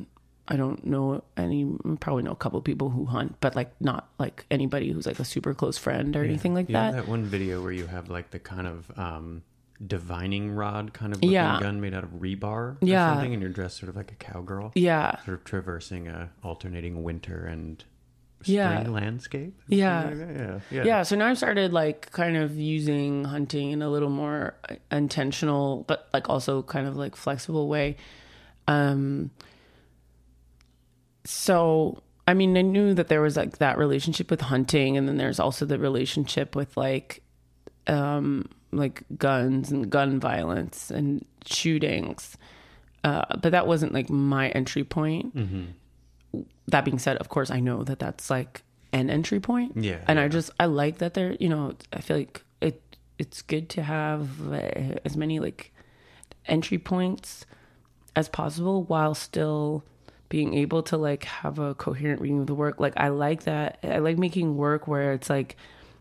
i 0.48 0.56
don't 0.58 0.86
know 0.86 1.24
any 1.38 1.66
probably 2.02 2.24
know 2.24 2.32
a 2.32 2.36
couple 2.36 2.60
people 2.62 2.90
who 2.90 3.06
hunt 3.06 3.36
but 3.40 3.56
like 3.56 3.72
not 3.80 4.10
like 4.20 4.46
anybody 4.52 4.92
who's 4.92 5.06
like 5.06 5.20
a 5.20 5.26
super 5.26 5.54
close 5.54 5.78
friend 5.78 6.16
or 6.16 6.24
anything 6.24 6.54
like 6.54 6.68
know 6.68 6.80
that. 6.80 6.94
that 6.96 7.08
one 7.08 7.24
video 7.24 7.62
where 7.62 7.72
you 7.72 7.86
have 7.88 8.10
like 8.10 8.32
the 8.32 8.40
kind 8.40 8.68
of 8.68 8.92
um, 8.98 9.44
divining 9.86 10.52
rod 10.52 10.94
kind 10.94 11.14
of 11.14 11.20
looking 11.20 11.32
Yeah. 11.34 11.60
gun 11.60 11.80
made 11.80 11.94
out 11.94 12.04
of 12.04 12.10
rebar 12.20 12.42
or 12.46 12.78
Yeah. 12.82 13.14
something, 13.14 13.34
and 13.34 13.42
you're 13.42 13.52
dressed 13.52 13.78
sort 13.78 13.90
of 13.90 13.96
like 13.96 14.12
a 14.12 14.16
cowgirl. 14.16 14.72
yeah 14.76 15.16
Sort 15.26 15.38
of 15.38 15.44
traversing 15.46 16.08
a 16.08 16.30
alternating 16.44 17.02
winter 17.04 17.46
and 17.46 17.84
spring 18.42 18.56
Yeah. 18.56 18.90
landscape. 18.90 19.60
Yeah. 19.68 20.06
Like 20.06 20.18
yeah, 20.18 20.60
yeah, 20.72 20.84
yeah 20.86 21.04
so 21.04 21.16
now 21.18 21.28
i've 21.28 21.38
started 21.38 21.74
like 21.74 22.10
kind 22.12 22.38
of 22.38 22.56
using 22.58 23.26
hunting 23.26 23.72
in 23.72 23.82
a 23.82 23.90
little 23.90 24.10
more 24.10 24.56
intentional 24.92 25.84
but 25.88 26.08
like 26.14 26.30
also 26.30 26.62
kind 26.64 26.88
of 26.88 26.96
like 26.96 27.16
flexible 27.18 27.68
way 27.68 27.98
um 28.68 29.30
so 31.26 32.02
i 32.28 32.34
mean 32.34 32.56
i 32.58 32.62
knew 32.62 32.94
that 32.94 33.08
there 33.08 33.22
was 33.22 33.36
like 33.38 33.58
that 33.58 33.78
relationship 33.78 34.32
with 34.32 34.42
hunting 34.42 34.98
and 34.98 35.08
then 35.08 35.18
there's 35.18 35.40
also 35.40 35.66
the 35.66 35.78
relationship 35.78 36.56
with 36.56 36.76
like 36.78 37.22
um 37.88 38.48
like 38.72 39.04
guns 39.18 39.72
and 39.72 39.90
gun 39.90 40.20
violence 40.20 40.92
and 40.92 41.26
shootings 41.46 42.38
uh 43.04 43.26
but 43.42 43.52
that 43.52 43.66
wasn't 43.66 43.92
like 43.94 44.10
my 44.10 44.50
entry 44.50 44.84
point 44.84 45.34
that 46.68 46.86
being 46.86 47.00
said, 47.00 47.18
of 47.18 47.30
course, 47.30 47.50
I 47.50 47.60
know 47.60 47.84
that 47.84 48.00
that's 48.00 48.30
like 48.30 48.64
an 48.94 49.10
entry 49.10 49.40
point. 49.40 49.78
Yeah, 49.78 50.00
and 50.08 50.20
I 50.20 50.28
just 50.28 50.52
I 50.60 50.66
like 50.66 51.00
that 51.00 51.14
there. 51.14 51.36
You 51.40 51.50
know, 51.50 51.74
I 51.92 52.02
feel 52.02 52.18
like 52.18 52.44
it. 52.62 52.82
It's 53.18 53.42
good 53.42 53.70
to 53.70 53.84
have 53.84 54.52
uh, 54.52 55.00
as 55.04 55.18
many 55.18 55.40
like 55.40 55.74
entry 56.46 56.78
points 56.78 57.46
as 58.16 58.30
possible 58.30 58.84
while 58.84 59.14
still 59.14 59.84
being 60.30 60.54
able 60.54 60.84
to 60.84 60.98
like 60.98 61.26
have 61.26 61.60
a 61.60 61.74
coherent 61.76 62.22
reading 62.22 62.42
of 62.42 62.48
the 62.48 62.56
work. 62.56 62.80
Like 62.80 62.94
I 62.96 63.10
like 63.10 63.44
that. 63.44 63.80
I 63.84 63.98
like 63.98 64.18
making 64.18 64.56
work 64.56 64.88
where 64.88 65.14
it's 65.14 65.30
like 65.30 65.58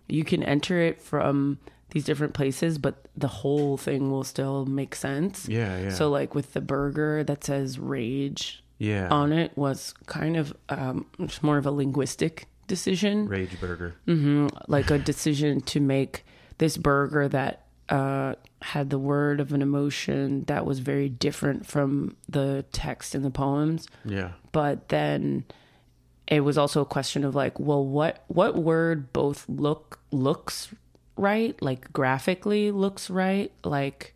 you 0.08 0.24
can 0.24 0.42
enter 0.42 0.78
it 0.80 1.00
from 1.00 1.58
these 1.90 2.04
different 2.04 2.34
places, 2.34 2.78
but 2.78 3.06
the 3.16 3.28
whole 3.28 3.76
thing 3.76 4.10
will 4.10 4.24
still 4.24 4.66
make 4.66 4.94
sense. 4.94 5.48
Yeah, 5.48 5.78
yeah. 5.80 5.90
So 5.90 6.10
like 6.10 6.34
with 6.34 6.52
the 6.52 6.60
burger 6.60 7.24
that 7.24 7.44
says 7.44 7.78
rage 7.78 8.62
Yeah. 8.78 9.08
on 9.08 9.32
it 9.32 9.56
was 9.56 9.94
kind 10.06 10.36
of 10.36 10.54
um, 10.68 11.06
just 11.26 11.42
more 11.42 11.56
of 11.58 11.66
a 11.66 11.70
linguistic 11.70 12.46
decision, 12.66 13.26
Rage 13.28 13.58
Burger. 13.60 13.94
like 14.68 14.90
a 14.90 14.98
decision 15.12 15.60
to 15.62 15.80
make 15.80 16.26
this 16.58 16.76
burger 16.76 17.26
that 17.28 17.64
uh, 17.88 18.34
had 18.60 18.90
the 18.90 18.98
word 18.98 19.40
of 19.40 19.52
an 19.54 19.62
emotion 19.62 20.44
that 20.44 20.66
was 20.66 20.80
very 20.80 21.08
different 21.08 21.64
from 21.64 22.14
the 22.28 22.64
text 22.72 23.14
in 23.14 23.22
the 23.22 23.30
poems. 23.30 23.88
Yeah. 24.04 24.32
But 24.52 24.90
then 24.90 25.44
it 26.26 26.40
was 26.40 26.58
also 26.58 26.82
a 26.82 26.84
question 26.84 27.24
of 27.24 27.34
like, 27.34 27.58
well, 27.58 27.82
what 27.82 28.24
what 28.28 28.56
word 28.56 29.10
both 29.14 29.48
look 29.48 30.00
looks 30.10 30.68
right, 31.18 31.60
like 31.62 31.92
graphically 31.92 32.70
looks 32.70 33.10
right, 33.10 33.50
like 33.64 34.14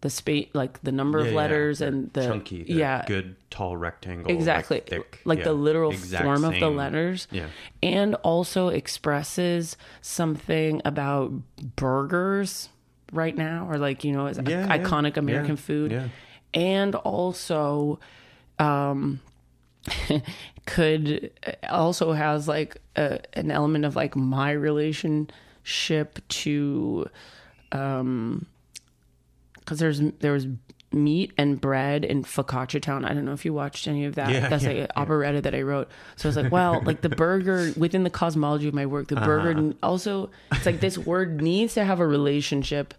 the 0.00 0.10
space, 0.10 0.48
like 0.52 0.82
the 0.82 0.92
number 0.92 1.20
Yeah, 1.20 1.28
of 1.28 1.32
letters 1.34 1.78
They're 1.78 1.88
and 1.88 2.12
the 2.12 2.26
chunky, 2.26 2.64
yeah, 2.68 3.04
good 3.06 3.36
tall 3.50 3.76
rectangle, 3.76 4.30
exactly. 4.30 4.76
like, 4.78 4.88
thick, 4.88 5.20
like 5.24 5.38
yeah, 5.38 5.44
the 5.44 5.52
literal 5.54 5.92
exact 5.92 6.24
form 6.24 6.44
of 6.44 6.58
the 6.60 6.68
letters. 6.68 7.26
Yeah. 7.30 7.46
and 7.82 8.14
also 8.16 8.68
expresses 8.68 9.76
something 10.02 10.82
about 10.84 11.32
burgers 11.76 12.68
right 13.12 13.36
now 13.36 13.66
or 13.70 13.78
like 13.78 14.04
you 14.04 14.12
know 14.12 14.26
as 14.26 14.38
Yeah, 14.38 14.66
yeah, 14.66 14.78
iconic 14.78 15.16
american 15.16 15.50
yeah, 15.56 15.62
food. 15.62 15.92
yeah. 15.92 16.08
and 16.52 16.94
also 16.96 17.98
um 18.58 19.20
could 20.66 21.30
also 21.68 22.12
has 22.12 22.48
like 22.48 22.78
a, 22.96 23.20
an 23.34 23.50
element 23.50 23.84
of 23.84 23.96
like 23.96 24.16
my 24.16 24.50
relationship 25.64 26.20
to 26.28 27.06
um 27.72 28.46
because 29.60 29.78
there's 29.78 30.00
there 30.20 30.32
was 30.32 30.46
meat 30.92 31.32
and 31.36 31.60
bread 31.60 32.04
in 32.04 32.22
Focaccia 32.22 32.80
Town. 32.80 33.04
I 33.04 33.14
don't 33.14 33.24
know 33.24 33.32
if 33.32 33.44
you 33.44 33.52
watched 33.52 33.88
any 33.88 34.04
of 34.04 34.14
that. 34.14 34.30
Yeah, 34.30 34.48
That's 34.48 34.62
yeah, 34.62 34.68
like 34.68 34.78
an 34.78 34.88
operetta 34.94 35.40
that 35.40 35.52
I 35.54 35.62
wrote. 35.62 35.88
So 36.14 36.28
I 36.28 36.30
was 36.30 36.36
like, 36.36 36.52
well, 36.52 36.82
like 36.86 37.00
the 37.00 37.08
burger 37.08 37.72
within 37.76 38.04
the 38.04 38.10
cosmology 38.10 38.68
of 38.68 38.74
my 38.74 38.86
work, 38.86 39.08
the 39.08 39.16
burger 39.16 39.58
Uh-huh. 39.58 39.72
also 39.82 40.30
it's 40.52 40.66
like 40.66 40.80
this 40.80 40.96
word 40.98 41.40
needs 41.42 41.74
to 41.74 41.84
have 41.84 41.98
a 41.98 42.06
relationship 42.06 42.94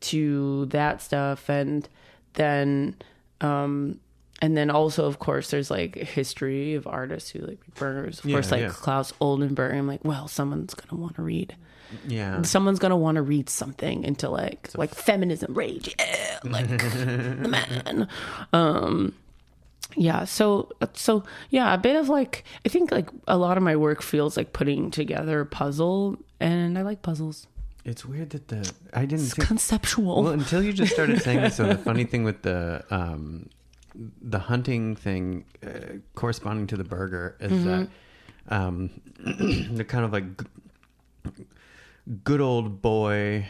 to 0.00 0.66
that 0.66 1.00
stuff 1.02 1.48
and 1.48 1.88
then 2.34 2.94
um 3.40 3.98
and 4.40 4.56
then 4.56 4.70
also 4.70 5.06
of 5.06 5.18
course 5.18 5.50
there's 5.50 5.70
like 5.72 5.96
history 5.96 6.74
of 6.74 6.86
artists 6.86 7.30
who 7.30 7.40
like 7.40 7.58
burgers 7.74 8.20
of 8.20 8.26
Yeah, 8.26 8.34
course 8.34 8.52
like 8.52 8.60
yeah. 8.60 8.68
Claes 8.68 9.12
Oldenburg 9.20 9.74
i'm 9.74 9.88
like 9.88 10.04
well 10.04 10.28
someone's 10.28 10.74
gonna 10.74 11.00
want 11.02 11.16
to 11.16 11.22
read 11.22 11.56
Yeah. 12.06 12.42
someone's 12.42 12.78
gonna 12.78 12.96
want 12.96 13.16
to 13.16 13.22
read 13.22 13.48
something 13.48 14.04
into 14.04 14.28
like 14.28 14.68
like 14.76 14.94
feminism 14.94 15.54
rage 15.54 15.94
yeah, 15.98 16.38
like 16.44 16.68
the 16.68 17.48
man 17.48 18.08
um 18.52 19.14
yeah 19.96 20.24
so 20.24 20.70
so 20.92 21.24
yeah 21.50 21.72
a 21.72 21.78
bit 21.78 21.96
of 21.96 22.08
like 22.10 22.44
i 22.66 22.68
think 22.68 22.90
like 22.92 23.08
a 23.26 23.38
lot 23.38 23.56
of 23.56 23.62
my 23.62 23.74
work 23.74 24.02
feels 24.02 24.36
like 24.36 24.52
putting 24.52 24.90
together 24.90 25.40
a 25.40 25.46
puzzle 25.46 26.16
and 26.40 26.78
i 26.78 26.82
like 26.82 27.00
puzzles 27.02 27.46
It's 27.84 28.04
weird 28.04 28.30
that 28.30 28.48
the 28.48 28.70
I 28.92 29.06
didn't 29.06 29.24
it's 29.26 29.34
think 29.34 29.48
conceptual 29.48 30.22
Well, 30.24 30.32
until 30.34 30.62
you 30.62 30.72
just 30.74 30.92
started 30.92 31.22
saying 31.22 31.40
this. 31.40 31.56
So 31.56 31.64
the 31.66 31.78
funny 31.78 32.04
thing 32.12 32.22
with 32.24 32.42
the 32.42 32.84
um, 32.90 33.48
the 34.20 34.38
hunting 34.38 34.94
thing 34.94 35.44
uh, 35.64 35.96
corresponding 36.14 36.66
to 36.68 36.76
the 36.76 36.84
burger 36.84 37.36
is 37.40 37.50
Mm-hmm. 37.52 37.64
that 37.64 37.88
um, 38.52 38.90
they're 39.74 39.88
kind 39.88 40.04
of 40.04 40.12
like 40.12 40.26
good 42.24 42.40
old 42.40 42.82
boy 42.82 43.46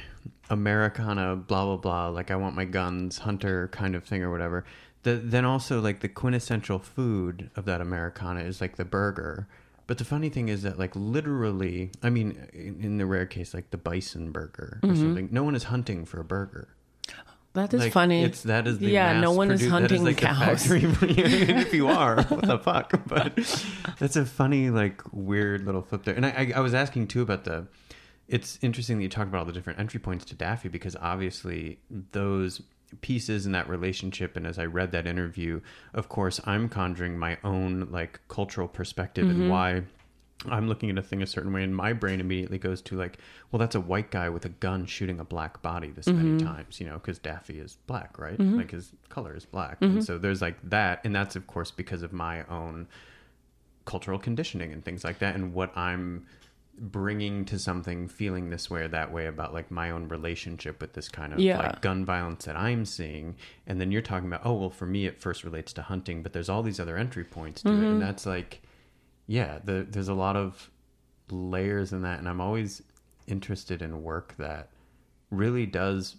Americana, 0.50 1.36
blah 1.36 1.64
blah 1.64 1.76
blah. 1.76 2.08
Like 2.08 2.30
I 2.30 2.36
want 2.36 2.54
my 2.56 2.64
guns, 2.64 3.18
hunter 3.18 3.68
kind 3.68 3.94
of 3.94 4.04
thing 4.04 4.22
or 4.22 4.30
whatever. 4.30 4.64
The, 5.02 5.14
then 5.14 5.44
also 5.44 5.80
like 5.80 6.00
the 6.00 6.08
quintessential 6.08 6.78
food 6.78 7.50
of 7.56 7.64
that 7.66 7.80
Americana 7.80 8.40
is 8.40 8.60
like 8.60 8.76
the 8.76 8.84
burger. 8.84 9.46
But 9.86 9.96
the 9.96 10.04
funny 10.04 10.28
thing 10.28 10.48
is 10.48 10.62
that 10.62 10.78
like 10.78 10.94
literally, 10.94 11.90
I 12.02 12.10
mean, 12.10 12.46
in, 12.52 12.80
in 12.82 12.98
the 12.98 13.06
rare 13.06 13.26
case 13.26 13.54
like 13.54 13.70
the 13.70 13.78
bison 13.78 14.32
burger 14.32 14.80
or 14.82 14.88
mm-hmm. 14.88 15.00
something, 15.00 15.28
no 15.30 15.44
one 15.44 15.54
is 15.54 15.64
hunting 15.64 16.04
for 16.04 16.20
a 16.20 16.24
burger. 16.24 16.68
that 17.54 17.72
is 17.72 17.80
Like, 17.80 17.92
funny 17.92 18.22
It's 18.22 18.42
that 18.42 18.66
is 18.66 18.78
the 18.78 18.90
yeah 18.90 19.18
no 19.18 19.32
one 19.32 19.50
is 19.50 19.62
produ- 19.62 19.64
that 19.64 19.70
hunting 19.70 20.04
like 20.04 20.16
the 20.16 20.26
cows 20.26 20.70
if 20.70 21.72
you 21.72 21.88
are, 21.88 22.22
what 22.28 22.46
the 22.46 22.58
fuck? 22.58 23.00
But 23.06 23.34
that's 23.98 24.16
a 24.16 24.26
funny, 24.26 24.68
like, 24.68 25.00
weird 25.10 25.64
little 25.64 25.82
flip 25.82 26.04
there. 26.04 26.14
And 26.14 26.26
I, 26.26 26.30
I, 26.30 26.52
I 26.56 26.60
was 26.60 26.74
asking 26.74 27.08
too 27.08 27.22
about 27.22 27.44
the. 27.44 27.66
It's 28.28 28.58
interesting 28.62 28.98
that 28.98 29.02
you 29.02 29.08
talk 29.08 29.26
about 29.26 29.38
all 29.38 29.44
the 29.46 29.52
different 29.52 29.78
entry 29.78 30.00
points 30.00 30.24
to 30.26 30.34
Daffy 30.34 30.68
because 30.68 30.94
obviously 31.00 31.78
those 32.12 32.60
pieces 33.00 33.46
in 33.46 33.52
that 33.52 33.68
relationship 33.68 34.36
and 34.36 34.46
as 34.46 34.58
I 34.58 34.64
read 34.66 34.92
that 34.92 35.06
interview, 35.06 35.60
of 35.94 36.08
course, 36.08 36.40
I'm 36.44 36.68
conjuring 36.68 37.18
my 37.18 37.38
own 37.42 37.88
like 37.90 38.20
cultural 38.28 38.68
perspective 38.68 39.26
Mm-hmm. 39.28 39.40
and 39.42 39.50
why 39.50 39.82
I'm 40.48 40.68
looking 40.68 40.88
at 40.88 40.96
a 40.96 41.02
thing 41.02 41.20
a 41.20 41.26
certain 41.26 41.52
way, 41.52 41.64
and 41.64 41.74
my 41.74 41.92
brain 41.92 42.20
immediately 42.20 42.58
goes 42.58 42.80
to 42.82 42.96
like, 42.96 43.18
well, 43.50 43.58
that's 43.58 43.74
a 43.74 43.80
white 43.80 44.12
guy 44.12 44.28
with 44.28 44.44
a 44.44 44.50
gun 44.50 44.86
shooting 44.86 45.18
a 45.18 45.24
black 45.24 45.60
body 45.62 45.90
this 45.90 46.06
Mm-hmm. 46.06 46.24
many 46.38 46.44
times, 46.44 46.78
you 46.78 46.86
know, 46.86 46.94
because 46.94 47.18
Daffy 47.18 47.58
is 47.58 47.76
black, 47.88 48.18
right? 48.20 48.38
Like 48.38 48.70
his 48.70 48.92
color 49.08 49.34
is 49.34 49.44
black, 49.44 49.78
and 49.80 50.04
so 50.04 50.16
there's 50.16 50.40
like 50.40 50.56
that, 50.70 51.00
and 51.04 51.12
that's 51.14 51.34
of 51.34 51.46
course 51.48 51.72
because 51.72 52.02
of 52.02 52.12
my 52.12 52.44
own 52.44 52.86
cultural 53.84 54.18
conditioning 54.18 54.72
and 54.72 54.84
things 54.84 55.02
like 55.02 55.18
that, 55.18 55.34
and 55.34 55.52
what 55.54 55.76
I'm 55.76 56.24
bringing 56.80 57.44
to 57.46 57.58
something, 57.58 58.08
feeling 58.08 58.50
this 58.50 58.70
way 58.70 58.82
or 58.82 58.88
that 58.88 59.12
way 59.12 59.26
about 59.26 59.52
like 59.52 59.70
my 59.70 59.90
own 59.90 60.08
relationship 60.08 60.80
with 60.80 60.92
this 60.92 61.08
kind 61.08 61.32
of 61.32 61.40
Yeah. 61.40 61.58
like 61.58 61.80
gun 61.80 62.04
violence 62.04 62.44
that 62.44 62.56
I'm 62.56 62.84
seeing, 62.84 63.36
and 63.66 63.80
then 63.80 63.90
you're 63.90 64.02
talking 64.02 64.26
about, 64.28 64.42
oh 64.44 64.54
well, 64.54 64.70
for 64.70 64.86
me 64.86 65.06
it 65.06 65.20
first 65.20 65.44
relates 65.44 65.72
to 65.74 65.82
hunting, 65.82 66.22
but 66.22 66.32
there's 66.32 66.48
all 66.48 66.62
these 66.62 66.80
other 66.80 66.96
entry 66.96 67.24
points 67.24 67.62
to 67.62 67.68
it, 67.68 67.72
and 67.74 67.82
mm-hmm. 67.82 68.00
that's 68.00 68.26
like 68.26 68.62
yeah, 69.26 69.58
the, 69.62 69.86
there's 69.88 70.08
a 70.08 70.14
lot 70.14 70.36
of 70.36 70.70
layers 71.30 71.92
in 71.92 72.02
that, 72.02 72.18
and 72.18 72.28
I'm 72.28 72.40
always 72.40 72.82
interested 73.26 73.82
in 73.82 74.02
work 74.02 74.34
that 74.38 74.70
really 75.30 75.66
does 75.66 76.16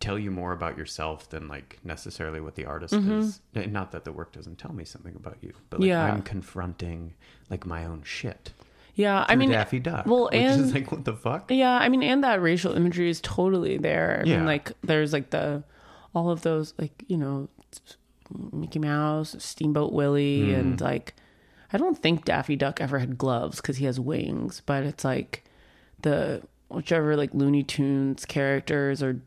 tell 0.00 0.18
you 0.18 0.32
more 0.32 0.52
about 0.52 0.76
yourself 0.76 1.30
than 1.30 1.46
like 1.46 1.78
necessarily 1.84 2.40
what 2.40 2.56
the 2.56 2.64
artist 2.64 2.92
mm-hmm. 2.92 3.20
is. 3.20 3.40
And 3.54 3.72
Not 3.72 3.92
that 3.92 4.04
the 4.04 4.10
work 4.10 4.32
doesn't 4.32 4.58
tell 4.58 4.72
me 4.72 4.84
something 4.84 5.14
about 5.14 5.38
you, 5.40 5.52
but 5.70 5.78
like 5.78 5.86
Yeah. 5.86 6.04
I'm 6.04 6.22
confronting 6.22 7.14
like 7.48 7.64
my 7.64 7.84
own 7.84 8.02
shit. 8.02 8.52
Yeah 8.94 9.24
i 9.28 9.36
mean 9.36 9.50
Daffy 9.50 9.78
Duck. 9.80 10.06
well 10.06 10.24
which 10.24 10.34
and 10.40 10.60
is 10.60 10.74
like 10.74 10.92
what 10.92 11.04
the 11.04 11.14
fuck? 11.14 11.50
Yeah, 11.50 11.72
I 11.78 11.88
mean, 11.88 12.02
and 12.02 12.22
that 12.24 12.42
racial 12.42 12.74
imagery 12.74 13.08
is 13.08 13.20
totally 13.22 13.78
there. 13.78 14.22
I 14.24 14.28
Yeah. 14.28 14.36
mean, 14.36 14.46
like 14.46 14.72
there's 14.82 15.12
like 15.12 15.30
the 15.30 15.62
all 16.14 16.30
of 16.30 16.42
those 16.42 16.74
like 16.78 17.04
you 17.08 17.16
know 17.16 17.48
Mickey 18.52 18.78
Mouse, 18.78 19.34
Steamboat 19.38 19.92
Willie, 19.92 20.46
Hmm. 20.52 20.54
and 20.60 20.80
like 20.80 21.14
I 21.72 21.78
don't 21.78 21.96
think 21.96 22.24
Daffy 22.26 22.54
Duck 22.56 22.80
ever 22.82 22.98
had 22.98 23.16
gloves 23.16 23.56
because 23.62 23.78
he 23.78 23.86
has 23.86 23.98
wings, 23.98 24.60
but 24.66 24.84
it's 24.84 25.04
like 25.04 25.44
the 26.02 26.42
whichever 26.68 27.16
like 27.16 27.32
Looney 27.32 27.62
Tunes 27.62 28.24
characters 28.26 29.02
or 29.02 29.20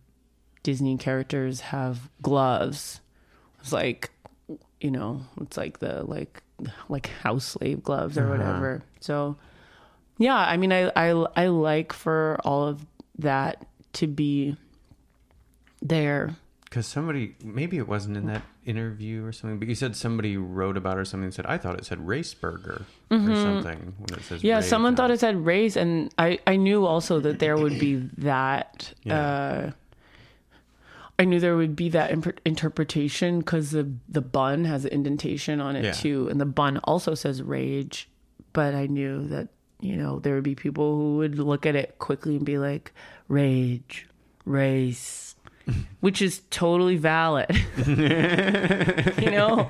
Disney 0.64 0.98
characters 0.98 1.62
have 1.62 2.10
gloves. 2.22 3.02
It's 3.62 3.72
like 3.74 4.12
you 4.80 4.92
know, 4.92 5.22
it's 5.42 5.58
like 5.58 5.80
the 5.80 6.04
like 6.04 6.44
like 6.90 7.08
house 7.24 7.46
slave 7.46 7.84
gloves 7.84 8.16
or 8.18 8.30
whatever. 8.30 8.84
So 9.00 9.38
yeah, 10.18 10.36
I 10.38 10.58
mean, 10.58 10.72
I, 10.72 10.92
I 10.96 11.10
I 11.36 11.48
like 11.48 11.94
for 11.94 12.38
all 12.44 12.68
of 12.68 12.86
that 13.20 13.66
to 13.94 14.08
be 14.08 14.58
there. 15.82 16.36
Because 16.66 16.88
somebody, 16.88 17.36
maybe 17.44 17.78
it 17.78 17.88
wasn't 17.88 18.18
in 18.18 18.26
that 18.26 18.42
interview 18.66 19.24
or 19.24 19.32
something, 19.32 19.60
but 19.60 19.68
you 19.70 19.76
said 19.76 19.96
somebody 19.96 20.36
wrote 20.36 20.76
about 20.76 20.98
it 20.98 21.02
or 21.02 21.06
something 21.06 21.26
and 21.26 21.34
said, 21.34 21.46
I 21.46 21.58
thought 21.58 21.76
it 21.78 21.86
said 21.86 22.06
race 22.06 22.34
burger 22.34 22.86
or 23.10 23.18
something 23.18 23.94
when 23.98 24.20
it 24.20 24.24
says 24.24 24.40
Mm-hmm. 24.40 24.48
Yeah, 24.48 24.60
someone 24.60 24.90
on 24.94 24.96
thought 24.98 25.12
it 25.12 25.20
said 25.22 25.46
race, 25.46 25.78
and 25.78 26.14
I 26.18 26.40
I 26.46 26.58
knew 26.58 26.86
also 26.86 27.20
that 27.22 27.40
there 27.40 27.56
would 27.58 27.80
be 27.80 27.96
that. 28.18 28.94
Yeah. 29.04 29.20
Uh, 29.20 29.72
I 31.18 31.24
knew 31.24 31.40
there 31.40 31.56
would 31.56 31.78
be 31.78 31.88
that 31.90 32.12
imp- 32.12 32.42
interpretation 32.44 33.40
because 33.40 33.72
the 33.72 33.90
the 34.10 34.20
bun 34.20 34.66
has 34.66 34.84
an 34.84 34.92
indentation 34.92 35.62
on 35.62 35.78
it 35.78 35.86
Yeah. 35.86 35.92
too, 35.94 36.28
and 36.28 36.42
the 36.42 36.46
bun 36.46 36.78
also 36.84 37.16
says 37.16 37.42
rage. 37.42 38.10
But 38.52 38.76
I 38.76 38.88
knew 38.88 39.26
that 39.30 39.48
you 39.80 39.96
know 39.96 40.20
there 40.20 40.36
would 40.36 40.44
be 40.44 40.56
people 40.56 40.96
who 40.96 41.18
would 41.18 41.38
look 41.40 41.66
at 41.66 41.76
it 41.76 41.98
quickly 42.00 42.36
and 42.38 42.46
be 42.46 42.58
like 42.58 42.94
rage, 43.28 44.08
race, 44.46 45.36
which 46.00 46.22
is 46.22 46.42
totally 46.50 46.98
valid. 46.98 47.48
you 47.88 49.32
know, 49.32 49.68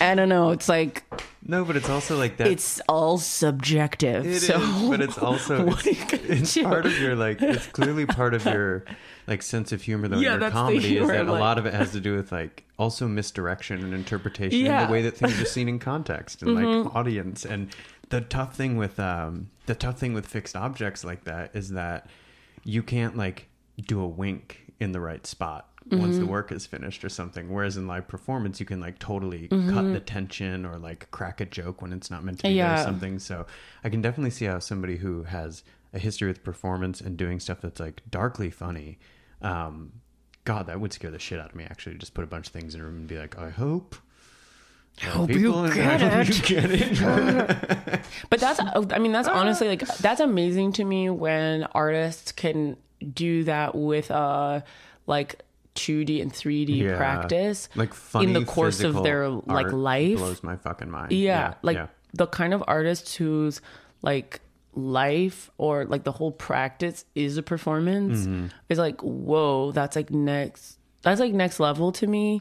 I 0.00 0.14
don't 0.14 0.28
know. 0.28 0.50
It's 0.50 0.68
like 0.68 1.04
No, 1.46 1.64
but 1.64 1.76
it's 1.76 1.88
also 1.90 2.16
like 2.16 2.36
that. 2.38 2.46
it's 2.48 2.80
all 2.88 3.18
subjective. 3.18 4.26
It 4.26 4.40
so 4.40 4.60
is, 4.60 4.88
but 4.88 5.00
it's 5.00 5.18
also 5.18 5.68
it's, 5.84 6.12
it's 6.54 6.58
part 6.58 6.86
of 6.86 6.98
your 6.98 7.16
like 7.16 7.40
it's 7.42 7.66
clearly 7.66 8.06
part 8.06 8.34
of 8.34 8.44
your 8.44 8.84
like 9.26 9.42
sense 9.42 9.72
of 9.72 9.82
humor 9.82 10.08
though 10.08 10.16
in 10.16 10.22
Yeah, 10.22 10.30
your 10.32 10.40
that's 10.40 10.54
the 10.54 10.58
comedy 10.60 10.78
is 10.78 10.84
humor, 10.84 11.12
that 11.14 11.26
a 11.28 11.32
lot 11.32 11.58
of 11.58 11.66
it 11.66 11.74
has 11.74 11.92
to 11.92 12.00
do 12.00 12.14
with 12.16 12.30
like 12.32 12.64
also 12.78 13.06
misdirection 13.08 13.82
and 13.84 13.94
interpretation 13.94 14.58
and 14.60 14.66
Yeah. 14.66 14.78
Mm-hmm. 14.82 14.86
the 14.86 14.92
way 14.92 15.02
that 15.02 15.16
things 15.16 15.40
are 15.40 15.44
seen 15.46 15.68
in 15.68 15.78
context 15.78 16.42
and 16.42 16.54
like 16.54 16.94
audience 16.94 17.44
and 17.44 17.68
the 18.14 18.20
tough 18.20 18.54
thing 18.56 18.76
with 18.76 18.98
um 19.00 19.50
the 19.66 19.74
tough 19.74 19.98
thing 19.98 20.12
with 20.14 20.26
fixed 20.26 20.56
objects 20.56 21.04
like 21.04 21.24
that 21.24 21.50
is 21.54 21.70
that 21.70 22.06
you 22.64 22.82
can't 22.82 23.16
like 23.16 23.48
do 23.86 24.00
a 24.00 24.06
wink 24.06 24.72
in 24.80 24.92
the 24.92 25.00
right 25.00 25.26
spot 25.26 25.68
once 25.90 26.14
Mm-hmm. 26.16 26.20
the 26.20 26.30
work 26.30 26.50
is 26.52 26.64
finished 26.64 27.04
or 27.04 27.08
something 27.10 27.52
whereas 27.52 27.76
in 27.76 27.86
live 27.86 28.06
performance 28.08 28.58
you 28.60 28.66
can 28.66 28.80
like 28.80 28.98
totally 28.98 29.48
Mm-hmm. 29.48 29.74
cut 29.74 29.92
the 29.92 30.00
tension 30.00 30.64
or 30.64 30.78
like 30.78 31.10
crack 31.10 31.40
a 31.40 31.44
joke 31.46 31.82
when 31.82 31.92
it's 31.92 32.10
not 32.10 32.24
meant 32.24 32.38
to 32.38 32.48
be 32.48 32.54
there 32.56 32.66
or 32.80 32.84
something 32.84 33.18
so 33.18 33.46
i 33.84 33.88
can 33.88 34.00
definitely 34.00 34.30
see 34.30 34.46
how 34.46 34.58
somebody 34.60 34.96
who 34.96 35.24
has 35.24 35.62
a 35.92 35.98
history 35.98 36.28
with 36.28 36.42
performance 36.44 37.00
and 37.00 37.16
doing 37.16 37.38
stuff 37.40 37.60
that's 37.60 37.80
like 37.80 38.00
darkly 38.10 38.50
funny 38.50 38.98
um 39.42 39.92
god 40.44 40.66
that 40.68 40.78
would 40.80 40.92
scare 40.92 41.10
the 41.10 41.18
shit 41.18 41.38
out 41.40 41.50
of 41.50 41.56
me 41.56 41.64
actually 41.64 41.96
just 41.96 42.14
put 42.14 42.24
a 42.24 42.26
bunch 42.34 42.46
of 42.46 42.52
things 42.52 42.74
in 42.74 42.80
a 42.80 42.84
room 42.84 42.96
and 42.96 43.06
be 43.08 43.18
like 43.18 43.36
i 43.38 43.50
hope 43.50 43.94
that 45.02 45.10
Hope 45.10 45.30
you 45.30 45.52
get 45.74 46.00
I 46.02 46.18
hope 46.18 46.28
it." 46.28 46.36
you 46.50 46.56
get 46.56 46.70
it 46.70 47.00
But 48.34 48.56
that's, 48.56 48.60
I 48.92 48.98
mean, 48.98 49.12
that's 49.12 49.28
honestly 49.28 49.68
like, 49.68 49.86
that's 49.98 50.20
amazing 50.20 50.72
to 50.74 50.84
me 50.84 51.10
when 51.10 51.64
artists 51.64 52.32
can 52.32 52.76
do 53.12 53.44
that 53.44 53.74
with 53.74 54.10
a, 54.10 54.64
like 55.06 55.42
2D 55.74 56.22
and 56.22 56.32
3D 56.32 56.78
Yeah. 56.78 56.96
practice. 56.96 57.68
like 57.74 57.92
funny 57.94 58.26
in 58.26 58.32
the 58.32 58.44
course 58.44 58.80
of 58.80 59.02
their 59.02 59.28
like 59.28 59.70
life. 59.72 60.18
blows 60.18 60.42
my 60.42 60.56
fucking 60.56 60.90
mind 60.90 61.12
Yeah, 61.12 61.54
like 61.62 61.76
yeah. 61.76 61.86
the 62.12 62.26
kind 62.26 62.54
of 62.54 62.62
artist 62.66 63.16
whose 63.16 63.60
like 64.02 64.40
life 64.74 65.50
or 65.58 65.84
like 65.84 66.04
the 66.04 66.12
whole 66.12 66.30
practice 66.32 67.04
is 67.14 67.36
a 67.36 67.42
performance 67.42 68.20
Mm-hmm. 68.20 68.46
is 68.68 68.78
like 68.78 69.00
whoa 69.02 69.70
that's 69.72 69.94
like 69.96 70.10
next 70.10 70.78
that's 71.02 71.20
like 71.20 71.32
next 71.32 71.60
level 71.60 71.92
to 71.92 72.06
me 72.06 72.40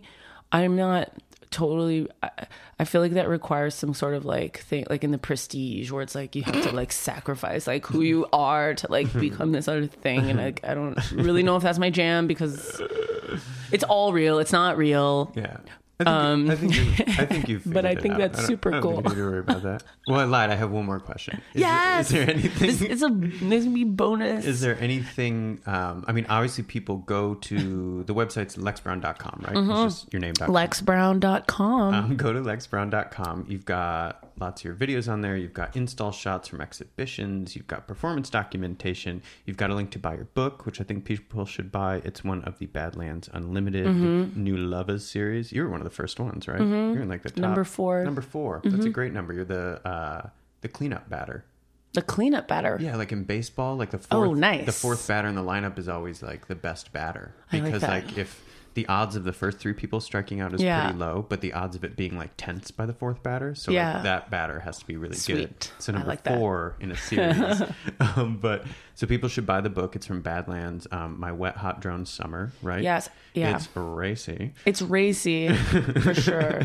i'm 0.52 0.76
not 0.76 1.11
totally 1.54 2.08
I, 2.22 2.30
I 2.80 2.86
feel 2.86 3.02
like 3.02 3.14
that 3.14 3.30
requires 3.30 3.76
some 3.76 3.94
sort 3.94 4.16
of 4.16 4.26
like 4.26 4.60
thing 4.60 4.86
like 4.90 5.04
in 5.04 5.12
the 5.12 5.18
prestige 5.18 5.92
where 5.92 6.02
it's 6.02 6.16
like 6.16 6.36
you 6.36 6.44
have 6.44 6.62
to 6.64 6.72
like 6.76 6.92
sacrifice 6.92 7.68
like 7.68 7.86
who 7.86 8.02
you 8.02 8.28
are 8.34 8.74
to 8.74 8.92
like 8.92 9.08
hmm. 9.08 9.20
become 9.20 9.52
this 9.52 9.68
other 9.68 9.88
thing 9.88 10.30
and 10.30 10.40
like 10.40 10.60
i 10.64 10.74
don't 10.74 11.12
really 11.12 11.44
know 11.44 11.56
if 11.56 11.64
that's 11.64 11.80
my 11.80 11.90
jam 11.90 12.28
because 12.28 12.82
It's 13.72 13.84
all 13.84 14.14
real. 14.14 14.40
It's 14.40 14.52
not 14.52 14.78
real. 14.78 15.32
Yeah. 15.36 15.58
I 16.08 16.46
think, 16.46 16.50
um, 16.50 16.50
I 16.52 16.56
think, 16.56 16.76
you, 16.76 17.06
I 17.20 17.26
think 17.26 17.50
you 17.50 17.62
But 17.66 17.86
I 17.86 17.96
think 17.96 18.18
that's 18.18 18.40
I 18.40 18.44
super 18.44 18.74
I 18.76 18.80
cool. 18.82 19.02
Don't 19.02 19.10
need 19.10 19.16
to 19.16 19.24
worry 19.24 19.40
about 19.40 19.64
that. 19.64 19.84
Well, 20.08 20.20
I 20.20 20.24
lied. 20.26 20.50
I 20.50 20.56
have 20.56 20.72
one 20.72 20.86
more 20.86 21.00
question. 21.00 21.42
Is 21.54 21.62
yes. 21.62 22.10
There, 22.10 22.22
is 22.22 22.26
there 22.28 22.36
anything? 22.36 22.68
This 22.68 22.82
is 22.82 23.04
a 23.04 23.10
this 23.10 23.66
be 23.66 23.84
bonus. 23.84 24.46
Is 24.46 24.62
there 24.62 24.78
anything? 24.80 25.60
Um, 25.66 26.04
I 26.08 26.12
mean, 26.12 26.26
obviously, 26.30 26.64
people 26.64 26.98
go 26.98 27.36
to 27.36 28.04
the 28.04 28.14
website's 28.14 28.56
lexbrown.com, 28.58 29.44
right? 29.46 29.56
Mm-hmm. 29.56 29.72
It's 29.88 30.02
just 30.02 30.14
your 30.14 30.20
name. 30.20 30.34
Lexbrown.com. 30.34 31.94
Um, 31.94 32.16
go 32.18 32.34
to 32.34 32.40
lexbrown.com. 32.42 33.46
You've 33.48 33.66
got 33.66 34.30
lots 34.40 34.62
of 34.62 34.66
your 34.66 34.76
videos 34.76 35.12
on 35.12 35.22
there. 35.22 35.38
You've 35.38 35.54
got 35.54 35.76
install 35.76 36.12
shots 36.12 36.48
from 36.48 36.62
exhibitions. 36.62 37.56
You've 37.56 37.68
got 37.68 37.88
performance 37.88 38.30
documentation. 38.30 39.22
You've 39.46 39.58
got 39.58 39.70
a 39.70 39.76
link 39.76 39.92
to 39.92 40.00
buy 40.00 40.16
your 40.16 40.26
book, 40.26 40.66
which 40.66 40.82
I 40.82 40.84
think 40.84 41.06
people 41.06 41.46
should 41.46 41.72
buy. 41.72 42.02
It's 42.04 42.24
one 42.24 42.44
of 42.44 42.60
the 42.60 42.66
Badlands 42.68 43.30
Unlimited 43.34 43.84
Mm-hmm. 43.84 44.42
New 44.44 44.58
Lovers 44.58 45.06
series. 45.06 45.52
You 45.52 45.64
were 45.64 45.70
one 45.70 45.80
of 45.82 45.86
the 45.86 45.90
first 45.94 46.20
ones, 46.20 46.48
right? 46.48 46.60
You're 46.60 47.02
in 47.03 47.10
like 47.10 47.24
the 47.24 47.30
top. 47.30 47.38
Number 47.40 47.64
four. 47.64 48.03
Number 48.03 48.22
4 48.22 48.61
That's 48.65 48.86
a 48.86 48.90
great 48.90 49.14
number. 49.14 49.34
You're 49.34 49.45
the 49.45 49.80
uh, 49.88 50.30
the 50.61 50.68
cleanup 50.68 51.10
batter. 51.10 51.45
the 51.94 52.02
cleanup 52.02 52.48
batter. 52.48 52.78
Yeah, 52.82 52.95
like 52.95 53.11
in 53.11 53.24
baseball, 53.24 53.76
like 53.78 53.91
the 53.91 53.99
fourth, 53.99 54.30
Oh, 54.30 54.34
nice. 54.34 54.65
the 54.65 54.72
fourth 54.72 55.07
batter 55.07 55.28
in 55.28 55.36
the 55.36 55.44
lineup 55.44 55.78
is 55.78 55.88
always 55.88 56.24
like 56.24 56.48
the 56.48 56.56
best 56.56 56.91
batter 56.91 57.34
I 57.52 57.57
like 57.57 57.65
because 57.65 57.82
that. 57.82 57.90
like 57.90 58.18
if 58.18 58.41
the 58.76 58.88
odds 58.88 59.16
of 59.16 59.24
the 59.24 59.34
first 59.34 59.60
three 59.60 59.74
people 59.74 60.00
striking 60.00 60.40
out 60.41 60.54
is 60.54 60.62
Yeah. 60.62 60.84
pretty 60.86 60.98
low, 61.00 61.26
but 61.30 61.41
the 61.41 61.54
odds 61.54 61.76
of 61.76 61.84
it 61.84 61.95
being 61.95 62.18
like 62.18 62.32
tenths 62.38 62.72
by 62.72 62.86
the 62.86 62.94
fourth 62.94 63.22
batter, 63.24 63.54
so 63.56 63.72
Yeah. 63.72 63.95
like, 63.95 64.04
that 64.04 64.30
batter 64.32 64.60
has 64.62 64.80
to 64.80 64.86
be 64.88 64.98
really 64.98 65.18
good. 65.28 65.54
So 65.80 65.91
number 65.91 66.08
like 66.08 66.24
that. 66.24 66.38
four 66.38 66.76
in 66.80 66.91
a 66.91 66.98
series, 66.98 67.62
um, 68.16 68.38
but 68.41 68.66
so 68.95 69.06
people 69.08 69.30
should 69.30 69.45
buy 69.45 69.62
the 69.62 69.70
book. 69.70 69.95
It's 69.95 70.06
from 70.08 70.22
Badlands, 70.22 70.88
um, 70.91 71.20
my 71.20 71.32
wet 71.32 71.58
hot 71.58 71.82
drone 71.82 72.06
summer, 72.06 72.52
right? 72.62 72.82
Yes. 72.84 73.10
Yeah. 73.34 73.56
it's 73.56 73.68
racy. 73.76 74.54
It's 74.66 74.82
racy 74.82 75.54
for 75.54 76.14
sure. 76.16 76.62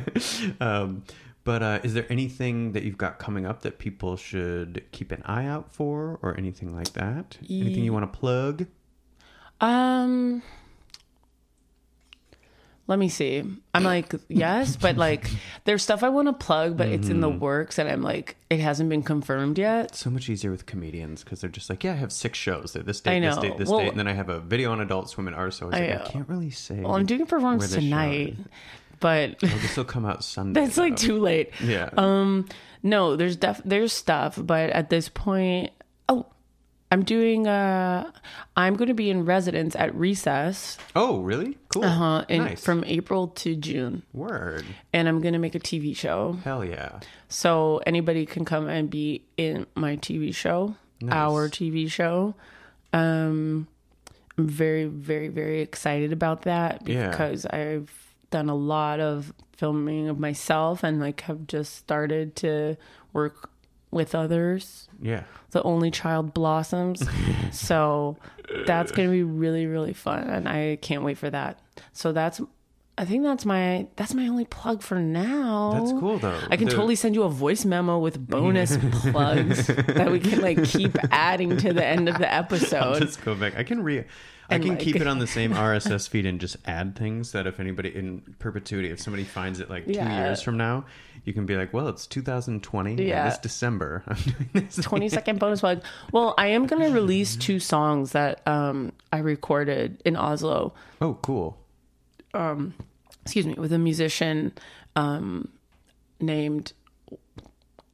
Um, 0.61 1.05
but 1.45 1.63
uh, 1.63 1.81
is 1.83 1.95
there 1.95 2.05
anything 2.11 2.73
that 2.73 2.83
you've 2.83 2.99
got 2.99 3.19
coming 3.19 3.47
up 3.47 3.63
that 3.63 3.79
people 3.79 4.17
should 4.17 4.85
keep 4.93 5.13
an 5.13 5.23
eye 5.25 5.47
out 5.47 5.73
for, 5.73 6.19
or 6.23 6.37
anything 6.37 6.75
like 6.77 6.93
that? 6.93 7.39
Anything 7.49 7.85
you 7.85 7.93
want 7.93 8.11
to 8.13 8.19
plug? 8.19 8.67
Um 9.61 10.43
let 12.89 12.99
me 12.99 13.09
see. 13.09 13.45
I'm 13.75 13.85
like, 13.85 14.13
yes, 14.29 14.77
but 14.77 14.97
like 14.97 15.31
there's 15.65 15.83
stuff 15.85 16.03
I 16.03 16.09
want 16.09 16.27
to 16.27 16.33
plug, 16.33 16.77
but 16.77 16.89
it's 16.89 17.09
in 17.09 17.21
the 17.21 17.29
Mm-hmm. 17.31 17.39
works 17.39 17.79
and 17.79 17.89
I'm 17.89 18.03
like 18.03 18.35
it 18.51 18.59
hasn't 18.61 18.89
been 18.91 19.03
confirmed 19.05 19.59
yet. 19.59 19.95
so 19.95 20.11
much 20.11 20.29
easier 20.29 20.51
with 20.51 20.67
comedians 20.67 21.23
because 21.23 21.41
they're 21.41 21.51
just 21.51 21.69
like, 21.71 21.85
yeah, 21.85 21.93
I 21.93 21.97
have 21.97 22.11
six 22.11 22.37
shows. 22.39 22.73
They're 22.73 22.83
this 22.83 23.01
date, 23.01 23.21
this 23.21 23.37
know. 23.37 23.43
date, 23.43 23.59
this 23.59 23.69
Well- 23.69 23.81
date, 23.81 23.91
and 23.91 23.99
then 23.99 24.09
I 24.09 24.15
have 24.15 24.29
a 24.31 24.41
video 24.41 24.73
on 24.73 24.81
Adult 24.81 25.11
Swim 25.11 25.29
and 25.29 25.37
Artists. 25.37 25.61
So 25.61 25.67
I, 25.67 25.69
was 25.69 25.79
I 25.79 25.87
like, 25.87 26.01
I 26.01 26.11
can't 26.11 26.29
really 26.29 26.51
say. 26.51 26.81
Well, 26.81 26.97
I'm 26.97 27.07
doing 27.07 27.21
a 27.21 27.25
where 27.25 27.29
performance 27.29 27.69
the 27.69 27.75
show 27.77 27.81
tonight, 27.81 28.29
is. 28.31 28.37
but 29.01 29.31
Oh, 29.45 29.47
this 29.47 29.77
will 29.77 29.85
come 29.85 30.07
out 30.07 30.25
Sunday. 30.35 30.61
that's 30.63 30.79
like 30.79 30.97
though. 30.97 31.07
too 31.07 31.19
late. 31.19 31.51
Yeah. 31.63 31.91
Um 31.97 32.49
no, 32.83 33.17
there's 33.17 33.37
def 33.37 33.61
there's 33.65 33.93
stuff, 33.93 34.39
but 34.43 34.71
at 34.71 34.89
this 34.89 35.09
point, 35.09 35.73
I'm 36.91 37.03
doing 37.05 37.47
uh 37.47 38.11
I'm 38.57 38.75
going 38.77 38.89
to 38.89 38.95
be 38.95 39.11
in 39.11 39.25
residence 39.25 39.77
at 39.77 39.95
Recess 39.95 40.79
oh, 40.97 41.19
really? 41.21 41.59
Cool. 41.69 41.85
uh 41.85 42.23
in, 42.29 42.45
nice. 42.45 42.65
from 42.65 42.83
April 42.85 43.29
to 43.29 43.55
June, 43.57 44.03
Word. 44.13 44.65
and 44.93 45.09
I'm 45.09 45.21
going 45.21 45.35
to 45.35 45.39
make 45.39 45.55
a 45.55 45.61
TV 45.61 45.95
show. 45.97 46.39
Hell 46.45 46.65
yeah. 46.65 47.01
So 47.29 47.81
anybody 47.87 48.25
can 48.27 48.45
come 48.45 48.69
and 48.69 48.89
be 48.89 49.23
in 49.37 49.67
my 49.75 49.97
TV 49.97 50.35
show, 50.35 50.77
our 51.11 51.49
TV 51.49 51.91
show. 51.91 52.35
Um, 52.93 53.69
I'm 54.39 54.49
very, 54.49 54.87
very, 54.87 55.29
very 55.29 55.61
excited 55.61 56.13
about 56.13 56.43
that 56.43 56.89
Yeah. 56.89 57.11
because 57.11 57.45
I've 57.47 57.91
done 58.31 58.49
a 58.49 58.55
lot 58.55 59.01
of 59.01 59.33
filming 59.57 60.09
of 60.09 60.19
myself 60.19 60.83
and 60.85 61.01
like 61.01 61.23
have 61.23 61.47
just 61.47 61.75
started 61.75 62.37
to 62.37 62.77
work 63.13 63.51
with 63.91 64.15
others. 64.15 64.89
Yeah. 65.01 65.25
The 65.51 65.63
only 65.63 65.91
child 65.91 66.35
blossoms. 66.35 67.03
so 67.53 68.17
that's 68.67 68.93
going 68.93 69.09
to 69.09 69.13
be 69.13 69.23
really, 69.23 69.67
really 69.67 69.95
fun. 69.95 70.29
And 70.29 70.49
I 70.49 70.79
can't 70.81 71.03
wait 71.03 71.19
for 71.19 71.31
that. 71.31 71.61
So 71.93 72.13
that's, 72.13 72.41
I 72.99 73.05
think 73.05 73.23
that's 73.23 73.45
my, 73.47 73.87
that's 73.97 74.13
my 74.13 74.27
only 74.27 74.45
plug 74.45 74.83
for 74.83 74.97
now. 74.99 75.73
That's 75.79 75.93
cool 75.93 76.19
though. 76.19 76.39
I 76.51 76.57
can 76.57 76.67
totally 76.69 76.97
send 76.97 77.15
you 77.15 77.23
a 77.23 77.29
voice 77.31 77.65
memo 77.65 77.99
with 77.99 78.19
bonus 78.29 78.77
plugs 79.13 79.67
that 79.69 80.11
we 80.11 80.19
can 80.19 80.41
like 80.41 80.65
keep 80.65 80.97
adding 81.13 81.57
to 81.59 81.73
the 81.73 81.85
end 81.85 82.09
of 82.09 82.19
the 82.19 82.31
I'll 82.33 82.41
episode. 82.43 83.01
just 83.01 83.25
go 83.25 83.35
back. 83.37 83.57
I 83.57 83.63
can 83.63 83.83
re. 83.83 84.05
I 84.51 84.59
can 84.59 84.69
like- 84.71 84.79
keep 84.81 84.97
it 84.97 85.07
on 85.07 85.19
the 85.19 85.27
same 85.39 85.53
RSS 85.53 86.09
feed 86.09 86.25
and 86.27 86.41
just 86.41 86.57
add 86.67 86.97
things 86.97 87.33
that 87.33 87.47
if 87.47 87.61
anybody 87.61 87.95
in 87.95 88.23
perpetuity, 88.39 88.91
if 88.91 88.99
somebody 88.99 89.23
finds 89.25 89.61
it 89.61 89.69
like 89.71 89.85
two 89.87 89.93
Yeah. 89.93 90.25
years 90.25 90.41
from 90.43 90.57
now, 90.57 90.87
you 91.25 91.33
can 91.35 91.45
be 91.47 91.55
like, 91.55 91.73
well, 91.75 91.87
it's 91.89 92.07
2020. 92.07 92.91
and 92.93 92.99
Yeah. 93.01 93.29
This 93.29 93.39
December, 93.39 94.03
I'm 94.09 94.17
doing 94.17 94.49
this. 94.67 94.77
20 94.77 95.09
second 95.11 95.39
bonus 95.39 95.61
plug. 95.61 95.85
Well, 96.13 96.35
I 96.39 96.47
am 96.49 96.67
going 96.67 96.83
to 96.83 96.89
release 96.91 97.37
two 97.37 97.61
songs 97.61 98.13
that 98.13 98.41
um, 98.49 98.93
I 99.13 99.19
recorded 99.19 100.01
in 100.07 100.17
Oslo. 100.17 100.73
Oh, 101.01 101.19
cool. 101.23 101.59
Excuse 103.29 103.47
me, 103.47 103.55
with 103.55 103.75
a 103.75 103.79
musician 103.79 104.53
um, 104.97 105.49
named 106.19 106.73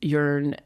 Jörn 0.01 0.57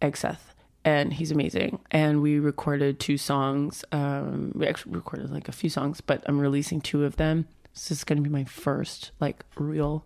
Egseth. 0.00 0.40
And 0.84 1.12
he's 1.12 1.30
amazing. 1.30 1.78
And 1.92 2.20
we 2.20 2.40
recorded 2.40 2.98
two 2.98 3.16
songs. 3.16 3.84
Um, 3.92 4.50
we 4.56 4.66
actually 4.66 4.96
recorded 4.96 5.30
like 5.30 5.48
a 5.48 5.52
few 5.52 5.70
songs, 5.70 6.00
but 6.00 6.20
I'm 6.26 6.40
releasing 6.40 6.80
two 6.80 7.04
of 7.04 7.14
them. 7.14 7.46
This 7.74 7.92
is 7.92 8.02
going 8.02 8.16
to 8.16 8.22
be 8.22 8.28
my 8.28 8.42
first 8.42 9.12
like 9.20 9.44
real 9.56 10.04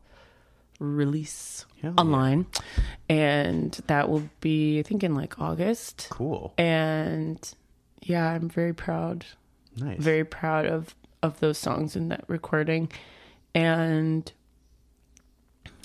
release 0.79 1.65
yeah. 1.83 1.93
online. 1.97 2.45
And 3.09 3.73
that 3.87 4.11
will 4.11 4.29
be, 4.43 4.79
I 4.79 4.83
think, 4.83 5.03
in 5.05 5.15
like 5.15 5.41
August. 5.41 6.09
Cool. 6.11 6.53
And 6.59 7.39
yeah, 8.03 8.29
I'm 8.29 8.51
very 8.51 8.75
proud 8.75 9.25
Nice. 9.79 9.99
very 9.99 10.25
proud 10.25 10.67
of 10.67 10.95
of 11.23 11.41
those 11.41 11.59
songs 11.59 11.97
in 11.97 12.09
that 12.09 12.25
recording 12.29 12.91
and 13.57 14.33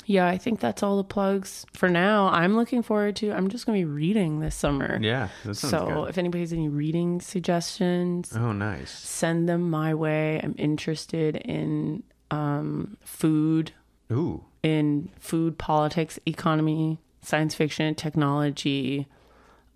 yeah 0.06 0.27
i 0.27 0.38
think 0.38 0.60
that's 0.60 0.84
all 0.84 0.98
the 0.98 1.03
plugs 1.06 1.65
for 1.73 1.88
now 1.88 2.27
i'm 2.27 2.56
looking 2.57 2.84
forward 2.84 3.15
to 3.15 3.31
i'm 3.31 3.48
just 3.48 3.65
going 3.65 3.80
to 3.80 3.85
be 3.85 3.89
reading 3.89 4.41
this 4.41 4.53
summer 4.53 4.99
yeah. 5.02 5.30
That 5.45 5.56
sounds 5.56 5.72
so 5.72 5.85
good. 5.88 6.10
if 6.10 6.18
anybody 6.18 6.41
has 6.41 6.52
any 6.52 6.68
reading 6.68 7.22
suggestions 7.22 8.35
oh, 8.35 8.52
nice. 8.52 8.91
send 8.91 9.48
them 9.48 9.69
my 9.69 9.93
way 9.93 10.41
i'm 10.43 10.53
interested 10.57 11.38
in 11.38 12.03
um, 12.30 12.98
food 13.03 13.72
Ooh. 14.11 14.43
in 14.64 15.10
food 15.19 15.57
politics 15.57 16.19
economy 16.26 16.99
science 17.22 17.56
fiction 17.56 17.95
technology 17.95 19.07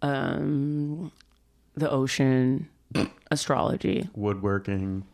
um, 0.02 1.12
the 1.76 1.90
ocean 1.90 2.68
astrology 3.32 4.10
Woodworking. 4.14 5.06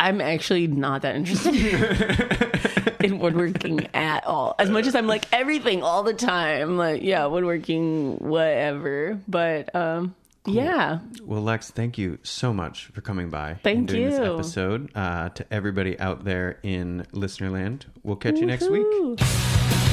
I'm 0.00 0.20
actually 0.20 0.66
not 0.66 1.02
that 1.02 1.14
interested 1.14 1.54
in 3.04 3.18
woodworking 3.20 3.86
at 3.94 4.24
all. 4.26 4.54
As 4.58 4.68
much 4.68 4.86
as 4.86 4.94
I'm 4.96 5.06
like 5.06 5.24
everything 5.32 5.82
all 5.82 6.02
the 6.02 6.12
time, 6.14 6.76
like 6.76 7.02
yeah, 7.02 7.26
woodworking, 7.26 8.16
whatever. 8.18 9.20
But 9.28 9.74
um, 9.76 10.14
yeah, 10.44 10.98
Well, 11.22 11.42
Lex, 11.42 11.70
thank 11.70 11.98
you 11.98 12.18
so 12.24 12.52
much 12.52 12.86
for 12.86 13.00
coming 13.00 13.30
by. 13.30 13.58
Thank 13.62 13.78
and 13.78 13.88
doing 13.88 14.10
This 14.10 14.18
you. 14.18 14.34
episode 14.34 14.90
uh, 14.96 15.28
to 15.28 15.46
everybody 15.52 15.98
out 16.00 16.24
there 16.24 16.58
in 16.64 17.06
Listenerland. 17.12 17.84
We'll 18.02 18.16
catch 18.16 18.38
you 18.38 18.46
next 18.46 18.68
week. 18.68 18.82
Woohoo. 18.84 19.88